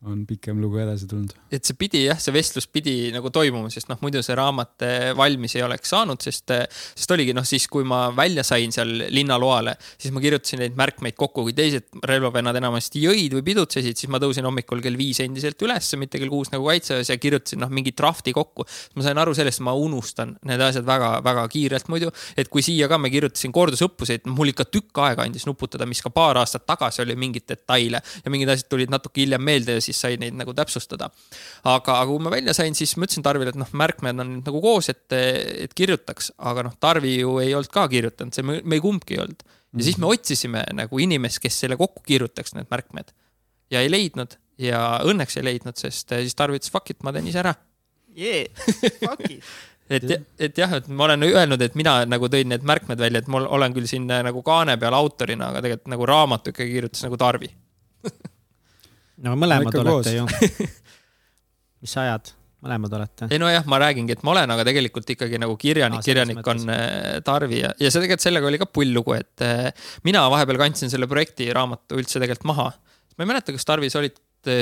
on 0.09 0.23
pikem 0.25 0.57
lugu 0.63 0.79
edasi 0.81 1.05
tulnud. 1.09 1.35
et 1.53 1.67
see 1.67 1.77
pidi 1.77 2.01
jah, 2.07 2.17
see 2.21 2.33
vestlus 2.33 2.65
pidi 2.73 3.11
nagu 3.13 3.29
toimuma, 3.33 3.69
sest 3.73 3.91
noh, 3.91 3.99
muidu 4.01 4.23
see 4.25 4.37
raamat 4.39 4.85
eh, 4.87 5.11
valmis 5.17 5.57
ei 5.59 5.65
oleks 5.67 5.91
saanud, 5.93 6.21
sest, 6.25 6.49
eh, 6.57 6.63
sest 6.71 7.13
oligi 7.13 7.35
noh, 7.37 7.45
siis 7.45 7.67
kui 7.69 7.85
ma 7.85 8.07
välja 8.17 8.45
sain 8.47 8.73
seal 8.73 8.95
linnaloale, 9.13 9.75
siis 10.01 10.15
ma 10.17 10.23
kirjutasin 10.25 10.63
neid 10.65 10.79
märkmeid 10.81 11.19
kokku, 11.21 11.45
kui 11.45 11.57
teised 11.57 11.91
relvavennad 12.09 12.57
enamasti 12.57 13.03
jõid 13.05 13.37
või 13.37 13.45
pidutsesid, 13.51 13.99
siis 14.01 14.13
ma 14.13 14.23
tõusin 14.23 14.49
hommikul 14.49 14.81
kell 14.85 14.97
viis 14.97 15.21
endiselt 15.21 15.61
üles, 15.67 15.91
mitte 16.01 16.23
kell 16.23 16.33
kuus 16.33 16.53
nagu 16.55 16.71
kaitseväes 16.71 17.13
ja 17.13 17.19
kirjutasin 17.21 17.61
noh, 17.61 17.73
mingi 17.73 17.93
drafti 17.97 18.33
kokku. 18.37 18.65
ma 18.97 19.05
sain 19.05 19.21
aru 19.21 19.37
sellest, 19.37 19.61
ma 19.67 19.77
unustan 19.77 20.33
need 20.49 20.65
asjad 20.65 20.89
väga-väga 20.89 21.45
kiirelt 21.53 21.93
muidu, 21.93 22.09
et 22.41 22.49
kui 22.49 22.65
siia 22.65 22.89
ka 22.89 22.97
ma 22.97 23.13
kirjutasin 23.13 23.53
kordusõppuseid, 23.53 24.25
mul 24.33 24.55
ikka 24.55 24.65
tükk 24.73 25.05
aega 25.05 25.29
andis 25.29 25.45
nuputada, 25.45 25.85
mis 25.85 26.01
ka 26.01 26.09
paar 26.15 26.41
aastat 26.41 26.65
tagasi 26.65 27.05
oli 27.05 27.19
mingeid 27.21 27.45
detaile 27.53 28.01
ja 28.01 28.33
mingid 28.33 28.57
asjad 28.57 28.73
tulid 28.73 28.93
natuke 28.93 29.27
hiljem 29.27 29.45
meelde 29.45 29.77
ja 29.77 29.85
siis 29.85 29.90
siis 29.91 30.01
sai 30.07 30.19
neid 30.21 30.37
nagu 30.39 30.55
täpsustada. 30.57 31.11
aga, 31.65 31.97
aga 32.01 32.09
kui 32.11 32.25
ma 32.25 32.33
välja 32.33 32.55
sain, 32.57 32.77
siis 32.79 32.97
ma 32.97 33.09
ütlesin 33.09 33.27
Tarvile, 33.27 33.55
et 33.55 33.61
noh, 33.61 33.71
märkmed 33.83 34.25
on 34.25 34.37
nagu 34.41 34.63
koos, 34.65 34.91
et, 34.93 35.07
et 35.13 35.75
kirjutaks, 35.77 36.33
aga 36.51 36.67
noh, 36.69 36.77
Tarvi 36.81 37.17
ju 37.21 37.39
ei 37.43 37.55
olnud 37.55 37.73
ka 37.75 37.87
kirjutanud, 37.93 38.37
see 38.37 38.47
me, 38.47 38.61
me 38.65 38.81
kumbki 38.83 39.17
ei 39.17 39.25
olnud. 39.25 39.43
ja 39.43 39.51
-hmm. 39.79 39.87
siis 39.87 39.99
me 39.99 40.07
otsisime 40.07 40.65
nagu 40.75 40.99
inimest, 40.99 41.39
kes 41.39 41.61
selle 41.61 41.77
kokku 41.77 42.03
kirjutaks, 42.07 42.55
need 42.55 42.71
märkmed. 42.71 43.13
ja 43.71 43.81
ei 43.81 43.91
leidnud 43.91 44.39
ja 44.59 45.01
õnneks 45.05 45.37
ei 45.39 45.45
leidnud, 45.45 45.77
sest 45.77 46.09
siis 46.09 46.35
Tarvi 46.35 46.59
ütles 46.59 46.71
fuck 46.71 46.91
it, 46.91 47.03
ma 47.03 47.13
teen 47.13 47.27
ise 47.27 47.39
ära. 47.39 47.55
Yeah, 48.17 48.51
fuck 48.99 49.31
it 49.31 49.45
et, 49.91 50.11
et 50.39 50.59
jah, 50.59 50.73
et 50.79 50.89
ma 50.89 51.09
olen 51.09 51.27
öelnud, 51.27 51.63
et 51.65 51.75
mina 51.79 52.01
nagu 52.09 52.31
tõin 52.31 52.51
need 52.53 52.67
märkmed 52.67 53.01
välja, 53.01 53.23
et 53.23 53.31
ma 53.33 53.43
olen 53.43 53.75
küll 53.75 53.89
siin 53.91 54.07
nagu 54.11 54.43
kaane 54.47 54.77
peal 54.81 54.95
autorina, 54.97 55.51
aga 55.51 55.63
tegelikult 55.65 55.95
nagu 55.95 56.09
raamatu 56.11 56.55
ikkagi 56.55 56.77
kirjutas 56.77 57.07
nagu 57.07 57.19
Tarvi 57.21 57.51
no 59.25 59.37
mõlemad 59.39 59.81
olete 59.83 59.91
koos. 59.91 60.13
ju 60.15 60.27
mis 61.83 61.97
sa 61.97 62.07
ajad? 62.07 62.33
mõlemad 62.65 62.97
olete? 62.99 63.31
ei 63.33 63.41
nojah, 63.41 63.67
ma 63.71 63.81
räägingi, 63.81 64.17
et 64.17 64.25
ma 64.27 64.35
olen, 64.35 64.55
aga 64.55 64.67
tegelikult 64.69 65.13
ikkagi 65.17 65.41
nagu 65.41 65.57
kirjanik, 65.61 66.05
kirjanik 66.05 66.53
on 66.53 66.65
äh, 66.73 67.19
Tarvi 67.27 67.63
ja, 67.63 67.75
ja 67.81 67.93
see 67.93 68.03
tegelikult 68.03 68.27
sellega 68.27 68.51
oli 68.51 68.61
ka 68.61 68.69
pull 68.69 68.95
lugu, 68.97 69.17
et 69.17 69.45
äh, 69.47 69.71
mina 70.09 70.27
vahepeal 70.33 70.61
kandsin 70.61 70.93
selle 70.93 71.09
projekti 71.11 71.49
raamatu 71.57 72.01
üldse 72.01 72.21
tegelikult 72.21 72.51
maha. 72.53 72.71
ma 73.17 73.25
ei 73.25 73.33
mäleta, 73.33 73.57
kas 73.57 73.69
Tarvi, 73.69 73.93
sa 73.93 74.03
olid, 74.03 74.19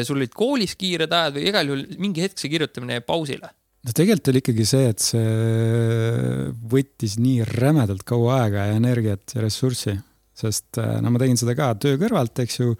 sul 0.06 0.18
olid 0.18 0.34
koolis 0.34 0.74
kiired 0.78 1.12
ajad 1.14 1.38
või 1.38 1.49
igal 1.50 1.72
juhul 1.72 1.87
mingi 2.03 2.22
hetk 2.24 2.38
see 2.38 2.50
kirjutamine 2.50 2.99
jäi 2.99 3.07
pausile 3.07 3.50
no 3.87 3.95
tegelikult 3.95 4.30
oli 4.33 4.42
ikkagi 4.42 4.66
see, 4.68 4.92
et 4.92 5.03
see 5.03 6.50
võttis 6.70 7.16
nii 7.20 7.46
rämedalt 7.49 8.04
kaua 8.08 8.42
aega 8.45 8.68
ja 8.70 8.78
energiat 8.78 9.34
ja 9.37 9.45
ressurssi, 9.45 9.95
sest 10.38 10.80
äh, 10.83 10.99
no 11.03 11.12
ma 11.14 11.22
tegin 11.22 11.38
seda 11.41 11.57
ka 11.58 11.72
töö 11.80 11.99
kõrvalt, 12.00 12.45
eks 12.45 12.61
ju. 12.61 12.74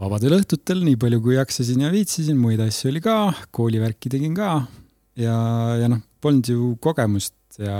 Vabadel 0.00 0.38
õhtutel, 0.38 0.82
nii 0.86 0.98
palju 1.00 1.20
kui 1.24 1.36
jaksasin 1.36 1.84
ja 1.86 1.92
viitsisin, 1.92 2.38
muid 2.40 2.62
asju 2.64 2.90
oli 2.90 3.02
ka, 3.04 3.18
koolivärki 3.54 4.12
tegin 4.12 4.34
ka 4.36 4.50
ja, 5.20 5.36
ja 5.80 5.90
noh, 5.90 6.02
polnud 6.24 6.50
ju 6.50 6.74
kogemust 6.82 7.60
ja 7.62 7.78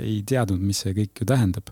ei 0.00 0.20
teadnud, 0.26 0.62
mis 0.62 0.82
see 0.82 0.94
kõik 0.96 1.22
ju 1.22 1.28
tähendab. 1.28 1.70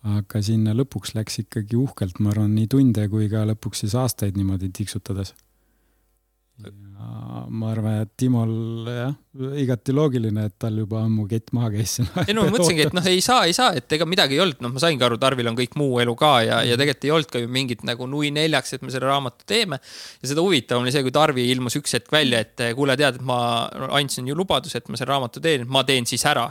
aga 0.00 0.40
sinna 0.40 0.72
lõpuks 0.72 1.12
läks 1.12 1.42
ikkagi 1.42 1.76
uhkelt, 1.76 2.20
ma 2.24 2.30
arvan, 2.32 2.54
nii 2.56 2.68
tunde 2.72 3.04
kui 3.12 3.28
ka 3.28 3.44
lõpuks 3.48 3.84
siis 3.84 3.96
aastaid 4.00 4.36
niimoodi 4.36 4.70
tiksutades 4.72 5.34
ja 6.64 6.90
ma 7.50 7.70
arvan, 7.72 8.02
et 8.04 8.10
Timol 8.18 8.88
jah, 8.90 9.12
igati 9.58 9.94
loogiline, 9.94 10.44
et 10.50 10.54
tal 10.60 10.76
juba 10.82 11.00
ammu 11.04 11.24
kett 11.30 11.52
maha 11.56 11.70
käis. 11.72 11.96
ei 12.26 12.34
no 12.36 12.44
ma 12.46 12.52
mõtlesingi, 12.54 12.86
et 12.88 12.96
noh, 12.96 13.06
ei 13.08 13.22
saa, 13.24 13.46
ei 13.48 13.54
saa, 13.56 13.72
et 13.78 13.92
ega 13.96 14.06
midagi 14.08 14.36
ei 14.36 14.42
olnud, 14.44 14.60
noh, 14.64 14.72
ma 14.74 14.82
saingi 14.82 15.06
aru, 15.06 15.18
Tarvil 15.20 15.50
on 15.50 15.58
kõik 15.58 15.76
muu 15.80 15.98
elu 16.02 16.14
ka 16.18 16.32
ja, 16.46 16.60
ja 16.66 16.78
tegelikult 16.80 17.08
ei 17.08 17.14
olnud 17.16 17.32
ka 17.32 17.42
ju 17.42 17.50
mingit 17.52 17.84
nagu 17.88 18.08
nui 18.10 18.32
neljaks, 18.34 18.76
et 18.76 18.84
me 18.84 18.92
selle 18.92 19.08
raamatu 19.10 19.48
teeme. 19.48 19.80
ja 20.20 20.32
seda 20.32 20.44
huvitavam 20.44 20.86
oli 20.86 20.94
see, 20.94 21.04
kui 21.06 21.14
Tarvi 21.14 21.46
ilmus 21.54 21.78
üks 21.80 21.96
hetk 21.98 22.12
välja, 22.14 22.42
et 22.44 22.64
kuule, 22.78 22.96
tead, 23.00 23.20
et 23.20 23.26
ma 23.26 23.40
andsin 23.88 24.28
ju 24.28 24.36
lubaduse, 24.38 24.82
et 24.82 24.90
ma 24.90 25.00
selle 25.00 25.14
raamatu 25.14 25.42
teen, 25.44 25.66
ma 25.70 25.84
teen 25.88 26.08
siis 26.08 26.26
ära 26.28 26.48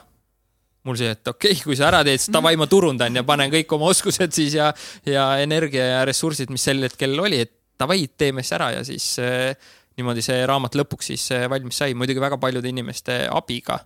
mul 0.87 0.97
see, 0.97 1.11
et 1.11 1.27
okei 1.27 1.53
okay,, 1.53 1.63
kui 1.65 1.77
sa 1.77 1.89
ära 1.89 2.03
teed, 2.07 2.21
siis 2.21 2.33
davai, 2.33 2.55
ma 2.57 2.65
turundan 2.71 3.15
ja 3.19 3.25
panen 3.27 3.51
kõik 3.51 3.73
oma 3.75 3.91
oskused 3.91 4.33
siis 4.33 4.55
ja, 4.57 4.71
ja 5.05 5.31
energia 5.43 5.85
ja 5.91 6.05
ressursid, 6.07 6.51
mis 6.53 6.63
sel 6.65 6.81
hetkel 6.87 7.19
oli, 7.19 7.43
et 7.43 7.53
davai, 7.79 8.05
teeme 8.17 8.43
siis 8.43 8.55
ära 8.57 8.71
ja 8.77 8.85
siis 8.87 9.11
äh, 9.23 9.75
niimoodi 9.99 10.23
see 10.25 10.43
raamat 10.49 10.77
lõpuks 10.79 11.11
siis 11.11 11.25
eh, 11.35 11.47
valmis 11.51 11.79
sai, 11.81 11.95
muidugi 11.97 12.21
väga 12.23 12.39
paljude 12.41 12.69
inimeste 12.71 13.25
abiga. 13.31 13.79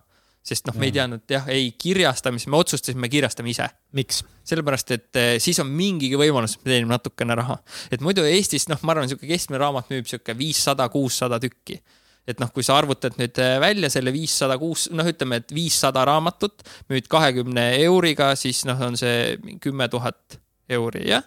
sest 0.44 0.66
noh, 0.68 0.74
me 0.76 0.90
ei 0.90 0.92
teadnud 0.92 1.22
jah, 1.30 1.46
ei 1.48 1.70
kirjastamist, 1.80 2.50
me 2.52 2.58
otsustasime 2.60 3.08
kirjastame 3.08 3.50
ise. 3.50 3.68
miks? 3.92 4.22
sellepärast, 4.44 4.90
et 4.92 5.16
eh, 5.16 5.34
siis 5.40 5.58
on 5.62 5.70
mingigi 5.72 6.18
võimalus, 6.20 6.56
et 6.56 6.64
me 6.64 6.72
teenime 6.72 6.92
natukene 6.92 7.36
raha. 7.40 7.58
et 7.90 8.04
muidu 8.04 8.24
Eestis, 8.28 8.68
noh, 8.68 8.80
ma 8.82 8.94
arvan, 8.94 9.08
niisugune 9.08 9.32
keskmine 9.32 9.60
raamat 9.62 9.92
müüb 9.92 10.06
niisugune 10.06 10.38
viissada, 10.38 10.88
kuussada 10.92 11.40
tükki 11.42 11.80
et 12.28 12.40
noh, 12.40 12.48
kui 12.52 12.64
sa 12.64 12.78
arvutad 12.80 13.18
nüüd 13.20 13.38
eh, 13.42 13.58
välja 13.60 13.90
selle 13.92 14.12
viissada 14.14 14.56
kuus, 14.60 14.88
noh, 14.92 15.08
ütleme, 15.08 15.42
et 15.42 15.54
viissada 15.54 16.04
raamatut 16.08 16.64
müüd 16.92 17.08
kahekümne 17.12 17.70
euriga, 17.84 18.32
siis 18.40 18.64
noh, 18.68 18.80
on 18.84 18.98
see 19.00 19.36
kümme 19.64 19.88
tuhat 19.92 20.40
euri, 20.72 21.08
jah. 21.10 21.24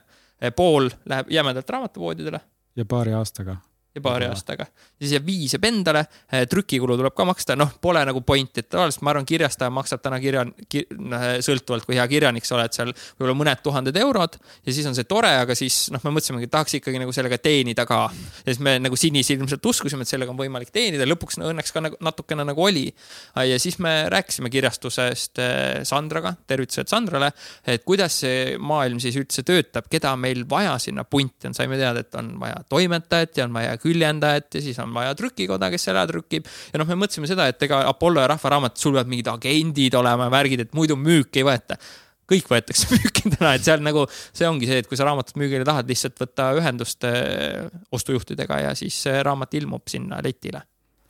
pool 0.55 0.89
läheb 1.09 1.31
jämedalt 1.33 1.69
raamatupoodidele. 1.69 2.41
ja 2.77 2.85
paari 2.85 3.13
aastaga 3.17 3.57
ja 3.97 4.03
paari 4.03 4.27
aastaga. 4.29 4.67
siis 4.99 5.13
jääb 5.15 5.25
viis 5.27 5.53
jääb 5.55 5.65
endale, 5.69 6.05
eh, 6.31 6.45
trükikulu 6.49 6.97
tuleb 6.97 7.15
ka 7.17 7.25
maksta, 7.27 7.57
noh, 7.59 7.71
pole 7.81 8.03
nagu 8.05 8.21
pointi, 8.25 8.63
et 8.63 8.69
tavaliselt 8.69 9.03
ma 9.05 9.13
arvan, 9.13 9.25
kirjastaja 9.27 9.73
maksab 9.73 10.01
täna 10.03 10.19
kirja 10.23 10.45
kir,, 10.69 10.87
noh, 10.97 11.25
sõltuvalt 11.45 11.85
kui 11.87 11.97
hea 11.97 12.07
kirjanik 12.09 12.45
sa 12.47 12.57
oled 12.57 12.73
seal, 12.73 12.93
võib-olla 13.17 13.37
mõned 13.41 13.63
tuhanded 13.65 13.97
eurod 14.01 14.37
ja 14.39 14.73
siis 14.73 14.87
on 14.89 14.95
see 14.97 15.07
tore, 15.09 15.31
aga 15.43 15.55
siis 15.57 15.87
noh, 15.93 16.03
me 16.05 16.13
mõtlesimegi, 16.17 16.49
et 16.49 16.53
tahaks 16.53 16.77
ikkagi 16.79 17.01
nagu 17.01 17.15
sellega 17.15 17.39
teenida 17.41 17.85
ka. 17.89 18.05
ja 18.43 18.49
siis 18.51 18.61
me 18.63 18.77
nagu 18.81 18.99
sinisilmselt 18.99 19.65
uskusime, 19.65 20.05
et 20.05 20.11
sellega 20.11 20.33
on 20.33 20.39
võimalik 20.39 20.71
teenida, 20.73 21.07
lõpuks 21.09 21.39
no, 21.41 21.49
õnneks 21.51 21.73
ka 21.73 21.83
nagu 21.83 21.99
natukene 22.03 22.45
nagu 22.47 22.63
oli. 22.63 22.87
ja 23.35 23.59
siis 23.61 23.79
me 23.83 23.95
rääkisime 24.13 24.51
kirjastusest 24.53 25.41
eh, 25.43 25.83
Sandraga, 25.87 26.35
tervitused 26.47 26.89
Sandrale, 26.91 27.31
et 27.65 27.85
kuidas 27.87 28.21
see 28.23 28.57
maailm 28.59 29.01
siis 29.03 29.17
üldse 29.19 29.43
töötab, 29.47 29.87
keda 29.91 30.13
meil 30.19 30.45
vaja 30.49 30.77
sinna 30.81 31.05
punti 31.07 31.49
on, 31.49 31.55
saime 31.57 31.77
teada, 31.79 32.03
et 32.03 32.15
on 32.19 32.33
vaja 32.41 32.61
toimetajat 32.69 33.41
ja 33.41 33.47
on 33.47 33.55
vaja 33.55 33.77
küljendajat 33.87 34.59
ja 34.59 34.63
siis 34.63 34.79
on 34.83 34.93
vaja 34.95 35.15
trükikoda, 35.17 35.71
kes 35.73 35.87
ära 35.93 36.05
trükib. 36.09 36.49
ja 36.73 36.81
noh, 36.81 36.89
me 36.89 36.99
mõtlesime 37.03 37.29
seda, 37.29 37.47
et 37.51 37.63
ega 37.67 37.85
Apollo 37.89 38.23
ja 38.23 38.33
Rahva 38.33 38.53
Raamat, 38.55 38.77
sul 38.77 38.97
peavad 38.97 39.11
mingid 39.11 39.31
agendid 39.31 39.95
olema 39.97 40.27
ja 40.27 40.35
värgid, 40.37 40.67
et 40.67 40.77
muidu 40.77 40.99
müüki 40.99 41.43
ei 41.43 41.47
võeta 41.47 41.79
kõik 42.27 42.49
võetakse 42.51 42.89
müüki 42.95 43.31
täna, 43.31 43.55
et 43.55 43.65
seal 43.65 43.83
nagu 43.83 44.05
see 44.11 44.47
ongi 44.47 44.69
see, 44.69 44.81
et 44.83 44.89
kui 44.89 44.99
sa 44.99 45.07
raamatut 45.07 45.37
müügile 45.39 45.67
tahad, 45.67 45.87
lihtsalt 45.89 46.17
võtta 46.21 46.49
ühendust 46.59 47.07
äh, 47.07 47.67
ostujuhtidega 47.95 48.63
ja 48.65 48.73
siis 48.77 48.99
raamat 49.23 49.55
ilmub 49.59 49.87
sinna 49.91 50.19
letile. 50.23 50.65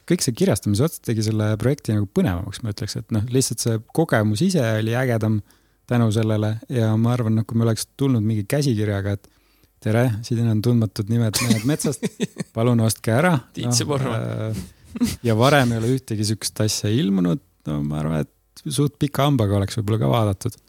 kõik 0.08 0.24
see 0.24 0.36
kirjastamise 0.38 0.86
ots 0.86 1.02
tegi 1.04 1.26
selle 1.26 1.50
projekti 1.60 1.96
nagu 1.98 2.08
põnevamaks, 2.08 2.62
ma 2.64 2.72
ütleks, 2.76 3.00
et 3.02 3.10
noh, 3.16 3.26
lihtsalt 3.34 3.64
see 3.64 3.80
kogemus 3.98 4.44
ise 4.46 4.64
oli 4.78 4.94
ägedam 4.96 5.42
tänu 5.88 6.12
sellele 6.12 6.58
ja 6.72 6.94
ma 7.00 7.16
arvan, 7.16 7.36
noh, 7.40 7.48
kui 7.48 7.58
me 7.58 7.66
oleks 7.66 7.90
tulnud 8.00 8.24
mingi 8.24 8.46
käsikirjaga, 8.48 9.18
et 9.18 9.28
tere, 9.84 10.06
siin 10.26 10.48
on 10.50 10.62
tundmatud 10.64 11.12
nimed 11.12 11.38
mehed 11.46 11.68
metsast, 11.70 12.06
palun 12.56 12.82
ostke 12.86 13.14
ära. 13.16 13.36
Tiit 13.56 13.76
Seborma 13.78 14.18
no,. 14.18 14.50
Äh, 14.50 15.14
ja 15.26 15.36
varem 15.38 15.74
ei 15.74 15.82
ole 15.82 15.94
ühtegi 15.98 16.26
sihukest 16.26 16.64
asja 16.66 16.90
ilmunud, 16.94 17.44
no 17.70 17.82
ma 17.86 18.02
arvan, 18.02 18.26
et 18.26 18.64
suht 18.74 18.98
pika 19.02 19.28
hambaga 19.28 19.60
oleks 19.60 19.78
võib-olla 19.80 20.02
ka 20.02 20.12
vaadatud. 20.14 20.62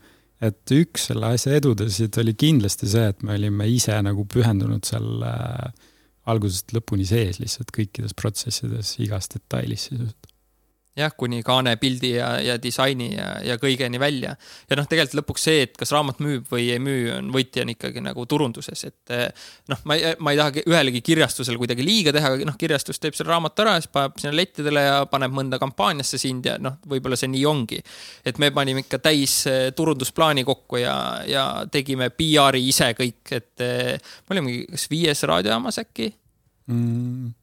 et 0.44 0.70
üks 0.70 1.08
selle 1.08 1.32
asja 1.34 1.56
edudesid 1.58 2.14
oli 2.20 2.34
kindlasti 2.38 2.86
see, 2.86 3.08
et 3.10 3.24
me 3.26 3.34
olime 3.34 3.66
ise 3.72 3.96
nagu 4.04 4.22
pühendunud 4.30 4.86
seal 4.86 5.24
äh, 5.26 5.86
algusest 6.30 6.74
lõpuni 6.76 7.06
sees 7.08 7.40
lihtsalt 7.40 7.72
kõikides 7.74 8.14
protsessides, 8.18 8.94
igas 9.02 9.30
detailis 9.32 9.88
sisuliselt 9.88 10.27
jah, 10.98 11.12
kuni 11.16 11.40
kaane 11.46 11.74
pildi 11.80 12.10
ja, 12.16 12.28
ja 12.42 12.56
disaini 12.60 13.08
ja, 13.14 13.28
ja 13.44 13.56
kõigeni 13.60 14.00
välja. 14.00 14.34
ja 14.68 14.78
noh, 14.78 14.86
tegelikult 14.90 15.20
lõpuks 15.20 15.46
see, 15.48 15.62
et 15.66 15.76
kas 15.78 15.92
raamat 15.94 16.20
müüb 16.24 16.48
või 16.50 16.68
ei 16.74 16.80
müü, 16.82 17.06
on 17.14 17.30
võitja 17.34 17.64
on 17.64 17.72
ikkagi 17.74 18.02
nagu 18.04 18.26
turunduses, 18.30 18.84
et 18.88 19.14
eh, 19.14 19.26
noh, 19.70 19.82
ma 19.88 19.98
ei, 19.98 20.14
ma 20.24 20.34
ei 20.34 20.40
taha 20.40 20.64
ühelegi 20.64 21.02
kirjastusele 21.06 21.60
kuidagi 21.60 21.86
liiga 21.86 22.14
teha, 22.14 22.32
aga 22.36 22.48
noh, 22.48 22.58
kirjastus 22.60 23.00
teeb 23.02 23.16
selle 23.18 23.32
raamatu 23.32 23.64
ära, 23.64 23.76
siis 23.78 23.92
paneb 23.94 24.18
sinna 24.20 24.34
lettidele 24.36 24.84
ja 24.84 24.98
paneb 25.10 25.34
mõnda 25.34 25.60
kampaaniasse 25.62 26.20
sind 26.20 26.48
ja 26.50 26.58
noh, 26.62 26.78
võib-olla 26.88 27.18
see 27.18 27.30
nii 27.32 27.46
ongi. 27.48 27.80
et 28.26 28.38
me 28.42 28.50
panime 28.54 28.84
ikka 28.84 29.00
täis 29.04 29.40
eh, 29.50 29.70
turundusplaani 29.76 30.46
kokku 30.48 30.82
ja, 30.82 30.96
ja 31.28 31.48
tegime 31.70 32.10
PR-i 32.10 32.64
ise 32.68 32.92
kõik, 32.98 33.22
et 33.38 33.64
eh, 33.64 33.96
me 34.26 34.36
olimegi 34.36 34.64
kas 34.72 34.88
viies 34.90 35.26
raadiojaamas 35.28 35.82
äkki 35.84 36.12
mm,? 36.66 37.34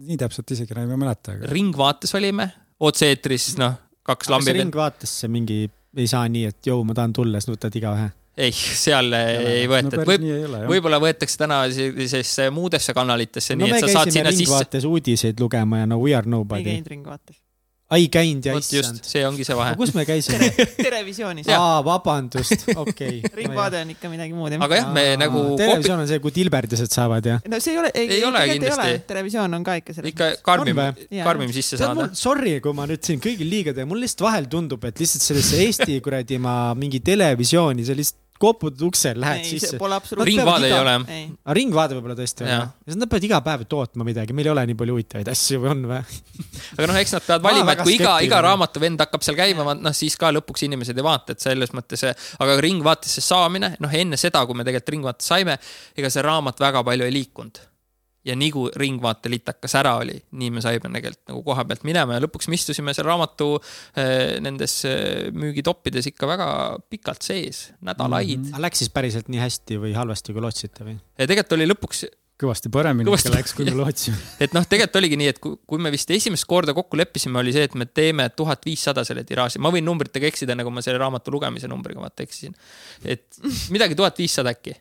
nii 0.00 0.16
täpselt 0.20 0.50
isegi 0.54 0.74
enam 0.76 0.94
ei 0.94 1.00
mäleta 1.00 1.34
aga.... 1.34 1.48
Ringvaates 1.52 2.14
olime 2.16 2.48
otse-eetris, 2.80 3.52
noh, 3.60 3.76
kaks 4.06 4.30
lambi. 4.32 4.56
ringvaatesse 4.60 5.28
mingi 5.28 5.66
ei 5.96 6.06
saa 6.10 6.24
nii, 6.30 6.48
et 6.52 6.70
jõu, 6.70 6.82
ma 6.86 6.96
tahan 6.96 7.12
tulla, 7.16 7.42
siis 7.42 7.54
võtad 7.56 7.76
igaühe 7.80 8.08
ei, 8.40 8.52
seal 8.54 9.12
ei, 9.16 9.36
ei 9.60 9.68
võeta 9.68 9.98
no,, 9.98 10.06
võib, 10.08 10.24
võib-olla 10.70 11.00
võetakse 11.02 11.40
täna 11.40 11.60
sellisesse 11.74 12.48
muudesse 12.54 12.94
kanalitesse 12.96 13.56
no,. 13.56 13.66
no 13.66 13.74
me 13.74 13.82
käisime 13.82 14.30
Ringvaates 14.30 14.80
sisse... 14.80 14.88
uudiseid 14.88 15.42
lugema 15.42 15.82
ja 15.82 15.90
no 15.90 16.00
we 16.00 16.14
are 16.16 16.28
nobody. 16.30 16.62
ei 16.62 16.76
käinud 16.78 16.92
Ringvaates 16.94 17.40
ai 17.90 18.06
käinud 18.12 18.46
ja 18.46 18.54
issand. 18.58 19.00
see 19.06 19.22
ongi 19.26 19.44
see 19.46 19.56
vahe. 19.58 19.74
kus 19.78 19.92
me 19.96 20.04
käisime 20.06 20.50
Terevisioonis. 20.76 21.48
aa, 21.56 21.80
vabandust, 21.84 22.68
okei 22.70 22.82
okay. 23.18 23.32
ringvaade 23.40 23.80
on 23.82 23.90
ikka 23.96 24.10
midagi 24.12 24.36
muud. 24.36 24.54
aga 24.54 24.78
jah, 24.78 24.92
me 24.94 25.04
aa, 25.14 25.18
nagu. 25.24 25.42
televisioon 25.58 26.04
on 26.04 26.08
see, 26.10 26.22
kui 26.22 26.34
tilberdised 26.36 26.94
saavad 26.94 27.26
ja. 27.26 27.40
no 27.50 27.60
see 27.62 27.74
ei 27.74 27.82
ole, 27.82 27.92
ei, 27.94 28.06
ei, 28.06 28.20
ei 28.20 28.24
ole 28.28 28.44
kindlasti. 28.52 28.96
televisioon 29.10 29.58
on 29.58 29.66
ka 29.66 29.76
ikka 29.82 29.98
selles. 29.98 30.14
ikka 30.14 30.30
karmim, 30.46 30.82
karmim 31.18 31.54
sisse 31.54 31.80
saada. 31.80 32.10
Sorry, 32.16 32.56
kui 32.62 32.76
ma 32.76 32.86
nüüd 32.90 33.02
siin 33.06 33.22
kõigil 33.22 33.50
liiga 33.50 33.74
teen, 33.76 33.90
mul 33.90 34.02
lihtsalt 34.04 34.26
vahel 34.28 34.46
tundub, 34.52 34.86
et 34.86 35.02
lihtsalt 35.02 35.26
sellesse 35.26 35.62
Eesti 35.66 35.98
kuradi 36.04 36.38
ma 36.42 36.56
mingi 36.78 37.02
televisiooni, 37.04 37.86
see 37.86 37.98
lihtsalt 37.98 38.29
koputad 38.40 38.82
uksel, 38.86 39.20
lähed 39.20 39.44
ei, 39.44 39.58
sisse. 39.58 39.78
ringvaade 40.24 40.68
ei 40.70 40.74
ole. 40.76 40.94
aga 41.44 41.56
ringvaade 41.56 41.96
võib-olla 41.96 42.16
tõesti 42.18 42.46
on. 42.46 42.50
ja 42.50 42.60
siis 42.86 42.98
nad 43.00 43.10
peavad 43.10 43.26
iga 43.28 43.40
päev 43.44 43.64
tootma 43.70 44.06
midagi, 44.08 44.36
meil 44.36 44.48
ei 44.48 44.54
ole 44.54 44.66
nii 44.70 44.78
palju 44.80 44.96
huvitavaid 44.96 45.30
asju 45.32 45.62
või 45.62 45.72
on 45.74 45.86
või? 45.92 46.00
aga 46.76 46.90
noh, 46.90 47.00
eks 47.02 47.16
nad 47.16 47.26
peavad 47.28 47.46
valima, 47.48 47.76
et 47.76 47.84
kui 47.84 47.96
iga, 47.98 48.16
iga 48.26 48.42
raamatuvend 48.48 49.04
hakkab 49.04 49.26
seal 49.26 49.38
käima, 49.38 49.74
noh 49.76 49.96
siis 49.96 50.16
ka 50.20 50.32
lõpuks 50.34 50.66
inimesed 50.68 50.98
ei 50.98 51.06
vaata, 51.06 51.36
et 51.36 51.44
selles 51.44 51.74
mõttes, 51.76 52.06
aga 52.40 52.60
ringvaatesse 52.64 53.24
saamine, 53.24 53.74
noh 53.80 53.98
enne 54.02 54.20
seda, 54.20 54.44
kui 54.48 54.58
me 54.58 54.66
tegelikult 54.66 54.96
ringvaates 54.96 55.34
saime, 55.34 55.58
ega 55.96 56.12
see 56.12 56.24
raamat 56.24 56.64
väga 56.64 56.84
palju 56.86 57.06
ei 57.06 57.18
liikunud 57.20 57.66
ja 58.24 58.36
nii 58.36 58.50
kui 58.52 58.70
Ringvaate 58.76 59.30
litakas 59.32 59.74
ära 59.80 59.94
oli, 60.00 60.16
nii 60.36 60.52
me 60.52 60.62
saime 60.64 60.82
tegelikult 60.84 61.32
nagu 61.32 61.42
koha 61.46 61.64
pealt 61.68 61.84
minema 61.88 62.16
ja 62.16 62.24
lõpuks 62.24 62.50
me 62.50 62.58
istusime 62.58 62.94
seal 62.96 63.08
raamatu 63.08 63.50
äh, 63.56 64.38
nendes 64.44 64.80
äh, 64.88 65.30
müügitoppides 65.32 66.10
ikka 66.12 66.28
väga 66.28 66.48
pikalt 66.92 67.24
sees, 67.26 67.70
nädalaid 67.80 68.36
mm. 68.36 68.48
-hmm. 68.50 68.60
Läks 68.60 68.82
siis 68.84 68.92
päriselt 68.92 69.30
nii 69.32 69.40
hästi 69.40 69.80
või 69.80 69.94
halvasti, 69.96 70.36
kui 70.36 70.44
lootsite 70.44 70.84
või? 70.84 70.98
tegelikult 71.16 71.56
oli 71.56 71.70
lõpuks 71.70 72.04
kõvasti 72.40 72.72
paremini 72.72 73.08
kõvasti... 73.08 73.28
ikka 73.28 73.38
läks, 73.38 73.54
kui 73.56 73.68
me 73.68 73.76
lootsime. 73.82 74.20
et 74.40 74.54
noh, 74.56 74.66
tegelikult 74.68 75.00
oligi 75.00 75.18
nii, 75.20 75.30
et 75.32 75.40
kui, 75.42 75.56
kui 75.68 75.82
me 75.82 75.92
vist 75.92 76.10
esimest 76.12 76.48
korda 76.50 76.74
kokku 76.76 76.98
leppisime, 77.00 77.40
oli 77.40 77.54
see, 77.56 77.64
et 77.68 77.76
me 77.78 77.86
teeme 77.88 78.28
tuhat 78.36 78.64
viissada 78.68 79.04
selle 79.08 79.24
tiraaži, 79.28 79.60
ma 79.62 79.72
võin 79.72 79.86
numbritega 79.86 80.28
eksida, 80.30 80.56
nagu 80.58 80.72
ma 80.74 80.84
selle 80.84 81.00
raamatu 81.02 81.32
lugemise 81.34 81.70
numbriga 81.70 82.02
vaata 82.04 82.24
eksisin. 82.26 82.56
et 83.04 83.40
midagi 83.72 83.98
tuhat 83.98 84.18
viissada 84.20 84.52
äkki 84.52 84.76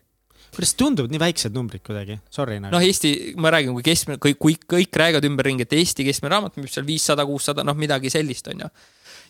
kuidas 0.54 0.76
tunduvad 0.80 1.14
nii 1.14 1.22
väiksed 1.22 1.56
numbrid 1.56 1.84
kuidagi, 1.86 2.20
sorry 2.34 2.60
nagu. 2.60 2.74
noh, 2.74 2.86
Eesti, 2.86 3.12
ma 3.42 3.52
räägin, 3.54 3.74
kui 3.78 3.86
keskmine, 3.86 4.20
kui, 4.22 4.36
kui 4.40 4.56
kõik 4.60 4.96
räägivad 5.02 5.28
ümberringi, 5.30 5.68
et 5.68 5.76
Eesti 5.78 6.06
keskmine 6.08 6.34
raamat 6.36 6.58
müüb 6.60 6.72
seal 6.72 6.88
viissada, 6.88 7.26
kuussada, 7.30 7.66
noh, 7.68 7.78
midagi 7.80 8.12
sellist, 8.14 8.50
on 8.52 8.66
ju. 8.66 8.70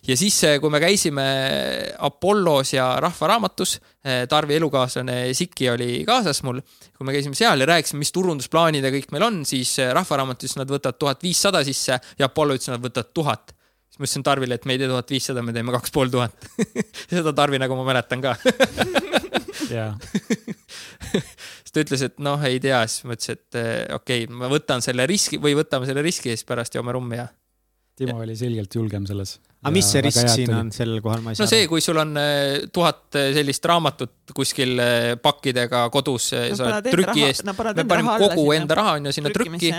ja 0.08 0.16
siis, 0.16 0.40
kui 0.62 0.72
me 0.72 0.80
käisime 0.82 1.26
Apollos 2.08 2.74
ja 2.74 2.88
Rahva 3.04 3.32
Raamatus, 3.34 3.76
Tarvi 4.32 4.56
elukaaslane 4.56 5.18
Siki 5.36 5.68
oli 5.74 5.92
kaasas 6.08 6.42
mul, 6.46 6.62
kui 6.96 7.06
me 7.08 7.14
käisime 7.16 7.36
seal 7.38 7.60
ja 7.60 7.68
rääkisime, 7.74 8.00
mis 8.00 8.14
turundusplaanid 8.16 8.86
ja 8.86 8.92
kõik 8.94 9.12
meil 9.14 9.28
on, 9.28 9.42
siis 9.48 9.76
Rahva 9.92 10.22
Raamatus 10.22 10.56
nad 10.60 10.72
võtavad 10.72 10.98
tuhat 11.00 11.24
viissada 11.26 11.64
sisse 11.66 12.00
ja 12.00 12.30
Apollo 12.30 12.56
ütles, 12.56 12.72
nad 12.72 12.84
võtavad 12.84 13.12
tuhat 13.14 13.56
ma 14.00 14.08
ütlesin 14.08 14.24
Tarvile, 14.24 14.56
et 14.56 14.64
me 14.64 14.76
ei 14.76 14.80
tee 14.80 14.88
tuhat 14.88 15.12
viissada, 15.12 15.44
me 15.44 15.52
teeme 15.52 15.74
kaks 15.76 15.92
pool 15.92 16.08
tuhat. 16.12 16.48
seda 17.12 17.34
Tarvi 17.36 17.60
nagu 17.60 17.76
ma 17.76 17.84
mäletan 17.92 18.24
ka 18.24 18.36
siis 21.10 21.74
ta 21.74 21.82
ütles, 21.82 22.04
et 22.06 22.16
noh, 22.22 22.40
ei 22.46 22.60
tea, 22.62 22.80
siis 22.90 23.06
ma 23.08 23.16
ütlesin, 23.16 23.38
et 23.38 23.60
eh, 23.60 23.68
okei 23.96 24.24
okay,, 24.24 24.40
ma 24.40 24.50
võtan 24.52 24.84
selle 24.84 25.06
riski 25.10 25.40
või 25.42 25.56
võtame 25.58 25.88
selle 25.88 26.04
riski 26.06 26.32
ja 26.32 26.38
siis 26.38 26.48
pärast 26.48 26.76
joome 26.78 26.94
rummi 26.96 27.20
ja. 27.20 27.28
Timo 28.00 28.16
oli 28.24 28.32
selgelt 28.38 28.72
julgem 28.72 29.04
selles. 29.04 29.34
aga 29.60 29.72
mis 29.74 29.88
see 29.92 30.00
risk 30.06 30.28
siin 30.32 30.52
on 30.56 30.70
sellel 30.72 31.02
kohal, 31.04 31.20
ma 31.24 31.34
ei 31.34 31.38
saa 31.38 31.44
no 31.44 31.50
see, 31.50 31.66
kui 31.68 31.82
sul 31.84 32.00
on 32.00 32.14
eh, 32.20 32.66
tuhat 32.72 33.18
eh, 33.20 33.32
sellist 33.36 33.66
raamatut 33.68 34.34
kuskil 34.36 34.80
pakkidega 35.22 35.86
kodus, 35.92 36.30
sa 36.32 36.68
oled 36.68 36.88
trüki 36.88 37.26
eest, 37.28 37.44
me 37.48 37.56
paneme 37.58 38.16
kogu 38.22 38.46
enda 38.56 38.78
raha 38.80 38.96
on 39.00 39.10
ju 39.10 39.18
sinna 39.18 39.34
trükki. 39.34 39.74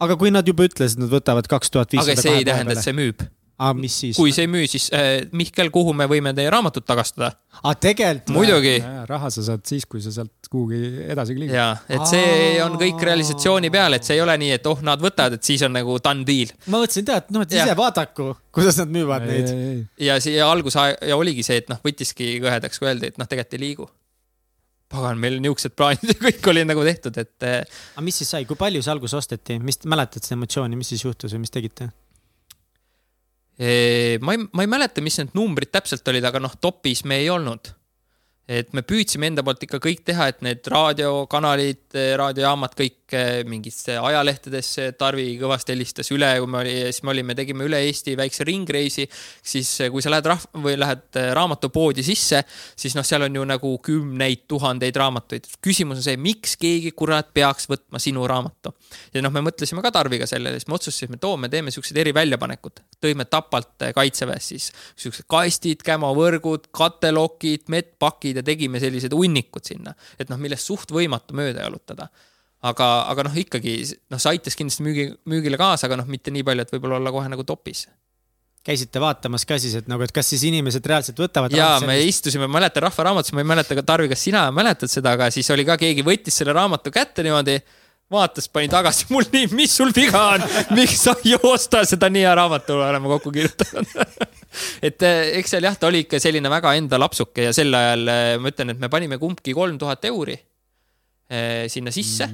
aga 0.00 0.16
kui 0.16 0.32
nad 0.32 0.48
juba 0.48 0.64
ütlesid, 0.70 1.02
nad 1.02 1.12
võtavad 1.12 1.50
kaks 1.50 1.74
tuhat 1.74 1.92
viissada. 1.92 2.16
aga 2.16 2.24
see 2.24 2.40
ei 2.40 2.48
tähenda, 2.48 2.78
et 2.78 2.86
see 2.86 2.96
müüb 2.96 3.28
aga 3.60 3.76
mis 3.76 3.96
siis? 4.02 4.18
kui 4.18 4.32
see 4.34 4.46
ei 4.46 4.50
müü, 4.50 4.64
siis 4.70 4.88
äh, 4.96 5.10
Mihkel, 5.36 5.70
kuhu 5.74 5.92
me 5.96 6.06
võime 6.10 6.32
teie 6.36 6.50
raamatut 6.52 6.86
tagastada? 6.88 7.32
aa, 7.60 7.74
tegelikult? 7.76 8.32
muidugi. 8.36 8.76
raha 9.08 9.30
sa 9.32 9.44
saad 9.50 9.64
siis, 9.68 9.86
kui 9.90 10.02
sa 10.04 10.12
sealt 10.14 10.48
kuhugi 10.50 10.80
edasi 11.12 11.36
liigud. 11.36 11.54
ja, 11.56 11.68
et 11.88 12.06
see 12.10 12.58
on 12.64 12.78
kõik 12.80 13.04
realisatsiooni 13.10 13.72
peal, 13.72 13.98
et 13.98 14.06
see 14.06 14.16
ei 14.18 14.24
ole 14.24 14.36
nii, 14.40 14.56
et 14.56 14.68
oh, 14.70 14.82
nad 14.86 15.02
võtavad, 15.02 15.38
et 15.38 15.46
siis 15.46 15.62
on 15.66 15.76
nagu 15.76 15.98
done 16.02 16.26
deal. 16.28 16.52
ma 16.66 16.80
mõtlesin, 16.80 17.06
tead, 17.12 17.30
noh, 17.36 17.46
et 17.46 17.56
ise 17.58 17.76
vaadaku, 17.78 18.32
kuidas 18.56 18.80
nad 18.80 18.92
müüvad 18.96 19.28
ei, 19.28 19.46
neid. 19.46 19.88
ja 20.08 20.18
siia 20.22 20.48
alguse 20.50 20.90
ja 21.12 21.20
oligi 21.20 21.46
see, 21.46 21.60
et 21.62 21.72
noh, 21.72 21.80
võttiski 21.84 22.36
kõhedaks, 22.42 22.80
kui 22.80 22.90
öeldi, 22.90 23.12
et 23.12 23.20
noh, 23.20 23.28
tegelikult 23.30 23.58
ei 23.58 23.66
liigu 23.68 23.90
pagan, 24.90 25.20
meil 25.22 25.36
niisugused 25.38 25.76
plaanid 25.78 26.10
ja 26.10 26.16
kõik 26.26 26.48
oli 26.50 26.64
nagu 26.66 26.82
tehtud, 26.86 27.18
et. 27.22 27.36
Äh, 27.46 27.60
aga 27.94 28.02
mis 28.02 28.16
siis 28.18 28.32
sai, 28.34 28.46
kui 28.48 28.58
palju 28.58 28.82
see 28.82 28.90
alguses 28.90 29.20
osteti, 29.20 29.60
mis, 29.62 29.78
mäletad 29.86 30.24
seda 30.24 30.38
emotsiooni, 30.40 30.78
mis 30.78 30.90
siis 30.90 31.04
juhtus 31.06 31.36
või 31.36 31.44
mis 31.44 31.54
tegite? 31.54 31.92
Ma 33.60 34.36
ei, 34.36 34.46
ma 34.56 34.64
ei 34.64 34.70
mäleta, 34.70 35.02
mis 35.04 35.18
need 35.20 35.34
numbrid 35.36 35.72
täpselt 35.74 36.06
olid, 36.08 36.24
aga 36.24 36.40
noh, 36.42 36.54
topis 36.60 37.04
me 37.04 37.20
ei 37.20 37.28
olnud. 37.32 37.72
Et 38.50 38.72
me 38.74 38.82
püüdsime 38.82 39.28
enda 39.30 39.44
poolt 39.46 39.62
ikka 39.62 39.78
kõik 39.82 40.00
teha, 40.08 40.26
et 40.32 40.40
need 40.42 40.66
raadiokanalid, 40.72 41.84
raadiojaamad, 42.18 42.74
kõik 42.78 42.96
eh, 43.16 43.42
mingitesse 43.48 43.96
ajalehtedesse, 43.98 44.90
Tarvi 44.98 45.34
kõvasti 45.40 45.74
helistas 45.74 46.10
üle, 46.14 46.28
kui 46.42 46.50
me 46.50 46.60
oli, 46.62 46.74
siis 46.90 47.02
me 47.06 47.12
olime, 47.14 47.36
tegime 47.38 47.66
üle 47.66 47.80
Eesti 47.86 48.16
väikse 48.18 48.46
ringreisi. 48.48 49.06
siis 49.42 49.70
eh, 49.80 49.90
kui 49.90 50.02
sa 50.02 50.12
lähed 50.12 50.28
rahv- 50.30 50.62
või 50.64 50.76
lähed 50.78 51.18
eh, 51.20 51.30
raamatupoodi 51.36 52.04
sisse, 52.06 52.42
siis 52.76 52.96
noh, 52.98 53.06
seal 53.06 53.26
on 53.26 53.36
ju 53.40 53.44
nagu 53.48 53.72
kümneid 53.84 54.46
tuhandeid 54.48 54.96
raamatuid. 54.96 55.48
küsimus 55.62 56.00
on 56.00 56.06
see, 56.06 56.16
miks 56.16 56.56
keegi 56.60 56.92
kurat 56.96 57.32
peaks 57.34 57.68
võtma 57.70 58.00
sinu 58.02 58.26
raamatu. 58.30 58.74
ja 59.14 59.22
noh, 59.22 59.32
me 59.34 59.44
mõtlesime 59.50 59.82
ka 59.82 59.92
Tarviga 59.94 60.26
sellele, 60.30 60.60
siis 60.60 60.68
me 60.68 60.78
otsustasime, 60.78 61.20
et 61.20 61.28
oo, 61.28 61.36
me 61.36 61.48
teeme 61.48 61.70
siuksed 61.70 61.96
eriväljapanekud. 61.96 62.84
tõime 63.00 63.28
Tapalt 63.30 63.88
kaitseväes 63.94 64.48
siis 64.54 64.70
siuksed 64.96 65.28
kastid, 65.30 65.84
kämovõrgud, 65.86 66.70
katelokid, 66.74 67.68
medpakid 67.68 68.40
ja 68.40 68.46
tegime 68.46 68.80
sellised 68.80 69.14
hunnikud 69.14 69.64
sinna, 69.66 69.94
et 70.18 70.30
noh, 70.30 70.40
millest 70.40 70.66
suht 70.66 70.92
võimatu 70.94 71.36
mööda 71.36 71.66
jalutada. 71.66 72.08
Aga, 72.60 72.90
aga 73.10 73.26
noh, 73.28 73.40
ikkagi 73.42 73.78
noh, 74.12 74.20
see 74.20 74.36
aitas 74.36 74.58
kindlasti 74.58 74.84
müügi, 74.86 75.08
müügile 75.30 75.60
kaasa, 75.60 75.88
aga 75.88 76.02
noh, 76.02 76.08
mitte 76.10 76.32
nii 76.34 76.44
palju, 76.46 76.66
et 76.66 76.76
võib-olla 76.76 77.00
olla 77.00 77.14
kohe 77.14 77.32
nagu 77.32 77.46
topis 77.48 77.86
käisite 78.66 79.00
vaatamas 79.00 79.46
ka 79.48 79.56
siis, 79.60 79.74
et 79.78 79.86
nagu, 79.88 80.04
et 80.04 80.12
kas 80.12 80.28
siis 80.32 80.42
inimesed 80.48 80.84
reaalselt 80.86 81.20
võtavad? 81.20 81.54
ja 81.56 81.72
me 81.86 81.96
istusime, 82.04 82.44
ma 82.44 82.58
mäletan 82.58 82.84
Rahva 82.84 83.06
Raamatus, 83.08 83.32
ma 83.32 83.40
ei 83.40 83.48
mäleta 83.48 83.76
Tarvi, 83.80 84.10
kas 84.12 84.24
sina 84.28 84.48
mäletad 84.52 84.92
seda, 84.92 85.14
aga 85.16 85.30
siis 85.32 85.48
oli 85.54 85.64
ka 85.68 85.78
keegi 85.80 86.04
võttis 86.06 86.36
selle 86.42 86.52
raamatu 86.56 86.92
kätte 86.92 87.24
niimoodi, 87.24 87.56
vaatas, 88.12 88.50
pani 88.52 88.68
tagasi, 88.68 89.06
mul 89.14 89.24
nii, 89.32 89.48
mis 89.56 89.72
sul 89.80 89.94
viga 89.96 90.26
on, 90.34 90.44
miks 90.76 91.06
sa 91.06 91.16
ei 91.24 91.38
osta 91.38 91.86
seda 91.88 92.10
nii 92.12 92.26
hea 92.26 92.34
raamatu 92.36 92.76
oleme 92.84 93.14
kokku 93.14 93.32
kirjutanud 93.32 93.96
et 94.90 95.08
eh, 95.08 95.32
eks 95.40 95.56
seal 95.56 95.64
jah, 95.64 95.80
ta 95.80 95.88
oli 95.88 96.04
ikka 96.04 96.20
selline 96.20 96.52
väga 96.52 96.74
enda 96.76 97.00
lapsuke 97.00 97.48
ja 97.48 97.56
sel 97.56 97.72
ajal 97.74 98.12
eh, 98.12 98.36
ma 98.42 98.52
ütlen, 98.52 98.74
et 98.74 98.82
me 98.82 98.92
panime 98.92 99.16
kumbki 99.22 99.56
kolm 99.56 99.80
tuhat 99.80 100.04
euri 100.10 100.36
sinna 101.70 101.92
sisse 101.94 102.26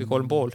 või 0.00 0.06
kolm 0.08 0.28
pool, 0.28 0.54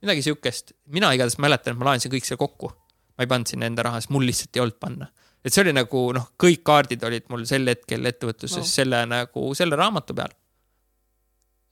midagi 0.00 0.22
siukest. 0.24 0.72
mina 0.94 1.10
igatahes 1.12 1.36
mäletan, 1.42 1.74
et 1.74 1.80
ma 1.80 1.90
laenasin 1.90 2.12
kõik 2.14 2.24
selle 2.24 2.40
kokku. 2.40 2.70
ma 3.16 3.24
ei 3.24 3.28
pannud 3.28 3.50
sinna 3.50 3.68
enda 3.68 3.84
raha, 3.84 4.00
sest 4.00 4.12
mul 4.14 4.24
lihtsalt 4.24 4.56
ei 4.56 4.64
olnud 4.64 4.78
panna. 4.80 5.10
et 5.44 5.52
see 5.52 5.66
oli 5.66 5.76
nagu 5.76 6.02
noh, 6.16 6.30
kõik 6.40 6.64
kaardid 6.64 7.04
olid 7.04 7.28
mul 7.28 7.44
sel 7.44 7.68
hetkel 7.68 8.08
ettevõtluses 8.08 8.64
no. 8.64 8.72
selle 8.72 9.04
nagu 9.10 9.48
selle 9.54 9.76
raamatu 9.76 10.16
peal. 10.16 10.32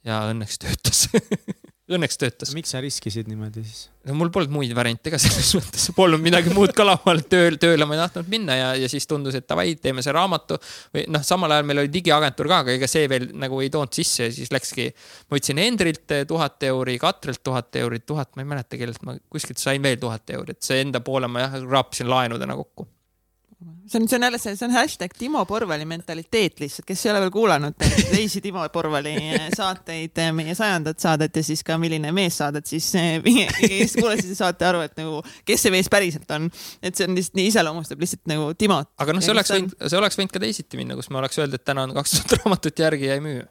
ja 0.05 0.27
õnneks 0.35 0.61
töötas 0.61 1.07
õnneks 1.85 2.17
töötas. 2.17 2.55
miks 2.57 2.73
sa 2.73 2.81
riskisid 2.81 3.29
niimoodi 3.29 3.61
siis? 3.65 3.89
no 4.09 4.15
mul 4.17 4.31
polnud 4.33 4.53
muid 4.55 4.73
variante 4.77 5.13
ka 5.13 5.19
selles 5.23 5.51
mõttes, 5.59 5.85
polnud 5.97 6.23
midagi 6.25 6.53
muud 6.55 6.73
ka 6.77 6.87
laual, 6.87 7.21
tööl, 7.29 7.59
tööle 7.61 7.85
ma 7.89 7.97
ei 7.97 8.01
tahtnud 8.01 8.31
minna 8.33 8.57
ja, 8.57 8.71
ja 8.81 8.89
siis 8.89 9.05
tundus, 9.11 9.37
et 9.37 9.47
davai, 9.49 9.75
teeme 9.81 10.05
see 10.05 10.15
raamatu. 10.17 10.57
või 10.95 11.05
noh, 11.13 11.25
samal 11.27 11.53
ajal 11.53 11.69
meil 11.69 11.83
oli 11.85 11.93
digiagentuur 11.93 12.49
ka, 12.51 12.63
aga 12.65 12.79
ega 12.79 12.89
see 12.91 13.05
veel 13.13 13.29
nagu 13.37 13.61
ei 13.61 13.71
toonud 13.75 13.93
sisse 13.97 14.31
ja 14.31 14.35
siis 14.35 14.53
läkski. 14.55 14.89
ma 15.29 15.37
võtsin 15.37 15.61
Hendrilt 15.61 16.19
tuhat 16.31 16.69
euri, 16.71 16.97
Katrilt 17.03 17.45
tuhat 17.45 17.77
eurit, 17.83 18.07
tuhat, 18.09 18.33
ma 18.37 18.45
ei 18.45 18.53
mäleta, 18.55 18.81
kellelt 18.81 19.05
ma 19.05 19.19
kuskilt 19.29 19.61
sain 19.61 19.85
veel 19.85 20.01
tuhat 20.01 20.37
eurit, 20.37 20.63
see 20.65 20.81
enda 20.87 21.05
poole 21.05 21.29
ma 21.29 21.45
jah 21.45 21.61
raapisin 21.69 22.09
laenudena 22.09 22.57
kokku 22.57 22.89
see 23.87 24.01
on, 24.01 24.09
see 24.09 24.17
on 24.17 24.23
jälle 24.23 24.39
see, 24.39 24.57
see 24.57 24.67
on 24.69 24.75
hashtag 24.75 25.13
Timo 25.19 25.45
Porvali 25.47 25.85
mentaliteet 25.85 26.61
lihtsalt, 26.61 26.87
kes 26.87 27.07
ei 27.07 27.13
ole 27.13 27.21
veel 27.25 27.33
kuulanud 27.35 27.77
teisi 27.79 28.41
Timo 28.41 28.65
Porvali 28.73 29.15
saateid, 29.61 30.21
meie 30.33 30.55
sajandat 30.55 31.01
saadet 31.01 31.37
ja 31.37 31.45
siis 31.45 31.65
ka 31.65 31.79
Milline 31.79 32.13
mees 32.13 32.39
saadet, 32.41 32.67
siis 32.67 32.93
kes 33.61 33.97
kuulasid, 34.01 34.35
saate 34.37 34.69
aru, 34.69 34.85
et 34.89 34.97
nagu, 35.01 35.21
kes 35.49 35.67
see 35.67 35.75
mees 35.75 35.91
päriselt 35.93 36.31
on. 36.37 36.51
et 36.83 36.95
see 36.95 37.09
on 37.09 37.17
lihtsalt 37.19 37.41
nii 37.41 37.51
iseloomustab 37.53 38.01
lihtsalt 38.05 38.25
nagu 38.31 38.53
Timot. 38.59 38.93
aga 38.99 39.17
noh, 39.17 39.25
see 39.25 39.35
oleks 39.35 39.55
võinud, 39.55 39.77
see 39.85 40.01
oleks 40.01 40.21
võinud 40.21 40.37
ka 40.37 40.45
teisiti 40.47 40.81
minna, 40.81 40.99
kus 40.99 41.11
me 41.11 41.21
oleks 41.23 41.41
öelnud, 41.41 41.61
et 41.61 41.67
täna 41.67 41.89
on 41.89 41.97
kaks 41.99 42.19
tuhat 42.19 42.41
raamatut 42.41 42.87
järgi 42.87 43.11
ja 43.13 43.19
ei 43.21 43.25
müü 43.25 43.45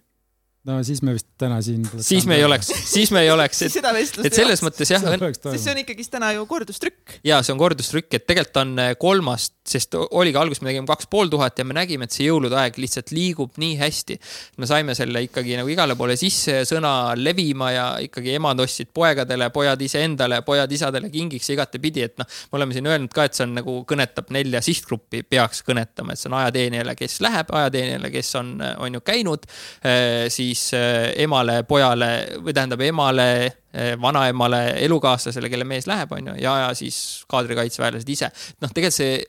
no 0.63 0.77
siis 0.87 1.01
me 1.03 1.11
vist 1.15 1.27
täna 1.39 1.57
siin. 1.63 1.83
siis 1.99 2.25
me 2.29 2.37
ei 2.39 2.43
oleks, 2.45 2.69
siis 2.87 3.11
me 3.11 3.23
ei 3.25 3.31
oleks, 3.31 3.61
et, 3.65 3.75
et 4.27 4.35
selles 4.35 4.61
mõttes 4.63 4.91
jah. 4.93 5.03
sest 5.03 5.65
see 5.65 5.73
on 5.73 5.81
ikkagist 5.81 6.13
täna 6.13 6.29
ju 6.37 6.45
kordustrükk. 6.47 7.17
ja 7.27 7.41
see 7.43 7.51
on 7.51 7.59
kordustrükk, 7.59 8.07
et 8.15 8.25
tegelikult 8.29 8.59
on 8.61 8.71
äh, 8.79 8.93
kolmast, 8.99 9.55
sest 9.67 9.97
oligi 9.99 10.39
alguses 10.39 10.63
me 10.63 10.71
tegime 10.71 10.87
kaks 10.87 11.09
pool 11.11 11.31
tuhat 11.31 11.59
ja 11.59 11.65
me 11.67 11.75
nägime, 11.75 12.07
et 12.07 12.15
see 12.15 12.29
jõulude 12.29 12.55
aeg 12.59 12.79
lihtsalt 12.79 13.11
liigub 13.15 13.59
nii 13.59 13.75
hästi. 13.81 14.17
me 14.63 14.69
saime 14.69 14.95
selle 14.95 15.25
ikkagi 15.27 15.57
nagu 15.59 15.71
igale 15.73 15.97
poole 15.99 16.15
sisse 16.19 16.61
sõna 16.69 16.93
levima 17.19 17.73
ja 17.73 17.87
ikkagi 18.07 18.37
emad 18.37 18.63
ostsid 18.63 18.93
poegadele, 18.95 19.51
pojad 19.55 19.83
iseendale, 19.83 20.39
pojad 20.47 20.71
isadele 20.71 21.11
kingiks 21.11 21.51
ja 21.51 21.57
igatepidi, 21.57 22.07
et 22.07 22.15
noh, 22.23 22.29
me 22.53 22.61
oleme 22.61 22.77
siin 22.77 22.87
öelnud 22.87 23.11
ka, 23.11 23.27
et 23.27 23.35
see 23.35 23.49
on 23.49 23.57
nagu 23.59 23.77
kõnetab 23.89 24.31
nelja 24.31 24.63
sihtgruppi, 24.63 25.25
peaks 25.27 25.59
kõnetama, 25.67 26.15
et 26.15 26.23
see 26.23 26.31
on 26.31 26.39
ajateenijale, 26.39 26.95
kes 26.99 27.19
läheb, 27.25 27.51
ajateenijale, 27.51 28.15
kes 28.15 28.33
on, 28.39 28.55
on 28.87 28.99
ju 28.99 29.03
käinud, 29.03 29.51
äh, 29.83 30.31
siis 30.31 30.52
siis 30.53 30.73
äh, 30.77 31.11
emale, 31.23 31.63
pojale 31.67 32.09
või 32.43 32.53
tähendab 32.55 32.81
emale, 32.85 33.29
äh, 33.73 33.93
vanaemale, 34.01 34.63
elukaaslasele, 34.85 35.49
kelle 35.49 35.67
mees 35.67 35.87
läheb, 35.89 36.11
on 36.13 36.31
ju, 36.31 36.35
ja, 36.43 36.57
ja 36.65 36.73
siis 36.77 36.97
kaadrikaitseväelased 37.31 38.09
ise. 38.09 38.29
noh, 38.61 38.73
tegelikult 38.73 38.99
see 38.99 39.23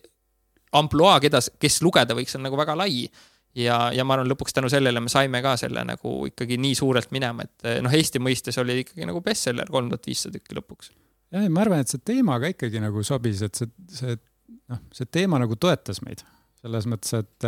ampluaa, 0.75 1.21
keda, 1.23 1.41
kes 1.61 1.81
lugeda 1.87 2.17
võiks, 2.19 2.35
on 2.37 2.45
nagu 2.45 2.59
väga 2.59 2.77
lai 2.77 3.07
ja, 3.55 3.79
ja 3.95 4.05
ma 4.05 4.17
arvan, 4.17 4.29
lõpuks 4.33 4.57
tänu 4.57 4.71
sellele 4.73 5.01
me 5.01 5.13
saime 5.13 5.41
ka 5.45 5.55
selle 5.61 5.85
nagu 5.87 6.15
ikkagi 6.31 6.59
nii 6.61 6.77
suurelt 6.79 7.15
minema, 7.15 7.47
et 7.47 7.71
äh, 7.71 7.81
noh, 7.85 7.95
Eesti 7.95 8.23
mõistes 8.23 8.59
oli 8.63 8.83
ikkagi 8.85 9.09
nagu 9.09 9.23
bestseller, 9.25 9.71
kolm 9.73 9.91
tuhat 9.93 10.11
viissada 10.11 10.39
tükki 10.39 10.59
lõpuks. 10.61 10.93
jah, 11.35 11.49
ma 11.49 11.65
arvan, 11.65 11.85
et 11.85 11.93
see 11.93 12.05
teema 12.05 12.39
ka 12.43 12.53
ikkagi 12.55 12.83
nagu 12.83 13.05
sobis, 13.07 13.43
et 13.47 13.61
see, 13.61 13.71
see 13.95 14.17
noh, 14.73 14.83
see 14.95 15.11
teema 15.11 15.41
nagu 15.43 15.57
toetas 15.61 16.03
meid 16.05 16.25
selles 16.65 16.87
mõttes, 16.89 17.13
et 17.21 17.47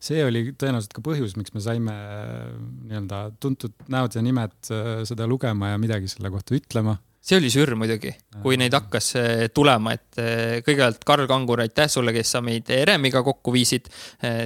see 0.00 0.24
oli 0.24 0.46
tõenäoliselt 0.56 0.96
ka 0.96 1.04
põhjus, 1.04 1.36
miks 1.38 1.52
me 1.54 1.62
saime 1.64 1.92
äh, 1.92 2.48
nii-öelda 2.88 3.20
tuntud 3.42 3.76
näod 3.92 4.16
ja 4.16 4.24
nimed 4.24 4.72
äh, 4.72 4.90
seda 5.08 5.28
lugema 5.28 5.74
ja 5.74 5.80
midagi 5.80 6.08
selle 6.10 6.32
kohta 6.32 6.56
ütlema 6.56 6.96
see 7.20 7.36
oli 7.36 7.50
sürr 7.52 7.74
muidugi, 7.76 8.14
kui 8.40 8.56
neid 8.56 8.72
hakkas 8.72 9.10
äh, 9.20 9.42
tulema, 9.52 9.92
et 9.92 10.16
kõigepealt 10.64 11.04
Karl 11.04 11.26
Kangur, 11.28 11.60
aitäh 11.60 11.90
sulle, 11.92 12.14
kes 12.16 12.32
sa 12.32 12.40
meid 12.44 12.70
RM-iga 12.72 13.20
kokku 13.22 13.52
viisid. 13.52 13.90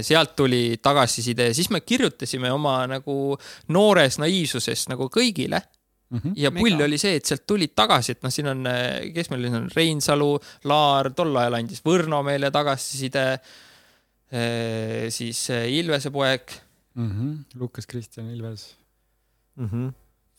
sealt 0.02 0.34
tuli 0.36 0.80
tagasiside, 0.82 1.52
siis 1.54 1.70
me 1.70 1.84
kirjutasime 1.86 2.50
oma 2.50 2.80
nagu 2.90 3.38
noores 3.74 4.18
naiivsuses 4.22 4.88
nagu 4.92 5.08
kõigile 5.12 5.62
Mm 6.14 6.20
-hmm. 6.20 6.32
ja 6.36 6.50
pull 6.52 6.76
Mega. 6.76 6.84
oli 6.84 6.98
see, 6.98 7.14
et 7.16 7.24
sealt 7.24 7.42
tulid 7.46 7.72
tagasi, 7.74 8.12
et 8.12 8.22
noh, 8.22 8.30
siin 8.30 8.46
on, 8.46 8.66
kes 9.14 9.30
meil 9.30 9.46
siin 9.46 9.54
on, 9.56 9.70
Reinsalu, 9.74 10.38
Laar, 10.64 11.08
tol 11.16 11.36
ajal 11.36 11.56
andis 11.58 11.80
Võrno 11.82 12.20
meile 12.22 12.50
tagasiside 12.54 13.24
Äh, 13.34 13.38
siis 15.14 15.42
äh, 15.54 15.68
Ilvese 15.78 16.10
poeg 16.10 16.56
mm. 16.94 17.10
-hmm. 17.10 17.60
Lukas 17.60 17.86
Kristjan 17.86 18.30
Ilves 18.30 18.76
mm. 19.56 19.68
-hmm. 19.68 19.92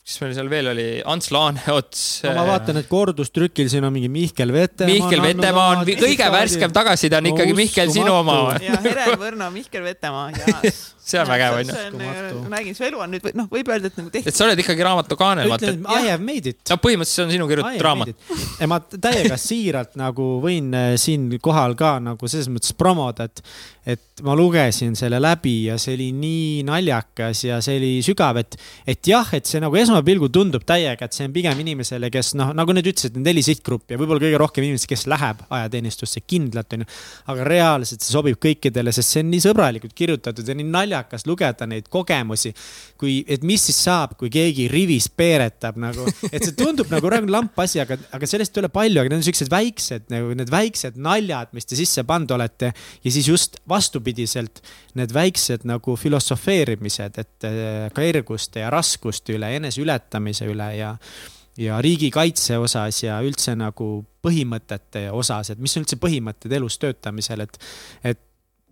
kes 0.04 0.20
meil 0.20 0.34
seal 0.34 0.50
veel 0.50 0.68
oli, 0.70 1.02
Ants 1.04 1.30
Laaneots. 1.30 2.02
no 2.24 2.34
ma 2.34 2.46
vaatan, 2.46 2.76
et 2.82 2.88
kordustrükil 2.88 3.68
siin 3.68 3.84
on 3.84 3.92
mingi 3.92 4.08
Mihkel 4.08 4.52
Vetemaa. 4.52 4.94
Mihkel 4.94 5.22
Vetemaa 5.22 5.68
on 5.76 5.86
kõige 5.86 6.28
värskem 6.32 6.72
tagasiside 6.72 7.18
on 7.18 7.32
ikkagi 7.32 7.54
Mihkel, 7.54 7.90
sinu 7.90 8.12
oma. 8.20 8.36
ja 8.62 8.78
Helen 8.84 9.18
Võrno, 9.18 9.50
Mihkel 9.50 9.82
Vetemaa 9.82 10.30
ja 10.30 10.60
see 11.06 11.20
on 11.20 11.28
vägev 11.30 11.56
onju. 11.60 11.74
ma 12.42 12.50
nägin, 12.56 12.74
su 12.74 12.84
elu 12.86 13.00
on 13.02 13.12
nüüd, 13.14 13.26
noh, 13.38 13.46
võib 13.50 13.68
öelda, 13.70 13.90
et 13.90 13.98
nagu 14.00 14.10
tehtud. 14.10 14.30
et 14.30 14.38
sa 14.38 14.46
oled 14.46 14.62
ikkagi 14.62 14.86
raamatu 14.86 15.18
kaanel. 15.18 15.52
ütlen, 15.54 15.84
I 15.86 16.10
have 16.10 16.22
made 16.24 16.50
it. 16.50 16.58
no 16.70 16.78
põhimõtteliselt 16.82 17.20
see 17.20 17.26
on 17.26 17.34
sinu 17.36 17.48
kirjutatud 17.50 17.84
raamat. 17.86 18.26
ja 18.60 18.68
ma 18.70 18.80
täiega 18.90 19.38
siiralt 19.40 19.94
nagu 20.00 20.28
võin 20.42 20.74
äh, 20.74 20.94
siinkohal 21.00 21.76
ka 21.78 21.96
nagu 22.02 22.30
selles 22.30 22.50
mõttes 22.50 22.74
promoda, 22.78 23.28
et, 23.30 23.42
et 23.86 24.22
ma 24.26 24.34
lugesin 24.34 24.96
selle 24.98 25.20
läbi 25.22 25.68
ja 25.68 25.76
see 25.78 25.94
oli 25.94 26.08
nii 26.16 26.62
naljakas 26.66 27.44
ja 27.46 27.58
see 27.62 27.76
oli 27.78 27.90
sügav, 28.02 28.40
et, 28.40 28.56
et 28.88 29.06
jah, 29.06 29.28
et 29.36 29.46
see 29.46 29.60
nagu 29.62 29.76
esmapilgul 29.78 30.32
tundub 30.34 30.64
täiega, 30.66 31.06
et 31.06 31.14
see 31.14 31.28
on 31.28 31.34
pigem 31.34 31.60
inimesele, 31.62 32.10
kes 32.10 32.32
noh, 32.38 32.50
nagu 32.56 32.74
nad 32.74 32.86
ütlesid, 32.86 33.18
neli 33.22 33.44
sihtgruppi 33.46 33.94
ja 33.94 34.00
võib-olla 34.00 34.24
kõige 34.24 34.40
rohkem 34.42 34.66
inimesi, 34.66 34.88
kes 34.90 35.06
läheb 35.10 35.44
ajateenistusse 35.46 36.24
kindlalt 36.26 36.74
onju. 36.74 36.88
aga 37.30 37.46
reaalselt 37.46 38.02
see 38.02 38.14
sobib 38.16 38.40
kõikidele, 38.42 38.94
sest 38.96 39.14
see 39.14 39.22
on 39.22 39.30
nii 39.30 39.44
sõbralikult 39.44 39.94
kirjutatud 39.96 40.48
ja 40.50 40.58
nii 40.58 40.66
naljakas 40.66 41.28
lugeda 41.30 41.68
neid 41.70 41.86
kogemusi. 41.92 42.54
kui, 42.98 43.20
et 43.28 43.44
mis 43.46 43.62
siis 43.68 43.78
saab, 43.86 44.16
kui 44.18 44.32
keegi 44.32 44.66
rivis 44.72 45.06
peeretab 45.12 45.78
nagu, 45.78 46.08
et 46.32 46.42
see 46.42 46.56
tundub 46.58 46.90
nagu 46.90 47.12
lamp 47.30 47.58
asi, 47.60 47.78
aga, 47.84 47.98
aga 48.16 48.26
sellest 48.26 48.56
ei 48.56 48.64
ole 48.64 48.72
palju, 48.72 49.00
aga 49.00 49.12
need 49.12 49.20
on 49.20 49.26
siuksed 49.28 49.52
väiksed 49.52 50.10
nagu 50.10 50.34
need 50.34 50.50
väiksed 50.50 50.98
naljad, 50.98 51.52
mis 51.54 51.68
te 51.68 51.78
sisse 51.78 52.02
pannud 52.08 52.32
olete 52.34 52.72
ja 52.72 53.12
siis 53.12 53.28
just 53.28 53.60
vastupidiselt 53.76 54.62
need 54.98 55.14
väiksed 55.14 55.68
nagu 55.68 55.96
filosofeerimised, 56.00 57.22
et 57.22 57.48
äh, 57.48 57.86
kerguste 57.96 58.64
ja 58.64 58.72
raskuste 58.74 59.36
üle, 59.36 59.54
eneseületamise 59.60 60.48
üle 60.52 60.72
ja 60.80 60.96
ja 61.56 61.78
riigikaitse 61.80 62.58
osas 62.60 62.98
ja 63.02 63.16
üldse 63.24 63.54
nagu 63.56 64.04
põhimõtete 64.24 65.06
osas, 65.14 65.54
et 65.54 65.60
mis 65.62 65.72
on 65.76 65.86
üldse 65.86 65.98
põhimõtted 66.00 66.52
elus 66.52 66.76
töötamisel, 66.82 67.46
et, 67.46 67.58
et 68.04 68.20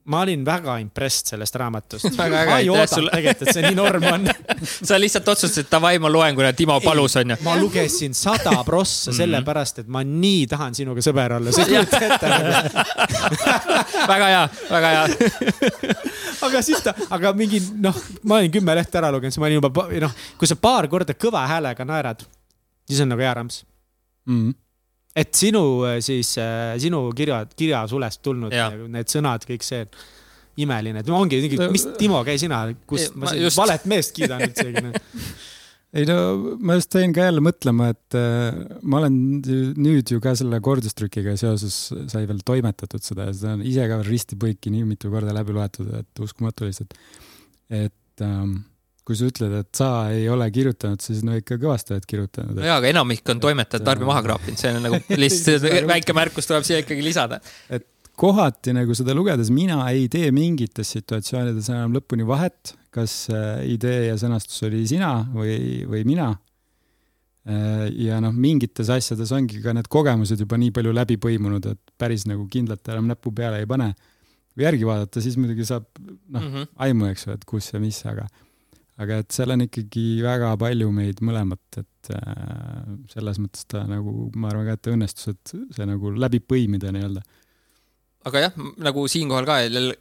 ma 0.04 0.20
olin 0.20 0.44
väga 0.44 0.78
impressed 0.78 1.26
sellest 1.32 1.54
raamatust. 1.56 2.12
ma 2.18 2.58
ei 2.58 2.68
oodanud 2.68 2.92
sul... 2.92 3.08
tegelikult, 3.08 3.48
et 3.48 3.54
see 3.56 3.62
nii 3.64 3.76
norm 3.78 4.04
on 4.10 4.26
sa 4.88 4.98
lihtsalt 5.00 5.28
otsustasid, 5.32 5.70
davai, 5.70 5.98
ma 6.02 6.08
loen, 6.12 6.34
kuna 6.36 6.52
Timo 6.56 6.76
palus, 6.84 7.16
onju. 7.20 7.36
ma 7.46 7.54
lugesin 7.56 8.14
sada 8.14 8.64
prossa 8.64 9.10
mm 9.10 9.14
-hmm. 9.14 9.16
sellepärast, 9.16 9.78
et 9.84 9.88
ma 9.88 10.04
nii 10.04 10.46
tahan 10.50 10.74
sinuga 10.74 11.00
sõber 11.04 11.32
olla, 11.38 11.50
väga 14.12 14.26
hea, 14.26 14.48
väga 14.70 14.88
hea 14.94 15.04
aga 16.46 16.62
siis 16.62 16.82
ta, 16.84 16.94
aga 17.10 17.32
mingi 17.32 17.62
noh, 17.80 17.96
ma 18.22 18.34
olin 18.42 18.52
kümme 18.52 18.74
lehte 18.76 18.98
ära 18.98 19.12
lugenud, 19.12 19.32
siis 19.32 19.40
ma 19.40 19.46
olin 19.48 19.62
juba 19.62 19.88
noh, 20.00 20.12
kui 20.38 20.48
sa 20.48 20.56
paar 20.56 20.88
korda 20.88 21.14
kõva 21.14 21.46
häälega 21.48 21.84
naerad, 21.84 22.20
siis 22.88 23.00
on 23.00 23.08
nagu 23.14 23.22
hea 23.24 23.34
rams 23.34 23.64
mm. 24.26 24.42
-hmm 24.42 24.63
et 25.14 25.30
sinu 25.38 25.64
äh, 25.86 26.00
siis, 26.04 26.34
äh, 26.42 26.74
sinu 26.82 27.06
kirja, 27.16 27.44
kirjasulest 27.56 28.22
tulnud 28.24 28.54
ja. 28.54 28.68
need 28.70 29.10
sõnad, 29.10 29.46
kõik 29.48 29.66
see 29.66 29.86
imeline, 30.64 31.02
et 31.02 31.10
ongi, 31.10 31.40
mis 31.72 31.88
Timo, 31.98 32.20
käi 32.26 32.38
sina, 32.38 32.66
kus 32.86 33.08
ma, 33.14 33.26
ma 33.26 33.34
just... 33.38 33.58
valet 33.58 33.86
meest 33.90 34.14
kiidan 34.14 34.44
üldsegi 34.46 34.84
ei 35.98 36.06
no 36.08 36.18
ma 36.62 36.76
just 36.78 36.94
jäin 36.94 37.14
ka 37.14 37.28
jälle 37.28 37.42
mõtlema, 37.44 37.92
et 37.94 38.18
äh, 38.18 38.60
ma 38.82 39.00
olen 39.00 39.16
nüüd 39.78 40.10
ju 40.10 40.20
ka 40.22 40.34
selle 40.38 40.58
kordustrükiga 40.64 41.36
seoses 41.38 41.78
sai 42.10 42.26
veel 42.30 42.42
toimetatud 42.46 43.02
seda 43.02 43.28
ja 43.28 43.34
seda 43.36 43.56
on 43.58 43.64
ise 43.66 43.86
ka 43.90 44.00
risti-põiki 44.06 44.74
nii 44.74 44.86
mitu 44.94 45.10
korda 45.14 45.34
läbi 45.36 45.54
loetud, 45.54 45.90
et 46.00 46.24
uskumatu 46.24 46.66
lihtsalt. 46.66 46.94
et 47.70 48.22
ähm, 48.26 48.62
kui 49.04 49.16
sa 49.18 49.26
ütled, 49.28 49.52
et 49.60 49.70
sa 49.76 49.88
ei 50.14 50.28
ole 50.32 50.46
kirjutanud, 50.52 51.02
siis 51.04 51.20
no 51.26 51.34
ikka 51.36 51.58
kõvasti 51.60 51.92
oled 51.92 52.06
kirjutanud. 52.08 52.56
no 52.56 52.64
jaa, 52.64 52.78
aga 52.80 52.88
enamik 52.88 53.26
on 53.34 53.42
toimetajad 53.42 53.84
tarbi 53.84 54.08
maha 54.08 54.22
kraapinud, 54.24 54.60
see 54.60 54.70
on 54.72 54.86
nagu 54.86 55.00
lihtsalt 55.20 55.66
väike 55.92 56.16
märkus 56.16 56.48
tuleb 56.48 56.64
siia 56.64 56.80
ikkagi 56.80 57.04
lisada. 57.04 57.40
et 57.68 57.84
kohati 58.20 58.72
nagu 58.74 58.94
seda 58.96 59.14
lugedes 59.16 59.50
mina 59.52 59.82
ei 59.90 60.06
tee 60.12 60.30
mingites 60.34 60.94
situatsioonides 60.96 61.68
enam 61.72 61.94
lõpuni 61.96 62.26
vahet, 62.26 62.72
kas 62.94 63.26
äh, 63.32 63.66
idee 63.74 64.08
ja 64.08 64.16
sõnastus 64.20 64.62
oli 64.68 64.84
sina 64.88 65.16
või, 65.34 65.82
või 65.90 66.04
mina. 66.06 66.30
Äh, 67.44 67.88
ja 68.06 68.20
noh, 68.24 68.32
mingites 68.32 68.88
asjades 68.94 69.34
ongi 69.34 69.60
ka 69.64 69.74
need 69.76 69.90
kogemused 69.92 70.40
juba 70.40 70.58
nii 70.60 70.72
palju 70.74 70.94
läbi 70.94 71.18
põimunud, 71.20 71.66
et 71.74 71.94
päris 72.00 72.24
nagu 72.30 72.46
kindlalt 72.50 72.88
enam 72.94 73.10
näppu 73.10 73.34
peale 73.34 73.60
ei 73.60 73.68
pane. 73.68 73.92
kui 74.54 74.62
järgi 74.62 74.86
vaadata, 74.86 75.18
siis 75.18 75.34
muidugi 75.34 75.64
saab 75.66 75.88
noh 75.98 76.40
mm 76.40 76.50
-hmm. 76.52 76.66
aimu, 76.86 77.06
eks 77.10 77.26
ju, 77.26 77.32
et 77.34 77.44
kus 77.44 77.72
ja 77.72 77.80
mis, 77.82 77.98
aga 78.06 78.28
aga 79.02 79.20
et 79.22 79.34
seal 79.34 79.54
on 79.54 79.64
ikkagi 79.64 80.04
väga 80.22 80.52
palju 80.60 80.90
meid 80.94 81.22
mõlemat, 81.26 81.80
et 81.80 82.10
äh, 82.14 82.90
selles 83.10 83.40
mõttes 83.42 83.66
ta 83.70 83.82
nagu, 83.90 84.28
ma 84.38 84.52
arvan 84.52 84.68
ka, 84.70 84.76
et 84.78 84.92
õnnestus, 84.92 85.32
et 85.34 85.56
see 85.74 85.88
nagu 85.88 86.12
läbi 86.14 86.42
põimida 86.44 86.92
nii-öelda. 86.94 87.24
Aga 88.24 88.40
jah, 88.40 88.54
nagu 88.80 89.02
siinkohal 89.10 89.44
ka, 89.44 89.56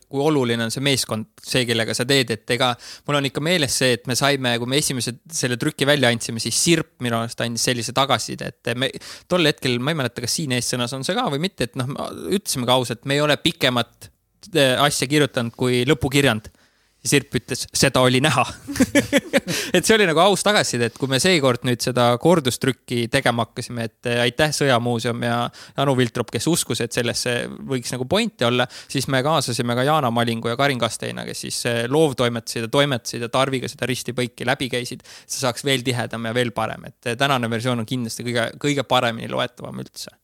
kui 0.07 0.21
oluline 0.23 0.63
on 0.63 0.71
see 0.71 0.83
meeskond, 0.85 1.25
see, 1.43 1.65
kellega 1.67 1.91
sa 1.97 2.05
teed, 2.07 2.29
et 2.31 2.53
ega 2.55 2.69
mul 3.09 3.17
on 3.19 3.27
ikka 3.27 3.43
meeles 3.43 3.75
see, 3.81 3.97
et 3.97 4.07
me 4.07 4.15
saime, 4.15 4.53
kui 4.61 4.71
me 4.71 4.79
esimese 4.79 5.17
selle 5.27 5.57
trüki 5.59 5.87
välja 5.89 6.13
andsime, 6.13 6.39
siis 6.39 6.55
Sirp 6.55 6.93
minu 7.03 7.19
arust 7.19 7.43
andis 7.43 7.65
sellise 7.67 7.91
tagasiside, 7.97 8.53
et 8.53 8.71
me 8.79 8.93
tol 9.27 9.49
hetkel, 9.49 9.75
ma 9.83 9.91
ei 9.91 9.99
mäleta, 9.99 10.23
kas 10.23 10.37
siin 10.39 10.55
eessõnas 10.55 10.95
on 10.95 11.03
see 11.03 11.17
ka 11.17 11.27
või 11.33 11.43
mitte, 11.43 11.67
et 11.67 11.75
noh, 11.81 11.91
ütlesime 12.29 12.69
ka 12.69 12.77
ausalt, 12.77 13.03
me 13.09 13.17
ei 13.17 13.25
ole 13.25 13.35
pikemat 13.43 14.07
äh, 14.53 14.77
asja 14.85 15.09
kirjutanud 15.11 15.57
kui 15.59 15.83
lõpukirjand 15.89 16.47
ja 17.03 17.09
Sirp 17.09 17.35
ütles, 17.35 17.65
seda 17.75 18.01
oli 18.03 18.21
näha 18.23 18.45
et 19.75 19.83
see 19.83 19.95
oli 19.95 20.05
nagu 20.07 20.21
aus 20.23 20.43
tagasiside, 20.45 20.87
et 20.87 20.99
kui 20.99 21.11
me 21.11 21.19
seekord 21.21 21.65
nüüd 21.67 21.83
seda 21.83 22.05
kordustrükki 22.21 23.07
tegema 23.11 23.45
hakkasime, 23.47 23.87
et 23.89 24.09
eh, 24.09 24.21
aitäh 24.23 24.53
Sõjamuuseum 24.55 25.25
ja 25.27 25.37
Anu 25.83 25.97
Viltrop, 25.99 26.31
kes 26.33 26.47
uskus, 26.51 26.83
et 26.85 26.95
sellesse 26.95 27.35
võiks 27.69 27.91
nagu 27.95 28.07
pointi 28.09 28.47
olla, 28.47 28.67
siis 28.87 29.09
me 29.11 29.23
kaasasime 29.25 29.75
ka 29.75 29.85
Jaana 29.87 30.13
Malingu 30.15 30.51
ja 30.51 30.57
Karin 30.59 30.79
Kasteina, 30.81 31.27
kes 31.27 31.45
siis 31.47 31.59
eh, 31.69 31.83
loovtoimetasid 31.91 32.69
ja 32.69 32.71
toimetasid 32.71 33.27
ja 33.27 33.31
Tarviga 33.33 33.71
seda 33.71 33.89
risti-põiki 33.89 34.47
läbi 34.47 34.71
käisid. 34.71 35.03
see 35.25 35.43
saaks 35.43 35.67
veel 35.67 35.83
tihedam 35.83 36.31
ja 36.31 36.35
veel 36.35 36.55
parem, 36.55 36.87
et 36.87 37.11
eh, 37.11 37.19
tänane 37.19 37.51
versioon 37.51 37.83
on 37.83 37.89
kindlasti 37.89 38.27
kõige, 38.29 38.51
kõige 38.63 38.87
paremini 38.87 39.31
loetavam 39.31 39.83
üldse 39.83 40.22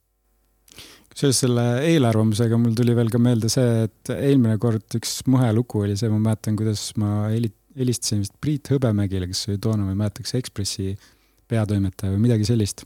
seoses 1.18 1.42
selle 1.44 1.64
eelarvamusega 1.88 2.58
mul 2.62 2.76
tuli 2.78 2.96
veel 2.98 3.10
ka 3.12 3.22
meelde 3.22 3.50
see, 3.52 3.86
et 3.88 4.12
eelmine 4.14 4.58
kord 4.62 5.00
üks 5.00 5.20
Mõhe 5.30 5.50
lugu 5.56 5.84
oli 5.86 5.98
see, 6.00 6.12
ma 6.12 6.20
mäletan, 6.30 6.58
kuidas 6.60 6.90
ma 7.02 7.30
helistasin 7.30 8.24
vist 8.24 8.36
Priit 8.42 8.72
Hõbemägile, 8.72 9.30
kes 9.30 9.48
oli 9.50 9.62
toona, 9.62 9.86
ma 9.86 9.96
ei 9.96 10.00
mäleta, 10.00 10.26
kas 10.26 10.38
Ekspressi 10.40 10.94
peatoimetaja 11.50 12.14
või 12.14 12.26
midagi 12.28 12.48
sellist. 12.48 12.86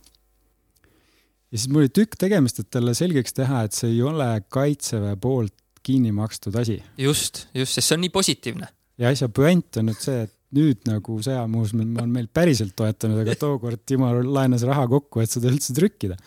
ja 1.51 1.57
siis 1.57 1.67
mul 1.69 1.85
oli 1.85 1.93
tükk 1.93 2.17
tegemist, 2.19 2.61
et 2.63 2.71
talle 2.73 2.95
selgeks 2.97 3.35
teha, 3.39 3.65
et 3.67 3.75
see 3.75 3.91
ei 3.91 4.01
ole 4.05 4.29
kaitseväe 4.53 5.17
poolt 5.21 5.55
kinni 5.83 6.13
makstud 6.15 6.55
asi. 6.55 6.79
just, 6.97 7.47
just, 7.53 7.75
sest 7.75 7.89
see 7.89 7.97
on 7.97 8.05
nii 8.05 8.13
positiivne. 8.13 8.71
ja 8.97 9.11
asja 9.11 9.29
puänt 9.29 9.81
on 9.81 9.91
nüüd 9.91 9.99
see, 9.99 10.23
et 10.27 10.33
nüüd 10.53 10.83
nagu 10.85 11.17
sõjamuuseum 11.25 11.95
on 12.01 12.11
meil 12.13 12.27
päriselt 12.29 12.75
toetanud, 12.77 13.23
aga 13.23 13.35
tookord 13.39 13.81
Timo 13.89 14.11
laenas 14.23 14.65
raha 14.69 14.85
kokku, 14.87 15.23
et 15.23 15.33
seda 15.33 15.49
üldse 15.51 15.73
trükkida 15.75 16.17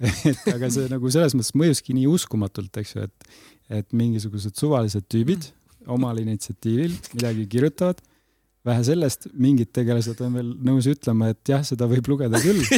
et 0.00 0.46
aga 0.54 0.70
see 0.72 0.90
nagu 0.90 1.12
selles 1.12 1.36
mõttes 1.36 1.54
mõjuski 1.58 1.96
nii 1.96 2.06
uskumatult, 2.10 2.76
eks 2.82 2.94
ju, 2.96 3.08
et, 3.08 3.40
et 3.80 3.88
mingisugused 3.96 4.56
suvalised 4.58 5.06
tüübid 5.12 5.50
mm. 5.50 5.90
omal 5.96 6.20
initsiatiivil 6.22 6.96
midagi 7.14 7.46
kirjutavad. 7.56 8.00
vähe 8.64 8.84
sellest, 8.84 9.28
mingid 9.32 9.72
tegelased 9.72 10.20
on 10.20 10.34
veel 10.36 10.54
nõus 10.60 10.88
ütlema, 10.90 11.30
et 11.32 11.40
jah, 11.48 11.64
seda 11.64 11.88
võib 11.90 12.08
lugeda 12.12 12.40
küll 12.42 12.64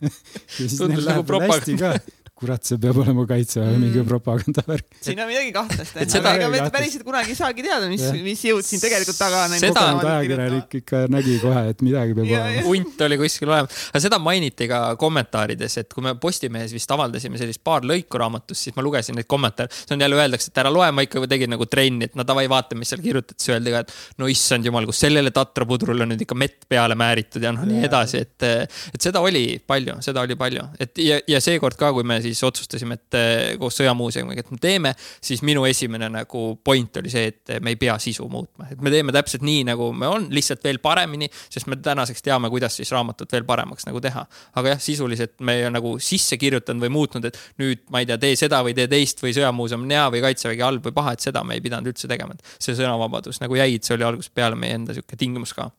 ja 0.60 0.66
siis 0.66 0.80
neil 0.80 1.04
läheb 1.04 1.28
nagu 1.28 1.52
hästi 1.52 1.76
ka 1.80 1.94
kurat, 2.40 2.64
see 2.64 2.78
peab 2.80 2.96
olema 3.02 3.26
kaitseväe 3.28 3.68
mm. 3.74 3.82
mingi 3.84 4.02
propagandavärk. 4.08 4.86
siin 5.04 5.18
on 5.20 5.28
midagi 5.28 5.50
kahtlast, 5.52 5.96
et 6.00 6.12
seda 6.12 6.32
ega 6.38 6.48
me 6.52 6.62
päriselt 6.72 7.04
kunagi 7.04 7.34
ei 7.34 7.38
saagi 7.38 7.64
teada, 7.66 7.88
mis, 7.90 8.04
mis 8.24 8.44
jõud 8.48 8.64
siin 8.64 8.80
tegelikult 8.80 9.18
taga 9.20 9.42
on. 9.44 9.56
seda 9.60 9.82
ajakirjanik 9.98 10.76
ikka 10.80 11.02
nägi 11.12 11.36
kohe, 11.42 11.64
et 11.74 11.84
midagi 11.84 12.16
peab 12.16 12.30
ja, 12.30 12.42
olema. 12.46 12.64
hunt 12.68 13.04
oli 13.06 13.18
kuskil 13.20 13.52
olemas, 13.52 13.82
aga 13.92 14.02
seda 14.06 14.20
mainiti 14.24 14.68
ka 14.70 14.80
kommentaarides, 15.00 15.76
et 15.82 15.92
kui 15.92 16.06
me 16.06 16.14
Postimehes 16.20 16.72
vist 16.72 16.94
avaldasime 16.96 17.40
sellist 17.40 17.62
paar 17.66 17.84
lõiku 17.88 18.20
raamatust, 18.22 18.68
siis 18.68 18.76
ma 18.78 18.84
lugesin 18.86 19.20
neid 19.20 19.28
kommentaare. 19.30 19.68
see 19.82 19.96
on 19.98 20.06
jälle 20.06 20.20
öeldakse, 20.20 20.48
et 20.52 20.62
ära 20.64 20.72
loe, 20.72 20.88
ma 20.96 21.04
ikka 21.04 21.26
tegin 21.28 21.52
nagu 21.52 21.68
trenni, 21.68 22.08
et 22.08 22.16
no 22.16 22.24
davai, 22.26 22.46
vaata, 22.50 22.78
mis 22.78 22.88
seal 22.94 23.04
kirjutati, 23.04 23.36
siis 23.42 23.52
öeldi 23.58 23.76
ka, 23.76 23.84
et 23.84 24.22
no 24.22 24.30
issand 24.32 24.64
jumal, 24.64 24.88
kus 24.88 25.04
sellele 25.04 25.34
tatrapudrule 25.36 26.06
on 26.06 26.14
nüüd 26.14 26.24
ikka 26.24 26.38
mett 26.40 26.64
peale 26.70 26.96
määritud 26.96 27.44
ja 27.44 27.52
noh, 27.52 27.68
nii 27.68 27.84
edasi, 27.90 28.24
et, 28.24 28.48
et 28.94 29.08
seda 29.10 29.20
oli 29.24 29.44
palju, 29.60 30.00
seda 30.04 30.24
oli 30.24 30.40
palju, 30.40 30.66
et 30.80 31.04
ja, 31.04 31.20
ja 31.28 31.44
seekord 31.44 31.76
ka, 31.80 31.92
kui 31.96 32.06
me 32.06 32.20
siis 32.24 32.29
otsustasime, 32.46 32.96
et 32.98 33.16
eh, 33.18 33.40
koos 33.60 33.78
Sõjamuuseumiga, 33.80 34.44
et 34.44 34.52
me 34.52 34.58
teeme, 34.60 34.92
siis 35.24 35.42
minu 35.46 35.64
esimene 35.68 36.10
nagu 36.12 36.42
point 36.64 37.00
oli 37.00 37.12
see, 37.12 37.30
et 37.32 37.54
me 37.64 37.74
ei 37.74 37.78
pea 37.80 37.96
sisu 38.02 38.26
muutma, 38.30 38.68
et 38.70 38.80
me 38.84 38.92
teeme 38.92 39.14
täpselt 39.14 39.44
nii, 39.46 39.64
nagu 39.70 39.90
me 39.96 40.08
on, 40.10 40.28
lihtsalt 40.34 40.64
veel 40.66 40.80
paremini, 40.82 41.30
sest 41.52 41.70
me 41.70 41.78
tänaseks 41.80 42.24
teame, 42.26 42.50
kuidas 42.52 42.78
siis 42.78 42.92
raamatut 42.94 43.32
veel 43.32 43.46
paremaks 43.48 43.88
nagu 43.88 44.02
teha. 44.04 44.26
aga 44.60 44.74
jah, 44.74 44.82
sisuliselt 44.82 45.36
me 45.46 45.58
ei 45.58 45.66
ole 45.66 45.76
nagu 45.78 45.94
sisse 46.02 46.38
kirjutanud 46.40 46.86
või 46.86 46.94
muutnud, 46.96 47.30
et 47.30 47.38
nüüd 47.62 47.86
ma 47.90 48.02
ei 48.02 48.10
tea, 48.10 48.18
tee 48.20 48.36
seda 48.38 48.62
või 48.66 48.74
tee 48.76 48.88
teist 48.90 49.22
või 49.24 49.34
Sõjamuuseum 49.36 49.86
on 49.86 49.94
hea 49.96 50.08
või 50.12 50.24
Kaitsevägi 50.24 50.66
halb 50.66 50.90
või 50.90 50.96
paha, 50.96 51.14
et 51.16 51.24
seda 51.24 51.44
me 51.46 51.58
ei 51.58 51.64
pidanud 51.64 51.92
üldse 51.92 52.10
tegema, 52.10 52.36
et 52.36 52.56
see 52.58 52.76
sõnavabadus 52.78 53.40
nagu 53.42 53.58
jäi, 53.58 53.74
et 53.78 53.86
see 53.86 53.96
oli 53.96 54.06
algusest 54.08 54.34
peale 54.34 54.58
meie 54.58 54.78
enda 54.80 54.96
sihuke 54.96 55.18
tingimus 55.20 55.54
ka. 55.56 55.70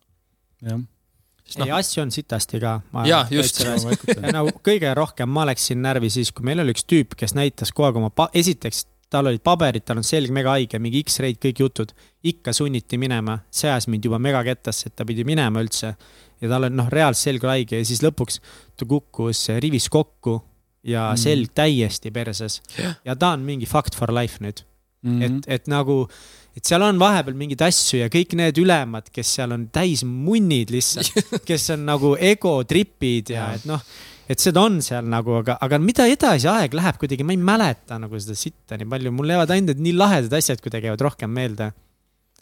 jah 0.66 0.82
noh, 1.60 1.68
ei, 1.68 1.72
asju 1.80 2.02
on 2.04 2.12
sitasti 2.12 2.60
ka. 2.60 2.78
Jaa, 3.06 3.26
just. 3.32 3.62
nagu 4.38 4.54
kõige 4.64 4.94
rohkem 4.96 5.30
ma 5.30 5.46
läksin 5.50 5.82
närvi 5.82 6.10
siis, 6.10 6.32
kui 6.32 6.46
meil 6.46 6.60
oli 6.64 6.76
üks 6.76 6.86
tüüp, 6.88 7.16
kes 7.20 7.36
näitas 7.38 7.72
kogu 7.76 7.90
aeg 7.90 8.02
oma, 8.02 8.30
esiteks 8.34 8.86
tal 9.12 9.28
olid 9.28 9.44
paberid, 9.44 9.84
tal 9.84 10.00
on 10.00 10.08
selg 10.08 10.32
mega 10.32 10.54
haige, 10.56 10.80
mingi 10.80 11.02
X-ray'd, 11.04 11.40
kõik 11.44 11.60
jutud. 11.60 11.92
ikka 12.24 12.54
sunniti 12.54 12.98
minema, 13.02 13.40
see 13.52 13.68
ajas 13.68 13.88
mind 13.92 14.06
juba 14.06 14.20
mega 14.22 14.44
kettasse, 14.46 14.88
et 14.88 14.96
ta 14.96 15.06
pidi 15.06 15.26
minema 15.28 15.60
üldse. 15.64 15.96
ja 16.42 16.50
tal 16.50 16.64
on 16.70 16.76
noh, 16.78 16.88
reaalselt 16.90 17.24
selg 17.28 17.44
oli 17.44 17.60
haige 17.60 17.82
ja 17.82 17.86
siis 17.86 18.02
lõpuks 18.02 18.40
ta 18.78 18.86
kukkus 18.86 19.50
rivis 19.60 19.90
kokku 19.90 20.42
ja 20.84 21.12
Mm. 21.12 21.18
selg 21.18 21.52
täiesti 21.54 22.12
perses. 22.12 22.62
ja 23.06 23.16
ta 23.16 23.34
on 23.36 23.40
mingi 23.46 23.66
fact 23.66 23.96
for 23.96 24.14
life 24.14 24.40
nüüd 24.40 24.64
mm, 25.04 25.20
-hmm. 25.20 25.26
et, 25.26 25.48
et 25.48 25.68
nagu, 25.68 26.08
et 26.58 26.68
seal 26.68 26.84
on 26.84 27.00
vahepeal 27.00 27.38
mingeid 27.38 27.62
asju 27.66 28.02
ja 28.02 28.08
kõik 28.12 28.36
need 28.40 28.58
ülemad, 28.62 29.08
kes 29.14 29.36
seal 29.38 29.54
on 29.56 29.68
täis 29.74 30.04
munnid 30.08 30.74
lihtsalt, 30.74 31.14
kes 31.50 31.70
on 31.76 31.86
nagu 31.88 32.16
egotripid 32.20 33.34
ja 33.36 33.52
et 33.56 33.68
noh, 33.70 33.84
et 34.32 34.40
seda 34.40 34.64
on 34.64 34.80
seal 34.84 35.08
nagu, 35.12 35.38
aga, 35.42 35.58
aga 35.64 35.80
mida 35.82 36.08
edasi 36.12 36.50
aeg 36.52 36.76
läheb 36.78 37.00
kuidagi, 37.02 37.28
ma 37.28 37.36
ei 37.36 37.46
mäleta 37.52 38.00
nagu 38.02 38.20
seda 38.20 38.38
sitta 38.40 38.80
nii 38.80 38.90
palju, 38.92 39.16
mul 39.16 39.34
jäävad 39.34 39.56
ainult 39.56 39.76
need 39.76 39.88
nii 39.88 39.98
lahedad 40.00 40.38
asjad 40.40 40.64
kuidagi 40.64 40.90
jäävad 40.90 41.08
rohkem 41.08 41.32
meelde. 41.36 41.72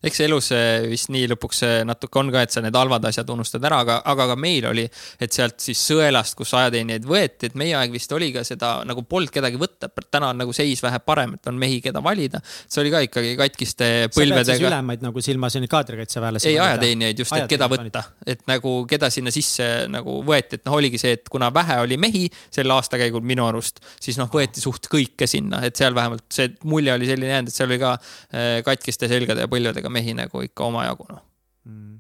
Eks 0.04 0.22
elus 0.26 0.52
vist 0.90 1.12
nii 1.12 1.28
lõpuks 1.34 1.64
natuke 1.88 2.20
on 2.22 2.32
ka, 2.34 2.44
et 2.46 2.54
sa 2.54 2.64
need 2.64 2.76
halvad 2.76 3.06
asjad 3.10 3.30
unustad 3.34 3.66
ära, 3.68 3.82
aga, 3.84 4.00
aga 4.08 4.30
ka 4.32 4.38
meil 4.40 4.70
oli, 4.70 4.86
et 5.20 5.36
sealt 5.36 5.60
siis 5.64 5.82
sõelast, 5.92 6.38
kus 6.40 6.54
ajateenijaid 6.58 7.08
võeti, 7.08 7.50
et 7.50 7.58
meie 7.60 7.76
aeg 7.78 7.94
vist 7.94 8.12
oli 8.16 8.32
ka 8.36 8.46
seda 8.48 8.78
nagu 8.88 9.04
polnud 9.08 9.34
kedagi 9.34 9.60
võtta. 9.60 9.90
täna 10.10 10.32
on 10.34 10.40
nagu 10.44 10.54
seis 10.56 10.82
vähe 10.84 11.00
parem, 11.04 11.36
et 11.36 11.50
on 11.52 11.58
mehi, 11.60 11.82
keda 11.84 12.04
valida. 12.04 12.42
see 12.68 12.82
oli 12.84 12.94
ka 12.94 13.02
ikkagi 13.08 13.36
katkiste 13.40 13.90
põlvedega. 14.16 14.68
ülemaid 14.70 15.04
nagu 15.04 15.22
silmas, 15.22 15.56
on 15.56 15.68
ju 15.68 15.72
kaadrikaitseväelasi. 15.72 16.50
ei, 16.50 16.60
ajateenijaid 16.60 17.24
just, 17.24 17.36
et 17.36 17.50
keda 17.52 17.70
võtta, 17.72 18.04
et 18.26 18.46
nagu 18.48 18.76
keda 18.90 19.10
sinna 19.14 19.34
sisse 19.36 19.68
nagu 19.92 20.20
võeti, 20.26 20.60
et 20.60 20.66
noh, 20.68 20.78
oligi 20.80 21.02
see, 21.02 21.18
et 21.20 21.30
kuna 21.30 21.52
vähe 21.54 21.80
oli 21.84 22.00
mehi 22.02 22.26
sel 22.48 22.72
aastakäigul 22.76 23.26
minu 23.26 23.46
arust, 23.50 23.84
siis 24.00 24.20
noh, 24.22 24.32
võeti 24.32 24.64
suht 24.64 24.88
kõike 24.92 25.28
sinna, 25.30 25.62
et 25.68 25.80
seal 25.80 25.96
vähemalt 25.98 26.26
see 26.34 26.52
mulje 26.70 26.94
oli 26.96 27.10
selline 27.10 27.34
jäänud, 27.36 27.52
et 27.52 27.56
seal 27.56 27.70
oli 27.70 27.80
ka 27.82 27.96
eh, 28.00 28.60
katkiste 28.66 29.10
selgade 29.12 29.46
ja 29.46 29.52
põlvedega 29.52 29.89
mehi 29.94 30.14
nagu 30.18 30.44
ikka 30.46 30.68
omajagu 30.70 31.08
noh, 31.10 31.26
Mm. 31.70 31.98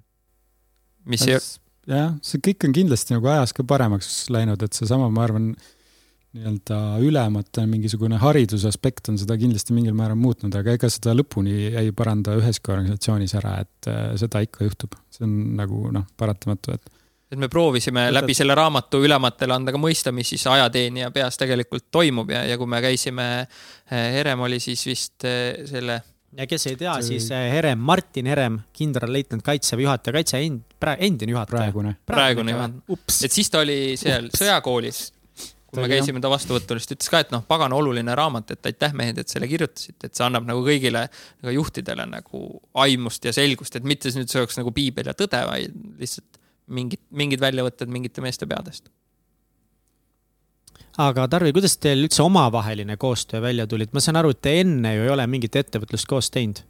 mis 1.11 1.26
ei, 1.28 1.36
jah, 1.90 2.14
see 2.26 2.40
kõik 2.41 2.64
on 2.66 2.74
kindlasti 2.74 3.14
nagu 3.14 3.28
ajas 3.30 3.52
ka 3.53 3.64
paremaks 3.68 4.30
läinud, 4.34 4.61
et 4.66 4.74
seesama, 4.74 5.10
ma 5.14 5.26
arvan, 5.28 5.49
nii-öelda 6.34 6.78
ülemate 7.06 7.64
mingisugune 7.70 8.18
hariduse 8.22 8.70
aspekt 8.70 9.10
on 9.10 9.18
seda 9.18 9.34
kindlasti 9.41 9.74
mingil 9.74 9.95
määral 9.98 10.18
muutnud, 10.18 10.53
aga 10.56 10.76
ega 10.78 10.90
seda 10.90 11.16
lõpuni 11.18 11.72
ei 11.74 11.91
paranda 11.91 12.36
üheski 12.38 12.70
organisatsioonis 12.72 13.34
ära, 13.41 13.56
et 13.66 13.90
äh, 13.90 14.14
seda 14.22 14.41
ikka 14.45 14.68
juhtub. 14.68 14.94
see 15.10 15.26
on 15.26 15.36
nagu 15.57 15.90
noh, 15.94 16.06
paratamatu, 16.18 16.78
et 16.78 16.95
et 17.30 17.38
me 17.38 17.45
proovisime 17.49 18.07
Võtad- 18.07 18.16
läbi 18.24 18.34
selle 18.34 18.56
raamatu 18.57 19.03
ülematele 19.06 19.53
anda 19.53 19.72
ka 19.74 19.78
mõista, 19.78 20.10
mis 20.14 20.30
siis 20.34 20.48
ajateenija 20.49 21.11
peas 21.14 21.38
tegelikult 21.38 21.86
toimub 21.91 22.30
ja, 22.34 22.41
ja 22.45 22.57
kui 22.57 22.66
me 22.66 22.80
käisime, 22.82 23.26
Herem 23.91 24.40
oli 24.48 24.57
siis 24.60 24.86
vist 24.86 25.26
eh, 25.30 25.66
selle 25.70 25.99
ja 26.38 26.47
kes 26.47 26.68
ei 26.69 26.76
tea, 26.80 26.95
See- 27.01 27.07
siis 27.18 27.30
eh, 27.35 27.51
Herem, 27.53 27.80
Martin 27.80 28.27
Herem, 28.30 28.60
kindralleitnant 28.73 29.43
kaitseväe 29.45 29.88
juhataja, 29.88 30.14
kaitse 30.19 30.41
end,, 30.45 30.65
endine 30.97 31.31
juhataja. 31.35 31.64
praegune. 31.64 31.95
Praegune 32.06 32.51
juhataja. 32.56 32.84
ups, 32.95 33.23
et 33.26 33.31
siis 33.35 33.49
ta 33.49 33.64
oli 33.64 33.95
seal 33.99 34.30
sõjakoolis, 34.35 35.01
kui 35.69 35.77
Ta 35.77 35.84
me 35.85 35.89
käisime 35.91 36.22
ta 36.22 36.30
vastuvõtul, 36.31 36.80
siis 36.81 36.89
ta 36.89 36.95
ütles 36.97 37.11
ka, 37.14 37.19
et 37.26 37.31
noh, 37.34 37.43
pagana 37.45 37.77
oluline 37.77 38.15
raamat, 38.18 38.56
et 38.56 38.69
aitäh 38.72 38.93
mehed, 38.97 39.19
et 39.22 39.30
selle 39.30 39.47
kirjutasite, 39.47 40.10
et 40.10 40.15
see 40.18 40.26
annab 40.26 40.47
nagu 40.49 40.64
kõigile 40.65 41.03
nagu 41.43 41.53
juhtidele 41.53 42.07
nagu 42.10 42.43
aimust 42.85 43.26
ja 43.26 43.34
selgust, 43.35 43.76
et 43.77 43.85
mitte 43.85 44.10
nüüd 44.15 44.31
see 44.31 44.41
oleks 44.41 44.57
nagu 44.57 44.73
piibel 44.73 45.11
ja 45.11 45.14
tõde, 45.18 45.43
vaid 45.45 45.76
lihtsalt 46.01 46.39
mingid, 46.73 47.01
mingid 47.14 47.41
väljavõtted 47.41 47.89
mingite 47.89 48.22
meeste 48.26 48.49
peadest. 48.49 48.89
Aga 50.99 51.27
Tarvi, 51.31 51.53
kuidas 51.55 51.77
teil 51.81 52.03
üldse 52.05 52.23
omavaheline 52.26 52.97
koostöö 52.99 53.41
välja 53.43 53.67
tuli, 53.69 53.88
et 53.88 53.95
ma 53.95 54.03
saan 54.03 54.19
aru, 54.19 54.34
et 54.35 54.41
te 54.43 54.55
enne 54.61 54.95
ju 54.95 55.05
ei 55.05 55.13
ole 55.13 55.26
mingit 55.31 55.55
ettevõtlust 55.59 56.09
koos 56.09 56.31
teinud. 56.34 56.61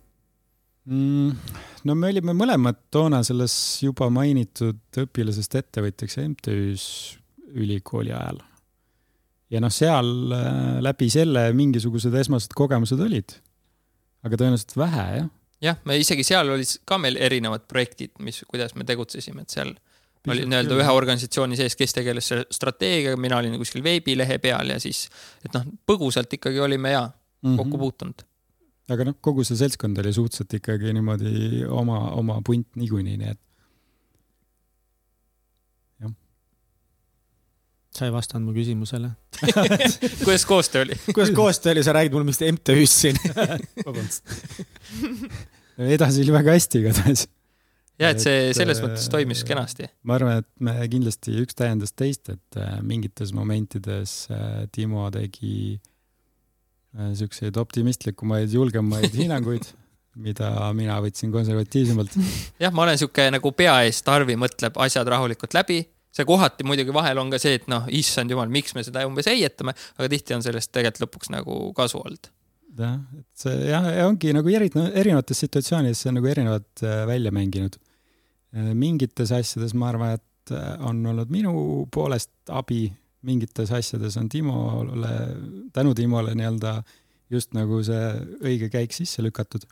mm,. 0.89 1.55
no 1.89 1.95
me 1.95 2.11
olime 2.13 2.35
mõlemad 2.37 2.83
toona 2.93 3.23
selles 3.25 3.55
juba 3.83 4.09
mainitud 4.13 5.01
õpilasest 5.05 5.57
ettevõtjaks 5.63 6.19
MTÜ-s 6.27 6.85
ülikooli 7.57 8.13
ajal. 8.13 8.41
ja 9.49 9.61
noh, 9.63 9.73
seal 9.73 10.35
äh, 10.35 10.77
läbi 10.85 11.09
selle 11.09 11.49
mingisugused 11.57 12.13
esmased 12.21 12.53
kogemused 12.57 13.01
olid. 13.01 13.39
aga 14.23 14.37
tõenäoliselt 14.37 14.77
vähe 14.77 15.05
jah. 15.17 15.29
jah, 15.71 15.83
me 15.89 15.97
isegi 15.97 16.27
seal 16.27 16.53
olid 16.53 16.77
ka 16.85 17.01
meil 17.01 17.17
erinevad 17.17 17.65
projektid, 17.71 18.13
mis, 18.19 18.43
kuidas 18.47 18.77
me 18.77 18.85
tegutsesime, 18.85 19.41
et 19.41 19.57
seal 19.57 19.73
oli 20.27 20.43
nii-öelda 20.45 20.75
ühe 20.81 20.91
organisatsiooni 20.91 21.55
sees, 21.57 21.75
kes 21.79 21.93
tegeles 21.95 22.27
selle 22.27 22.45
strateegiaga, 22.51 23.17
mina 23.21 23.37
olin 23.39 23.55
kuskil 23.61 23.83
veebilehe 23.85 24.37
peal 24.43 24.73
ja 24.75 24.79
siis, 24.83 25.05
et 25.45 25.53
noh, 25.55 25.63
põgusalt 25.87 26.33
ikkagi 26.39 26.59
olime 26.59 26.91
ja 26.95 27.05
Mhm. 27.43 27.55
kokku 27.55 27.77
puutunud. 27.79 28.25
aga 28.91 29.05
noh, 29.07 29.15
kogu 29.21 29.43
see 29.47 29.55
seltskond 29.55 29.97
oli 30.01 30.11
suhteliselt 30.13 30.53
ikkagi 30.59 30.91
niimoodi 30.93 31.63
oma, 31.69 31.99
oma 32.19 32.41
punt 32.43 32.67
niikuinii, 32.75 33.15
nii 33.21 33.29
et 33.31 33.39
sa 37.95 38.05
ei 38.07 38.11
vastanud 38.13 38.47
mu 38.47 38.53
küsimusele. 38.55 39.09
kuidas 40.25 40.45
koostöö 40.45 40.83
oli? 40.85 40.95
kuidas 41.13 41.31
koostöö 41.35 41.71
oli, 41.73 41.83
sa 41.83 41.93
räägid 41.95 42.13
mulle 42.13 42.27
mingist 42.27 42.43
MTÜ-st 42.45 42.99
siin. 43.01 43.17
vabandust. 43.87 44.23
edasi 45.77 46.21
oli 46.23 46.35
väga 46.37 46.55
hästi 46.55 46.79
igatahes. 46.83 47.25
Ja 47.99 48.13
et 48.13 48.23
see 48.23 48.49
Et, 48.49 48.55
selles 48.57 48.79
äh, 48.79 48.87
mõttes 48.87 49.09
toimis 49.11 49.43
kenasti. 49.47 49.89
ma 50.07 50.15
arvan, 50.17 50.41
et 50.43 50.49
me 50.63 50.75
kindlasti 50.91 51.35
üks 51.43 51.57
täiendas 51.59 51.93
teist, 51.97 52.31
et 52.31 52.59
äh, 52.59 52.79
mingites 52.85 53.33
momentides 53.35 54.15
äh, 54.31 54.63
Timo 54.75 55.09
tegi 55.13 55.75
äh, 55.75 57.11
siukseid 57.19 57.59
optimistlikumaid, 57.59 58.51
julgemaid 58.55 59.13
hinnanguid, 59.19 59.67
mida 60.19 60.51
mina 60.77 60.97
võtsin 61.03 61.33
konservatiivsemalt. 61.33 62.17
jah, 62.61 62.73
ma 62.73 62.87
olen 62.87 62.99
sihuke 63.01 63.29
nagu 63.35 63.53
pea 63.55 63.81
ees, 63.85 64.01
Tarvi 64.05 64.37
mõtleb 64.39 64.79
asjad 64.85 65.07
rahulikult 65.11 65.55
läbi. 65.57 65.83
see 66.15 66.25
kohati 66.25 66.65
muidugi 66.65 66.93
vahel 66.93 67.19
on 67.21 67.29
ka 67.29 67.37
see, 67.41 67.59
et 67.59 67.67
noh, 67.69 67.85
issand 67.93 68.31
jumal, 68.31 68.49
miks 68.49 68.73
me 68.75 68.83
seda 68.83 69.05
umbes 69.07 69.27
heietame, 69.29 69.75
aga 69.99 70.09
tihti 70.09 70.33
on 70.33 70.45
sellest 70.45 70.71
tegelikult 70.73 71.05
lõpuks 71.05 71.35
nagu 71.35 71.59
kasu 71.77 71.99
olnud. 71.99 72.31
jah, 72.79 72.97
et 73.19 73.43
see 73.43 73.59
jah, 73.69 73.91
ongi 74.07 74.33
nagu 74.33 74.55
eri, 74.55 74.71
erinevates 74.71 75.45
situatsioonides 75.45 76.01
see 76.01 76.13
on 76.13 76.19
nagu 76.21 76.31
erinevalt 76.31 76.87
äh, 76.87 77.03
välja 77.11 77.35
mänginud. 77.35 77.77
Mingites 78.53 79.31
asjades 79.35 79.75
ma 79.77 79.91
arvan, 79.91 80.17
et 80.17 80.53
äh, 80.55 80.73
on 80.85 81.03
olnud 81.05 81.29
minu 81.33 81.53
poolest 81.93 82.31
abi, 82.49 82.87
mingites 83.27 83.71
asjades 83.75 84.17
on 84.17 84.29
Timole, 84.31 85.13
tänu 85.75 85.93
Timole 85.95 86.35
nii-öelda 86.39 86.79
just 87.29 87.53
nagu 87.53 87.81
see 87.85 88.05
õige 88.41 88.71
käik 88.73 88.95
sisse 88.95 89.21
lükatud. 89.21 89.67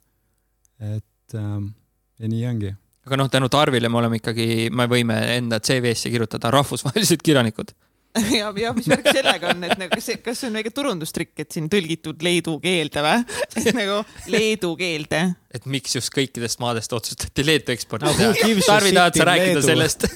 et 0.77 1.33
ähm, 1.33 1.71
ja 2.19 2.29
nii 2.29 2.45
ongi. 2.47 2.73
aga 3.07 3.17
noh, 3.17 3.29
tänu 3.31 3.49
Tarvile 3.49 3.89
me 3.89 3.97
oleme 3.97 4.19
ikkagi, 4.19 4.69
me 4.69 4.85
võime 4.91 5.17
enda 5.37 5.59
CV-sse 5.63 6.11
kirjutada 6.13 6.51
rahvusvahelised 6.53 7.23
kirjanikud. 7.23 7.71
ja, 8.39 8.51
ja 8.61 8.71
mis 8.75 8.87
värk 8.89 9.09
sellega 9.11 9.51
on, 9.53 9.63
et 9.67 9.77
nagu 9.79 9.93
kas 9.93 10.07
see, 10.09 10.19
kas 10.23 10.41
see 10.41 10.49
on 10.51 10.57
väike 10.59 10.71
turundustrikk, 10.75 11.33
et 11.43 11.53
siin 11.53 11.69
tõlgitud 11.71 12.23
leedu 12.25 12.57
keelde 12.63 13.03
või? 13.05 13.25
et 13.61 13.69
nagu 13.77 13.99
leedu 14.33 14.73
keelde. 14.79 15.23
et 15.53 15.67
miks 15.69 15.97
just 15.97 16.13
kõikidest 16.15 16.61
maadest 16.63 16.93
otsustati 16.93 17.45
Leetu 17.45 17.73
eksportida 17.75 18.13
No 18.17 18.31
a 18.31 18.65
Tarvi, 18.67 18.93
tahad 18.95 19.19
sa 19.19 19.27
rääkida 19.31 19.59
Leedu? 19.59 19.67
sellest? 19.67 20.07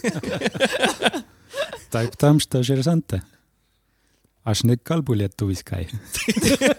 Taip 1.92 2.16
tam 2.18 2.40
što 2.40 2.64
žersante. 2.64 3.20
Aš 4.48 4.64
ne 4.64 4.78
kalbu 4.78 5.14
lietuviskai. 5.20 5.84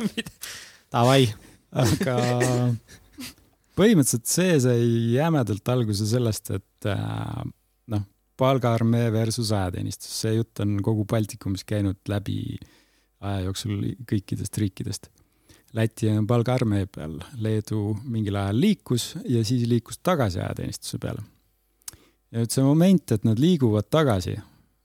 Davai, 0.93 1.27
aga 1.71 2.17
põhimõtteliselt 3.79 4.29
see 4.29 4.57
sai 4.65 4.87
jämedalt 5.15 5.69
alguse 5.73 6.09
sellest, 6.09 6.51
et 6.57 6.89
äh, 6.91 7.45
palgaarmee 8.43 9.09
versus 9.15 9.53
ajateenistus, 9.55 10.13
see 10.25 10.37
jutt 10.37 10.63
on 10.65 10.77
kogu 10.85 11.07
Baltikumis 11.09 11.65
käinud 11.69 12.01
läbi 12.11 12.59
aja 13.23 13.47
jooksul 13.47 13.93
kõikidest 14.09 14.59
riikidest. 14.59 15.11
Läti 15.73 16.11
on 16.13 16.27
palgaarmee 16.29 16.85
peal, 16.93 17.17
Leedu 17.41 17.95
mingil 18.05 18.37
ajal 18.37 18.59
liikus 18.61 19.13
ja 19.25 19.41
siis 19.47 19.65
liikus 19.71 20.03
tagasi 20.05 20.43
ajateenistuse 20.43 21.01
peale. 21.01 21.23
ja 22.33 22.41
nüüd 22.41 22.53
see 22.53 22.65
moment, 22.65 23.13
et 23.13 23.25
nad 23.29 23.41
liiguvad 23.41 23.89
tagasi, 23.93 24.35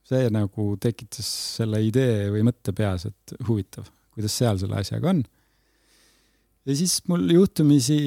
see 0.07 0.29
nagu 0.31 0.69
tekitas 0.84 1.27
selle 1.57 1.79
idee 1.84 2.29
või 2.31 2.45
mõtte 2.47 2.73
peas, 2.75 3.07
et 3.07 3.35
huvitav, 3.47 3.88
kuidas 4.15 4.35
seal 4.35 4.59
selle 4.59 4.79
asjaga 4.79 5.11
on 5.11 5.25
ja 6.67 6.75
siis 6.75 6.99
mul 7.07 7.23
juhtumisi 7.31 7.97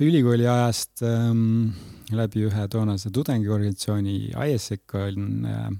ülikooli 0.00 0.46
ajast 0.48 1.02
ähm, 1.04 1.68
läbi 2.14 2.44
ühe 2.46 2.68
toonase 2.70 3.10
tudengiorganisatsiooni 3.14 4.16
ISEC 4.30 4.94
on 5.00 5.46
äh, 5.50 5.70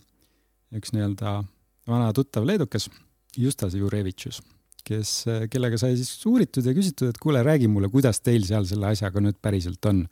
üks 0.74 0.94
nii-öelda 0.94 1.38
vana 1.86 2.12
tuttav 2.16 2.46
leedukas, 2.48 2.88
Justas 3.36 3.74
Jurevitšus, 3.76 4.40
kes, 4.86 5.10
kellega 5.52 5.78
sai 5.80 5.96
siis 5.98 6.12
uuritud 6.28 6.66
ja 6.66 6.72
küsitud, 6.76 7.12
et 7.12 7.18
kuule, 7.20 7.42
räägi 7.44 7.68
mulle, 7.70 7.90
kuidas 7.92 8.22
teil 8.24 8.46
seal 8.48 8.66
selle 8.68 8.88
asjaga 8.90 9.22
nüüd 9.22 9.38
päriselt 9.42 9.84
on. 9.90 10.06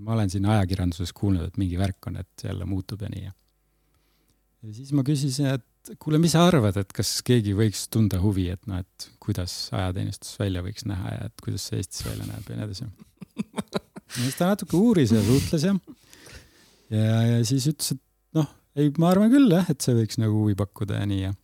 ma 0.00 0.14
olen 0.14 0.30
siin 0.32 0.46
ajakirjanduses 0.48 1.10
kuulnud, 1.12 1.50
et 1.50 1.56
mingi 1.60 1.76
värk 1.76 2.06
on, 2.08 2.14
et 2.22 2.44
jälle 2.44 2.64
muutub 2.64 3.02
ja 3.02 3.08
nii. 3.10 3.26
ja 3.26 4.72
siis 4.72 4.92
ma 4.96 5.02
küsisin, 5.04 5.50
et 5.58 5.92
kuule, 6.00 6.20
mis 6.22 6.32
sa 6.32 6.46
arvad, 6.46 6.78
et 6.80 6.94
kas 6.96 7.18
keegi 7.26 7.52
võiks 7.58 7.88
tunda 7.92 8.20
huvi, 8.22 8.48
et 8.54 8.70
noh, 8.70 8.80
et 8.80 9.10
kuidas 9.20 9.68
ajateenistus 9.74 10.38
välja 10.40 10.62
võiks 10.64 10.86
näha 10.88 11.16
ja 11.16 11.28
et 11.28 11.44
kuidas 11.44 11.68
see 11.68 11.82
Eestis 11.82 12.06
välja 12.06 12.30
näeb 12.30 12.48
ja 12.48 12.60
nii 12.60 12.68
edasi. 12.70 12.90
siis 14.16 14.38
ta 14.38 14.52
natuke 14.52 14.78
uuris 14.78 15.12
ja 15.14 15.22
suhtles 15.24 15.66
ja, 15.66 15.74
ja, 16.94 17.20
ja 17.34 17.44
siis 17.46 17.68
ütles, 17.70 17.94
et 17.96 18.02
noh, 18.38 18.48
ei, 18.76 18.90
ma 18.98 19.12
arvan 19.12 19.32
küll 19.32 19.52
jah, 19.52 19.68
et 19.70 19.80
see 19.84 19.96
võiks 19.96 20.20
nagu 20.22 20.44
huvi 20.44 20.56
pakkuda 20.58 21.02
ja 21.02 21.08
nii 21.10 21.22
ja 21.26 21.36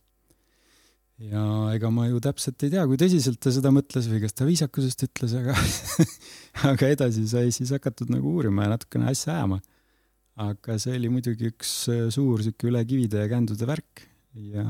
ja 1.17 1.43
ega 1.73 1.89
ma 1.93 2.05
ju 2.05 2.19
täpselt 2.21 2.61
ei 2.61 2.73
tea, 2.73 2.83
kui 2.89 2.99
tõsiselt 3.01 3.39
ta 3.41 3.49
seda 3.53 3.71
mõtles 3.73 4.05
või 4.11 4.19
kas 4.21 4.37
ta 4.37 4.45
viisakusest 4.45 5.07
ütles, 5.07 5.33
aga 5.39 5.55
aga 6.71 6.91
edasi 6.93 7.25
sai 7.29 7.49
siis 7.55 7.73
hakatud 7.73 8.11
nagu 8.13 8.35
uurima 8.37 8.67
ja 8.67 8.75
natukene 8.75 9.09
asja 9.09 9.33
ajama. 9.33 9.57
aga 10.37 10.77
see 10.81 10.93
oli 10.99 11.09
muidugi 11.09 11.49
üks 11.49 11.71
äh, 11.89 12.03
suur 12.13 12.43
sihuke 12.45 12.69
üle 12.69 12.83
kivide 12.85 13.23
ja 13.23 13.31
kändude 13.31 13.65
värk 13.69 14.05
ja 14.37 14.67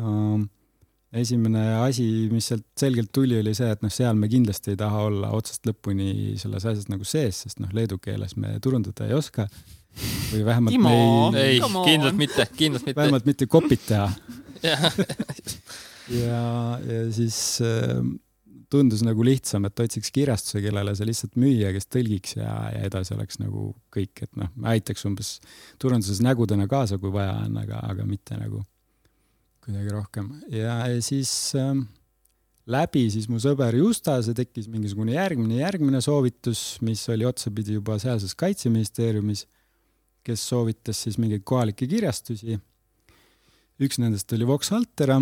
esimene 1.15 1.63
asi, 1.79 2.05
mis 2.31 2.49
sealt 2.51 2.65
selgelt 2.79 3.11
tuli, 3.15 3.37
oli 3.39 3.53
see, 3.55 3.69
et 3.71 3.83
noh, 3.83 3.91
seal 3.93 4.17
me 4.19 4.29
kindlasti 4.31 4.73
ei 4.73 4.79
taha 4.79 5.05
olla 5.07 5.31
otsast 5.37 5.67
lõpuni 5.69 6.35
selles 6.41 6.67
asjas 6.67 6.89
nagu 6.91 7.07
sees, 7.07 7.45
sest 7.45 7.61
noh, 7.63 7.71
leedu 7.75 7.99
keeles 8.03 8.35
me 8.39 8.57
turundada 8.63 9.07
ei 9.07 9.15
oska. 9.17 9.47
või 10.31 10.43
vähemalt 10.45 10.75
Timo, 10.75 10.91
me 11.33 11.43
ei, 11.53 11.61
on. 11.63 11.79
kindlalt 11.85 12.17
mitte, 12.19 12.45
kindlalt 12.57 12.85
mitte. 12.85 12.99
vähemalt 12.99 13.25
mitte 13.25 13.47
kopit 13.49 13.81
teha 13.87 14.11
ja, 16.21 16.41
ja 16.85 16.99
siis 17.11 17.57
äh, 17.65 18.03
tundus 18.69 19.01
nagu 19.05 19.25
lihtsam, 19.25 19.65
et 19.65 19.79
otsiks 19.79 20.11
kirjastuse, 20.13 20.61
kellele 20.61 20.93
see 20.97 21.07
lihtsalt 21.07 21.37
müüa, 21.39 21.71
kes 21.75 21.89
tõlgiks 21.89 22.37
ja, 22.37 22.51
ja 22.75 22.83
edasi 22.89 23.15
oleks 23.15 23.39
nagu 23.41 23.71
kõik, 23.93 24.25
et 24.27 24.33
noh, 24.39 24.51
aitaks 24.69 25.07
umbes 25.07 25.37
turunduses 25.81 26.21
nägudena 26.25 26.67
kaasa, 26.69 26.99
kui 27.01 27.13
vaja 27.13 27.37
on, 27.45 27.57
aga, 27.63 27.81
aga 27.87 28.05
mitte 28.07 28.37
nagu 28.39 28.61
kuidagi 29.67 29.93
rohkem 29.93 30.31
ja, 30.53 30.79
ja 30.87 31.01
siis 31.03 31.31
äh, 31.59 31.73
läbi 32.67 33.05
siis 33.13 33.27
mu 33.31 33.41
sõber 33.43 33.75
Justa, 33.77 34.17
see 34.25 34.37
tekkis 34.37 34.69
mingisugune 34.71 35.17
järgmine, 35.17 35.59
järgmine 35.61 36.01
soovitus, 36.03 36.79
mis 36.85 37.03
oli 37.13 37.27
otsapidi 37.27 37.77
juba 37.77 37.99
sealses 38.01 38.35
kaitseministeeriumis, 38.39 39.45
kes 40.27 40.47
soovitas 40.49 41.03
siis 41.05 41.19
mingeid 41.21 41.45
kohalikke 41.47 41.87
kirjastusi. 41.87 42.57
üks 43.79 43.99
nendest 44.01 44.33
oli 44.33 44.47
Vox 44.47 44.73
Altera 44.73 45.21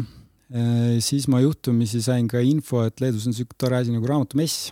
Äh, 0.54 1.00
siis 1.02 1.26
ma 1.32 1.40
juhtumisi 1.42 2.04
sain 2.06 2.28
ka 2.30 2.42
info, 2.46 2.84
et 2.86 3.02
Leedus 3.02 3.26
on 3.26 3.34
siuke 3.34 3.58
tore 3.58 3.80
asi 3.80 3.94
nagu 3.94 4.06
raamatumess, 4.06 4.70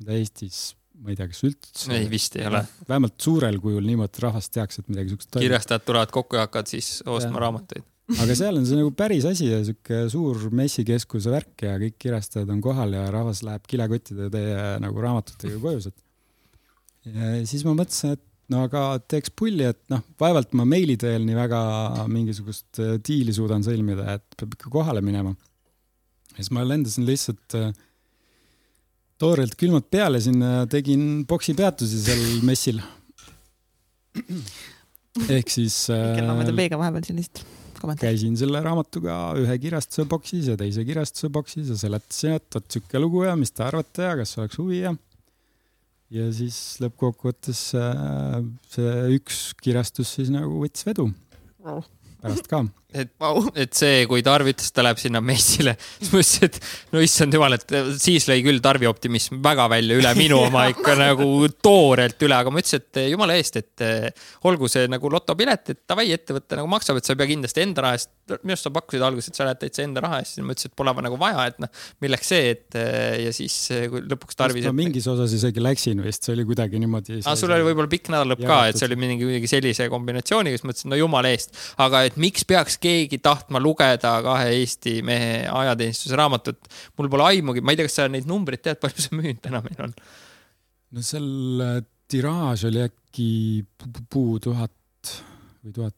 mida 0.00 0.16
Eestis, 0.16 0.72
ma 1.02 1.12
ei 1.12 1.18
tea, 1.18 1.28
kas 1.28 1.42
üldse. 1.44 1.90
ei, 1.92 2.06
vist 2.08 2.38
ei 2.38 2.46
ole. 2.48 2.62
vähemalt 2.88 3.18
suurel 3.20 3.58
kujul 3.60 3.84
niimoodi, 3.84 4.14
et 4.14 4.22
rahvas 4.24 4.48
teaks, 4.54 4.80
et 4.80 4.88
midagi 4.88 5.12
siukest 5.12 5.30
toimub. 5.34 5.44
kirjastajad 5.44 5.84
tulevad 5.84 6.14
kokku 6.16 6.38
ja 6.38 6.46
hakkavad 6.46 6.72
siis 6.72 6.88
ostma 7.04 7.34
Jah. 7.34 7.42
raamatuid. 7.44 7.84
Aga 8.16 8.34
seal 8.36 8.56
on 8.56 8.64
see 8.64 8.78
nagu 8.78 8.90
päris 8.96 9.26
asi 9.28 9.50
ja 9.50 9.58
siuke 9.66 10.06
suur 10.12 10.46
messikeskuse 10.56 11.32
värk 11.32 11.64
ja 11.66 11.74
kõik 11.80 11.98
kirjastajad 12.00 12.48
on 12.54 12.62
kohal 12.64 12.94
ja 12.96 13.02
rahvas 13.12 13.42
läheb 13.44 13.66
kilekottide 13.68 14.30
teie 14.32 14.62
nagu 14.80 15.02
raamatutega 15.04 15.58
koju 15.60 15.82
sealt. 15.84 15.98
ja 17.04 17.34
siis 17.48 17.66
ma 17.68 17.74
mõtlesin, 17.76 18.16
et 18.16 18.24
no 18.54 18.62
aga 18.64 18.84
teeks 19.12 19.34
pulli, 19.36 19.66
et 19.68 19.80
noh, 19.92 20.00
vaevalt 20.20 20.56
ma 20.56 20.64
meili 20.68 20.96
teel 21.00 21.26
nii 21.28 21.36
väga 21.36 21.60
mingisugust 22.08 22.80
äh, 22.80 22.96
diili 23.04 23.34
suudan 23.36 23.66
sõlmida, 23.66 24.16
et 24.16 24.40
peab 24.40 24.56
ikka 24.56 24.72
kohale 24.72 25.04
minema. 25.04 25.34
ja 26.32 26.40
siis 26.40 26.52
ma 26.56 26.64
lendasin 26.64 27.04
lihtsalt 27.08 27.58
äh, 27.60 27.68
toorelt 29.20 29.58
külmalt 29.60 29.90
peale 29.92 30.22
sinna, 30.24 30.64
tegin 30.70 31.26
boksi 31.28 31.52
peatusi 31.58 32.00
seal 32.06 32.24
messil. 32.48 32.80
ehk 35.28 35.52
siis 35.52 35.82
kell 35.92 36.32
on 36.32 36.40
äh, 36.40 36.56
B-ga 36.56 36.80
vahepeal 36.80 37.04
sellist 37.12 37.44
kommentaari. 37.80 38.14
käisin 38.14 38.38
selle 38.40 38.62
raamatuga 38.64 39.18
ühe 39.40 39.58
kirjastuse 39.62 40.06
boksis 40.10 40.48
ja 40.52 40.56
teise 40.60 40.84
kirjastuse 40.88 41.30
boksis 41.32 41.72
ja 41.72 41.76
seletasin, 41.80 42.38
et 42.38 42.58
vot 42.58 42.66
sihuke 42.72 43.02
lugu 43.02 43.24
ja 43.26 43.36
mis 43.38 43.54
te 43.54 43.64
arvate 43.66 44.08
ja 44.08 44.16
kas 44.20 44.36
oleks 44.38 44.58
huvi 44.60 44.82
ja. 44.82 44.94
ja 46.14 46.28
siis 46.34 46.58
lõppkokkuvõttes 46.84 47.62
äh, 47.78 48.40
see 48.74 48.96
üks 49.18 49.44
kirjastus 49.62 50.16
siis 50.18 50.32
nagu 50.34 50.62
võttis 50.64 50.86
vedu 50.88 51.10
pärast 52.22 52.50
ka. 52.50 52.64
Et 52.88 53.10
wow., 53.20 53.42
et 53.52 53.74
see, 53.76 54.04
kui 54.08 54.22
Tarvi 54.24 54.54
ütles, 54.54 54.70
et 54.70 54.76
ta 54.78 54.82
läheb 54.86 54.96
sinna 55.00 55.20
messile, 55.20 55.74
siis 55.98 56.08
ma 56.08 56.22
ütlesin, 56.22 56.48
et 56.48 56.94
no 56.94 57.02
issand 57.04 57.34
jumal, 57.36 57.56
et 57.58 57.74
siis 58.00 58.24
lõi 58.30 58.38
küll 58.46 58.62
Tarvi 58.64 58.88
optimism 58.88 59.42
väga 59.44 59.66
välja 59.68 59.98
üle 60.00 60.12
minu 60.16 60.38
oma 60.46 60.64
ikka 60.72 60.94
nagu 60.96 61.26
toorelt 61.60 62.24
üle, 62.24 62.38
aga 62.38 62.52
ma 62.52 62.62
ütlesin, 62.62 62.86
et 62.86 63.00
jumala 63.12 63.36
eest, 63.36 63.58
et 63.60 63.84
eh, 63.84 64.06
olgu 64.48 64.70
see 64.72 64.86
nagu 64.88 65.10
lotopilet, 65.12 65.74
et 65.74 65.82
davai, 65.84 66.06
ettevõte 66.16 66.56
nagu 66.56 66.70
maksab, 66.72 66.96
et 66.96 67.04
sa 67.04 67.12
ei 67.12 67.20
pea 67.20 67.28
kindlasti 67.34 67.64
enda 67.66 67.84
raha 67.84 67.98
eest, 67.98 68.12
minu 68.38 68.56
arust 68.56 68.68
sa 68.70 68.72
pakkusid 68.78 69.04
alguses, 69.10 69.28
et 69.28 69.42
sa 69.42 69.48
lähed 69.50 69.60
täitsa 69.66 69.84
enda 69.84 70.04
raha 70.06 70.22
eest, 70.22 70.38
siis 70.38 70.48
ma 70.48 70.56
ütlesin, 70.56 70.72
et 70.72 70.80
pole 70.80 70.96
nagu 71.04 71.20
vaja, 71.20 71.44
et 71.52 71.60
noh, 71.60 71.84
milleks 72.06 72.32
see, 72.32 72.56
et 72.56 72.80
eh, 72.80 73.26
ja 73.26 73.34
siis 73.36 73.58
eh, 73.76 73.84
kui 73.92 74.00
lõpuks 74.08 74.40
Tarvi. 74.40 74.64
ma 74.64 74.72
mingis 74.80 75.10
osas 75.12 75.36
isegi 75.36 75.60
läksin 75.60 76.00
vist, 76.06 76.24
see 76.24 76.32
oli 76.32 76.48
kuidagi 76.48 76.80
niimoodi. 76.80 77.20
aga 77.20 77.36
sul 77.36 77.52
oli 77.52 77.68
võib-olla 77.68 77.92
pikk 77.92 78.08
nädal 78.16 78.32
lõpp 78.32 78.48
ka, 78.48 78.58
et 78.72 78.80
see 78.80 78.88
oli 78.88 78.96
mingi 79.04 79.28
kuidagi 79.28 79.52
sellise 79.52 79.92
kombinatsiooniga, 79.92 80.56
siis 80.56 80.64
mõtlesin, 80.64 80.92
no 80.94 81.02
jumala 81.02 81.36
eest, 81.36 81.52
aga 81.84 82.06
et 82.08 82.16
miks 82.20 82.48
peaks 82.48 82.77
keegi 82.82 83.20
tahtma 83.24 83.60
lugeda 83.62 84.16
kahe 84.24 84.48
Eesti 84.56 84.98
mehe 85.06 85.44
ajateenistuse 85.50 86.18
raamatut. 86.18 86.58
mul 86.98 87.12
pole 87.12 87.28
aimugi, 87.32 87.62
ma 87.62 87.74
ei 87.74 87.80
tea, 87.80 87.88
kas 87.88 88.00
sa 88.00 88.08
neid 88.12 88.28
numbreid 88.28 88.64
tead, 88.64 88.80
palju 88.82 89.04
see 89.04 89.18
müünud 89.18 89.40
täna 89.44 89.62
meil 89.64 89.86
on? 89.88 89.94
no 90.96 91.04
seal 91.04 91.64
äh, 91.64 91.78
tiraaž 92.08 92.66
oli 92.70 92.84
äkki 92.86 93.30
puu 94.10 94.38
tuhat 94.42 95.14
või 95.64 95.74
tuhat 95.76 95.96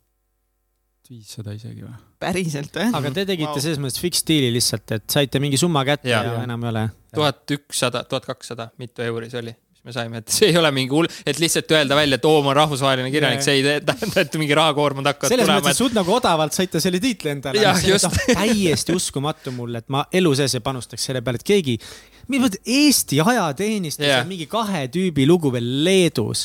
viissada 1.11 1.55
isegi 1.57 1.82
või? 1.82 1.97
päriselt 2.23 2.77
või? 2.77 2.90
aga 2.94 3.11
te 3.15 3.24
tegite 3.32 3.51
Vau. 3.51 3.62
selles 3.62 3.81
mõttes 3.82 4.02
fix 4.02 4.23
deal'i 4.27 4.52
lihtsalt, 4.55 4.94
et 4.97 5.07
saite 5.11 5.43
mingi 5.43 5.59
summa 5.61 5.82
kätte 5.89 6.11
ja, 6.11 6.23
ja 6.27 6.44
enam 6.44 6.66
ei 6.66 6.73
ole. 6.73 6.85
tuhat 7.15 7.57
ükssada, 7.57 8.05
tuhat 8.09 8.28
kakssada, 8.28 8.70
mitu 8.82 9.02
euri 9.07 9.31
see 9.32 9.43
oli? 9.43 9.57
Mis 9.81 9.89
me 9.89 9.97
saime, 9.97 10.20
et 10.20 10.32
see 10.36 10.51
ei 10.52 10.59
ole 10.61 10.70
mingi 10.77 10.93
hull, 10.93 11.09
et 11.27 11.40
lihtsalt 11.40 11.73
öelda 11.73 11.97
välja, 11.97 12.20
et 12.20 12.28
oo, 12.28 12.40
ma 12.44 12.52
olen 12.52 12.61
rahvusvaheline 12.62 13.12
kirjanik, 13.12 13.44
see 13.44 13.61
ei 13.61 13.81
tähenda, 13.90 14.24
et 14.24 14.39
mingi 14.40 14.57
rahakoormad 14.59 15.09
hakkavad 15.12 15.32
selles 15.32 15.48
tulema. 15.48 15.61
mõttes, 15.61 15.78
et 15.78 15.85
sul 15.85 15.94
nagu 15.97 16.16
odavalt 16.16 16.57
saite 16.57 16.82
selle 16.85 17.01
tiitli 17.02 17.35
endale. 17.35 17.65
Just. 17.86 18.20
täiesti 18.28 18.94
uskumatu 18.97 19.55
mulle, 19.57 19.81
et 19.81 19.89
ma 19.93 20.05
elu 20.12 20.35
sees 20.39 20.59
ei 20.59 20.65
panustaks 20.65 21.09
selle 21.11 21.24
peale, 21.24 21.40
et 21.40 21.47
keegi, 21.47 21.78
Eesti 22.31 23.19
ajateenistus 23.24 24.07
Jah. 24.07 24.20
on 24.23 24.28
mingi 24.31 24.47
kahe 24.47 24.85
tüübi 24.93 25.24
lugu 25.27 25.51
veel 25.51 25.66
Leedus 25.82 26.44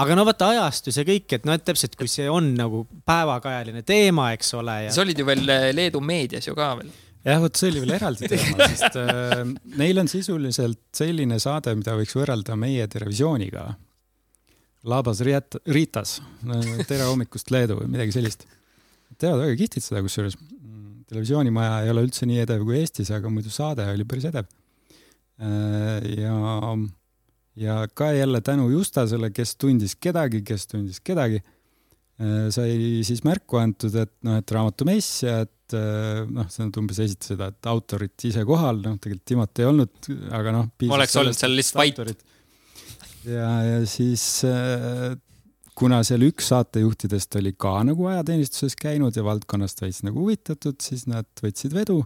aga 0.00 0.16
no 0.16 0.24
vaata 0.24 0.48
ajastus 0.54 0.96
ja 0.96 1.04
kõik, 1.04 1.26
et 1.36 1.44
noh, 1.44 1.56
et 1.56 1.64
täpselt, 1.66 1.96
kui 1.98 2.08
see 2.08 2.28
on 2.30 2.54
nagu 2.56 2.86
päevakajaline 3.08 3.82
teema, 3.84 4.30
eks 4.36 4.54
ole 4.56 4.76
ja.... 4.86 4.94
sa 4.94 5.04
olid 5.04 5.20
ju 5.20 5.26
veel 5.28 5.44
Leedu 5.76 6.00
meedias 6.00 6.48
ju 6.48 6.56
ka 6.56 6.72
veel. 6.78 6.88
Jah, 7.24 7.40
vot 7.42 7.58
see 7.58 7.70
oli 7.72 7.82
veel 7.84 7.94
eraldi 7.96 8.28
teema, 8.30 8.66
sest 8.72 8.96
äh, 9.00 9.42
neil 9.80 10.00
on 10.02 10.10
sisuliselt 10.10 10.82
selline 10.96 11.40
saade, 11.42 11.74
mida 11.78 11.96
võiks 11.98 12.16
võrrelda 12.16 12.56
meie 12.60 12.86
Terevisiooniga. 12.90 13.66
Labas 14.88 15.20
Riet- 15.26 15.58
Ritas, 15.68 16.18
tere 16.88 17.04
hommikust 17.04 17.50
Leedu 17.52 17.76
või 17.82 17.90
midagi 17.92 18.14
sellist. 18.16 18.46
teevad 19.20 19.42
väga 19.42 19.58
kihvtit 19.60 19.84
seda 19.84 20.00
kusjuures. 20.00 20.38
televisioonimaja 21.10 21.82
ei 21.84 21.90
ole 21.92 22.06
üldse 22.06 22.24
nii 22.24 22.40
edev 22.46 22.64
kui 22.64 22.78
Eestis, 22.78 23.10
aga 23.12 23.28
muidu 23.28 23.52
saade 23.52 23.84
oli 23.92 24.06
päris 24.08 24.24
edev. 24.30 24.48
ja, 26.16 26.34
ja 27.60 27.76
ka 27.92 28.12
jälle 28.16 28.40
tänu 28.40 28.70
Justasele, 28.70 29.30
kes 29.30 29.56
tundis 29.56 29.96
kedagi, 30.00 30.40
kes 30.42 30.66
tundis 30.72 31.00
kedagi, 31.04 31.42
sai 32.48 33.02
siis 33.04 33.20
märku 33.24 33.60
antud, 33.60 33.94
et 34.00 34.12
noh, 34.24 34.40
et 34.40 34.50
raamatumess 34.56 35.22
ja 35.26 35.42
et 35.44 35.52
noh, 35.74 36.48
sa 36.50 36.66
nüüd 36.66 36.78
umbes 36.82 37.00
esitasid 37.04 37.34
seda, 37.34 37.50
et 37.52 37.70
autorit 37.70 38.26
ise 38.28 38.44
kohal, 38.48 38.82
noh, 38.84 38.98
tegelikult 39.00 39.26
Timot 39.30 39.62
ei 39.62 39.68
olnud, 39.68 40.10
aga 40.36 40.54
noh. 40.56 40.68
oleks 40.90 41.16
olnud 41.20 41.38
seal 41.38 41.56
lihtsalt 41.58 42.00
vait. 42.00 42.24
ja, 43.28 43.50
ja 43.66 43.82
siis 43.88 44.24
äh, 44.48 45.14
kuna 45.80 46.00
seal 46.06 46.24
üks 46.26 46.50
saatejuhtidest 46.52 47.36
oli 47.40 47.54
ka 47.58 47.78
nagu 47.86 48.08
ajateenistuses 48.10 48.76
käinud 48.78 49.16
ja 49.16 49.24
valdkonnast 49.24 49.80
veits 49.84 50.02
nagu 50.06 50.24
huvitatud, 50.24 50.76
siis 50.82 51.06
nad 51.08 51.28
võtsid 51.40 51.74
vedu. 51.76 52.02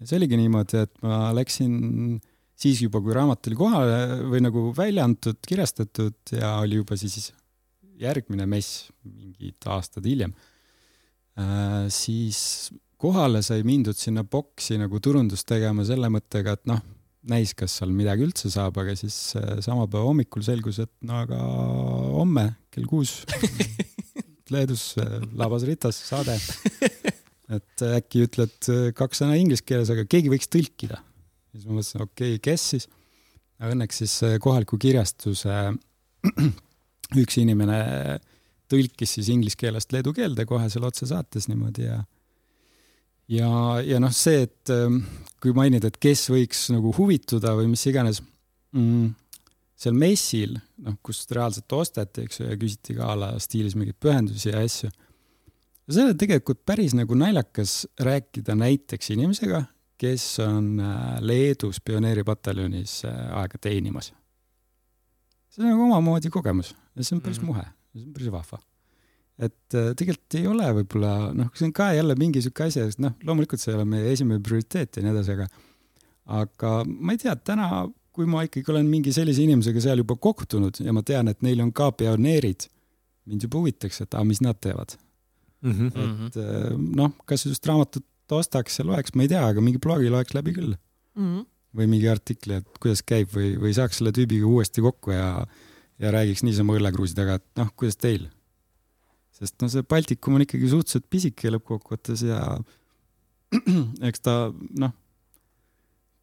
ja 0.00 0.08
see 0.08 0.18
oligi 0.20 0.38
niimoodi, 0.40 0.84
et 0.86 0.94
ma 1.04 1.28
läksin 1.36 2.20
siis 2.62 2.82
juba, 2.84 3.02
kui 3.02 3.14
raamat 3.16 3.50
oli 3.50 3.58
kohale 3.58 3.98
või 4.30 4.42
nagu 4.44 4.70
välja 4.76 5.06
antud, 5.08 5.40
kirjastatud 5.46 6.34
ja 6.36 6.56
oli 6.62 6.80
juba 6.80 6.96
siis 7.00 7.32
järgmine 8.02 8.46
mess 8.50 8.88
mingid 9.04 9.68
aastad 9.70 10.06
hiljem 10.08 10.32
äh,, 11.38 11.90
siis 11.92 12.72
kohale 13.02 13.42
sai 13.42 13.64
mindud 13.66 13.98
sinna 13.98 14.22
boksi 14.24 14.78
nagu 14.80 15.00
turundust 15.02 15.48
tegema 15.50 15.84
selle 15.86 16.10
mõttega, 16.12 16.54
et 16.56 16.68
noh, 16.70 16.80
näis, 17.30 17.54
kas 17.58 17.76
seal 17.78 17.92
midagi 17.94 18.24
üldse 18.26 18.50
saab, 18.52 18.78
aga 18.82 18.94
siis 18.98 19.16
äh, 19.38 19.58
sama 19.64 19.86
päeva 19.90 20.08
hommikul 20.08 20.44
selgus, 20.46 20.80
et 20.82 20.90
no 21.06 21.20
aga 21.22 21.38
homme 22.18 22.48
kell 22.72 22.88
kuus 22.90 23.20
Leedus 24.52 24.92
äh, 25.00 25.20
Labas 25.38 25.64
Ritas 25.68 25.98
saade. 26.08 26.34
et 27.52 27.84
äh, 27.84 27.98
äkki 28.00 28.26
ütled 28.26 28.70
kaks 28.98 29.22
sõna 29.22 29.38
inglise 29.38 29.64
keeles, 29.66 29.92
aga 29.94 30.06
keegi 30.08 30.32
võiks 30.32 30.50
tõlkida. 30.50 30.98
siis 31.52 31.68
ma 31.68 31.78
mõtlesin, 31.78 32.04
okei 32.06 32.36
okay,, 32.36 32.44
kes 32.50 32.68
siis? 32.74 32.90
õnneks 33.62 34.00
siis 34.02 34.14
kohaliku 34.42 34.74
kirjastuse 34.82 35.54
üks 37.22 37.36
inimene 37.38 37.76
tõlkis 38.72 39.18
siis 39.18 39.28
inglise 39.30 39.58
keelest 39.60 39.94
leedu 39.94 40.10
keelde 40.16 40.46
kohe 40.48 40.66
seal 40.72 40.88
otsesaates 40.88 41.46
niimoodi 41.50 41.86
ja 41.86 42.00
ja, 43.32 43.50
ja 43.84 44.00
noh, 44.02 44.12
see, 44.14 44.44
et 44.46 44.72
ähm, 44.72 45.02
kui 45.42 45.54
mainida, 45.56 45.90
et 45.90 45.98
kes 46.02 46.28
võiks 46.32 46.68
nagu 46.74 46.92
huvituda 46.96 47.54
või 47.58 47.70
mis 47.72 47.84
iganes 47.90 48.20
mm,, 48.76 49.12
seal 49.82 49.98
messil, 49.98 50.56
noh, 50.84 50.98
kus 51.04 51.24
reaalselt 51.32 51.76
osteti, 51.76 52.26
eks 52.26 52.40
ju, 52.40 52.48
ja 52.50 52.58
küsiti 52.60 52.96
ka 52.98 53.12
a 53.12 53.18
la 53.18 53.30
stiilis 53.42 53.76
mingeid 53.78 53.98
pühendusi 54.02 54.52
ja 54.52 54.62
asju. 54.62 54.90
see 55.92 56.06
on 56.06 56.16
tegelikult 56.18 56.62
päris 56.64 56.94
nagu 56.96 57.16
naljakas 57.18 57.82
rääkida 58.00 58.56
näiteks 58.58 59.12
inimesega, 59.16 59.64
kes 60.02 60.24
on 60.42 60.80
äh, 60.80 61.20
Leedus 61.22 61.80
pioneeripataljonis 61.84 63.02
äh, 63.06 63.22
aega 63.42 63.58
teenimas. 63.58 64.12
see 65.50 65.64
on 65.64 65.72
nagu 65.72 65.88
omamoodi 65.90 66.30
kogemus 66.30 66.74
ja 66.96 67.04
see 67.04 67.16
on 67.16 67.22
päris 67.22 67.40
mm 67.40 67.48
-hmm. 67.48 67.54
muhe, 67.54 67.66
see 67.92 68.06
on 68.06 68.12
päris 68.12 68.32
vahva 68.32 68.62
et 69.40 69.76
äh, 69.78 69.92
tegelikult 69.96 70.36
ei 70.38 70.46
ole 70.50 70.68
võib-olla 70.80 71.12
noh, 71.36 71.50
see 71.56 71.68
on 71.68 71.74
ka 71.76 71.92
jälle 71.96 72.16
mingi 72.20 72.42
sihuke 72.44 72.66
asi, 72.68 72.82
sest 72.82 73.00
noh, 73.02 73.14
loomulikult 73.26 73.62
see 73.62 73.72
ei 73.72 73.78
ole 73.78 73.86
meie 73.88 74.12
esimene 74.12 74.42
prioriteet 74.44 74.98
ja 74.98 75.04
nii 75.04 75.14
edasi, 75.14 75.36
aga 75.36 75.48
aga 76.42 76.74
ma 76.86 77.14
ei 77.14 77.22
tea, 77.22 77.34
täna, 77.36 77.86
kui 78.14 78.28
ma 78.30 78.44
ikkagi 78.46 78.70
olen 78.74 78.90
mingi 78.90 79.14
sellise 79.14 79.42
inimesega 79.42 79.82
seal 79.82 80.02
juba 80.02 80.18
kohtunud 80.20 80.82
ja 80.84 80.94
ma 80.94 81.02
tean, 81.06 81.30
et 81.32 81.40
neil 81.44 81.62
on 81.64 81.72
ka 81.74 81.90
pioneerid, 81.96 82.68
mind 83.30 83.48
juba 83.48 83.62
huvitaks, 83.62 84.02
et 84.04 84.14
aga 84.14 84.24
mis 84.28 84.42
nad 84.44 84.60
teevad 84.62 84.96
mm. 85.62 85.72
-hmm. 85.72 86.26
et 86.26 86.36
äh, 86.36 86.76
noh, 87.00 87.16
kas 87.26 87.46
just 87.46 87.66
raamatut 87.66 88.06
ostaks 88.32 88.78
ja 88.78 88.86
loeks, 88.86 89.14
ma 89.14 89.26
ei 89.26 89.32
tea, 89.32 89.42
aga 89.46 89.60
mingi 89.60 89.80
blogi 89.82 90.10
loeks 90.12 90.34
läbi 90.34 90.54
küll 90.56 90.74
mm. 90.74 91.24
-hmm. 91.24 91.46
või 91.76 91.88
mingi 91.96 92.08
artikli, 92.08 92.60
et 92.60 92.78
kuidas 92.80 93.02
käib 93.02 93.32
või, 93.34 93.56
või 93.60 93.74
saaks 93.76 94.00
selle 94.00 94.12
tüübiga 94.12 94.46
uuesti 94.46 94.84
kokku 94.84 95.16
ja, 95.16 95.46
ja 95.98 96.12
räägiks 96.14 96.44
niisama 96.46 96.76
õllekruusi 96.78 97.16
taga, 97.16 97.40
et 97.40 97.46
noh, 97.56 97.72
kuidas 97.76 97.96
teil 97.96 98.28
sest 99.38 99.58
no 99.62 99.68
see 99.72 99.84
Baltikum 99.88 100.38
on 100.38 100.44
ikkagi 100.44 100.70
suhteliselt 100.70 101.08
pisike 101.12 101.52
lõppkokkuvõttes 101.54 102.24
ja 102.28 102.40
eks 104.08 104.24
ta 104.24 104.36
noh, 104.80 104.94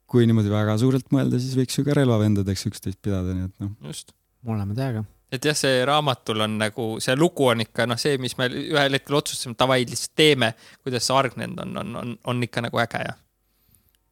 kui 0.09 0.25
niimoodi 0.29 0.51
väga 0.51 0.75
suurelt 0.81 1.09
mõelda, 1.13 1.39
siis 1.41 1.57
võiks 1.59 1.77
ju 1.77 1.85
ka 1.85 1.95
relvavendadeks 1.97 2.67
üksteist 2.71 2.99
pidada, 3.05 3.35
nii 3.35 3.47
et 3.49 3.63
noh. 3.63 3.73
just. 3.91 4.13
mõlema 4.47 4.77
täiega. 4.77 5.03
et 5.31 5.45
jah, 5.45 5.57
see 5.57 5.83
raamatul 5.85 6.45
on 6.47 6.57
nagu, 6.63 6.89
see 7.03 7.17
lugu 7.19 7.49
on 7.51 7.65
ikka 7.65 7.85
noh, 7.89 7.99
see, 8.01 8.17
mis 8.21 8.37
me 8.39 8.49
ühel 8.49 8.97
hetkel 8.97 9.19
otsustasime, 9.21 9.57
davai, 9.59 9.83
lihtsalt 9.89 10.15
teeme, 10.17 10.53
kuidas 10.83 11.05
see 11.05 11.17
argnenud 11.17 11.65
on, 11.65 11.81
on, 11.83 11.97
on, 12.03 12.15
on 12.33 12.47
ikka 12.47 12.65
nagu 12.65 12.81
äge 12.85 13.03
ja 13.05 13.17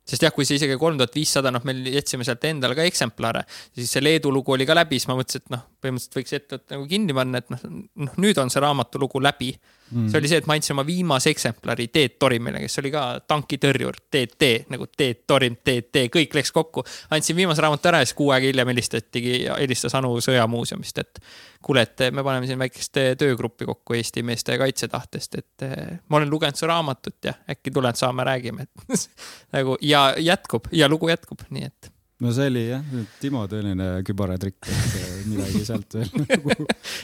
sest 0.08 0.24
jah, 0.24 0.34
kui 0.36 0.48
see 0.48 0.60
isegi 0.60 0.78
kolm 0.80 1.00
tuhat 1.00 1.16
viissada, 1.18 1.52
noh, 1.54 1.64
me 1.68 1.76
jätsime 1.92 2.28
sealt 2.28 2.46
endale 2.48 2.78
ka 2.78 2.86
eksemplare, 2.88 3.44
siis 3.76 3.92
see 3.92 4.04
Leedu 4.04 4.32
lugu 4.34 4.56
oli 4.56 4.68
ka 4.68 4.78
läbi, 4.78 5.00
siis 5.00 5.10
ma 5.12 5.18
mõtlesin, 5.20 5.44
et 5.44 5.56
noh, 5.56 5.66
põhimõtteliselt 5.84 6.20
võiks 6.22 6.38
ettevõtte 6.38 6.78
nagu 6.78 6.88
kinni 6.92 7.18
panna, 7.18 7.44
et 7.44 7.52
noh, 7.54 7.66
noh, 8.08 8.22
nüüd 8.24 8.40
on 8.42 8.54
see 8.54 8.64
raamatulugu 8.64 9.22
läbi 9.24 9.52
mm.. 9.92 10.08
see 10.12 10.20
oli 10.20 10.32
see, 10.32 10.42
et 10.42 10.48
ma 10.50 10.58
andsin 10.58 10.76
oma 10.76 10.86
viimase 10.88 11.32
eksemplari 11.34 11.88
Teet 11.94 12.18
Torimile, 12.20 12.62
kes 12.64 12.80
oli 12.82 12.92
ka 12.94 13.04
tankitõrjur, 13.28 14.00
TT 14.12 14.52
nagu 14.74 14.88
Teet 14.92 15.26
Torim, 15.30 15.58
TT, 15.64 16.08
kõik 16.14 16.38
läks 16.38 16.54
kokku. 16.56 16.84
andsin 17.14 17.38
viimase 17.38 17.64
raamatu 17.64 17.92
ära 17.92 18.02
ja 18.04 18.10
siis 18.10 18.18
kuu 18.18 18.32
aega 18.36 18.50
hiljem 18.50 18.72
helistatigi, 18.74 19.36
helistas 19.50 19.96
Anu 19.98 20.16
Sõjamuuseumist, 20.24 21.04
et 21.04 21.22
kuule, 21.64 21.84
et 21.88 22.08
me 22.12 22.24
paneme 22.24 22.50
siin 22.50 22.60
väikest 22.62 23.02
töögruppi 23.20 23.68
kokku 23.70 23.98
Eesti 23.98 24.24
meeste 24.28 24.58
kaitsetahtest, 24.60 25.42
et 25.42 25.68
eh, 25.68 26.00
ma 26.10 26.22
olen 26.22 26.32
lugenud 26.32 26.60
su 26.60 26.70
raamatut 26.70 27.32
ja 27.32 27.36
äkki 27.50 27.74
tuled, 27.74 28.00
saame, 28.00 28.26
räägime, 28.28 28.68
et 28.68 29.06
nagu 29.58 29.78
ja 29.82 30.10
jätkub 30.18 30.72
ja 30.72 30.90
lugu 30.90 31.10
jätkub, 31.12 31.46
nii 31.50 31.70
et 31.70 31.92
no 32.24 32.34
see 32.34 32.50
oli 32.50 32.64
jah, 32.72 32.86
Timo 33.22 33.44
tõeline 33.50 33.90
kübaratrikk, 34.06 34.70
et 34.72 34.94
äh, 34.98 35.18
midagi 35.30 35.64
sealt 35.68 35.98
veel 36.00 36.14
nagu 36.32 36.54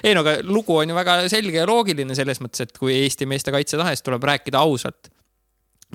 ei 0.04 0.14
no 0.16 0.24
aga 0.24 0.38
lugu 0.48 0.80
on 0.82 0.94
ju 0.94 0.98
väga 0.98 1.18
selge 1.32 1.60
ja 1.60 1.68
loogiline 1.70 2.18
selles 2.18 2.42
mõttes, 2.44 2.66
et 2.66 2.78
kui 2.78 2.96
Eesti 3.04 3.28
meeste 3.30 3.54
kaitsetahest 3.54 4.06
tuleb 4.06 4.26
rääkida 4.30 4.64
ausalt, 4.64 5.12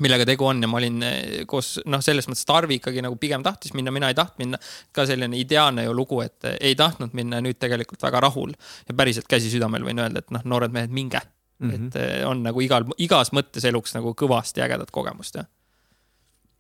millega 0.05 0.27
tegu 0.29 0.47
on 0.47 0.63
ja 0.63 0.71
ma 0.71 0.79
olin 0.79 1.03
äh, 1.07 1.19
koos, 1.51 1.77
noh, 1.91 2.03
selles 2.05 2.31
mõttes 2.31 2.47
Tarvi 2.47 2.79
ikkagi 2.79 3.03
nagu 3.05 3.19
pigem 3.19 3.43
tahtis 3.47 3.75
minna, 3.75 3.95
mina 3.95 4.13
ei 4.13 4.19
tahtnud 4.19 4.45
minna. 4.45 4.63
ka 4.95 5.07
selline 5.09 5.41
ideaalne 5.41 5.89
ju 5.89 5.97
lugu, 5.99 6.23
et 6.23 6.47
äh, 6.47 6.61
ei 6.71 6.79
tahtnud 6.79 7.17
minna 7.19 7.43
ja 7.43 7.49
nüüd 7.49 7.59
tegelikult 7.59 8.07
väga 8.07 8.23
rahul 8.29 8.55
ja 8.55 8.95
päriselt 8.95 9.27
käsi 9.31 9.51
südamel 9.51 9.87
võin 9.89 10.05
öelda, 10.05 10.23
et 10.23 10.35
noh, 10.35 10.47
noored 10.47 10.75
mehed, 10.75 10.95
minge 10.95 11.21
mm. 11.59 11.71
-hmm. 11.71 11.91
et 11.91 12.27
on 12.31 12.47
nagu 12.47 12.63
igal, 12.63 12.87
igas 13.03 13.35
mõttes 13.35 13.67
eluks 13.67 13.99
nagu 13.99 14.15
kõvasti 14.15 14.63
ägedat 14.63 14.95
kogemust, 14.95 15.43
jah 15.43 15.51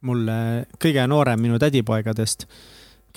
mul 0.06 0.28
kõige 0.78 1.06
noorem 1.10 1.40
minu 1.42 1.58
tädipoegadest 1.58 2.46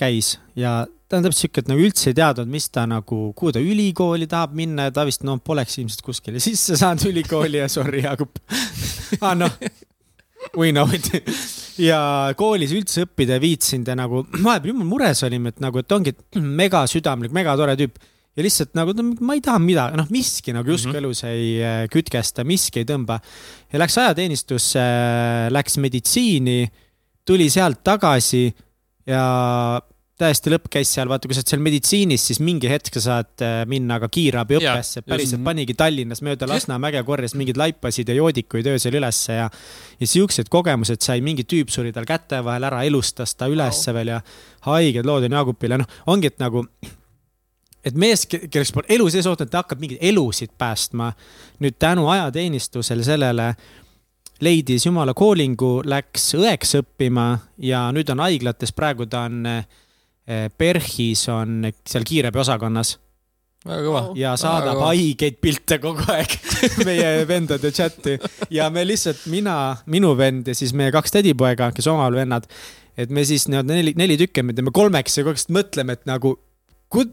käis 0.00 0.36
ja 0.58 0.82
ta 1.12 1.18
on 1.20 1.26
täpselt 1.26 1.42
sihuke, 1.42 1.62
et 1.62 1.68
nagu 1.68 1.84
üldse 1.84 2.10
ei 2.10 2.16
teadnud, 2.16 2.48
mis 2.48 2.70
ta 2.72 2.86
nagu, 2.88 3.18
kuhu 3.36 3.52
ta 3.52 3.60
ülikooli 3.60 4.26
tahab 4.30 4.54
minna 4.56 4.88
ja 4.88 4.94
ta 4.96 5.04
vist 5.04 5.26
noh, 5.28 5.36
poleks 5.44 5.76
ilmselt 5.82 6.04
kuskile 6.06 6.40
sisse 6.46 6.78
saanud 6.80 7.10
ülikooli 7.12 7.60
ja 7.60 7.68
sorry, 7.72 8.04
Jaagup. 8.06 8.40
Ah 9.20 9.34
noh, 9.36 9.52
we 10.56 10.70
know 10.72 10.88
it. 10.88 11.04
ja 11.90 12.32
koolis 12.36 12.72
üldse 12.72 13.04
õppida 13.04 13.36
ei 13.36 13.42
viitsinud 13.44 13.90
ja 13.92 13.96
nagu 13.98 14.22
vahepeal 14.46 14.72
jumal 14.72 14.88
mures 14.88 15.20
olime, 15.28 15.52
et 15.52 15.60
nagu, 15.60 15.82
et 15.82 15.92
ongi 15.92 16.16
mega 16.62 16.86
südamlik, 16.88 17.34
mega 17.36 17.56
tore 17.60 17.76
tüüp 17.76 18.00
ja 18.36 18.46
lihtsalt 18.46 18.72
nagu 18.78 18.94
ma 19.20 19.36
ei 19.36 19.44
taha 19.44 19.60
midagi, 19.62 19.98
noh, 20.00 20.08
miski 20.12 20.54
nagu 20.56 20.72
justkui 20.72 20.92
mm 20.92 20.96
-hmm. 20.96 21.04
elus 21.04 21.24
ei 21.28 21.46
äh, 21.60 21.84
kütkesta, 21.92 22.44
miski 22.48 22.82
ei 22.82 22.88
tõmba. 22.88 23.20
ja 23.72 23.78
läks 23.78 23.98
ajateenistusse, 23.98 24.84
läks 25.50 25.78
meditsiini, 25.78 26.66
tuli 27.24 27.50
sealt 27.50 27.82
tagasi 27.84 28.52
ja 29.06 29.80
täiesti 30.22 30.52
lõpp 30.52 30.68
käis 30.72 30.90
seal, 30.94 31.08
vaata, 31.10 31.28
kui 31.28 31.34
sa 31.34 31.42
oled 31.42 31.50
seal 31.50 31.62
meditsiinis, 31.64 32.24
siis 32.28 32.40
mingi 32.44 32.70
hetk 32.70 32.94
sa 32.98 33.02
saad 33.04 33.44
äh, 33.44 33.58
minna 33.68 33.98
ka 34.02 34.08
kiirabiõppesse, 34.12 35.02
päriselt 35.06 35.42
panigi 35.44 35.74
Tallinnas 35.78 36.22
mööda 36.22 36.48
Lasnamäge, 36.48 37.02
korjas 37.06 37.34
mingeid 37.38 37.60
laipasid 37.60 38.08
ja 38.08 38.16
joodikuid 38.16 38.68
öösel 38.74 38.96
ülesse 39.00 39.38
ja. 39.40 39.50
ja 40.00 40.10
siuksed 40.14 40.48
kogemused 40.52 41.02
sai, 41.04 41.20
mingi 41.24 41.44
tüüp 41.48 41.72
suri 41.74 41.92
tal 41.92 42.06
käte 42.08 42.42
vahel 42.44 42.68
ära, 42.70 42.84
elustas 42.88 43.34
ta 43.34 43.50
ülesse 43.50 43.94
veel 43.96 44.14
ja 44.14 44.20
haiged 44.68 45.08
lood 45.08 45.26
on 45.28 45.38
Jaagupile, 45.38 45.80
noh, 45.82 46.02
ongi, 46.12 46.32
et 46.32 46.38
nagu 46.42 46.64
et 47.84 47.98
mees, 47.98 48.26
kelleks 48.26 48.72
pole 48.74 48.88
elu 48.94 49.08
sees 49.10 49.26
oodanud, 49.26 49.50
ta 49.50 49.62
hakkab 49.64 49.82
mingeid 49.82 50.02
elusid 50.12 50.54
päästma. 50.58 51.12
nüüd 51.62 51.78
tänu 51.78 52.08
ajateenistusele 52.08 53.04
sellele 53.04 53.54
leidis 54.42 54.86
jumala 54.86 55.14
koolingu, 55.14 55.80
läks 55.86 56.32
õeks 56.38 56.76
õppima 56.80 57.26
ja 57.62 57.86
nüüd 57.94 58.10
on 58.10 58.22
haiglates, 58.24 58.74
praegu 58.74 59.06
ta 59.06 59.26
on 59.28 59.46
eh, 59.46 59.64
PERHis 60.58 61.28
on 61.32 61.70
seal 61.86 62.06
kiirabiosakonnas. 62.06 62.96
väga 63.66 63.82
kõva. 63.86 64.02
ja 64.18 64.36
saadab 64.36 64.82
haigeid 64.88 65.38
pilte 65.42 65.78
kogu 65.82 66.06
aeg 66.10 66.38
meie 66.88 67.26
vendade 67.28 67.70
chati 67.70 68.18
ja 68.50 68.70
me 68.70 68.86
lihtsalt, 68.86 69.26
mina, 69.30 69.76
minu 69.86 70.16
vend 70.18 70.48
ja 70.50 70.54
siis 70.54 70.74
meie 70.74 70.94
kaks 70.94 71.18
tädipoega, 71.18 71.70
kes 71.74 71.86
omavahel 71.86 72.22
vennad, 72.24 72.48
et 72.96 73.10
me 73.10 73.24
siis 73.24 73.46
nii-öelda 73.48 73.74
neli, 73.74 73.94
neli 73.98 74.18
tükki, 74.18 74.42
me 74.42 74.54
teeme 74.54 74.74
kolmeks 74.74 75.18
ja 75.18 75.26
kogu 75.26 75.38
aeg 75.38 75.54
mõtleme, 75.54 75.98
et 75.98 76.06
nagu 76.10 76.36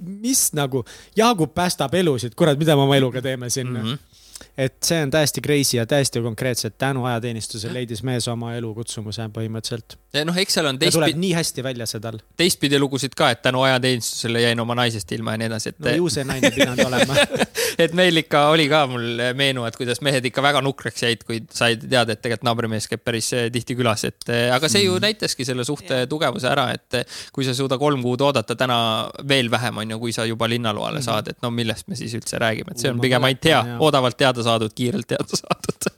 mis 0.01 0.49
nagu, 0.57 0.83
Jaagup 1.17 1.53
päästab 1.55 1.93
elusid, 1.93 2.35
kurat, 2.35 2.59
mida 2.59 2.75
me 2.75 2.87
oma 2.87 2.97
eluga 2.99 3.21
teeme 3.21 3.49
siin 3.49 3.69
mm. 3.71 3.83
-hmm 3.83 4.08
et 4.57 4.77
see 4.85 5.01
on 5.03 5.11
täiesti 5.13 5.41
crazy 5.45 5.77
ja 5.77 5.85
täiesti 5.89 6.21
konkreetselt 6.21 6.77
tänu 6.77 7.05
ajateenistusele 7.05 7.73
leidis 7.79 8.03
mees 8.03 8.27
oma 8.27 8.53
elukutsumuse 8.57 9.29
põhimõtteliselt. 9.35 9.97
noh, 10.25 10.37
eks 10.37 10.59
seal 10.59 10.69
on 10.71 10.79
teistpidi. 10.79 10.99
tuleb 10.99 11.21
nii 11.23 11.33
hästi 11.37 11.63
välja 11.63 11.87
see 11.89 12.03
tal. 12.03 12.19
teistpidi 12.37 12.79
lugusid 12.79 13.15
ka, 13.17 13.31
et 13.35 13.41
tänu 13.45 13.61
ajateenistusele 13.67 14.41
jäin 14.41 14.59
oma 14.59 14.75
naisest 14.79 15.11
ilma 15.17 15.35
ja 15.35 15.43
nii 15.43 15.51
edasi, 15.51 15.73
et. 15.73 15.79
no 15.85 15.95
ju 16.01 16.09
see 16.13 16.27
naine 16.27 16.51
pidanud 16.55 16.85
olema 16.85 17.17
et 17.83 17.93
meil 17.97 18.21
ikka 18.21 18.45
oli 18.53 18.67
ka 18.71 18.83
mul 18.89 19.23
meenu, 19.37 19.63
et 19.67 19.77
kuidas 19.77 20.01
mehed 20.05 20.25
ikka 20.29 20.43
väga 20.43 20.61
nukraks 20.65 21.03
jäid, 21.05 21.23
kui 21.27 21.41
said 21.53 21.83
teada, 21.85 22.15
et 22.15 22.21
tegelikult 22.23 22.47
naabrimees 22.47 22.87
käib 22.91 23.03
päris 23.05 23.31
eh, 23.37 23.47
tihti 23.53 23.77
külas, 23.79 24.03
et 24.09 24.31
eh, 24.31 24.47
aga 24.53 24.69
see 24.71 24.83
ju 24.85 24.95
mm. 24.95 25.05
näitaski 25.07 25.47
selle 25.47 25.65
suhte 25.67 26.01
tugevuse 26.11 26.49
ära, 26.51 26.69
et 26.75 26.99
eh, 27.01 27.19
kui 27.35 27.47
sa 27.47 27.55
suuda 27.57 27.79
kolm 27.81 28.03
kuud 28.05 28.23
oodata, 28.25 28.57
täna 28.59 28.79
veel 29.27 29.51
vähem 29.51 29.81
on 29.83 29.95
ju, 29.95 29.99
kui 30.03 30.15
sa 30.15 30.25
juba 30.29 30.49
linnaloale 30.51 30.99
mm. 30.99 31.07
saad, 31.07 31.31
et 31.33 31.39
no 31.45 31.51
millest 31.53 31.87
me 31.91 31.99
siis 31.99 32.15
üldse 32.17 32.41
räägime, 32.41 32.75
et 32.75 32.83
see 32.83 32.91
on 32.91 33.01
pigem 33.03 33.27
ainult 33.27 33.49
hea, 33.49 33.61
oodavalt 33.79 34.21
teada 34.29 34.45
saadud, 34.45 34.73
kiirelt 34.75 35.09
teada 35.09 35.41
saadud. 35.41 35.89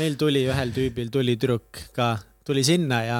Meil 0.00 0.16
tuli 0.18 0.46
ühel 0.48 0.72
tüübil 0.74 1.10
tuli 1.12 1.36
tüdruk 1.36 1.82
ka, 1.96 2.14
tuli 2.46 2.64
sinna 2.66 3.02
ja, 3.04 3.18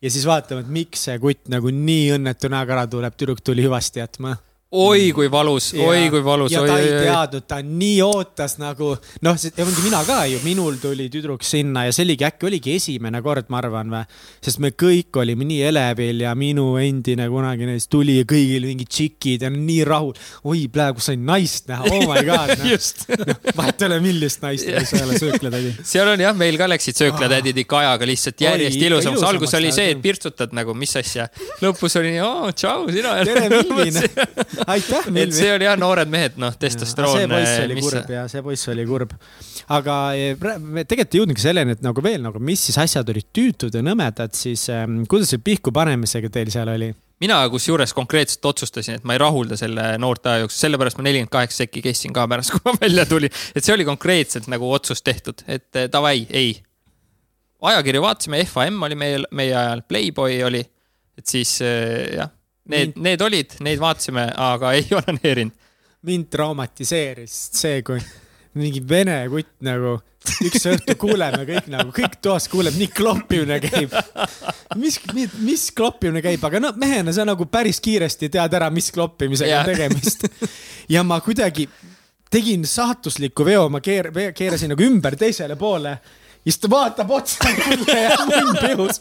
ja 0.00 0.12
siis 0.12 0.24
vaatame, 0.28 0.64
et 0.64 0.72
miks 0.72 1.08
see 1.08 1.18
kutt 1.22 1.50
nagu 1.52 1.72
nii 1.74 2.14
õnnetu 2.16 2.50
näoga 2.52 2.78
ära 2.78 2.86
tuleb, 2.90 3.16
tüdruk 3.18 3.42
tuli 3.44 3.66
hüvasti 3.66 4.02
jätma 4.02 4.36
oi 4.70 5.08
kui 5.10 5.26
valus, 5.26 5.72
oi 5.74 6.04
kui 6.12 6.20
valus. 6.22 6.52
ja 6.52 6.60
ta 6.62 6.76
ei 6.78 6.90
teadnud, 7.02 7.44
ta 7.50 7.56
nii 7.66 7.96
ootas 8.06 8.52
nagu 8.60 8.92
noh, 9.26 9.38
ongi 9.64 9.82
mina 9.82 10.02
ka 10.06 10.20
ju, 10.30 10.38
minul 10.44 10.76
tuli 10.78 11.08
tüdruk 11.10 11.42
sinna 11.42 11.88
ja 11.88 11.94
see 11.94 12.04
oligi 12.06 12.26
äkki 12.28 12.46
oligi 12.46 12.76
esimene 12.78 13.18
kord, 13.24 13.48
ma 13.50 13.58
arvan 13.58 13.90
või. 13.90 14.04
sest 14.38 14.62
me 14.62 14.70
kõik 14.70 15.18
olime 15.18 15.48
nii 15.48 15.64
elevil 15.72 16.22
ja 16.22 16.36
minu 16.38 16.76
endine 16.78 17.26
kunagine 17.32 17.74
siis 17.80 17.90
tuli 17.90 18.20
ja 18.20 18.28
kõigil 18.30 18.68
mingid 18.68 18.92
tšikid 18.94 19.46
ja 19.48 19.50
nii 19.50 19.80
rahul. 19.88 20.14
oi, 20.46 20.62
praegu 20.70 21.02
sain 21.02 21.26
naist 21.26 21.66
näha, 21.72 21.90
oh 21.90 22.06
my 22.06 22.22
god 22.30 22.54
no.. 22.62 22.70
No, 22.70 23.36
vahet 23.56 23.82
ei 23.82 23.90
ole, 23.90 23.98
millist 24.06 24.46
naist, 24.46 24.70
mis 24.70 24.94
ei 25.00 25.02
ole 25.02 25.18
sööklatädi. 25.18 25.74
seal 25.82 26.12
on 26.14 26.22
jah, 26.22 26.36
meil 26.36 26.60
ka 26.60 26.70
läksid 26.70 27.00
sööklatädid 27.00 27.58
ikka 27.64 27.82
ajaga 27.82 28.06
lihtsalt 28.06 28.46
järjest 28.46 28.78
oi, 28.78 28.86
ilusamaks. 28.86 29.26
alguses 29.32 29.58
oli 29.58 29.74
see, 29.74 29.90
et 29.96 30.06
pirtsutad 30.06 30.54
nagu, 30.54 30.78
mis 30.78 30.94
asja. 31.02 31.26
lõpus 31.58 31.98
oli 31.98 32.14
nii, 32.14 32.24
oo, 32.28 32.54
tšau, 32.54 32.86
sina. 32.94 33.18
tere, 33.26 33.48
Milvin 33.50 33.98
aitäh, 34.74 35.10
Milvi. 35.10 35.36
see 35.36 35.52
oli 35.54 35.68
jah, 35.68 35.76
noored 35.80 36.10
mehed, 36.12 36.38
noh, 36.40 36.54
see 36.54 36.64
testosteroon. 36.66 37.28
poiss 37.30 37.58
oli 37.64 37.78
kurb 37.80 38.14
ja 38.14 38.24
see 38.30 38.44
poiss 38.46 38.72
oli 38.72 38.86
kurb. 38.88 39.14
aga 39.76 39.98
eh, 40.18 40.48
me 40.58 40.84
tegelikult 40.84 41.14
ei 41.14 41.22
jõudnudki 41.22 41.44
selleni, 41.44 41.76
et 41.76 41.84
nagu 41.84 42.04
veel 42.04 42.24
nagu, 42.24 42.42
mis 42.42 42.64
siis 42.68 42.80
asjad 42.82 43.08
olid 43.12 43.30
tüütud 43.36 43.76
ja 43.76 43.84
nõmedad, 43.84 44.34
siis 44.36 44.66
ähm, 44.74 45.02
kuidas 45.10 45.32
see 45.34 45.42
pihku 45.44 45.72
panemisega 45.74 46.32
teil 46.32 46.52
seal 46.52 46.72
oli? 46.72 46.92
mina 47.20 47.36
kusjuures 47.52 47.92
konkreetselt 47.96 48.44
otsustasin, 48.48 48.96
et 48.96 49.04
ma 49.04 49.14
ei 49.14 49.20
rahulda 49.20 49.58
selle 49.60 49.92
noorte 50.00 50.30
aja 50.32 50.44
jooksul, 50.44 50.64
sellepärast 50.64 50.98
ma 50.98 51.04
nelikümmend 51.04 51.32
kaheksa 51.32 51.64
sekki 51.64 51.82
kestsin 51.84 52.16
ka 52.16 52.26
pärast, 52.30 52.52
kui 52.54 52.64
ma 52.64 52.76
välja 52.80 53.06
tulin. 53.08 53.32
et 53.54 53.64
see 53.64 53.76
oli 53.76 53.86
konkreetselt 53.88 54.48
nagu 54.52 54.70
otsus 54.72 55.04
tehtud, 55.06 55.44
et 55.46 55.68
eh, 55.76 55.88
davai, 55.92 56.24
ei. 56.30 56.54
ajakirju 57.60 58.02
vaatasime, 58.02 58.44
FAM 58.48 58.82
oli 58.88 58.96
meie, 58.96 59.22
meie 59.36 59.56
ajal, 59.56 59.84
Playboy 59.88 60.42
oli, 60.48 60.64
et 61.18 61.26
siis 61.28 61.58
eh, 61.66 62.16
jah, 62.16 62.32
need, 62.70 62.96
need 62.96 63.22
olid, 63.26 63.56
neid 63.66 63.82
vaatasime, 63.82 64.28
aga 64.36 64.74
ei 64.78 64.86
onaneerinud. 65.00 65.56
mind 66.06 66.30
traumatiseeris 66.32 67.34
see, 67.60 67.82
kui 67.84 68.00
mingi 68.56 68.80
vene 68.88 69.18
kutt 69.30 69.52
nagu 69.64 69.98
üks 70.44 70.64
õhtu 70.68 70.96
kuuleme 71.00 71.44
kõik 71.48 71.68
nagu, 71.72 71.92
kõik 71.96 72.18
toas 72.24 72.48
kuuleb, 72.52 72.76
nii 72.76 72.90
kloppimine 72.92 73.56
käib. 73.62 73.94
mis, 74.80 74.98
mis 75.40 75.68
kloppimine 75.76 76.22
käib, 76.24 76.42
aga 76.44 76.60
no 76.60 76.72
mehena 76.80 77.14
sa 77.16 77.24
nagu 77.28 77.46
päris 77.50 77.80
kiiresti 77.80 78.28
tead 78.32 78.56
ära, 78.58 78.68
mis 78.74 78.90
kloppimisega 78.92 79.62
on 79.62 79.70
tegemist. 79.70 80.26
ja 80.92 81.04
ma 81.06 81.20
kuidagi 81.24 81.68
tegin 82.30 82.66
saatusliku 82.68 83.44
veo, 83.46 83.68
ma 83.72 83.80
keer-, 83.84 84.12
keerasin 84.36 84.74
nagu 84.74 84.84
ümber 84.86 85.16
teisele 85.18 85.56
poole 85.58 85.96
ja 86.44 86.52
ta 86.60 86.70
vaatab 86.72 87.10
otsa 87.10 87.50
mulle 87.66 87.96
ja 88.00 88.16
munn 88.28 88.56
pihus. 88.60 89.00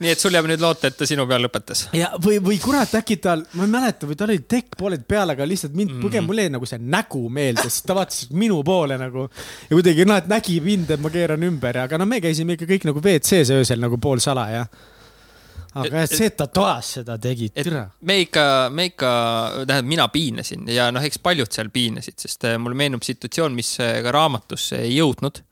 nii 0.00 0.12
et 0.12 0.20
sul 0.20 0.34
jääb 0.34 0.48
nüüd 0.48 0.62
loota, 0.62 0.88
et 0.88 0.96
ta 0.96 1.06
sinu 1.08 1.26
peal 1.28 1.44
lõpetas. 1.44 1.86
ja, 1.96 2.10
või, 2.24 2.38
või 2.44 2.58
kurat, 2.62 2.94
äkki 3.00 3.18
tal, 3.22 3.44
ma 3.58 3.66
ei 3.66 3.72
mäleta, 3.72 4.08
või 4.08 4.18
tal 4.18 4.32
oli 4.32 4.44
tekk 4.48 4.78
pooled 4.80 5.04
peal, 5.08 5.34
aga 5.34 5.46
lihtsalt 5.48 5.76
mind 5.76 5.96
mm. 5.96 6.04
põgen, 6.04 6.26
mul 6.26 6.42
jäi 6.42 6.52
nagu 6.54 6.68
see 6.68 6.80
nägu 6.80 7.24
meelde, 7.32 7.66
sest 7.68 7.86
ta 7.88 7.96
vaatas 7.98 8.28
minu 8.32 8.60
poole 8.66 8.98
nagu 9.00 9.26
ja 9.28 9.72
kuidagi 9.74 10.06
noh, 10.08 10.20
et 10.20 10.30
nägi 10.30 10.60
mind, 10.64 10.94
et 10.96 11.02
ma 11.02 11.12
keeran 11.12 11.44
ümber, 11.48 11.82
aga 11.84 12.00
no 12.00 12.06
me 12.08 12.22
käisime 12.24 12.56
ikka 12.56 12.68
kõik 12.70 12.88
nagu 12.88 13.02
WC-s 13.04 13.52
öösel 13.58 13.82
nagu 13.82 14.00
poolsalaja. 14.00 14.64
aga 15.78 16.02
Et- 16.02 16.10
see, 16.10 16.26
et 16.26 16.36
ta 16.36 16.46
toas 16.46 16.94
seda 16.98 17.18
tegi, 17.20 17.50
türa. 17.54 17.90
me 18.00 18.20
ikka, 18.24 18.70
me 18.72 18.88
ikka, 18.88 19.10
tähendab, 19.66 19.90
mina 19.90 20.08
piinasin 20.08 20.64
ja 20.72 20.88
noh, 20.90 21.04
eks 21.04 21.20
paljud 21.22 21.52
seal 21.52 21.68
piinasid, 21.70 22.16
sest 22.18 22.48
eh, 22.48 22.56
mulle 22.58 22.74
meenub 22.74 23.04
situatsioon, 23.04 23.52
mis 23.54 23.76
eh, 23.84 24.00
ka 24.02 24.14
raamatusse 24.14 24.80
ei 24.86 24.96
jõudnud. 24.96 25.42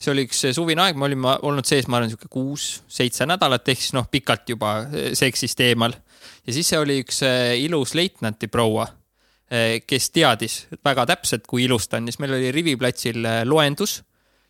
See 0.00 0.12
oli 0.14 0.24
üks 0.28 0.46
suvine 0.56 0.86
aeg, 0.86 0.96
me 0.96 1.06
olime 1.08 1.34
olnud 1.46 1.68
sees, 1.68 1.88
ma 1.88 1.98
arvan, 1.98 2.10
sihuke 2.12 2.30
kuus-seitse 2.32 3.26
nädalat 3.28 3.68
ehk 3.68 3.82
siis 3.82 3.94
noh, 3.96 4.08
pikalt 4.10 4.48
juba 4.48 4.78
eh, 4.88 5.10
seksist 5.18 5.60
eemal. 5.64 5.94
ja 6.46 6.56
siis 6.56 6.72
see 6.72 6.80
oli 6.80 7.00
üks 7.04 7.20
eh, 7.26 7.58
ilus 7.66 7.94
leitnanti 7.98 8.48
proua, 8.48 8.88
kes 9.50 10.04
teadis 10.14 10.60
väga 10.86 11.02
täpselt, 11.10 11.42
kui 11.50 11.64
ilus 11.64 11.88
ta 11.90 11.98
on, 11.98 12.04
siis 12.06 12.20
meil 12.22 12.36
oli 12.36 12.52
Rivi 12.54 12.76
platsil 12.78 13.24
eh, 13.26 13.40
loendus. 13.44 14.00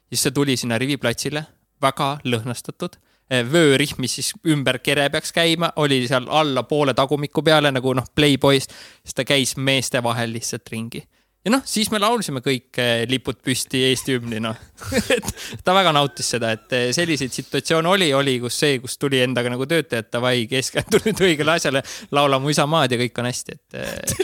siis 0.08 0.26
ta 0.26 0.34
tuli 0.34 0.56
sinna 0.60 0.78
Rivi 0.78 0.98
platsile, 1.00 1.46
väga 1.82 2.18
lõhnastatud 2.24 3.00
vöörihm, 3.30 4.00
mis 4.02 4.16
siis 4.18 4.32
ümber 4.50 4.80
kere 4.82 5.04
peaks 5.08 5.30
käima, 5.32 5.68
oli 5.78 6.00
seal 6.10 6.24
alla 6.26 6.64
poole 6.66 6.96
tagumiku 6.98 7.44
peale 7.46 7.70
nagu 7.70 7.92
noh, 7.94 8.08
Playboyst, 8.14 8.74
siis 9.06 9.14
ta 9.14 9.24
käis 9.24 9.54
meeste 9.56 10.02
vahel 10.02 10.32
lihtsalt 10.34 10.66
ringi. 10.72 11.04
Ja 11.44 11.52
noh, 11.54 11.62
siis 11.68 11.88
me 11.92 12.00
laulsime 12.00 12.42
kõik 12.44 12.78
eh, 12.82 13.02
lipud 13.08 13.40
püsti 13.44 13.82
Eesti 13.88 14.16
hümni, 14.18 14.40
noh. 14.44 14.56
et 15.16 15.30
ta 15.64 15.74
väga 15.76 15.92
nautis 15.96 16.28
seda, 16.34 16.52
et 16.56 16.76
eh, 16.76 16.86
selliseid 16.96 17.32
situatsioone 17.34 17.88
oli, 17.88 18.10
oli, 18.16 18.36
kus 18.42 18.60
see, 18.62 18.78
kus 18.82 18.98
tuli 19.00 19.22
endaga 19.24 19.52
nagu 19.52 19.68
töötaja, 19.68 20.04
et 20.04 20.12
davai, 20.12 20.44
keskendu 20.50 21.02
nüüd 21.06 21.24
õigele 21.30 21.56
asjale, 21.56 21.84
laula 22.16 22.40
mu 22.42 22.52
isamaad 22.52 22.92
ja 22.92 23.00
kõik 23.00 23.22
on 23.22 23.30
hästi, 23.30 23.58
et 23.58 23.78
eh, 23.80 24.18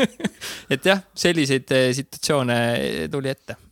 et 0.76 0.92
jah, 0.92 1.04
selliseid 1.14 1.74
situatsioone 2.00 2.60
tuli 3.12 3.34
ette. 3.34 3.69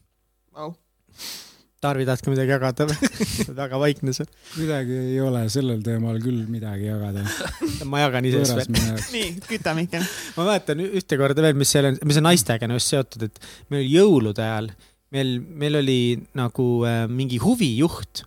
Tarvi, 1.79 2.03
tahad 2.09 2.23
ka 2.25 2.33
midagi 2.33 2.51
jagada 2.51 2.85
või? 2.91 3.09
väga 3.61 3.79
vaikne 3.79 4.13
see. 4.17 4.27
kuidagi 4.51 4.97
ei 5.13 5.19
ole 5.23 5.45
sellel 5.53 5.83
teemal 5.87 6.17
küll 6.23 6.41
midagi 6.51 6.89
jagada. 6.89 7.23
ma 7.91 8.01
jagan 8.03 8.27
ise 8.27 8.41
siis 8.43 8.71
veel. 8.73 8.97
nii, 9.15 9.29
küta 9.47 9.75
Mihkel. 9.79 10.07
ma 10.35 10.47
mäletan 10.49 10.83
ühte 10.83 11.19
korda 11.21 11.45
veel, 11.45 11.59
mis 11.59 11.71
seal 11.71 11.93
on, 11.93 12.01
mis 12.11 12.17
on 12.19 12.27
naistega 12.27 12.67
on 12.67 12.75
just 12.75 12.91
seotud, 12.91 13.29
et 13.29 13.39
meil 13.71 13.85
oli 13.85 13.93
jõulude 13.93 14.43
ajal, 14.43 14.67
meil, 15.15 15.31
meil 15.63 15.79
oli 15.79 16.01
nagu 16.39 16.67
äh, 16.89 17.05
mingi 17.13 17.39
huvijuht. 17.45 18.25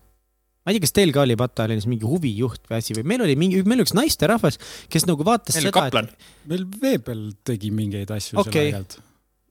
ma 0.63 0.71
ei 0.71 0.77
tea, 0.77 0.85
kas 0.85 0.95
teil 0.95 1.11
ka 1.11 1.25
oli 1.25 1.35
pataljonis 1.41 1.89
mingi 1.91 2.07
huvijuht 2.07 2.71
või 2.71 2.77
asi 2.79 2.95
või 2.95 3.03
meil 3.11 3.25
oli 3.25 3.35
mingi, 3.41 3.59
meil 3.65 3.81
oli 3.81 3.87
üks 3.89 3.95
naisterahvas, 3.97 4.61
kes 4.93 5.09
nagu 5.09 5.27
vaatas 5.27 5.57
meil 5.59 5.67
seda, 5.67 5.73
kaplan, 5.75 6.07
meil 6.47 6.63
vee 6.85 7.03
peal 7.03 7.27
tegi 7.51 7.73
mingeid 7.75 8.15
asju 8.15 8.39
Okei. 8.39 8.47
seal 8.47 8.63
aeg-ajalt. 8.69 8.97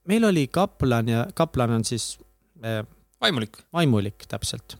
meil 0.09 0.25
oli 0.31 0.47
kaplan 0.49 1.13
ja 1.13 1.27
kaplan 1.37 1.77
on 1.77 1.85
siis 1.85 2.15
äh, 2.65 2.81
vaimulik 3.21 3.57
vaimulik 3.73 4.25
täpselt 4.31 4.75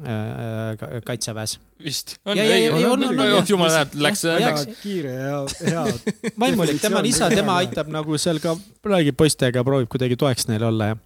äh, 0.00 0.76
ka- 0.80 1.00
kaitseväes. 1.06 1.58
vist. 1.84 2.16
Jumal 3.50 3.72
näeb, 3.74 3.94
läks, 4.06 4.22
kiire 4.82 5.14
ja 5.16 5.38
hea. 5.64 5.84
vaimulik, 6.40 6.80
tema 6.82 7.00
on 7.02 7.08
isa, 7.10 7.28
tema 7.32 7.56
aitab 7.62 7.88
nagu 7.92 8.18
seal 8.20 8.38
ka, 8.42 8.54
räägib 8.86 9.16
poistega, 9.20 9.64
proovib 9.66 9.88
kuidagi 9.92 10.16
toeks 10.20 10.46
neile 10.52 10.68
olla 10.70 10.92
ja. 10.92 10.98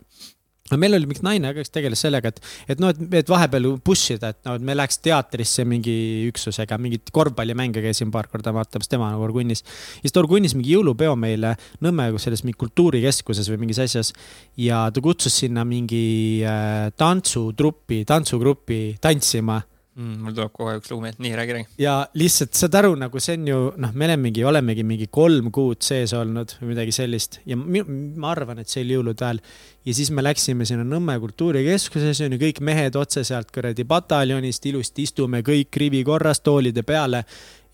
Meil 0.73 0.97
oli 0.97 1.05
mingi 1.05 1.21
naine 1.21 1.51
kes 1.53 1.69
tegeles 1.75 2.01
sellega, 2.01 2.31
et, 2.33 2.39
et 2.73 2.79
noh, 2.81 2.89
et, 2.89 3.01
et 3.21 3.29
vahepeal 3.29 3.67
push 3.85 4.15
ida, 4.15 4.31
et 4.33 4.39
noh, 4.49 4.57
et 4.57 4.65
me 4.65 4.77
läheks 4.77 4.97
teatrisse 5.05 5.67
mingi 5.69 5.97
üksusega, 6.31 6.79
mingit 6.81 7.13
korvpallimänge 7.13 7.83
käisin 7.85 8.13
paar 8.15 8.31
korda 8.33 8.55
vaatamas, 8.57 8.89
tema 8.89 9.11
nagu 9.13 9.27
Orgunnis. 9.27 9.61
siis 10.01 10.15
ta 10.15 10.23
organis 10.23 10.57
mingi 10.57 10.73
jõulupeo 10.73 11.13
meile 11.21 11.55
Nõmme 11.85 12.07
selles 12.23 12.41
mingi 12.47 12.57
kultuurikeskuses 12.63 13.51
või 13.53 13.61
mingis 13.65 13.83
asjas 13.85 14.15
ja 14.57 14.87
ta 14.89 15.05
kutsus 15.05 15.37
sinna 15.45 15.67
mingi 15.69 16.41
äh, 16.49 16.89
tantsutruppi, 16.97 18.05
tantsugrupi 18.09 18.97
tantsima 19.05 19.61
mm,. 19.97 20.15
mul 20.25 20.35
tuleb 20.37 20.53
kohe 20.55 20.77
üks 20.79 20.91
lugu 20.93 21.05
meelde, 21.05 21.23
nii 21.25 21.35
räägi, 21.39 21.57
räägi. 21.57 21.69
ja 21.83 21.95
lihtsalt 22.19 22.59
saad 22.59 22.79
aru, 22.81 22.95
nagu 23.01 23.23
see 23.23 23.37
on 23.39 23.49
ju 23.51 23.59
noh, 23.83 23.93
me 23.95 24.09
olemegi, 24.09 24.45
olemegi 24.47 24.87
mingi 24.87 25.09
kolm 25.13 25.51
kuud 25.55 25.83
sees 25.87 26.15
olnud 26.17 26.57
või 26.61 26.73
midagi 26.73 26.95
sellist 26.97 27.41
ja 27.49 27.59
ma 27.59 28.33
arvan, 28.33 28.63
et 28.63 28.71
see 28.71 28.85
oli 28.85 28.99
jõulude 28.99 29.27
ajal. 29.27 29.43
ja 29.89 29.97
siis 30.01 30.11
me 30.15 30.25
läksime 30.25 30.67
sinna 30.69 30.87
Nõmme 30.95 31.17
kultuurikeskusesse, 31.23 32.29
on 32.29 32.37
ju 32.37 32.43
kõik 32.43 32.61
mehed 32.65 32.97
otse 33.01 33.25
sealt 33.27 33.51
kuradi 33.55 33.87
pataljonist 33.89 34.67
ilusti 34.71 35.09
istume 35.09 35.43
kõik 35.47 35.81
rivi 35.81 36.05
korras 36.07 36.43
toolide 36.45 36.85
peale 36.87 37.25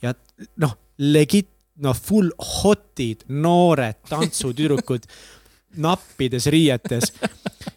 ja 0.03 0.15
noh, 0.63 0.77
legit, 1.01 1.51
noh, 1.81 1.97
full 1.97 2.33
hot'id, 2.61 3.27
noored 3.29 4.01
tantsutüdrukud 4.09 5.09
nappides 5.85 6.49
riietes 6.51 7.13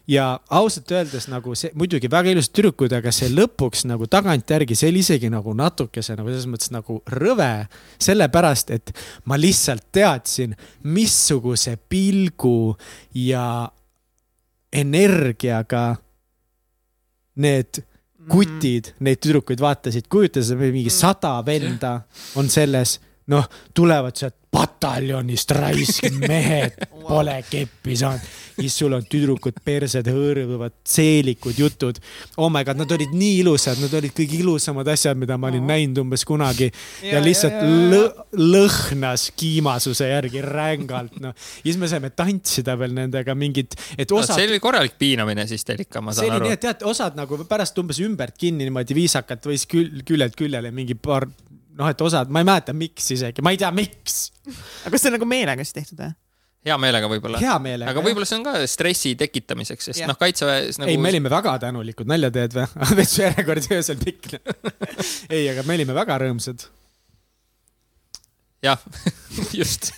ja 0.08 0.40
ausalt 0.50 0.90
öeldes 0.92 1.26
nagu 1.28 1.54
see 1.58 1.72
muidugi 1.76 2.08
väga 2.10 2.32
ilusad 2.32 2.54
tüdrukud, 2.56 2.92
aga 2.96 3.12
see 3.12 3.30
lõpuks 3.32 3.84
nagu 3.88 4.08
tagantjärgi, 4.10 4.76
see 4.78 4.90
oli 4.92 5.02
isegi 5.04 5.30
nagu 5.32 5.54
natukese 5.56 6.16
nagu 6.18 6.30
selles 6.32 6.48
mõttes 6.50 6.72
nagu 6.74 7.00
rõve, 7.20 7.52
sellepärast 8.02 8.72
et 8.74 8.94
ma 9.28 9.38
lihtsalt 9.40 9.86
teadsin, 9.94 10.54
missuguse 10.88 11.76
pilgu 11.88 12.74
ja 13.18 13.68
energiaga 14.74 15.86
need 17.40 17.82
kutid 18.30 18.94
neid 19.04 19.20
tüdrukuid 19.20 19.60
vaatasid, 19.60 20.08
kujuta 20.08 20.42
sa, 20.44 20.56
mingi 20.56 20.92
sada 20.92 21.36
venda 21.44 21.98
on 22.40 22.48
selles, 22.52 22.96
noh, 23.30 23.44
tulevad 23.76 24.16
sealt 24.16 24.38
pataljonist 24.54 25.50
raisk 25.56 26.08
mehed, 26.28 26.78
pole 27.04 27.36
keppi 27.50 27.96
saanud. 27.98 28.32
siis 28.54 28.76
sul 28.78 28.92
on 28.94 29.02
tüdrukud 29.10 29.56
persed 29.66 30.06
hõõruvad, 30.06 30.76
seelikud 30.86 31.58
jutud. 31.58 31.98
oh 32.38 32.50
my 32.52 32.62
god, 32.66 32.78
nad 32.78 32.92
olid 32.94 33.14
nii 33.14 33.40
ilusad, 33.42 33.80
nad 33.82 33.94
olid 33.98 34.14
kõige 34.14 34.38
ilusamad 34.38 34.88
asjad, 34.94 35.18
mida 35.18 35.38
ma 35.40 35.50
olin 35.50 35.66
näinud 35.66 36.02
umbes 36.04 36.24
kunagi 36.28 36.70
ja, 37.02 37.22
lihtsalt 37.24 37.58
lõ 37.90 38.04
lõhnas 38.38 39.28
kiimasuse 39.38 40.10
järgi 40.12 40.42
rängalt, 40.44 41.18
noh. 41.22 41.34
ja 41.34 41.66
siis 41.66 41.80
me 41.80 41.90
saime 41.90 42.12
tantsida 42.14 42.78
veel 42.78 42.94
nendega 42.96 43.34
mingit, 43.38 43.74
et 43.98 44.14
osad 44.14 44.38
see 44.38 44.48
oli 44.52 44.62
korralik 44.62 44.94
piinamine 45.00 45.48
siis 45.50 45.66
teil 45.66 45.82
ikka, 45.86 46.02
ma 46.04 46.14
see 46.14 46.24
saan 46.24 46.36
oli 46.36 46.42
aru 46.42 46.50
nii, 46.50 46.58
et 46.58 46.64
tead, 46.68 46.86
osad 46.90 47.18
nagu 47.18 47.40
pärast 47.48 47.78
umbes 47.82 47.98
ümbert 48.04 48.38
kinni 48.38 48.68
niimoodi 48.68 48.96
viisakalt 48.96 49.50
võis 49.50 49.66
küll, 49.70 50.04
küljelt 50.06 50.38
küljele 50.38 50.70
mingi 50.74 50.94
paar, 50.94 51.26
noh, 51.78 51.90
et 51.90 52.04
osad, 52.04 52.30
ma 52.32 52.42
ei 52.42 52.48
mäleta, 52.48 52.74
miks 52.76 53.08
isegi, 53.16 53.44
ma 53.44 53.54
ei 53.54 53.60
tea, 53.60 53.70
miks. 53.74 54.28
aga 54.84 54.94
kas 54.94 55.02
see 55.02 55.10
on 55.10 55.18
nagu 55.18 55.28
meelega 55.28 55.66
siis 55.66 55.76
tehtud 55.80 56.02
või? 56.02 56.14
hea 56.64 56.76
meelega 56.80 57.08
võib-olla. 57.10 57.40
aga 57.90 58.04
võib-olla 58.04 58.28
see 58.28 58.38
on 58.38 58.46
ka 58.46 58.54
stressi 58.70 59.12
tekitamiseks, 59.20 59.90
sest 59.90 60.06
noh, 60.08 60.16
kaitseväes 60.20 60.80
nagu 60.80 60.92
ei, 60.92 61.00
me 61.00 61.12
olime 61.12 61.32
väga 61.32 61.58
tänulikud, 61.66 62.08
nalja 62.08 62.32
teed 62.34 62.56
või? 62.56 62.64
vetsu 63.00 63.20
järjekord 63.24 63.68
öösel 63.76 64.00
pikk. 64.00 64.38
ei, 65.34 65.44
aga 65.52 65.66
me 65.66 65.76
olime 65.76 65.96
väga 65.96 66.18
rõõmsad. 66.24 66.66
jah, 68.64 68.80
just. 69.60 69.92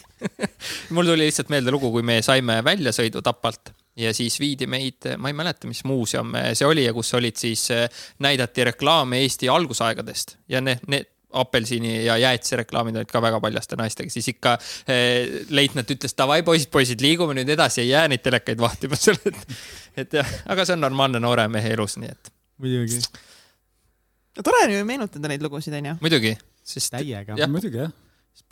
mul 0.96 1.06
tuli 1.06 1.28
lihtsalt 1.28 1.52
meelde 1.52 1.74
lugu, 1.74 1.92
kui 1.94 2.06
me 2.06 2.18
saime 2.24 2.58
väljasõidu 2.66 3.22
Tapalt 3.22 3.70
ja 4.00 4.10
siis 4.16 4.40
viidi 4.40 4.66
meid, 4.68 5.12
ma 5.20 5.30
ei 5.30 5.36
mäleta, 5.36 5.68
mis 5.70 5.84
muuseum 5.86 6.34
see 6.56 6.66
oli 6.66 6.86
ja 6.88 6.94
kus 6.96 7.14
olid 7.16 7.36
siis, 7.38 7.68
näidati 8.24 8.64
reklaame 8.72 9.20
Eesti 9.22 9.52
algusaegadest 9.52 10.38
ja 10.50 10.64
need, 10.64 10.82
need 10.90 11.12
apelsini 11.32 12.04
ja 12.06 12.16
jäätise 12.16 12.56
reklaamid 12.62 12.96
olid 12.96 13.10
ka 13.10 13.22
väga 13.22 13.40
paljaste 13.40 13.76
naistega, 13.76 14.10
siis 14.10 14.28
ikka 14.32 14.56
eh, 14.88 15.42
leitnant 15.50 15.90
ütles 15.90 16.16
davai 16.18 16.42
poisid, 16.46 16.70
poisid, 16.72 17.02
liigume 17.04 17.36
nüüd 17.36 17.50
edasi, 17.56 17.82
ei 17.82 17.90
jää 17.90 18.06
neid 18.12 18.24
telekaid 18.24 18.62
vahtima 18.62 18.98
seal, 19.00 19.18
et, 19.30 19.58
et 20.04 20.18
jah, 20.20 20.32
aga 20.52 20.66
see 20.66 20.78
on 20.78 20.84
normaalne 20.86 21.20
noore 21.22 21.48
mehe 21.52 21.74
elus, 21.76 21.98
nii 22.02 22.12
et. 22.14 22.32
muidugi. 22.62 23.02
no 24.38 24.46
tore 24.46 24.64
on 24.68 24.74
ju 24.78 24.88
meenutada 24.88 25.32
neid 25.32 25.44
lugusid, 25.44 25.76
onju. 25.80 25.98
muidugi, 26.00 26.36
sest. 26.64 26.94
täiega. 26.96 27.38
muidugi 27.50 27.84
jah 27.84 27.94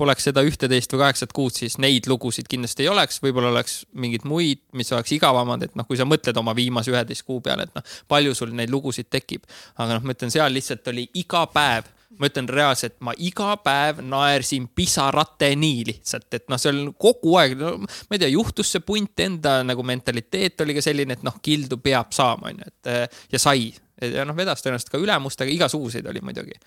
poleks 0.00 0.24
seda 0.26 0.42
ühteteist 0.42 0.92
või 0.94 1.02
kaheksat 1.04 1.32
kuud, 1.36 1.54
siis 1.54 1.76
neid 1.82 2.08
lugusid 2.10 2.48
kindlasti 2.50 2.86
ei 2.86 2.90
oleks, 2.90 3.20
võib-olla 3.22 3.50
oleks 3.52 3.82
mingeid 3.92 4.24
muid, 4.26 4.62
mis 4.74 4.90
oleks 4.96 5.12
igavamad, 5.14 5.62
et 5.66 5.76
noh, 5.78 5.86
kui 5.86 5.98
sa 6.00 6.06
mõtled 6.08 6.38
oma 6.40 6.54
viimase 6.56 6.90
üheteist 6.90 7.26
kuu 7.26 7.42
peale, 7.44 7.68
et 7.68 7.76
noh, 7.76 7.84
palju 8.10 8.34
sul 8.34 8.54
neid 8.56 8.72
lugusid 8.72 9.10
tekib. 9.12 9.44
aga 9.76 9.98
noh, 9.98 10.06
ma 10.06 10.16
ütlen, 10.16 10.32
seal 10.34 10.56
lihtsalt 10.56 10.88
oli 10.90 11.06
iga 11.20 11.44
päev 11.52 11.92
ma 12.18 12.28
ütlen 12.30 12.48
reaalselt, 12.50 12.96
ma 13.04 13.14
iga 13.18 13.54
päev 13.62 14.00
naersin 14.06 14.68
pisarateni 14.74 15.72
lihtsalt, 15.88 16.28
et 16.36 16.46
noh, 16.52 16.60
see 16.60 16.72
on 16.72 16.80
kogu 17.00 17.36
aeg 17.40 17.56
no,, 17.58 17.74
ma 17.84 18.16
ei 18.16 18.22
tea, 18.22 18.30
juhtus 18.34 18.72
see 18.74 18.84
punt 18.86 19.24
enda 19.24 19.58
nagu 19.66 19.84
mentaliteet 19.86 20.64
oli 20.64 20.76
ka 20.78 20.84
selline, 20.84 21.18
et 21.18 21.26
noh, 21.26 21.38
kildu 21.44 21.78
peab 21.82 22.14
saama, 22.14 22.52
onju, 22.52 22.70
et 22.70 23.14
ja 23.34 23.42
sai. 23.42 23.70
ja 24.00 24.26
noh, 24.26 24.36
vedas 24.36 24.62
tõenäoliselt 24.64 24.92
ka 24.94 25.02
ülemustega, 25.02 25.52
igasuguseid 25.54 26.06
oli 26.10 26.22
muidugi. 26.24 26.58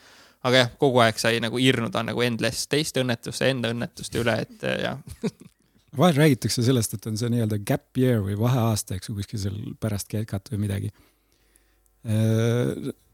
aga 0.47 0.63
jah, 0.63 0.71
kogu 0.79 1.01
aeg 1.03 1.19
sai 1.19 1.41
nagu 1.43 1.59
irnuda 1.59 2.03
nagu 2.05 2.21
endless 2.21 2.69
teiste 2.69 3.01
õnnetuste, 3.03 3.49
enda 3.49 3.71
õnnetuste 3.73 4.21
üle, 4.21 4.39
et 4.45 4.67
jah 4.83 4.99
vahel 5.97 6.19
räägitakse 6.19 6.61
sellest, 6.63 6.93
et 6.93 7.07
on 7.09 7.17
see 7.17 7.31
nii-öelda 7.33 7.57
gap 7.65 7.97
year 7.97 8.21
või 8.21 8.37
vaheaasta, 8.39 8.97
eks 8.97 9.09
ju, 9.09 9.17
kuskil 9.17 9.41
seal 9.41 9.59
pärast 9.81 10.11
kekat 10.11 10.51
või 10.53 10.65
midagi 10.67 10.91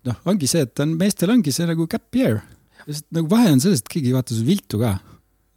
noh, 0.08 0.20
ongi 0.30 0.50
see, 0.50 0.66
et 0.68 0.84
on, 0.84 0.94
meestel 1.00 1.34
ongi 1.34 1.54
see 1.56 1.68
nagu 1.70 1.88
gap 1.90 2.20
year. 2.20 2.42
sest 2.88 3.08
nagu 3.16 3.30
vahe 3.32 3.52
on 3.54 3.62
selles, 3.64 3.84
et 3.84 3.92
keegi 3.92 4.12
ei 4.12 4.16
vaata 4.18 4.36
su 4.36 4.46
viltu 4.48 4.80
ka. 4.82 4.98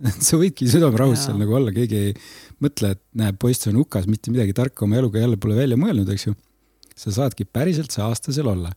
sa 0.27 0.37
võidki 0.37 0.69
südamerahus 0.69 1.23
seal 1.25 1.39
nagu 1.41 1.55
olla, 1.57 1.73
keegi 1.73 2.01
ei 2.09 2.17
mõtle, 2.63 2.93
et 2.97 3.03
näe, 3.17 3.33
poiss 3.41 3.69
on 3.71 3.79
hukas, 3.81 4.05
mitte 4.11 4.33
midagi 4.33 4.53
tarka 4.57 4.85
oma 4.85 4.99
eluga 5.01 5.23
jälle 5.23 5.39
pole 5.41 5.57
välja 5.57 5.79
mõelnud, 5.81 6.11
eks 6.13 6.29
ju. 6.29 6.37
sa 6.97 7.13
saadki 7.13 7.45
päriselt 7.49 7.95
see 7.95 8.05
aasta 8.05 8.33
seal 8.33 8.51
olla. 8.53 8.73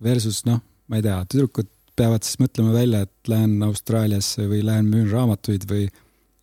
Versus 0.00 0.44
noh, 0.46 0.62
ma 0.88 0.98
ei 0.98 1.04
tea, 1.04 1.18
tüdrukud 1.28 1.68
peavad 1.98 2.24
siis 2.24 2.38
mõtlema 2.40 2.72
välja, 2.72 3.02
et 3.04 3.28
lähen 3.28 3.58
Austraaliasse 3.66 4.46
või 4.48 4.62
lähen 4.64 4.88
müün 4.88 5.10
raamatuid 5.10 5.66
või 5.68 5.88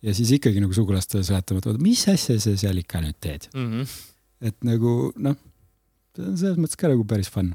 ja 0.04 0.14
siis 0.14 0.30
ikkagi 0.36 0.62
nagu 0.62 0.74
sugulastele 0.76 1.24
seletama, 1.26 1.62
et 1.64 1.82
mis 1.82 2.04
asja 2.10 2.38
sa 2.40 2.54
seal 2.58 2.78
ikka 2.82 3.02
nüüd 3.02 3.18
teed 3.22 3.48
mm. 3.50 3.70
-hmm. 3.70 3.96
et 4.50 4.58
nagu 4.66 4.92
noh, 5.16 5.38
see 6.14 6.28
on 6.28 6.36
selles 6.38 6.60
mõttes 6.60 6.78
ka 6.78 6.92
nagu 6.92 7.06
päris 7.08 7.30
fun 7.32 7.50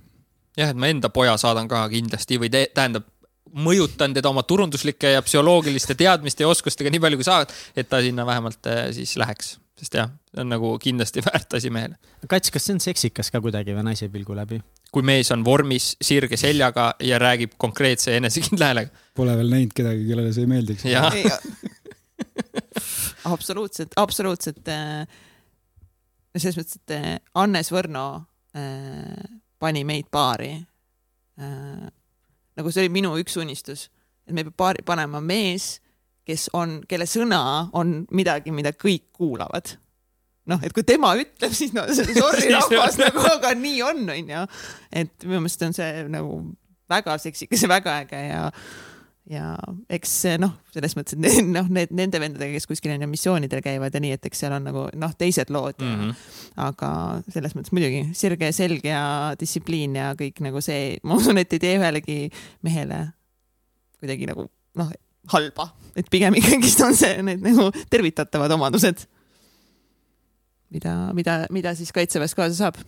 jah, 0.57 0.69
et 0.69 0.79
ma 0.79 0.89
enda 0.91 1.09
poja 1.13 1.35
saadan 1.41 1.69
ka 1.71 1.83
kindlasti 1.91 2.39
või 2.41 2.51
tähendab, 2.53 3.07
mõjutan 3.53 4.15
teda 4.15 4.31
oma 4.31 4.45
turunduslike 4.49 5.11
ja 5.15 5.21
psühholoogiliste 5.25 5.95
teadmiste 5.97 6.45
ja 6.45 6.49
oskustega 6.49 6.89
nii 6.93 7.01
palju 7.03 7.19
kui 7.19 7.27
saavad, 7.27 7.51
et 7.77 7.89
ta 7.89 8.01
sinna 8.01 8.25
vähemalt 8.25 8.69
äh, 8.69 8.87
siis 8.95 9.13
läheks, 9.21 9.47
sest 9.79 9.99
jah, 9.99 10.09
see 10.33 10.41
on 10.41 10.49
nagu 10.53 10.71
kindlasti 10.81 11.23
väärt 11.27 11.59
asi 11.59 11.69
mehele. 11.73 11.99
Kats, 12.29 12.53
kas 12.53 12.65
see 12.65 12.77
on 12.77 12.81
seksikas 12.83 13.29
ka 13.33 13.41
kuidagi 13.43 13.75
või 13.77 13.85
naise 13.91 14.09
pilgu 14.13 14.37
läbi? 14.37 14.61
kui 14.93 15.01
mees 15.01 15.31
on 15.33 15.41
vormis, 15.41 15.95
sirge 16.05 16.37
seljaga 16.37 16.91
ja 17.01 17.17
räägib 17.17 17.55
konkreetse 17.57 18.13
enesekindla 18.19 18.67
häälega. 18.69 18.91
Pole 19.17 19.33
veel 19.39 19.49
näinud 19.49 19.71
kedagi, 19.73 20.03
kellele 20.05 20.29
see 20.35 20.45
ei 20.45 20.49
meeldiks. 20.51 20.85
absoluutselt, 23.33 23.95
absoluutselt. 23.97 24.61
Äh, 24.69 25.09
selles 26.37 26.59
mõttes, 26.59 26.77
et 26.77 26.93
äh, 26.93 27.07
Hannes 27.33 27.73
Võrno 27.73 28.03
äh, 28.53 29.17
pani 29.63 29.85
meid 29.87 30.09
paari 30.11 30.51
äh,. 31.39 31.87
nagu 32.57 32.71
see 32.71 32.83
oli 32.85 32.91
minu 32.93 33.15
üks 33.21 33.37
unistus, 33.41 33.87
et 34.27 34.35
me 34.35 34.43
peab 34.45 34.57
paari 34.59 34.83
panema 34.85 35.21
mees, 35.23 35.77
kes 36.27 36.49
on, 36.55 36.81
kelle 36.87 37.07
sõna 37.09 37.69
on 37.75 38.03
midagi, 38.15 38.53
mida 38.55 38.73
kõik 38.75 39.09
kuulavad. 39.15 39.75
noh, 40.51 40.59
et 40.63 40.75
kui 40.75 40.83
tema 40.83 41.13
ütleb, 41.19 41.55
siis 41.55 41.73
no 41.75 41.87
sorry 41.95 42.51
rahvas 42.51 42.99
nagu, 42.99 43.23
aga 43.31 43.53
nii 43.57 43.79
on, 43.87 44.03
onju. 44.17 44.47
et 44.91 45.27
minu 45.27 45.45
meelest 45.45 45.69
on 45.69 45.77
see 45.77 46.07
nagu 46.11 46.41
väga 46.91 47.17
seksikas 47.21 47.63
ja 47.63 47.71
väga 47.71 47.99
äge 48.03 48.19
ja 48.27 48.47
ja 49.31 49.53
eks 49.93 50.11
noh, 50.41 50.51
selles 50.73 50.95
mõttes, 50.97 51.15
et 51.15 51.47
noh, 51.47 51.67
need 51.71 51.93
nende 51.95 52.19
vendadega, 52.19 52.57
kes 52.57 52.67
kuskil 52.67 52.91
on 52.95 53.05
ju 53.05 53.09
missioonidel 53.11 53.63
käivad 53.63 53.95
ja 53.95 54.01
nii, 54.03 54.17
et 54.17 54.27
eks 54.27 54.43
seal 54.43 54.55
on 54.57 54.67
nagu 54.67 54.85
noh, 54.99 55.13
teised 55.19 55.53
lood 55.53 55.79
mm. 55.79 55.93
-hmm. 55.99 56.25
aga 56.65 56.89
selles 57.31 57.55
mõttes 57.55 57.75
muidugi 57.75 58.03
sirge 58.17 58.51
selg 58.55 58.83
ja 58.87 59.03
distsipliin 59.39 59.95
ja 59.95 60.11
kõik 60.19 60.43
nagu 60.43 60.61
see, 60.61 60.97
ma 61.03 61.15
usun, 61.21 61.39
et 61.39 61.53
ei 61.55 61.63
tee 61.63 61.77
ühelegi 61.79 62.19
mehele 62.61 63.05
kuidagi 63.99 64.27
nagu 64.27 64.49
noh, 64.75 64.91
halba, 65.31 65.69
et 65.95 66.09
pigem 66.11 66.35
ikkagist 66.35 66.83
on 66.83 66.95
see 66.97 67.21
need 67.23 67.43
nagu 67.45 67.69
tervitatavad 67.89 68.51
omadused, 68.51 69.05
mida, 70.73 71.13
mida, 71.15 71.45
mida 71.49 71.75
siis 71.79 71.95
kaitseväes 71.95 72.35
kaasa 72.35 72.59
saab 72.65 72.83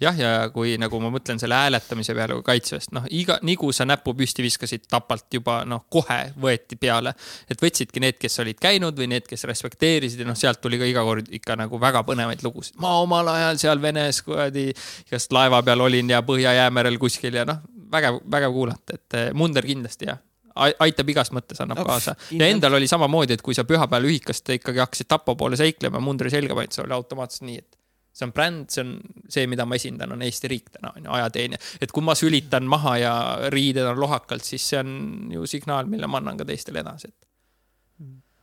jah, 0.00 0.18
ja 0.18 0.32
kui 0.54 0.76
nagu 0.80 1.00
ma 1.02 1.10
mõtlen 1.12 1.40
selle 1.40 1.58
hääletamise 1.58 2.14
peale 2.16 2.38
kaitseväest, 2.44 2.92
noh, 2.96 3.06
iga, 3.14 3.38
nii 3.42 3.56
kui 3.60 3.74
sa 3.76 3.86
näpu 3.88 4.14
püsti 4.18 4.44
viskasid, 4.44 4.86
tapalt 4.90 5.26
juba 5.34 5.60
noh, 5.68 5.84
kohe 5.90 6.20
võeti 6.40 6.78
peale. 6.80 7.14
et 7.50 7.62
võtsidki 7.62 8.02
need, 8.02 8.18
kes 8.20 8.40
olid 8.44 8.60
käinud 8.62 8.98
või 8.98 9.10
need, 9.14 9.26
kes 9.28 9.44
respekteerisid 9.50 10.22
ja 10.22 10.28
noh, 10.28 10.38
sealt 10.38 10.60
tuli 10.62 10.78
ka 10.78 10.88
iga 10.88 11.04
kord 11.06 11.32
ikka 11.34 11.58
nagu 11.58 11.80
väga 11.80 12.04
põnevaid 12.06 12.44
lugusid. 12.46 12.78
ma 12.82 12.98
omal 13.02 13.28
ajal 13.34 13.58
seal 13.58 13.82
Venes 13.82 14.22
kuradi 14.22 14.68
igast 15.06 15.32
laeva 15.32 15.62
peal 15.62 15.80
olin 15.80 16.10
ja 16.10 16.22
Põhja-Jäämerel 16.22 16.98
kuskil 16.98 17.34
ja 17.40 17.46
noh, 17.48 17.60
vägev, 17.92 18.22
vägev 18.30 18.54
kuulata, 18.54 18.98
et 18.98 19.18
eh, 19.18 19.30
Munder 19.34 19.66
kindlasti 19.66 20.10
jah 20.10 20.24
aitab 20.58 21.10
igas 21.12 21.30
mõttes, 21.30 21.60
annab 21.62 21.84
kaasa. 21.86 22.16
ja 22.34 22.48
endal 22.50 22.74
oli 22.78 22.88
samamoodi, 22.90 23.36
et 23.36 23.42
kui 23.46 23.54
sa 23.54 23.62
pühapäeval 23.68 24.08
ühikast 24.08 24.48
ikkagi 24.56 24.82
hakkasid 24.82 25.06
Tapa 25.10 25.36
poole 25.38 25.58
seiklema, 25.60 26.00
mundri 26.02 26.32
selga 26.34 26.56
panid, 26.58 26.74
see 26.74 26.82
oli 26.82 26.96
automaatselt 26.96 27.46
nii, 27.46 27.60
et 27.62 27.77
see 28.18 28.26
on 28.26 28.34
bränd, 28.34 28.66
see 28.74 28.82
on 28.82 28.96
see, 29.30 29.46
mida 29.50 29.66
ma 29.68 29.78
esindan, 29.78 30.12
on 30.16 30.26
Eesti 30.26 30.50
riik 30.50 30.72
täna 30.74 30.92
on 30.96 31.06
ju, 31.06 31.14
ajateenija. 31.20 31.62
et 31.80 31.94
kui 31.94 32.04
ma 32.04 32.16
sülitan 32.18 32.66
maha 32.70 32.96
ja 32.98 33.14
riided 33.54 33.86
on 33.86 34.00
lohakalt, 34.00 34.46
siis 34.46 34.66
see 34.72 34.80
on 34.82 34.92
ju 35.32 35.46
signaal, 35.46 35.90
mille 35.90 36.10
ma 36.10 36.20
annan 36.22 36.40
ka 36.40 36.48
teistele 36.48 36.82
edasi, 36.82 37.12
et 37.12 37.28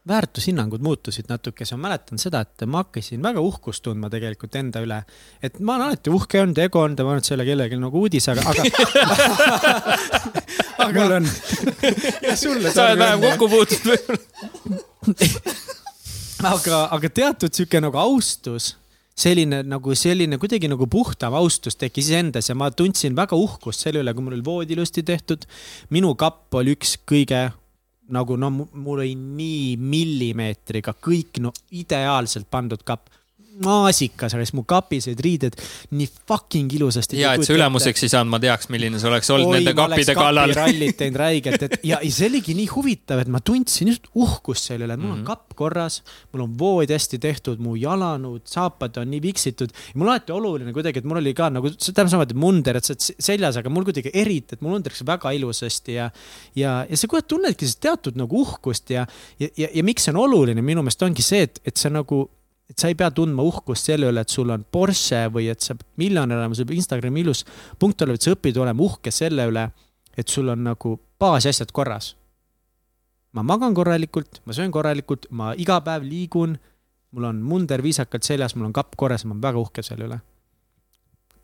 väärtushinnangud 0.08 0.82
muutusid 0.86 1.26
natukese, 1.30 1.76
ma 1.76 1.88
mäletan 1.88 2.22
seda, 2.22 2.44
et 2.46 2.64
ma 2.70 2.84
hakkasin 2.84 3.24
väga 3.26 3.42
uhkust 3.42 3.84
tundma 3.86 4.10
tegelikult 4.14 4.56
enda 4.60 4.84
üle. 4.86 5.00
et 5.42 5.60
ma 5.60 5.76
olen 5.76 5.88
alati 5.88 6.14
uhke 6.14 6.42
olnud, 6.44 6.62
ego 6.62 6.84
olnud 6.86 7.00
ja 7.00 7.06
ma 7.06 7.16
arvan, 7.16 7.24
et 7.24 7.30
see 7.30 7.34
ei 7.34 7.40
ole 7.40 7.48
kellelgi 7.50 7.80
nagu 7.82 8.04
uudis, 8.06 8.30
aga, 8.30 8.42
aga 8.52 8.62
aga 10.86 10.94
mul 11.00 11.18
on. 11.18 11.30
ja 12.28 12.38
sulle. 12.38 12.72
sa 12.72 12.92
oled 12.92 13.02
vähem 13.02 13.26
kokku 13.26 13.50
puutunud 13.50 13.86
võib-olla 13.90 14.20
aga, 16.54 16.82
aga 17.00 17.14
teatud 17.22 17.58
sihuke 17.58 17.82
nagu 17.82 17.98
austus 17.98 18.76
selline 19.16 19.62
nagu 19.64 19.96
selline 19.96 20.38
kuidagi 20.40 20.68
nagu 20.68 20.88
puhtam 20.92 21.36
austus 21.40 21.78
tekkis 21.80 22.10
iseendas 22.10 22.50
ja 22.50 22.56
ma 22.56 22.68
tundsin 22.72 23.16
väga 23.16 23.38
uhkust 23.40 23.86
selle 23.86 24.02
üle, 24.04 24.14
kui 24.14 24.26
mul 24.26 24.36
oli 24.36 24.46
voodi 24.46 24.76
ilusti 24.76 25.04
tehtud. 25.04 25.46
minu 25.90 26.16
kapp 26.20 26.54
oli 26.54 26.76
üks 26.76 26.98
kõige 27.08 27.48
nagu 28.12 28.38
no 28.38 28.50
mul 28.52 29.00
oli 29.00 29.16
nii 29.16 29.78
millimeetriga 29.82 30.94
kõik 31.00 31.40
no 31.42 31.54
ideaalselt 31.72 32.50
pandud 32.52 32.84
kapp 32.84 33.10
maasikas 33.64 34.36
alles, 34.36 34.52
mu 34.56 34.64
kapis 34.68 35.08
olid 35.10 35.22
riided 35.24 35.58
nii 35.96 36.08
fucking 36.28 36.74
ilusasti. 36.78 37.20
ja, 37.20 37.34
et 37.36 37.46
sa 37.48 37.54
ülemuseks 37.56 38.06
ei 38.06 38.12
saanud, 38.12 38.32
ma 38.34 38.40
teaks, 38.44 38.70
milline 38.74 39.00
see 39.00 39.10
oleks 39.10 39.30
olnud 39.34 39.52
Oi, 39.52 39.60
nende 39.60 39.74
kappide 39.78 40.16
kallal. 40.18 40.54
rallit 40.58 40.98
teinud 41.00 41.20
räigelt, 41.20 41.66
et 41.68 41.78
ja, 41.88 42.00
ja 42.04 42.12
see 42.12 42.30
oligi 42.30 42.56
nii 42.58 42.68
huvitav, 42.74 43.22
et 43.24 43.32
ma 43.32 43.42
tundsin 43.46 43.92
just 43.94 44.10
uhkust 44.14 44.72
selle 44.72 44.88
üle, 44.88 44.98
et 44.98 45.02
mul 45.02 45.14
on 45.14 45.20
mm 45.20 45.24
-hmm. 45.24 45.28
kapp 45.30 45.56
korras, 45.56 46.02
mul 46.34 46.46
on 46.48 46.58
voodi 46.60 46.96
hästi 46.96 47.20
tehtud, 47.24 47.64
mu 47.64 47.76
jalanõud, 47.80 48.44
saapad 48.50 48.98
on 49.02 49.12
nii 49.12 49.22
viksitud. 49.22 49.72
mul 49.96 50.12
alati 50.12 50.36
oluline 50.36 50.74
kuidagi, 50.74 51.00
et 51.00 51.06
mul 51.06 51.22
oli 51.24 51.34
ka 51.34 51.50
nagu 51.50 51.70
täpselt 51.70 52.10
samamoodi 52.12 52.34
munder, 52.34 52.78
et 52.78 52.86
sa 52.86 52.94
oled 52.94 53.24
seljas, 53.30 53.58
aga 53.58 53.70
mul 53.70 53.84
kuidagi 53.88 54.12
eriti, 54.14 54.56
et 54.56 54.62
mul 54.62 54.76
munder 54.76 54.92
läks 54.92 55.06
väga 55.06 55.32
ilusasti 55.32 55.94
ja, 55.94 56.10
ja, 56.56 56.86
ja 56.90 56.98
sa 56.98 57.08
kohe 57.08 57.22
tunnedki 57.22 57.66
teatud 57.80 58.16
nagu 58.20 58.42
uhkust 58.42 58.90
ja, 58.90 59.08
ja, 59.40 59.48
ja, 59.58 59.68
ja 59.74 59.84
miks 59.84 60.04
see 60.04 60.14
on 60.14 60.24
oluline 60.28 60.62
minu 60.62 60.84
meelest 60.84 61.02
ongi 61.02 61.22
see, 61.22 61.46
et, 61.48 61.62
et 61.66 61.78
sa 61.78 61.90
nagu 61.90 62.26
et 62.70 62.82
sa 62.82 62.90
ei 62.90 62.98
pea 62.98 63.12
tundma 63.14 63.46
uhkust 63.46 63.90
selle 63.92 64.10
üle, 64.10 64.22
et 64.22 64.34
sul 64.34 64.52
on 64.54 64.66
Porsche 64.72 65.26
või 65.34 65.50
et 65.54 65.62
sa 65.62 65.76
miljonär 66.02 66.40
olema, 66.42 66.58
sul 66.58 66.68
peab 66.68 66.80
Instagrami 66.80 67.22
ilus 67.26 67.46
punkt 67.80 68.02
olema, 68.02 68.20
et 68.20 68.26
sa 68.26 68.36
õpid 68.36 68.60
olema 68.62 68.86
uhke 68.86 69.14
selle 69.14 69.48
üle, 69.52 69.66
et 70.18 70.32
sul 70.32 70.50
on 70.50 70.64
nagu 70.72 70.96
baasasjad 71.20 71.72
korras. 71.72 72.16
ma 73.36 73.44
magan 73.44 73.74
korralikult, 73.76 74.40
ma 74.46 74.54
söön 74.56 74.72
korralikult, 74.72 75.26
ma 75.30 75.52
iga 75.60 75.82
päev 75.84 76.06
liigun, 76.08 76.56
mul 77.12 77.26
on 77.28 77.42
munder 77.44 77.82
viisakalt 77.84 78.24
seljas, 78.24 78.56
mul 78.56 78.70
on 78.70 78.74
kapp 78.74 78.96
korras, 78.96 79.26
ma 79.26 79.34
olen 79.36 79.42
väga 79.44 79.60
uhke 79.60 79.84
selle 79.84 80.08
üle 80.08 80.22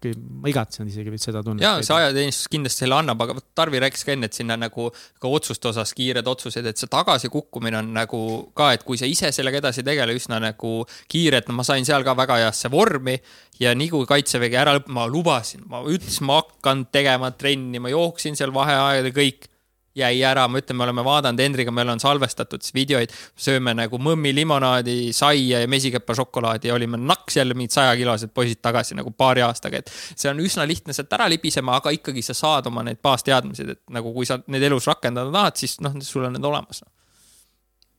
ma 0.09 0.49
igatsen 0.49 0.89
isegi 0.89 1.19
seda 1.21 1.43
tunnet. 1.45 1.63
ja 1.63 1.75
see 1.85 1.95
ajateenistus 1.95 2.49
kindlasti 2.51 2.85
selle 2.85 2.97
annab, 2.97 3.21
aga 3.25 3.37
Tarvi 3.57 3.81
rääkis 3.83 4.05
ka 4.07 4.15
enne, 4.15 4.29
et 4.31 4.37
sinna 4.37 4.57
nagu 4.59 4.87
ka 4.91 5.29
otsuste 5.29 5.69
osas 5.71 5.93
kiired 5.97 6.27
otsused, 6.27 6.65
et 6.65 6.81
see 6.81 6.89
tagasikukkumine 6.91 7.77
on 7.81 7.93
nagu 7.95 8.21
ka, 8.57 8.71
et 8.77 8.85
kui 8.87 8.99
sa 8.99 9.09
ise 9.09 9.31
sellega 9.35 9.61
edasi 9.61 9.83
ei 9.83 9.89
tegele, 9.91 10.15
üsna 10.17 10.41
nagu 10.41 10.73
kiire, 11.11 11.41
et 11.41 11.51
no 11.51 11.57
ma 11.59 11.67
sain 11.67 11.85
seal 11.87 12.05
ka 12.07 12.15
väga 12.17 12.39
heasse 12.45 12.71
vormi 12.73 13.17
ja 13.61 13.75
nii 13.77 13.91
kui 13.93 14.09
kaitsevägi 14.09 14.57
ära 14.57 14.75
lõpp, 14.79 14.89
ma 14.93 15.05
lubasin, 15.09 15.67
ma 15.69 15.83
ütlesin, 15.85 16.25
ma 16.29 16.41
hakkan 16.41 16.87
tegema 16.93 17.31
trenni, 17.37 17.81
ma 17.83 17.93
jooksin 17.93 18.39
seal 18.39 18.53
vaheaegade 18.55 19.13
kõik 19.15 19.50
jäi 19.97 20.21
ära, 20.23 20.45
ma 20.47 20.61
ütlen, 20.61 20.77
me 20.79 20.85
oleme 20.85 21.03
vaadanud 21.05 21.43
Hendriga, 21.43 21.73
meil 21.75 21.91
on 21.93 22.01
salvestatud 22.01 22.63
siis 22.63 22.75
videoid, 22.75 23.13
sööme 23.39 23.73
nagu 23.77 23.99
mõmmi 24.01 24.33
limonaadi, 24.35 24.97
saia 25.15 25.63
ja 25.63 25.69
mesikäpa 25.71 26.15
šokolaadi 26.17 26.71
ja 26.71 26.77
olime 26.77 26.99
naks 27.01 27.37
jälle 27.41 27.57
mingid 27.57 27.75
sajakilosed 27.75 28.33
poisid 28.35 28.61
tagasi 28.63 28.97
nagu 28.99 29.11
paari 29.11 29.43
aastaga, 29.45 29.81
et 29.81 29.91
see 29.91 30.29
on 30.31 30.39
üsna 30.43 30.67
lihtne 30.69 30.95
sealt 30.95 31.11
ära 31.17 31.27
libisema, 31.31 31.75
aga 31.81 31.93
ikkagi 31.95 32.23
sa 32.25 32.37
saad 32.37 32.69
oma 32.71 32.85
need 32.87 33.01
baasteadmised, 33.03 33.75
et 33.75 33.81
nagu 33.91 34.13
kui 34.15 34.29
sa 34.29 34.39
neid 34.47 34.67
elus 34.69 34.87
rakendada 34.91 35.33
tahad, 35.33 35.59
siis 35.59 35.79
noh, 35.83 35.97
sul 36.05 36.29
on 36.29 36.37
need 36.37 36.47
olemas. 36.47 36.83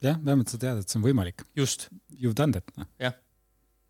jah, 0.02 0.16
vähemalt 0.24 0.48
sa 0.48 0.59
tead, 0.59 0.81
et 0.82 0.89
see 0.89 0.98
on 1.01 1.05
võimalik. 1.10 1.44
just. 1.56 1.89
You 2.23 2.32
done 2.36 2.52
that, 2.52 2.69
noh. 2.77 2.86
jah 3.01 3.14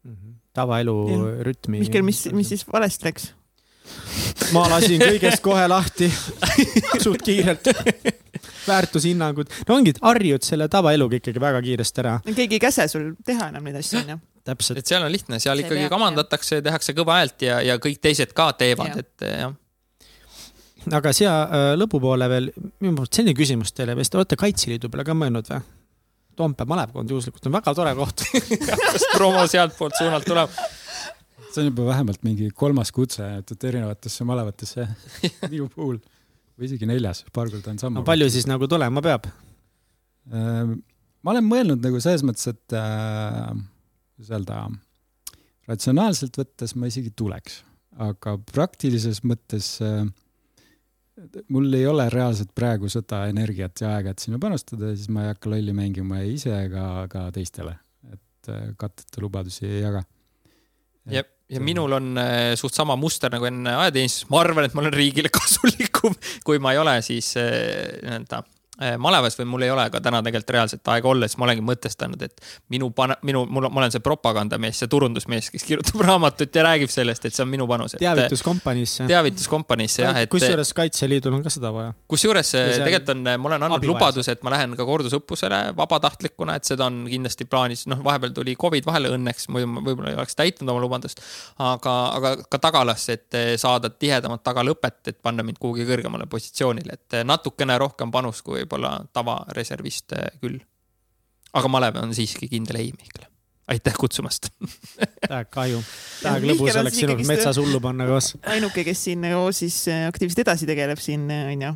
mm 0.05 0.15
-hmm.. 0.15 0.35
tavaelu 0.53 0.97
rütmi. 1.43 1.79
Mihkel, 1.79 2.03
mis, 2.03 2.29
mis 2.33 2.49
siis 2.49 2.67
valesti 2.73 3.05
läks? 3.05 3.35
Ma 4.53 4.65
lasin 4.73 5.03
kõigest 5.03 5.43
kohe 5.45 5.65
lahti 5.71 6.09
suht 7.05 7.25
kiirelt. 7.27 7.73
väärtushinnangud, 8.67 9.51
no 9.69 9.79
ongi, 9.79 9.95
harjud 10.03 10.45
selle 10.47 10.69
tavaeluga 10.71 11.19
ikkagi 11.19 11.41
väga 11.43 11.63
kiiresti 11.65 12.05
ära. 12.05 12.19
keegi 12.29 12.59
ei 12.59 12.63
käse 12.63 12.87
sul 12.91 13.13
teha 13.27 13.49
enam 13.51 13.65
neid 13.67 13.81
asju, 13.81 14.03
onju. 14.03 14.19
täpselt. 14.47 14.83
et 14.83 14.93
seal 14.93 15.03
on 15.03 15.13
lihtne, 15.13 15.41
seal 15.43 15.59
See 15.59 15.67
ikkagi 15.67 15.87
peab, 15.87 15.97
kamandatakse, 15.97 16.63
tehakse 16.63 16.95
kõva 16.99 17.19
häält 17.21 17.43
ja, 17.47 17.59
ja 17.65 17.79
kõik 17.83 17.99
teised 18.03 18.35
ka 18.37 18.53
teevad, 18.59 19.03
et 19.03 19.27
jah 19.27 19.59
aga 20.91 21.13
siia 21.15 21.33
äh, 21.45 21.69
lõpupoole 21.79 22.27
veel, 22.31 22.51
minu 22.83 22.97
meelest 22.97 23.19
selline 23.19 23.37
küsimus 23.39 23.75
teile 23.77 23.95
vist, 23.99 24.15
olete 24.19 24.39
Kaitseliidu 24.41 24.91
peale 24.91 25.07
ka 25.07 25.15
mõelnud 25.17 25.51
või? 25.53 25.63
Toompea 26.37 26.65
malevkond 26.65 27.11
juhuslikult 27.13 27.47
on 27.47 27.53
väga 27.59 27.75
tore 27.77 27.93
koht 27.99 28.25
kas 28.65 29.05
promo 29.17 29.45
sealtpoolt 29.47 29.99
suunalt 29.99 30.27
tuleb? 30.27 30.55
See 31.55 31.63
on 31.65 31.71
juba 31.71 31.87
vähemalt 31.91 32.25
mingi 32.27 32.49
kolmas 32.57 32.93
kutse, 32.95 33.27
et 33.41 33.65
erinevatesse 33.69 34.25
malevatesse 34.29 34.87
minu 35.53 35.69
puhul 35.73 36.01
või 36.57 36.69
isegi 36.69 36.89
neljas, 36.89 37.25
paar 37.35 37.51
korda 37.53 37.73
on 37.73 37.81
sama 37.81 38.01
no,. 38.01 38.07
palju 38.07 38.29
siis 38.33 38.47
nagu 38.51 38.69
tulema 38.71 39.03
peab? 39.05 39.29
Äh, 40.33 40.73
ma 41.23 41.35
olen 41.35 41.47
mõelnud 41.49 41.85
nagu 41.85 42.01
selles 42.03 42.25
mõttes, 42.27 42.49
et 42.53 42.77
äh, 42.79 43.53
kuidas 44.17 44.33
öelda, 44.37 44.63
ratsionaalselt 45.71 46.39
võttes 46.41 46.77
ma 46.77 46.91
isegi 46.91 47.13
tuleks, 47.17 47.63
aga 48.03 48.37
praktilises 48.53 49.23
mõttes 49.27 49.75
äh, 49.85 50.05
mul 51.53 51.73
ei 51.79 51.87
ole 51.89 52.09
reaalselt 52.13 52.53
praegu 52.57 52.91
seda 52.93 53.25
energiat 53.31 53.85
ja 53.85 53.97
aega, 53.97 54.15
et 54.15 54.25
sinna 54.25 54.41
panustada, 54.43 54.95
siis 54.97 55.11
ma 55.13 55.27
ei 55.27 55.35
hakka 55.35 55.53
lolli 55.53 55.75
mängima 55.77 56.23
ei 56.23 56.37
ise 56.39 56.55
ega 56.65 57.07
ka 57.13 57.29
teistele, 57.35 57.77
et 58.13 58.53
katteta 58.79 59.23
lubadusi 59.23 59.67
ei 59.69 59.85
jaga. 59.85 60.03
jep 61.13 61.31
ja 61.51 61.61
minul 61.61 61.93
on 61.99 62.17
äh, 62.21 62.55
suht 62.57 62.75
sama 62.75 62.97
muster 62.97 63.33
nagu 63.33 63.47
enne 63.49 63.75
ajateenistuses, 63.85 64.31
ma 64.31 64.41
arvan, 64.45 64.69
et 64.69 64.75
ma 64.75 64.85
olen 64.85 64.97
riigile 64.97 65.33
kasulikum, 65.41 66.17
kui 66.47 66.63
ma 66.63 66.75
ei 66.75 66.83
ole 66.83 66.99
siis 67.07 67.35
äh, 67.41 68.01
nii-öelda 68.03 68.43
Äh, 68.43 68.62
malevas 68.99 69.37
või 69.37 69.47
mul 69.53 69.63
ei 69.67 69.71
ole 69.71 69.85
ka 69.93 70.01
täna 70.01 70.23
tegelikult 70.25 70.51
reaalselt 70.57 70.89
aega 70.89 71.09
olla, 71.09 71.27
siis 71.29 71.37
ma 71.39 71.45
olengi 71.45 71.65
mõtestanud, 71.67 72.23
et 72.25 72.41
minu 72.73 72.89
pane-, 72.97 73.19
minu, 73.29 73.45
mul, 73.45 73.67
ma 73.69 73.83
olen 73.83 73.93
see 73.93 74.01
propagandamees, 74.05 74.79
see 74.81 74.89
turundusmees, 74.91 75.51
kes 75.53 75.67
kirjutab 75.69 76.01
raamatut 76.09 76.57
ja 76.57 76.65
räägib 76.65 76.91
sellest, 76.93 77.27
et 77.29 77.37
see 77.37 77.45
on 77.45 77.51
minu 77.53 77.67
panus. 77.69 77.99
teavituskompaniisse. 78.01 79.07
teavituskompaniisse 79.11 80.07
jah, 80.07 80.23
et. 80.25 80.31
kusjuures 80.33 80.73
Kaitseliidul 80.79 81.37
on 81.37 81.45
ka 81.45 81.53
seda 81.53 81.73
vaja. 81.75 81.93
kusjuures 82.09 82.55
tegelikult 82.55 83.13
on, 83.13 83.23
ma 83.29 83.51
olen 83.53 83.67
andnud 83.69 83.87
lubaduse, 83.91 84.33
et 84.39 84.47
ma 84.47 84.55
lähen 84.57 84.77
ka 84.79 84.89
kordusõppusele 84.89 85.61
vabatahtlikuna, 85.77 86.57
et 86.57 86.73
seda 86.73 86.89
on 86.89 87.05
kindlasti 87.11 87.45
plaanis, 87.45 87.85
noh, 87.93 88.01
vahepeal 88.05 88.33
tuli 88.41 88.57
Covid 88.57 88.89
vahele 88.89 89.13
õnneks, 89.19 89.51
muidu 89.53 89.69
ma 89.69 89.85
võib-olla 89.85 90.15
ei 90.15 90.19
oleks 90.19 90.39
täitnud 90.39 90.73
oma 90.73 90.81
lubadust. 90.81 91.21
aga, 91.61 91.97
aga 92.17 92.35
ka 92.49 92.63
tagalasse, 92.71 93.21
et 93.21 93.61
saada 93.61 93.93
tihedamat 93.93 94.43
tagalõpet, 94.49 95.01
et 95.13 95.21
panna 95.23 95.45
mind 95.45 95.61
kuhugi 95.61 95.85
kõrgemale 95.87 96.25
positsioonile, 96.31 96.97
et 96.97 97.21
natukene 97.29 97.77
rohkem 97.79 98.11
panus 98.11 98.41
kui 98.43 98.62
võib-olla 98.63 98.95
tavareservist 99.13 100.17
küll. 100.41 100.61
aga 101.53 101.69
malev 101.69 102.01
on 102.03 102.15
siiski 102.17 102.49
kindel 102.51 102.81
ei, 102.81 102.91
Mihkel. 102.97 103.29
aitäh 103.73 103.97
kutsumast 103.99 104.51
tähega 105.29 105.45
kahju, 105.53 105.83
tähega 106.23 106.53
lõbus 106.53 106.79
oleks 106.81 107.01
sinul 107.03 107.25
metsas 107.29 107.61
hullu 107.61 107.81
panna 107.81 108.09
koos. 108.11 108.35
ainuke, 108.47 108.85
kes 108.89 109.07
siin 109.09 109.25
nagu 109.27 109.49
siis 109.57 109.83
äh, 109.93 110.07
aktiivselt 110.11 110.45
edasi 110.47 110.69
tegeleb 110.69 111.01
siin, 111.03 111.27
onju. 111.31 111.75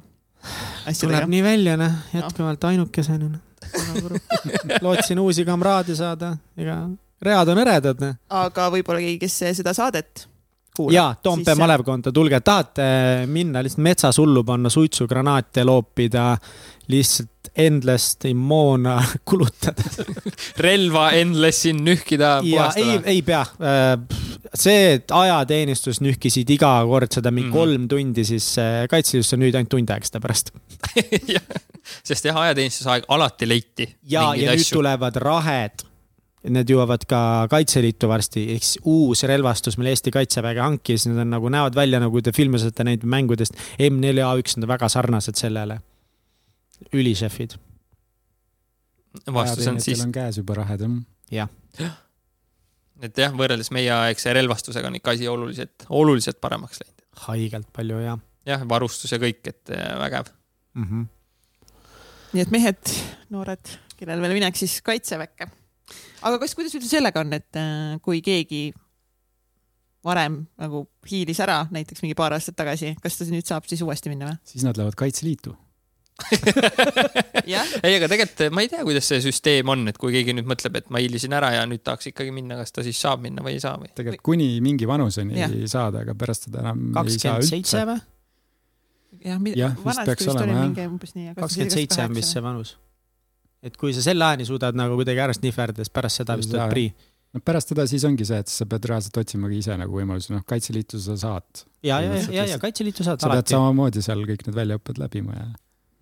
tuleb 1.00 1.28
nii 1.34 1.42
välja, 1.46 1.76
noh, 1.80 1.98
jätkuvalt 2.14 2.70
ainukesena 2.70 3.32
no.. 3.32 3.42
lootsin 4.84 5.18
uusi 5.18 5.44
kamraade 5.44 5.96
saada, 5.98 6.36
ega 6.56 6.84
read 7.22 7.48
on 7.48 7.58
eredad. 7.58 8.00
Noh. 8.02 8.16
aga 8.28 8.70
võib-olla 8.72 9.02
keegi, 9.02 9.20
kes 9.26 9.60
seda 9.60 9.74
saadet 9.76 10.26
kuulab. 10.76 10.94
ja, 10.94 11.06
Toompea 11.22 11.54
siis... 11.54 11.62
malevkonda, 11.62 12.12
tulge, 12.12 12.40
tahate 12.44 12.88
minna 13.30 13.62
lihtsalt 13.64 13.84
metsas 13.86 14.18
hullu 14.20 14.44
panna, 14.46 14.70
suitsugranaate 14.72 15.64
loopida, 15.66 16.34
lihtsalt 16.92 17.50
endless'i 17.56 18.34
moona 18.34 18.96
kulutada 19.28 19.84
relva 20.66 21.08
endless'i 21.16 21.72
nühkida, 21.76 22.38
puhastada? 22.44 22.98
ei, 22.98 23.16
ei 23.16 23.22
pea. 23.26 23.42
Äh, 23.42 23.94
see, 24.54 24.96
et 24.98 25.14
ajateenistus 25.14 26.02
nühkisid 26.04 26.50
iga 26.56 26.72
kord 26.88 27.12
seda 27.18 27.32
mingi 27.32 27.48
mm 27.48 27.52
-hmm. 27.52 27.58
kolm 27.58 27.88
tundi, 27.88 28.24
siis 28.24 28.52
äh, 28.58 28.84
Kaitseliidus 28.90 29.32
on 29.34 29.44
nüüd 29.44 29.58
ainult 29.58 29.72
tund 29.72 29.90
aega 29.90 30.08
seda 30.08 30.20
pärast 30.20 30.52
sest 32.08 32.24
jah, 32.24 32.36
ajateenistuse 32.46 32.90
aeg 32.90 33.04
alati 33.08 33.48
leiti. 33.48 33.88
ja, 34.02 34.34
ja 34.34 34.52
asju. 34.52 34.56
nüüd 34.56 34.72
tulevad 34.80 35.16
rahed 35.22 35.86
Need 36.46 36.70
jõuavad 36.70 37.02
ka 37.10 37.18
Kaitseliitu 37.50 38.08
varsti, 38.10 38.44
ehk 38.54 38.64
siis 38.64 38.78
uus 38.86 39.24
relvastus, 39.26 39.76
mille 39.78 39.90
Eesti 39.94 40.12
Kaitsevägi 40.14 40.62
hankis, 40.62 41.06
need 41.08 41.18
on 41.24 41.32
nagu, 41.34 41.50
näevad 41.50 41.74
välja 41.74 41.98
nagu 42.02 42.22
te 42.22 42.32
filmis 42.34 42.62
olete 42.66 42.86
näinud 42.86 43.06
mängudest. 43.10 43.58
M4A1 43.82 44.60
on 44.60 44.68
väga 44.70 44.90
sarnased 44.92 45.38
sellele. 45.40 45.80
ülišefid. 46.92 47.56
vastus 49.32 49.66
on 49.66 49.80
siis. 49.80 50.00
on 50.04 50.12
käes 50.12 50.36
juba 50.36 50.54
rahed, 50.54 50.84
jah. 51.32 51.48
jah. 51.80 51.98
et 53.00 53.18
jah, 53.18 53.32
võrreldes 53.32 53.72
meieaegse 53.72 54.32
relvastusega 54.36 54.92
on 54.92 55.00
ikka 55.00 55.16
asi 55.16 55.28
oluliselt, 55.28 55.86
oluliselt 55.88 56.40
paremaks 56.40 56.82
läinud. 56.84 57.06
haigelt 57.26 57.72
palju, 57.72 57.98
jah. 58.04 58.20
jah, 58.46 58.68
varustus 58.68 59.12
ja 59.12 59.18
kõik, 59.18 59.40
et 59.48 59.72
äh, 59.72 59.98
vägev 59.98 60.30
mm. 60.74 60.84
-hmm. 60.84 61.06
nii 62.32 62.42
et 62.44 62.50
mehed, 62.50 62.96
noored, 63.30 63.78
kellel 63.96 64.20
veel 64.20 64.36
minek 64.36 64.56
siis 64.56 64.82
kaitseväkke 64.84 65.48
aga 66.26 66.40
kas, 66.42 66.56
kuidas 66.58 66.74
üldse 66.76 66.90
sellega 66.90 67.22
on, 67.22 67.36
et 67.36 67.60
äh, 67.60 67.96
kui 68.04 68.22
keegi 68.24 68.70
varem 70.06 70.42
nagu 70.60 70.86
hiilis 71.10 71.40
ära, 71.42 71.64
näiteks 71.74 72.04
mingi 72.04 72.16
paar 72.18 72.36
aastat 72.36 72.58
tagasi, 72.58 72.94
kas 73.02 73.18
ta 73.18 73.28
nüüd 73.30 73.46
saab 73.48 73.66
siis 73.70 73.82
uuesti 73.86 74.12
minna 74.12 74.32
või? 74.32 74.42
siis 74.46 74.66
nad 74.66 74.78
lähevad 74.78 74.98
Kaitseliitu 74.98 75.56
ei, 77.84 77.92
aga 77.98 78.08
tegelikult 78.08 78.54
ma 78.56 78.62
ei 78.64 78.70
tea, 78.72 78.80
kuidas 78.86 79.08
see 79.10 79.20
süsteem 79.26 79.68
on, 79.72 79.84
et 79.90 79.98
kui 80.00 80.14
keegi 80.14 80.32
nüüd 80.36 80.48
mõtleb, 80.48 80.78
et 80.80 80.88
ma 80.94 81.02
hiilisin 81.02 81.34
ära 81.36 81.50
ja 81.58 81.66
nüüd 81.68 81.82
tahaks 81.84 82.08
ikkagi 82.12 82.32
minna, 82.34 82.56
kas 82.62 82.72
ta 82.72 82.84
siis 82.86 83.00
saab 83.02 83.20
minna 83.26 83.44
või 83.44 83.58
ei 83.58 83.62
saa 83.62 83.76
või? 83.80 83.90
tegelikult 83.92 84.24
kuni 84.30 84.48
mingi 84.64 84.88
vanuseni 84.88 85.36
ei 85.44 85.68
saada, 85.70 86.06
aga 86.06 86.16
pärast 86.18 86.48
seda 86.48 86.62
enam 86.64 86.88
ei 86.88 86.94
saa 86.94 87.02
üldse. 87.02 87.20
kakskümmend 87.20 87.50
seitse 87.50 87.84
või? 87.90 88.00
jah, 89.60 89.76
vist 89.84 90.04
peaks 90.08 90.32
olema 90.32 90.64
jah. 90.64 91.36
kakskümmend 91.42 91.76
seitse 91.76 92.06
on 92.06 92.16
vist 92.16 92.32
see 92.32 92.44
vanus 92.48 92.76
et 93.66 93.76
kui 93.80 93.94
sa 93.96 94.04
selle 94.04 94.24
ajani 94.28 94.46
suudad 94.48 94.78
nagu 94.78 94.96
kuidagi 94.98 95.22
ära 95.22 95.34
snihverdada, 95.36 95.84
siis 95.84 95.94
pärast 95.94 96.22
seda 96.22 96.36
vist 96.38 96.52
tuleb 96.52 96.72
prii. 96.72 96.90
no 97.34 97.42
pärast 97.44 97.72
seda 97.72 97.86
siis 97.90 98.04
ongi 98.08 98.26
see, 98.28 98.38
et 98.44 98.52
sa 98.52 98.68
pead 98.70 98.88
reaalselt 98.90 99.18
otsimagi 99.22 99.60
ise 99.62 99.76
nagu 99.80 99.98
võimalusi, 99.98 100.32
noh, 100.34 100.44
Kaitseliitu 100.48 101.00
sa 101.02 101.18
saad. 101.20 101.64
ja, 101.86 102.00
ja, 102.04 102.22
ja, 102.38 102.46
ja 102.52 102.60
Kaitseliitu 102.62 103.06
saad 103.06 103.20
sa 103.20 103.30
alati. 103.30 103.42
sa 103.42 103.42
pead 103.42 103.54
samamoodi 103.56 104.04
seal 104.06 104.24
kõik 104.28 104.46
need 104.46 104.58
väljaõpped 104.60 105.02
läbima 105.02 105.36
ja. 105.38 105.48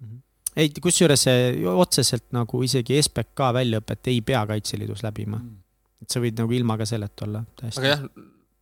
Mhm. 0.05 0.21
ei, 0.61 0.71
kusjuures 0.89 1.27
otseselt 1.75 2.29
nagu 2.37 2.63
isegi 2.67 3.01
SBK 3.03 3.51
väljaõpet 3.61 4.13
ei 4.13 4.21
pea 4.21 4.45
Kaitseliidus 4.53 5.03
läbima 5.07 5.41
mm.. 5.41 5.59
et 6.05 6.15
sa 6.15 6.23
võid 6.23 6.39
nagu 6.43 6.61
ilma 6.61 6.79
ka 6.81 6.89
selleta 6.89 7.29
olla 7.29 7.45
täiesti. 7.57 7.81
aga 7.81 7.97
jah, 7.97 8.07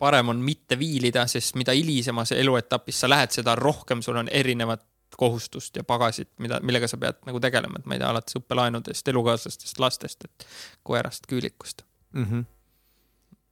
parem 0.02 0.32
on 0.32 0.40
mitte 0.42 0.78
viilida, 0.78 1.28
sest 1.30 1.54
mida 1.58 1.74
hilisemas 1.76 2.32
eluetapis 2.34 3.04
sa 3.04 3.10
lähed, 3.10 3.30
seda 3.34 3.54
rohkem 3.58 4.02
sul 4.02 4.18
on 4.18 4.30
erinevat 4.32 4.82
kohustust 5.18 5.76
ja 5.76 5.84
pagasit, 5.86 6.30
mida, 6.42 6.60
millega 6.64 6.88
sa 6.90 6.98
pead 7.00 7.20
nagu 7.28 7.40
tegelema, 7.42 7.80
et 7.80 7.86
ma 7.88 7.96
ei 7.96 8.02
tea, 8.02 8.10
alates 8.10 8.38
õppelaenudest, 8.40 9.08
elukaaslastest, 9.12 9.78
lastest, 9.82 10.26
et 10.28 10.46
koerast, 10.88 11.26
küülikust 11.30 11.84
mm. 12.12 12.24
-hmm. 12.24 12.44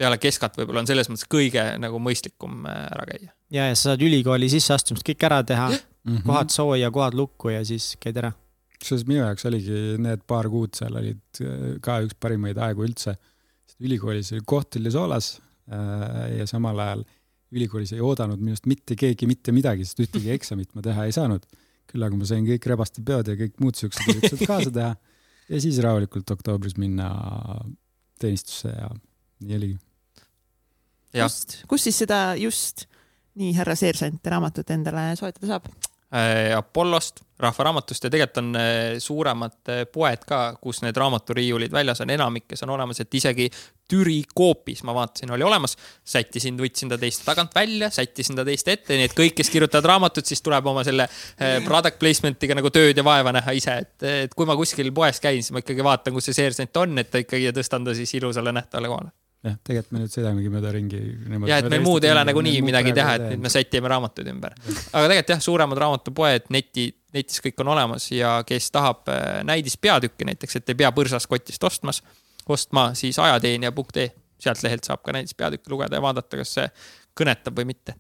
peale 0.00 0.18
keskat 0.18 0.58
võib-olla 0.58 0.84
on 0.84 0.90
selles 0.90 1.10
mõttes 1.12 1.28
kõige 1.30 1.64
nagu 1.82 2.00
mõistlikum 2.02 2.66
äh, 2.66 2.84
ära 2.90 3.06
käia. 3.12 3.32
ja, 3.50 3.68
ja 3.68 3.74
sa 3.74 3.90
saad 3.90 4.04
ülikooli 4.06 4.50
sisseastumist 4.52 5.06
kõik 5.06 5.26
ära 5.30 5.42
teha 5.42 5.68
mm, 5.70 6.16
-hmm. 6.16 6.22
kohad 6.26 6.50
sooja, 6.54 6.90
kohad 6.90 7.14
lukku 7.14 7.52
ja 7.54 7.64
siis 7.64 7.96
käid 8.00 8.16
ära. 8.16 8.32
kusjuures 8.80 9.06
minu 9.06 9.20
jaoks 9.20 9.46
oligi 9.46 9.82
need 9.98 10.24
paar 10.26 10.48
kuud 10.48 10.74
seal 10.74 10.96
olid 10.96 11.44
äh, 11.44 11.76
ka 11.80 12.00
üks 12.06 12.16
parimaid 12.20 12.58
aegu 12.58 12.84
üldse. 12.84 13.16
ülikoolis 13.80 14.32
oli 14.32 14.42
kohtul 14.44 14.84
ja 14.84 14.90
soolas 14.90 15.40
äh, 15.72 16.38
ja 16.38 16.46
samal 16.46 16.78
ajal 16.78 17.04
ülikoolis 17.54 17.94
ei 17.96 18.02
oodanud 18.04 18.40
minust 18.42 18.68
mitte 18.70 18.96
keegi 18.98 19.28
mitte 19.30 19.54
midagi, 19.54 19.86
sest 19.86 20.02
ühtegi 20.06 20.32
eksamit 20.36 20.72
ma 20.76 20.84
teha 20.86 21.08
ei 21.08 21.16
saanud. 21.16 21.46
küll 21.90 22.06
aga 22.06 22.14
ma 22.14 22.26
sain 22.28 22.44
kõik 22.46 22.66
rebaste 22.70 23.02
peod 23.02 23.26
ja 23.26 23.34
kõik 23.34 23.56
muud 23.58 23.74
siuksed 23.74 24.12
üritused 24.12 24.46
kaasa 24.46 24.70
teha 24.70 24.92
ja 25.50 25.58
siis 25.62 25.80
rahulikult 25.82 26.30
oktoobris 26.30 26.76
minna 26.78 27.08
teenistusse 28.22 28.70
ja 28.70 28.90
nii 29.42 29.56
oligi. 29.56 29.78
kust, 31.16 31.56
kus 31.66 31.88
siis 31.88 31.98
seda 32.04 32.20
just 32.38 32.86
nii 33.40 33.54
härra 33.56 33.74
seersant 33.78 34.26
raamatut 34.26 34.70
endale 34.70 35.10
soetada 35.18 35.50
saab? 35.54 35.66
Äh, 36.14 36.56
Apollost, 36.56 37.22
Rahva 37.40 37.64
Raamatust 37.64 38.04
ja 38.04 38.10
tegelikult 38.12 38.40
on 38.42 38.56
äh, 38.58 38.98
suuremad 39.00 39.70
äh, 39.72 39.84
poed 39.92 40.26
ka, 40.28 40.40
kus 40.60 40.82
need 40.84 40.96
raamaturiiulid 41.00 41.72
väljas 41.72 42.02
on, 42.04 42.12
enamikes 42.12 42.66
on 42.66 42.74
olemas, 42.76 43.00
et 43.00 43.14
isegi 43.14 43.48
Türi 43.90 44.20
koopis, 44.34 44.84
ma 44.86 44.94
vaatasin, 44.94 45.32
oli 45.34 45.42
olemas. 45.42 45.76
sättisin, 46.06 46.58
võtsin 46.60 46.92
ta 46.92 46.98
teist 46.98 47.24
tagant 47.26 47.54
välja, 47.54 47.90
sättisin 47.90 48.38
ta 48.38 48.44
teist 48.46 48.68
ette, 48.68 48.94
nii 48.94 49.08
et 49.08 49.16
kõik, 49.16 49.34
kes 49.40 49.50
kirjutavad 49.50 49.88
raamatut, 49.90 50.26
siis 50.26 50.42
tuleb 50.46 50.66
oma 50.70 50.84
selle 50.86 51.08
product 51.66 51.98
placement'iga 51.98 52.54
nagu 52.54 52.70
tööd 52.70 52.96
ja 52.96 53.04
vaeva 53.06 53.32
näha 53.34 53.56
ise, 53.56 53.80
et, 53.82 53.96
et 54.26 54.36
kui 54.36 54.46
ma 54.46 54.54
kuskil 54.58 54.92
poes 54.94 55.18
käin, 55.22 55.42
siis 55.42 55.50
ma 55.56 55.64
ikkagi 55.64 55.86
vaatan, 55.86 56.14
kus 56.14 56.30
see 56.30 56.38
seersent 56.38 56.82
on, 56.82 57.02
et 57.02 57.18
ikkagi 57.24 57.50
tõstan 57.56 57.88
ta 57.88 57.96
siis 57.98 58.14
ilusale 58.20 58.54
nähtavale 58.54 58.92
kohale 58.92 59.19
jah, 59.46 59.56
tegelikult 59.64 59.94
me 59.96 60.02
nüüd 60.02 60.14
sõidamegi 60.14 60.52
mööda 60.52 60.72
ringi. 60.74 61.02
ja 61.48 61.60
et 61.62 61.68
meil 61.72 61.84
muud 61.84 62.04
ei 62.04 62.12
ole 62.12 62.24
nagunii 62.28 62.62
midagi 62.66 62.94
teha, 62.96 63.16
et 63.16 63.26
nüüd 63.32 63.44
me 63.46 63.52
sätime 63.52 63.90
raamatuid 63.92 64.32
ümber. 64.32 64.56
aga 64.92 65.04
tegelikult 65.06 65.34
jah, 65.34 65.44
suuremad 65.44 65.80
raamatupoed, 65.84 66.50
neti, 66.54 66.88
netis 67.16 67.42
kõik 67.44 67.62
on 67.64 67.72
olemas 67.76 68.10
ja 68.12 68.40
kes 68.46 68.70
tahab 68.74 69.08
äh, 69.12 69.40
näidispeatükki 69.48 70.28
näiteks, 70.28 70.60
et 70.60 70.74
ei 70.74 70.80
pea 70.82 70.92
põrsast 70.96 71.30
kotist 71.30 71.64
ostmas 71.64 72.02
ostma, 72.50 72.90
siis 72.94 73.18
ajateenija.ee, 73.18 74.08
sealt 74.40 74.62
lehelt 74.64 74.86
saab 74.86 75.02
ka 75.04 75.14
näiteks 75.14 75.36
peatükki 75.38 75.70
lugeda 75.70 75.98
ja 75.98 76.02
vaadata, 76.02 76.40
kas 76.40 76.56
see 76.56 76.66
kõnetab 77.20 77.56
või 77.60 77.70
mitte. 77.72 77.96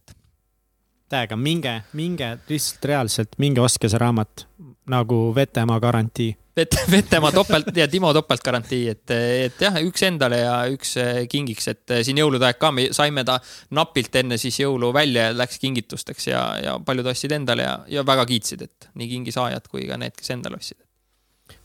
täiega, 1.10 1.36
minge, 1.36 1.80
minge 1.98 2.36
lihtsalt 2.48 2.84
reaalselt, 2.86 3.32
minge 3.42 3.60
ostke 3.60 3.88
see 3.90 3.98
raamat 3.98 4.46
nagu 4.90 5.32
Vetemaa 5.34 5.80
garantii. 5.80 6.36
Vet-, 6.60 6.76
Vetemaa 6.94 7.32
topelt 7.32 7.76
ja 7.76 7.86
Timo 7.88 8.12
topeltgarantii, 8.16 8.82
et, 8.92 9.14
et 9.46 9.62
jah, 9.64 9.78
üks 9.86 10.04
endale 10.06 10.42
ja 10.42 10.54
üks 10.72 10.94
eh, 11.00 11.22
kingiks, 11.30 11.70
et 11.72 11.94
eh, 11.96 12.02
siin 12.06 12.20
jõulude 12.20 12.48
aeg 12.48 12.60
ka 12.60 12.72
me 12.74 12.88
saime 12.96 13.24
ta 13.26 13.38
napilt 13.76 14.20
enne 14.20 14.38
siis 14.40 14.60
jõulu 14.60 14.92
välja 14.96 15.30
ja 15.30 15.36
läks 15.36 15.60
kingitusteks 15.62 16.30
ja, 16.30 16.42
ja 16.60 16.76
paljud 16.84 17.08
ostsid 17.12 17.32
endale 17.36 17.66
ja, 17.66 17.74
ja 17.98 18.04
väga 18.06 18.26
kiitsid, 18.28 18.66
et 18.68 18.90
nii 19.00 19.10
kingisaajad 19.14 19.70
kui 19.72 19.86
ka 19.88 19.98
need, 20.00 20.16
kes 20.18 20.34
endale 20.36 20.60
ostsid. 20.60 20.80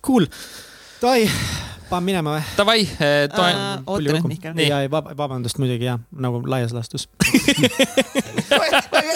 Cool, 0.06 0.30
davai 1.02 1.28
paneme 1.90 2.12
minema 2.12 2.36
või? 2.38 2.44
Davai 2.58 2.80
eh, 2.86 3.26
toen 3.34 3.46
uh,. 3.46 3.94
oota 3.96 4.18
nüüd, 4.18 4.30
Mihkel. 4.32 4.64
ja 4.66 4.82
vab, 4.92 5.12
vabandust 5.18 5.60
muidugi 5.62 5.90
jah, 5.90 6.02
nagu 6.12 6.44
laias 6.50 6.76
laastus 6.76 7.08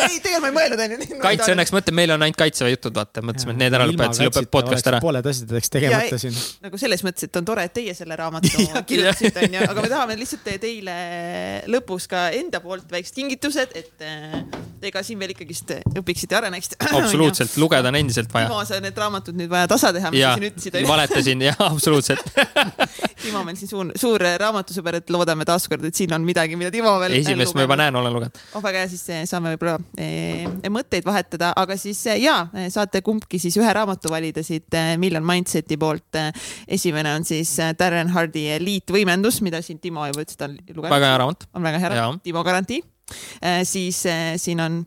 ei, 0.10 0.20
tegelikult 0.24 0.44
ma 0.44 0.50
ei 0.50 0.56
mõelnud 0.56 0.82
onju. 0.84 1.20
kaitse 1.22 1.54
õnneks, 1.54 1.74
ma 1.74 1.82
ütlen, 1.84 1.98
meil 2.00 2.14
on 2.14 2.26
ainult 2.26 2.40
kaitseväe 2.40 2.74
jutud, 2.74 2.96
vaata, 2.96 3.24
mõtlesime, 3.26 3.56
et 3.56 3.62
need 3.64 3.78
ära 3.78 3.88
lõpetada, 3.90 4.18
siis 4.18 4.30
lõpeb 4.30 4.50
podcast 4.54 4.90
ära. 4.92 5.02
pooled 5.04 5.30
asjad 5.32 5.54
oleks 5.56 5.74
tegemata 5.74 6.16
ja, 6.16 6.22
siin. 6.22 6.38
nagu 6.66 6.82
selles 6.82 7.04
mõttes, 7.06 7.28
et 7.30 7.40
on 7.40 7.48
tore, 7.48 7.66
et 7.70 7.76
teie 7.76 7.96
selle 7.98 8.18
raamatu 8.20 8.52
kirjutasite 8.90 9.46
onju, 9.48 9.64
aga 9.74 9.86
me 9.86 9.92
tahame 9.94 10.18
lihtsalt 10.20 10.50
teile 10.64 10.98
lõpus 11.72 12.10
ka 12.12 12.28
enda 12.38 12.62
poolt 12.64 12.90
väiksed 12.92 13.20
kingitused, 13.20 13.76
et 13.80 14.06
eh, 14.08 14.38
te 14.82 14.94
ka 14.96 15.04
siin 15.06 15.20
veel 15.22 15.36
ikkagist 15.36 15.76
õpiksite 16.00 16.36
ja 16.36 16.44
areneksite. 16.44 16.80
absoluutselt, 17.02 17.56
lugeda 17.62 17.92
on 17.92 18.00
endiselt 18.00 18.34
vaja. 18.34 18.50
Timo, 18.50 18.64
sa 18.68 18.82
need 18.84 19.00
raamatud 19.00 19.38
nüüd 19.38 19.52
vaja 19.52 19.70
tasa 19.72 19.94
teha, 19.96 20.14
mis 20.14 20.26
sa 20.26 20.36
siin 20.38 20.50
ütlesid. 20.52 20.80
valetasin 20.90 21.48
jah, 21.50 21.64
absoluutselt 21.70 22.34
Timo 23.24 23.42
meil 23.48 23.58
siin 23.60 23.70
suur, 23.70 23.92
suur 24.00 24.24
raamatusõber, 24.42 25.00
et 25.02 25.14
loodame 25.14 25.46
taaskord, 25.48 25.84
et 25.90 25.96
siin 25.96 26.14
on 26.16 26.26
midagi, 26.26 26.58
mida 26.60 26.72
Timo 26.74 26.94
veel. 27.02 27.18
esimest 27.20 27.58
ma 27.58 27.66
juba 27.66 27.78
näen, 27.80 27.96
olen 28.00 28.16
lugenud. 28.16 28.42
oh 28.56 28.64
väga 28.64 28.84
hea, 28.84 28.92
siis 28.92 29.06
eh, 29.14 29.24
saame 29.30 29.54
võib-olla 29.54 29.78
eh, 30.00 30.70
mõtteid 30.72 31.08
vahetada, 31.08 31.52
aga 31.60 31.78
siis 31.80 32.02
eh, 32.12 32.22
ja 32.26 32.38
saate 32.74 33.02
kumbki 33.06 33.42
siis 33.42 33.58
ühe 33.60 33.74
raamatu 33.76 34.12
valida 34.12 34.44
siit 34.46 34.78
Million 35.02 35.26
Mindseti 35.26 35.78
poolt. 35.80 36.20
esimene 36.68 37.14
on 37.18 37.26
siis 37.28 37.56
Darren 37.80 38.14
Hardi 38.14 38.48
eliitvõimendus, 38.58 39.42
mida 39.46 39.64
siin 39.66 39.82
Timo 39.84 40.06
juba 40.10 40.24
ütles, 40.26 40.38
ta 40.40 40.50
on 40.50 40.56
lugenud. 40.60 40.94
väga 40.94 41.12
hea 41.12 41.18
raamat. 41.24 41.50
on 41.54 41.68
väga 41.70 41.84
hea 41.84 41.92
raamat, 41.96 42.24
Timo 42.24 42.44
garantii. 42.44 42.84
siis 43.64 44.04
siin 44.38 44.64
on 44.64 44.82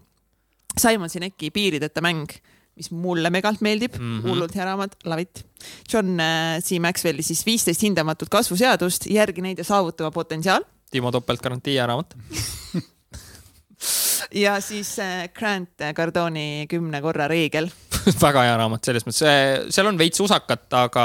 Simon 0.79 1.11
Sineki 1.11 1.51
Piirideta 1.51 2.01
mäng 2.01 2.31
mis 2.77 2.91
mulle 2.91 3.31
megalt 3.31 3.61
meeldib 3.61 3.99
mm, 3.99 4.19
-hmm. 4.19 4.29
hullult 4.29 4.55
hea 4.57 4.65
raamat, 4.65 4.97
love 5.05 5.23
it. 5.23 5.45
John 5.93 6.21
äh, 6.21 6.61
C. 6.61 6.79
Maxwelli 6.81 7.23
siis 7.23 7.45
viisteist 7.47 7.83
hindamatut 7.83 8.29
kasvuseadust, 8.33 9.07
järgi 9.07 9.45
neid 9.45 9.59
ja 9.59 9.65
saavutama 9.65 10.11
potentsiaal. 10.11 10.65
Timo 10.91 11.13
topeltgarantii 11.13 11.77
raamat 11.87 12.17
ja 14.45 14.61
siis 14.61 14.99
äh, 14.99 15.29
Grant 15.35 15.83
Cardoni 15.97 16.67
kümne 16.71 17.01
korra 17.03 17.29
reegel 17.29 17.71
väga 18.27 18.45
hea 18.47 18.57
raamat, 18.59 18.85
selles 18.85 19.07
mõttes, 19.07 19.23
äh, 19.29 19.71
seal 19.73 19.89
on 19.91 19.99
veits 20.01 20.21
usakat, 20.23 20.67
aga 20.75 21.05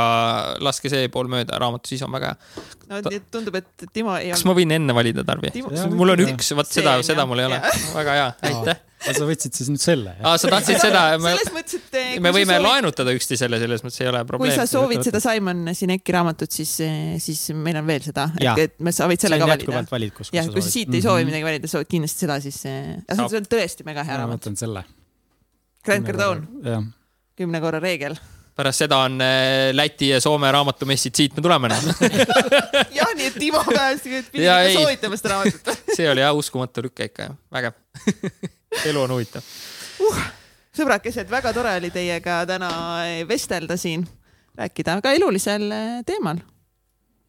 laske 0.64 0.91
see 0.91 1.10
pool 1.14 1.30
mööda, 1.31 1.60
raamatu 1.61 1.91
sisu 1.91 2.07
on 2.07 2.15
väga 2.18 2.34
hea. 2.34 2.65
No 2.88 3.01
Ta... 3.03 3.14
tundub, 3.31 3.59
et 3.59 3.88
Timo 3.93 4.15
ei 4.18 4.31
kas 4.31 4.41
olnud... 4.41 4.51
ma 4.51 4.59
võin 4.61 4.76
enne 4.80 4.97
valida, 4.97 5.26
Tarvi? 5.27 5.53
mul 5.93 6.15
on 6.15 6.26
üks, 6.30 6.51
vot 6.57 6.69
seda, 6.72 6.97
seda 7.05 7.27
mul 7.30 7.43
ei 7.43 7.49
ole. 7.51 7.61
väga 7.93 8.19
hea, 8.19 8.27
aitäh 8.51 8.84
aga 8.97 9.14
sa 9.14 9.27
võtsid 9.27 9.57
siis 9.57 9.69
nüüd 9.72 9.81
selle? 9.81 10.14
aa, 10.26 10.38
sa 10.41 10.49
tahtsid 10.51 10.80
seda 10.81 11.01
me... 11.22 11.34
selles 11.35 11.53
mõttes, 11.53 11.81
et 11.81 11.97
eh, 11.99 12.14
me 12.23 12.31
võime 12.34 12.55
soovid... 12.55 12.65
laenutada 12.65 13.14
üksteisele, 13.18 13.59
selles 13.61 13.84
mõttes 13.85 14.01
ei 14.01 14.09
ole 14.09 14.23
probleemi. 14.30 14.55
kui 14.55 14.57
sa 14.57 14.65
soovid 14.69 15.03
seda 15.05 15.22
Simon 15.23 15.73
Sineki 15.77 16.15
raamatut, 16.15 16.53
siis, 16.53 16.73
eh, 16.85 17.18
siis 17.22 17.43
meil 17.53 17.77
on 17.81 17.88
veel 17.89 18.07
seda, 18.07 18.27
et 18.57 18.77
me, 18.84 18.93
sa 18.95 19.09
võid 19.09 19.22
selle 19.23 19.39
ka 19.41 19.49
valida. 19.49 19.84
valid, 19.91 20.14
kus, 20.15 20.31
kus 20.31 20.39
jah, 20.39 20.49
kui 20.53 20.65
sa 20.65 20.73
siit 20.73 20.93
ei 20.93 21.03
soovi 21.03 21.22
mm 21.22 21.22
-hmm. 21.22 21.31
midagi 21.31 21.49
valida, 21.49 21.72
soovid 21.73 21.91
kindlasti 21.93 22.26
seda, 22.26 22.39
siis 22.43 22.64
eh, 22.65 22.95
see 23.11 23.41
on 23.41 23.51
tõesti 23.53 23.85
mega 23.88 24.07
hea 24.07 24.18
raamat. 24.23 24.34
ma 24.34 24.41
võtan 24.41 24.57
selle. 24.57 24.84
Grand 25.85 26.09
Cardone. 26.09 26.81
kümne 27.38 27.61
korra 27.61 27.80
reegel 27.80 28.18
pärast 28.57 28.84
seda 28.84 28.97
on 29.05 29.21
Läti 29.77 30.09
ja 30.09 30.21
Soome 30.21 30.51
raamatumessid, 30.51 31.15
siit 31.15 31.38
me 31.38 31.45
tuleme 31.45 31.69
nüüd 31.71 31.88
jah, 32.97 33.11
nii 33.15 33.29
et 33.29 33.38
Timo 33.38 33.63
käest 33.69 34.07
pidi 34.31 34.45
ikka 34.47 34.73
soovitama 34.73 35.19
seda 35.19 35.34
raamatut 35.35 35.84
see 35.97 36.09
oli 36.09 36.23
jah 36.25 36.35
uskumatu 36.38 36.85
lüke 36.88 37.11
ikka 37.11 37.29
jah, 37.29 37.35
vägev 37.53 37.77
elu 38.89 39.01
on 39.01 39.15
huvitav 39.15 39.45
uh,. 40.03 40.21
sõbrakesed, 40.77 41.29
väga 41.31 41.53
tore 41.55 41.75
oli 41.79 41.91
teiega 41.93 42.41
täna 42.49 42.69
vestelda 43.29 43.77
siin, 43.79 44.05
rääkida 44.57 44.97
väga 45.01 45.13
elulisel 45.17 45.71
eh, 45.71 45.89
teemal. 46.05 46.41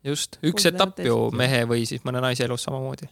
just, 0.04 0.40
üks 0.44 0.68
etapp 0.70 1.00
ju 1.04 1.28
mehe 1.36 1.64
või 1.70 1.86
siis 1.88 2.04
mõne 2.08 2.22
naise 2.24 2.44
elus 2.48 2.66
samamoodi. 2.68 3.08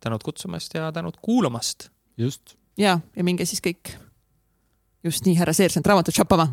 tänud 0.00 0.22
kutsumast 0.22 0.74
ja 0.74 0.92
tänud 0.92 1.18
kuulamast. 1.22 1.90
just. 2.16 2.56
ja, 2.78 2.98
ja 3.16 3.24
minge 3.24 3.46
siis 3.46 3.62
kõik 3.64 3.96
just 5.04 5.26
nii, 5.26 5.36
härra 5.38 5.54
Seersant, 5.56 5.86
raamatut 5.86 6.14
shoppama 6.14 6.50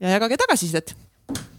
ja 0.00 0.14
jagage 0.16 0.38
tagasisidet. 0.40 0.96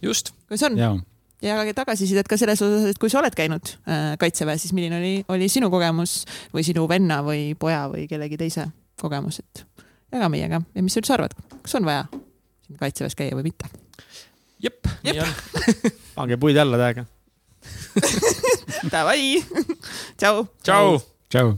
just. 0.02 0.32
kuidas 0.48 0.64
on? 0.70 0.78
ja 0.78 0.96
jagage 1.42 1.74
tagasisidet 1.78 2.28
ka 2.28 2.38
selles 2.38 2.62
osas, 2.62 2.90
et 2.90 3.00
kui 3.02 3.12
sa 3.12 3.20
oled 3.22 3.36
käinud 3.38 3.76
äh, 3.88 4.14
kaitseväes, 4.22 4.66
siis 4.66 4.74
milline 4.74 5.00
oli, 5.00 5.16
oli 5.30 5.50
sinu 5.52 5.70
kogemus 5.74 6.24
või 6.54 6.66
sinu 6.68 6.88
venna 6.90 7.22
või 7.26 7.54
poja 7.60 7.86
või 7.92 8.08
kellegi 8.12 8.40
teise 8.40 8.68
kogemus, 9.02 9.42
et 9.44 9.66
jaga 10.14 10.30
meiega 10.32 10.62
ja 10.62 10.86
mis 10.86 10.96
sa 10.96 11.04
üldse 11.04 11.18
arvad, 11.18 11.36
kas 11.62 11.76
on 11.80 11.88
vaja 11.88 12.06
siin 12.12 12.80
kaitseväes 12.80 13.18
käia 13.18 13.36
või 13.38 13.50
mitte? 13.52 13.70
jep, 14.64 14.88
nii 15.04 15.20
on 15.22 15.36
pange 16.18 16.40
puid 16.42 16.58
alla 16.62 16.80
täiega 16.82 17.06
Davai, 18.92 19.44
tšau. 20.20 20.48
tšau. 20.64 21.00
tšau. 21.30 21.56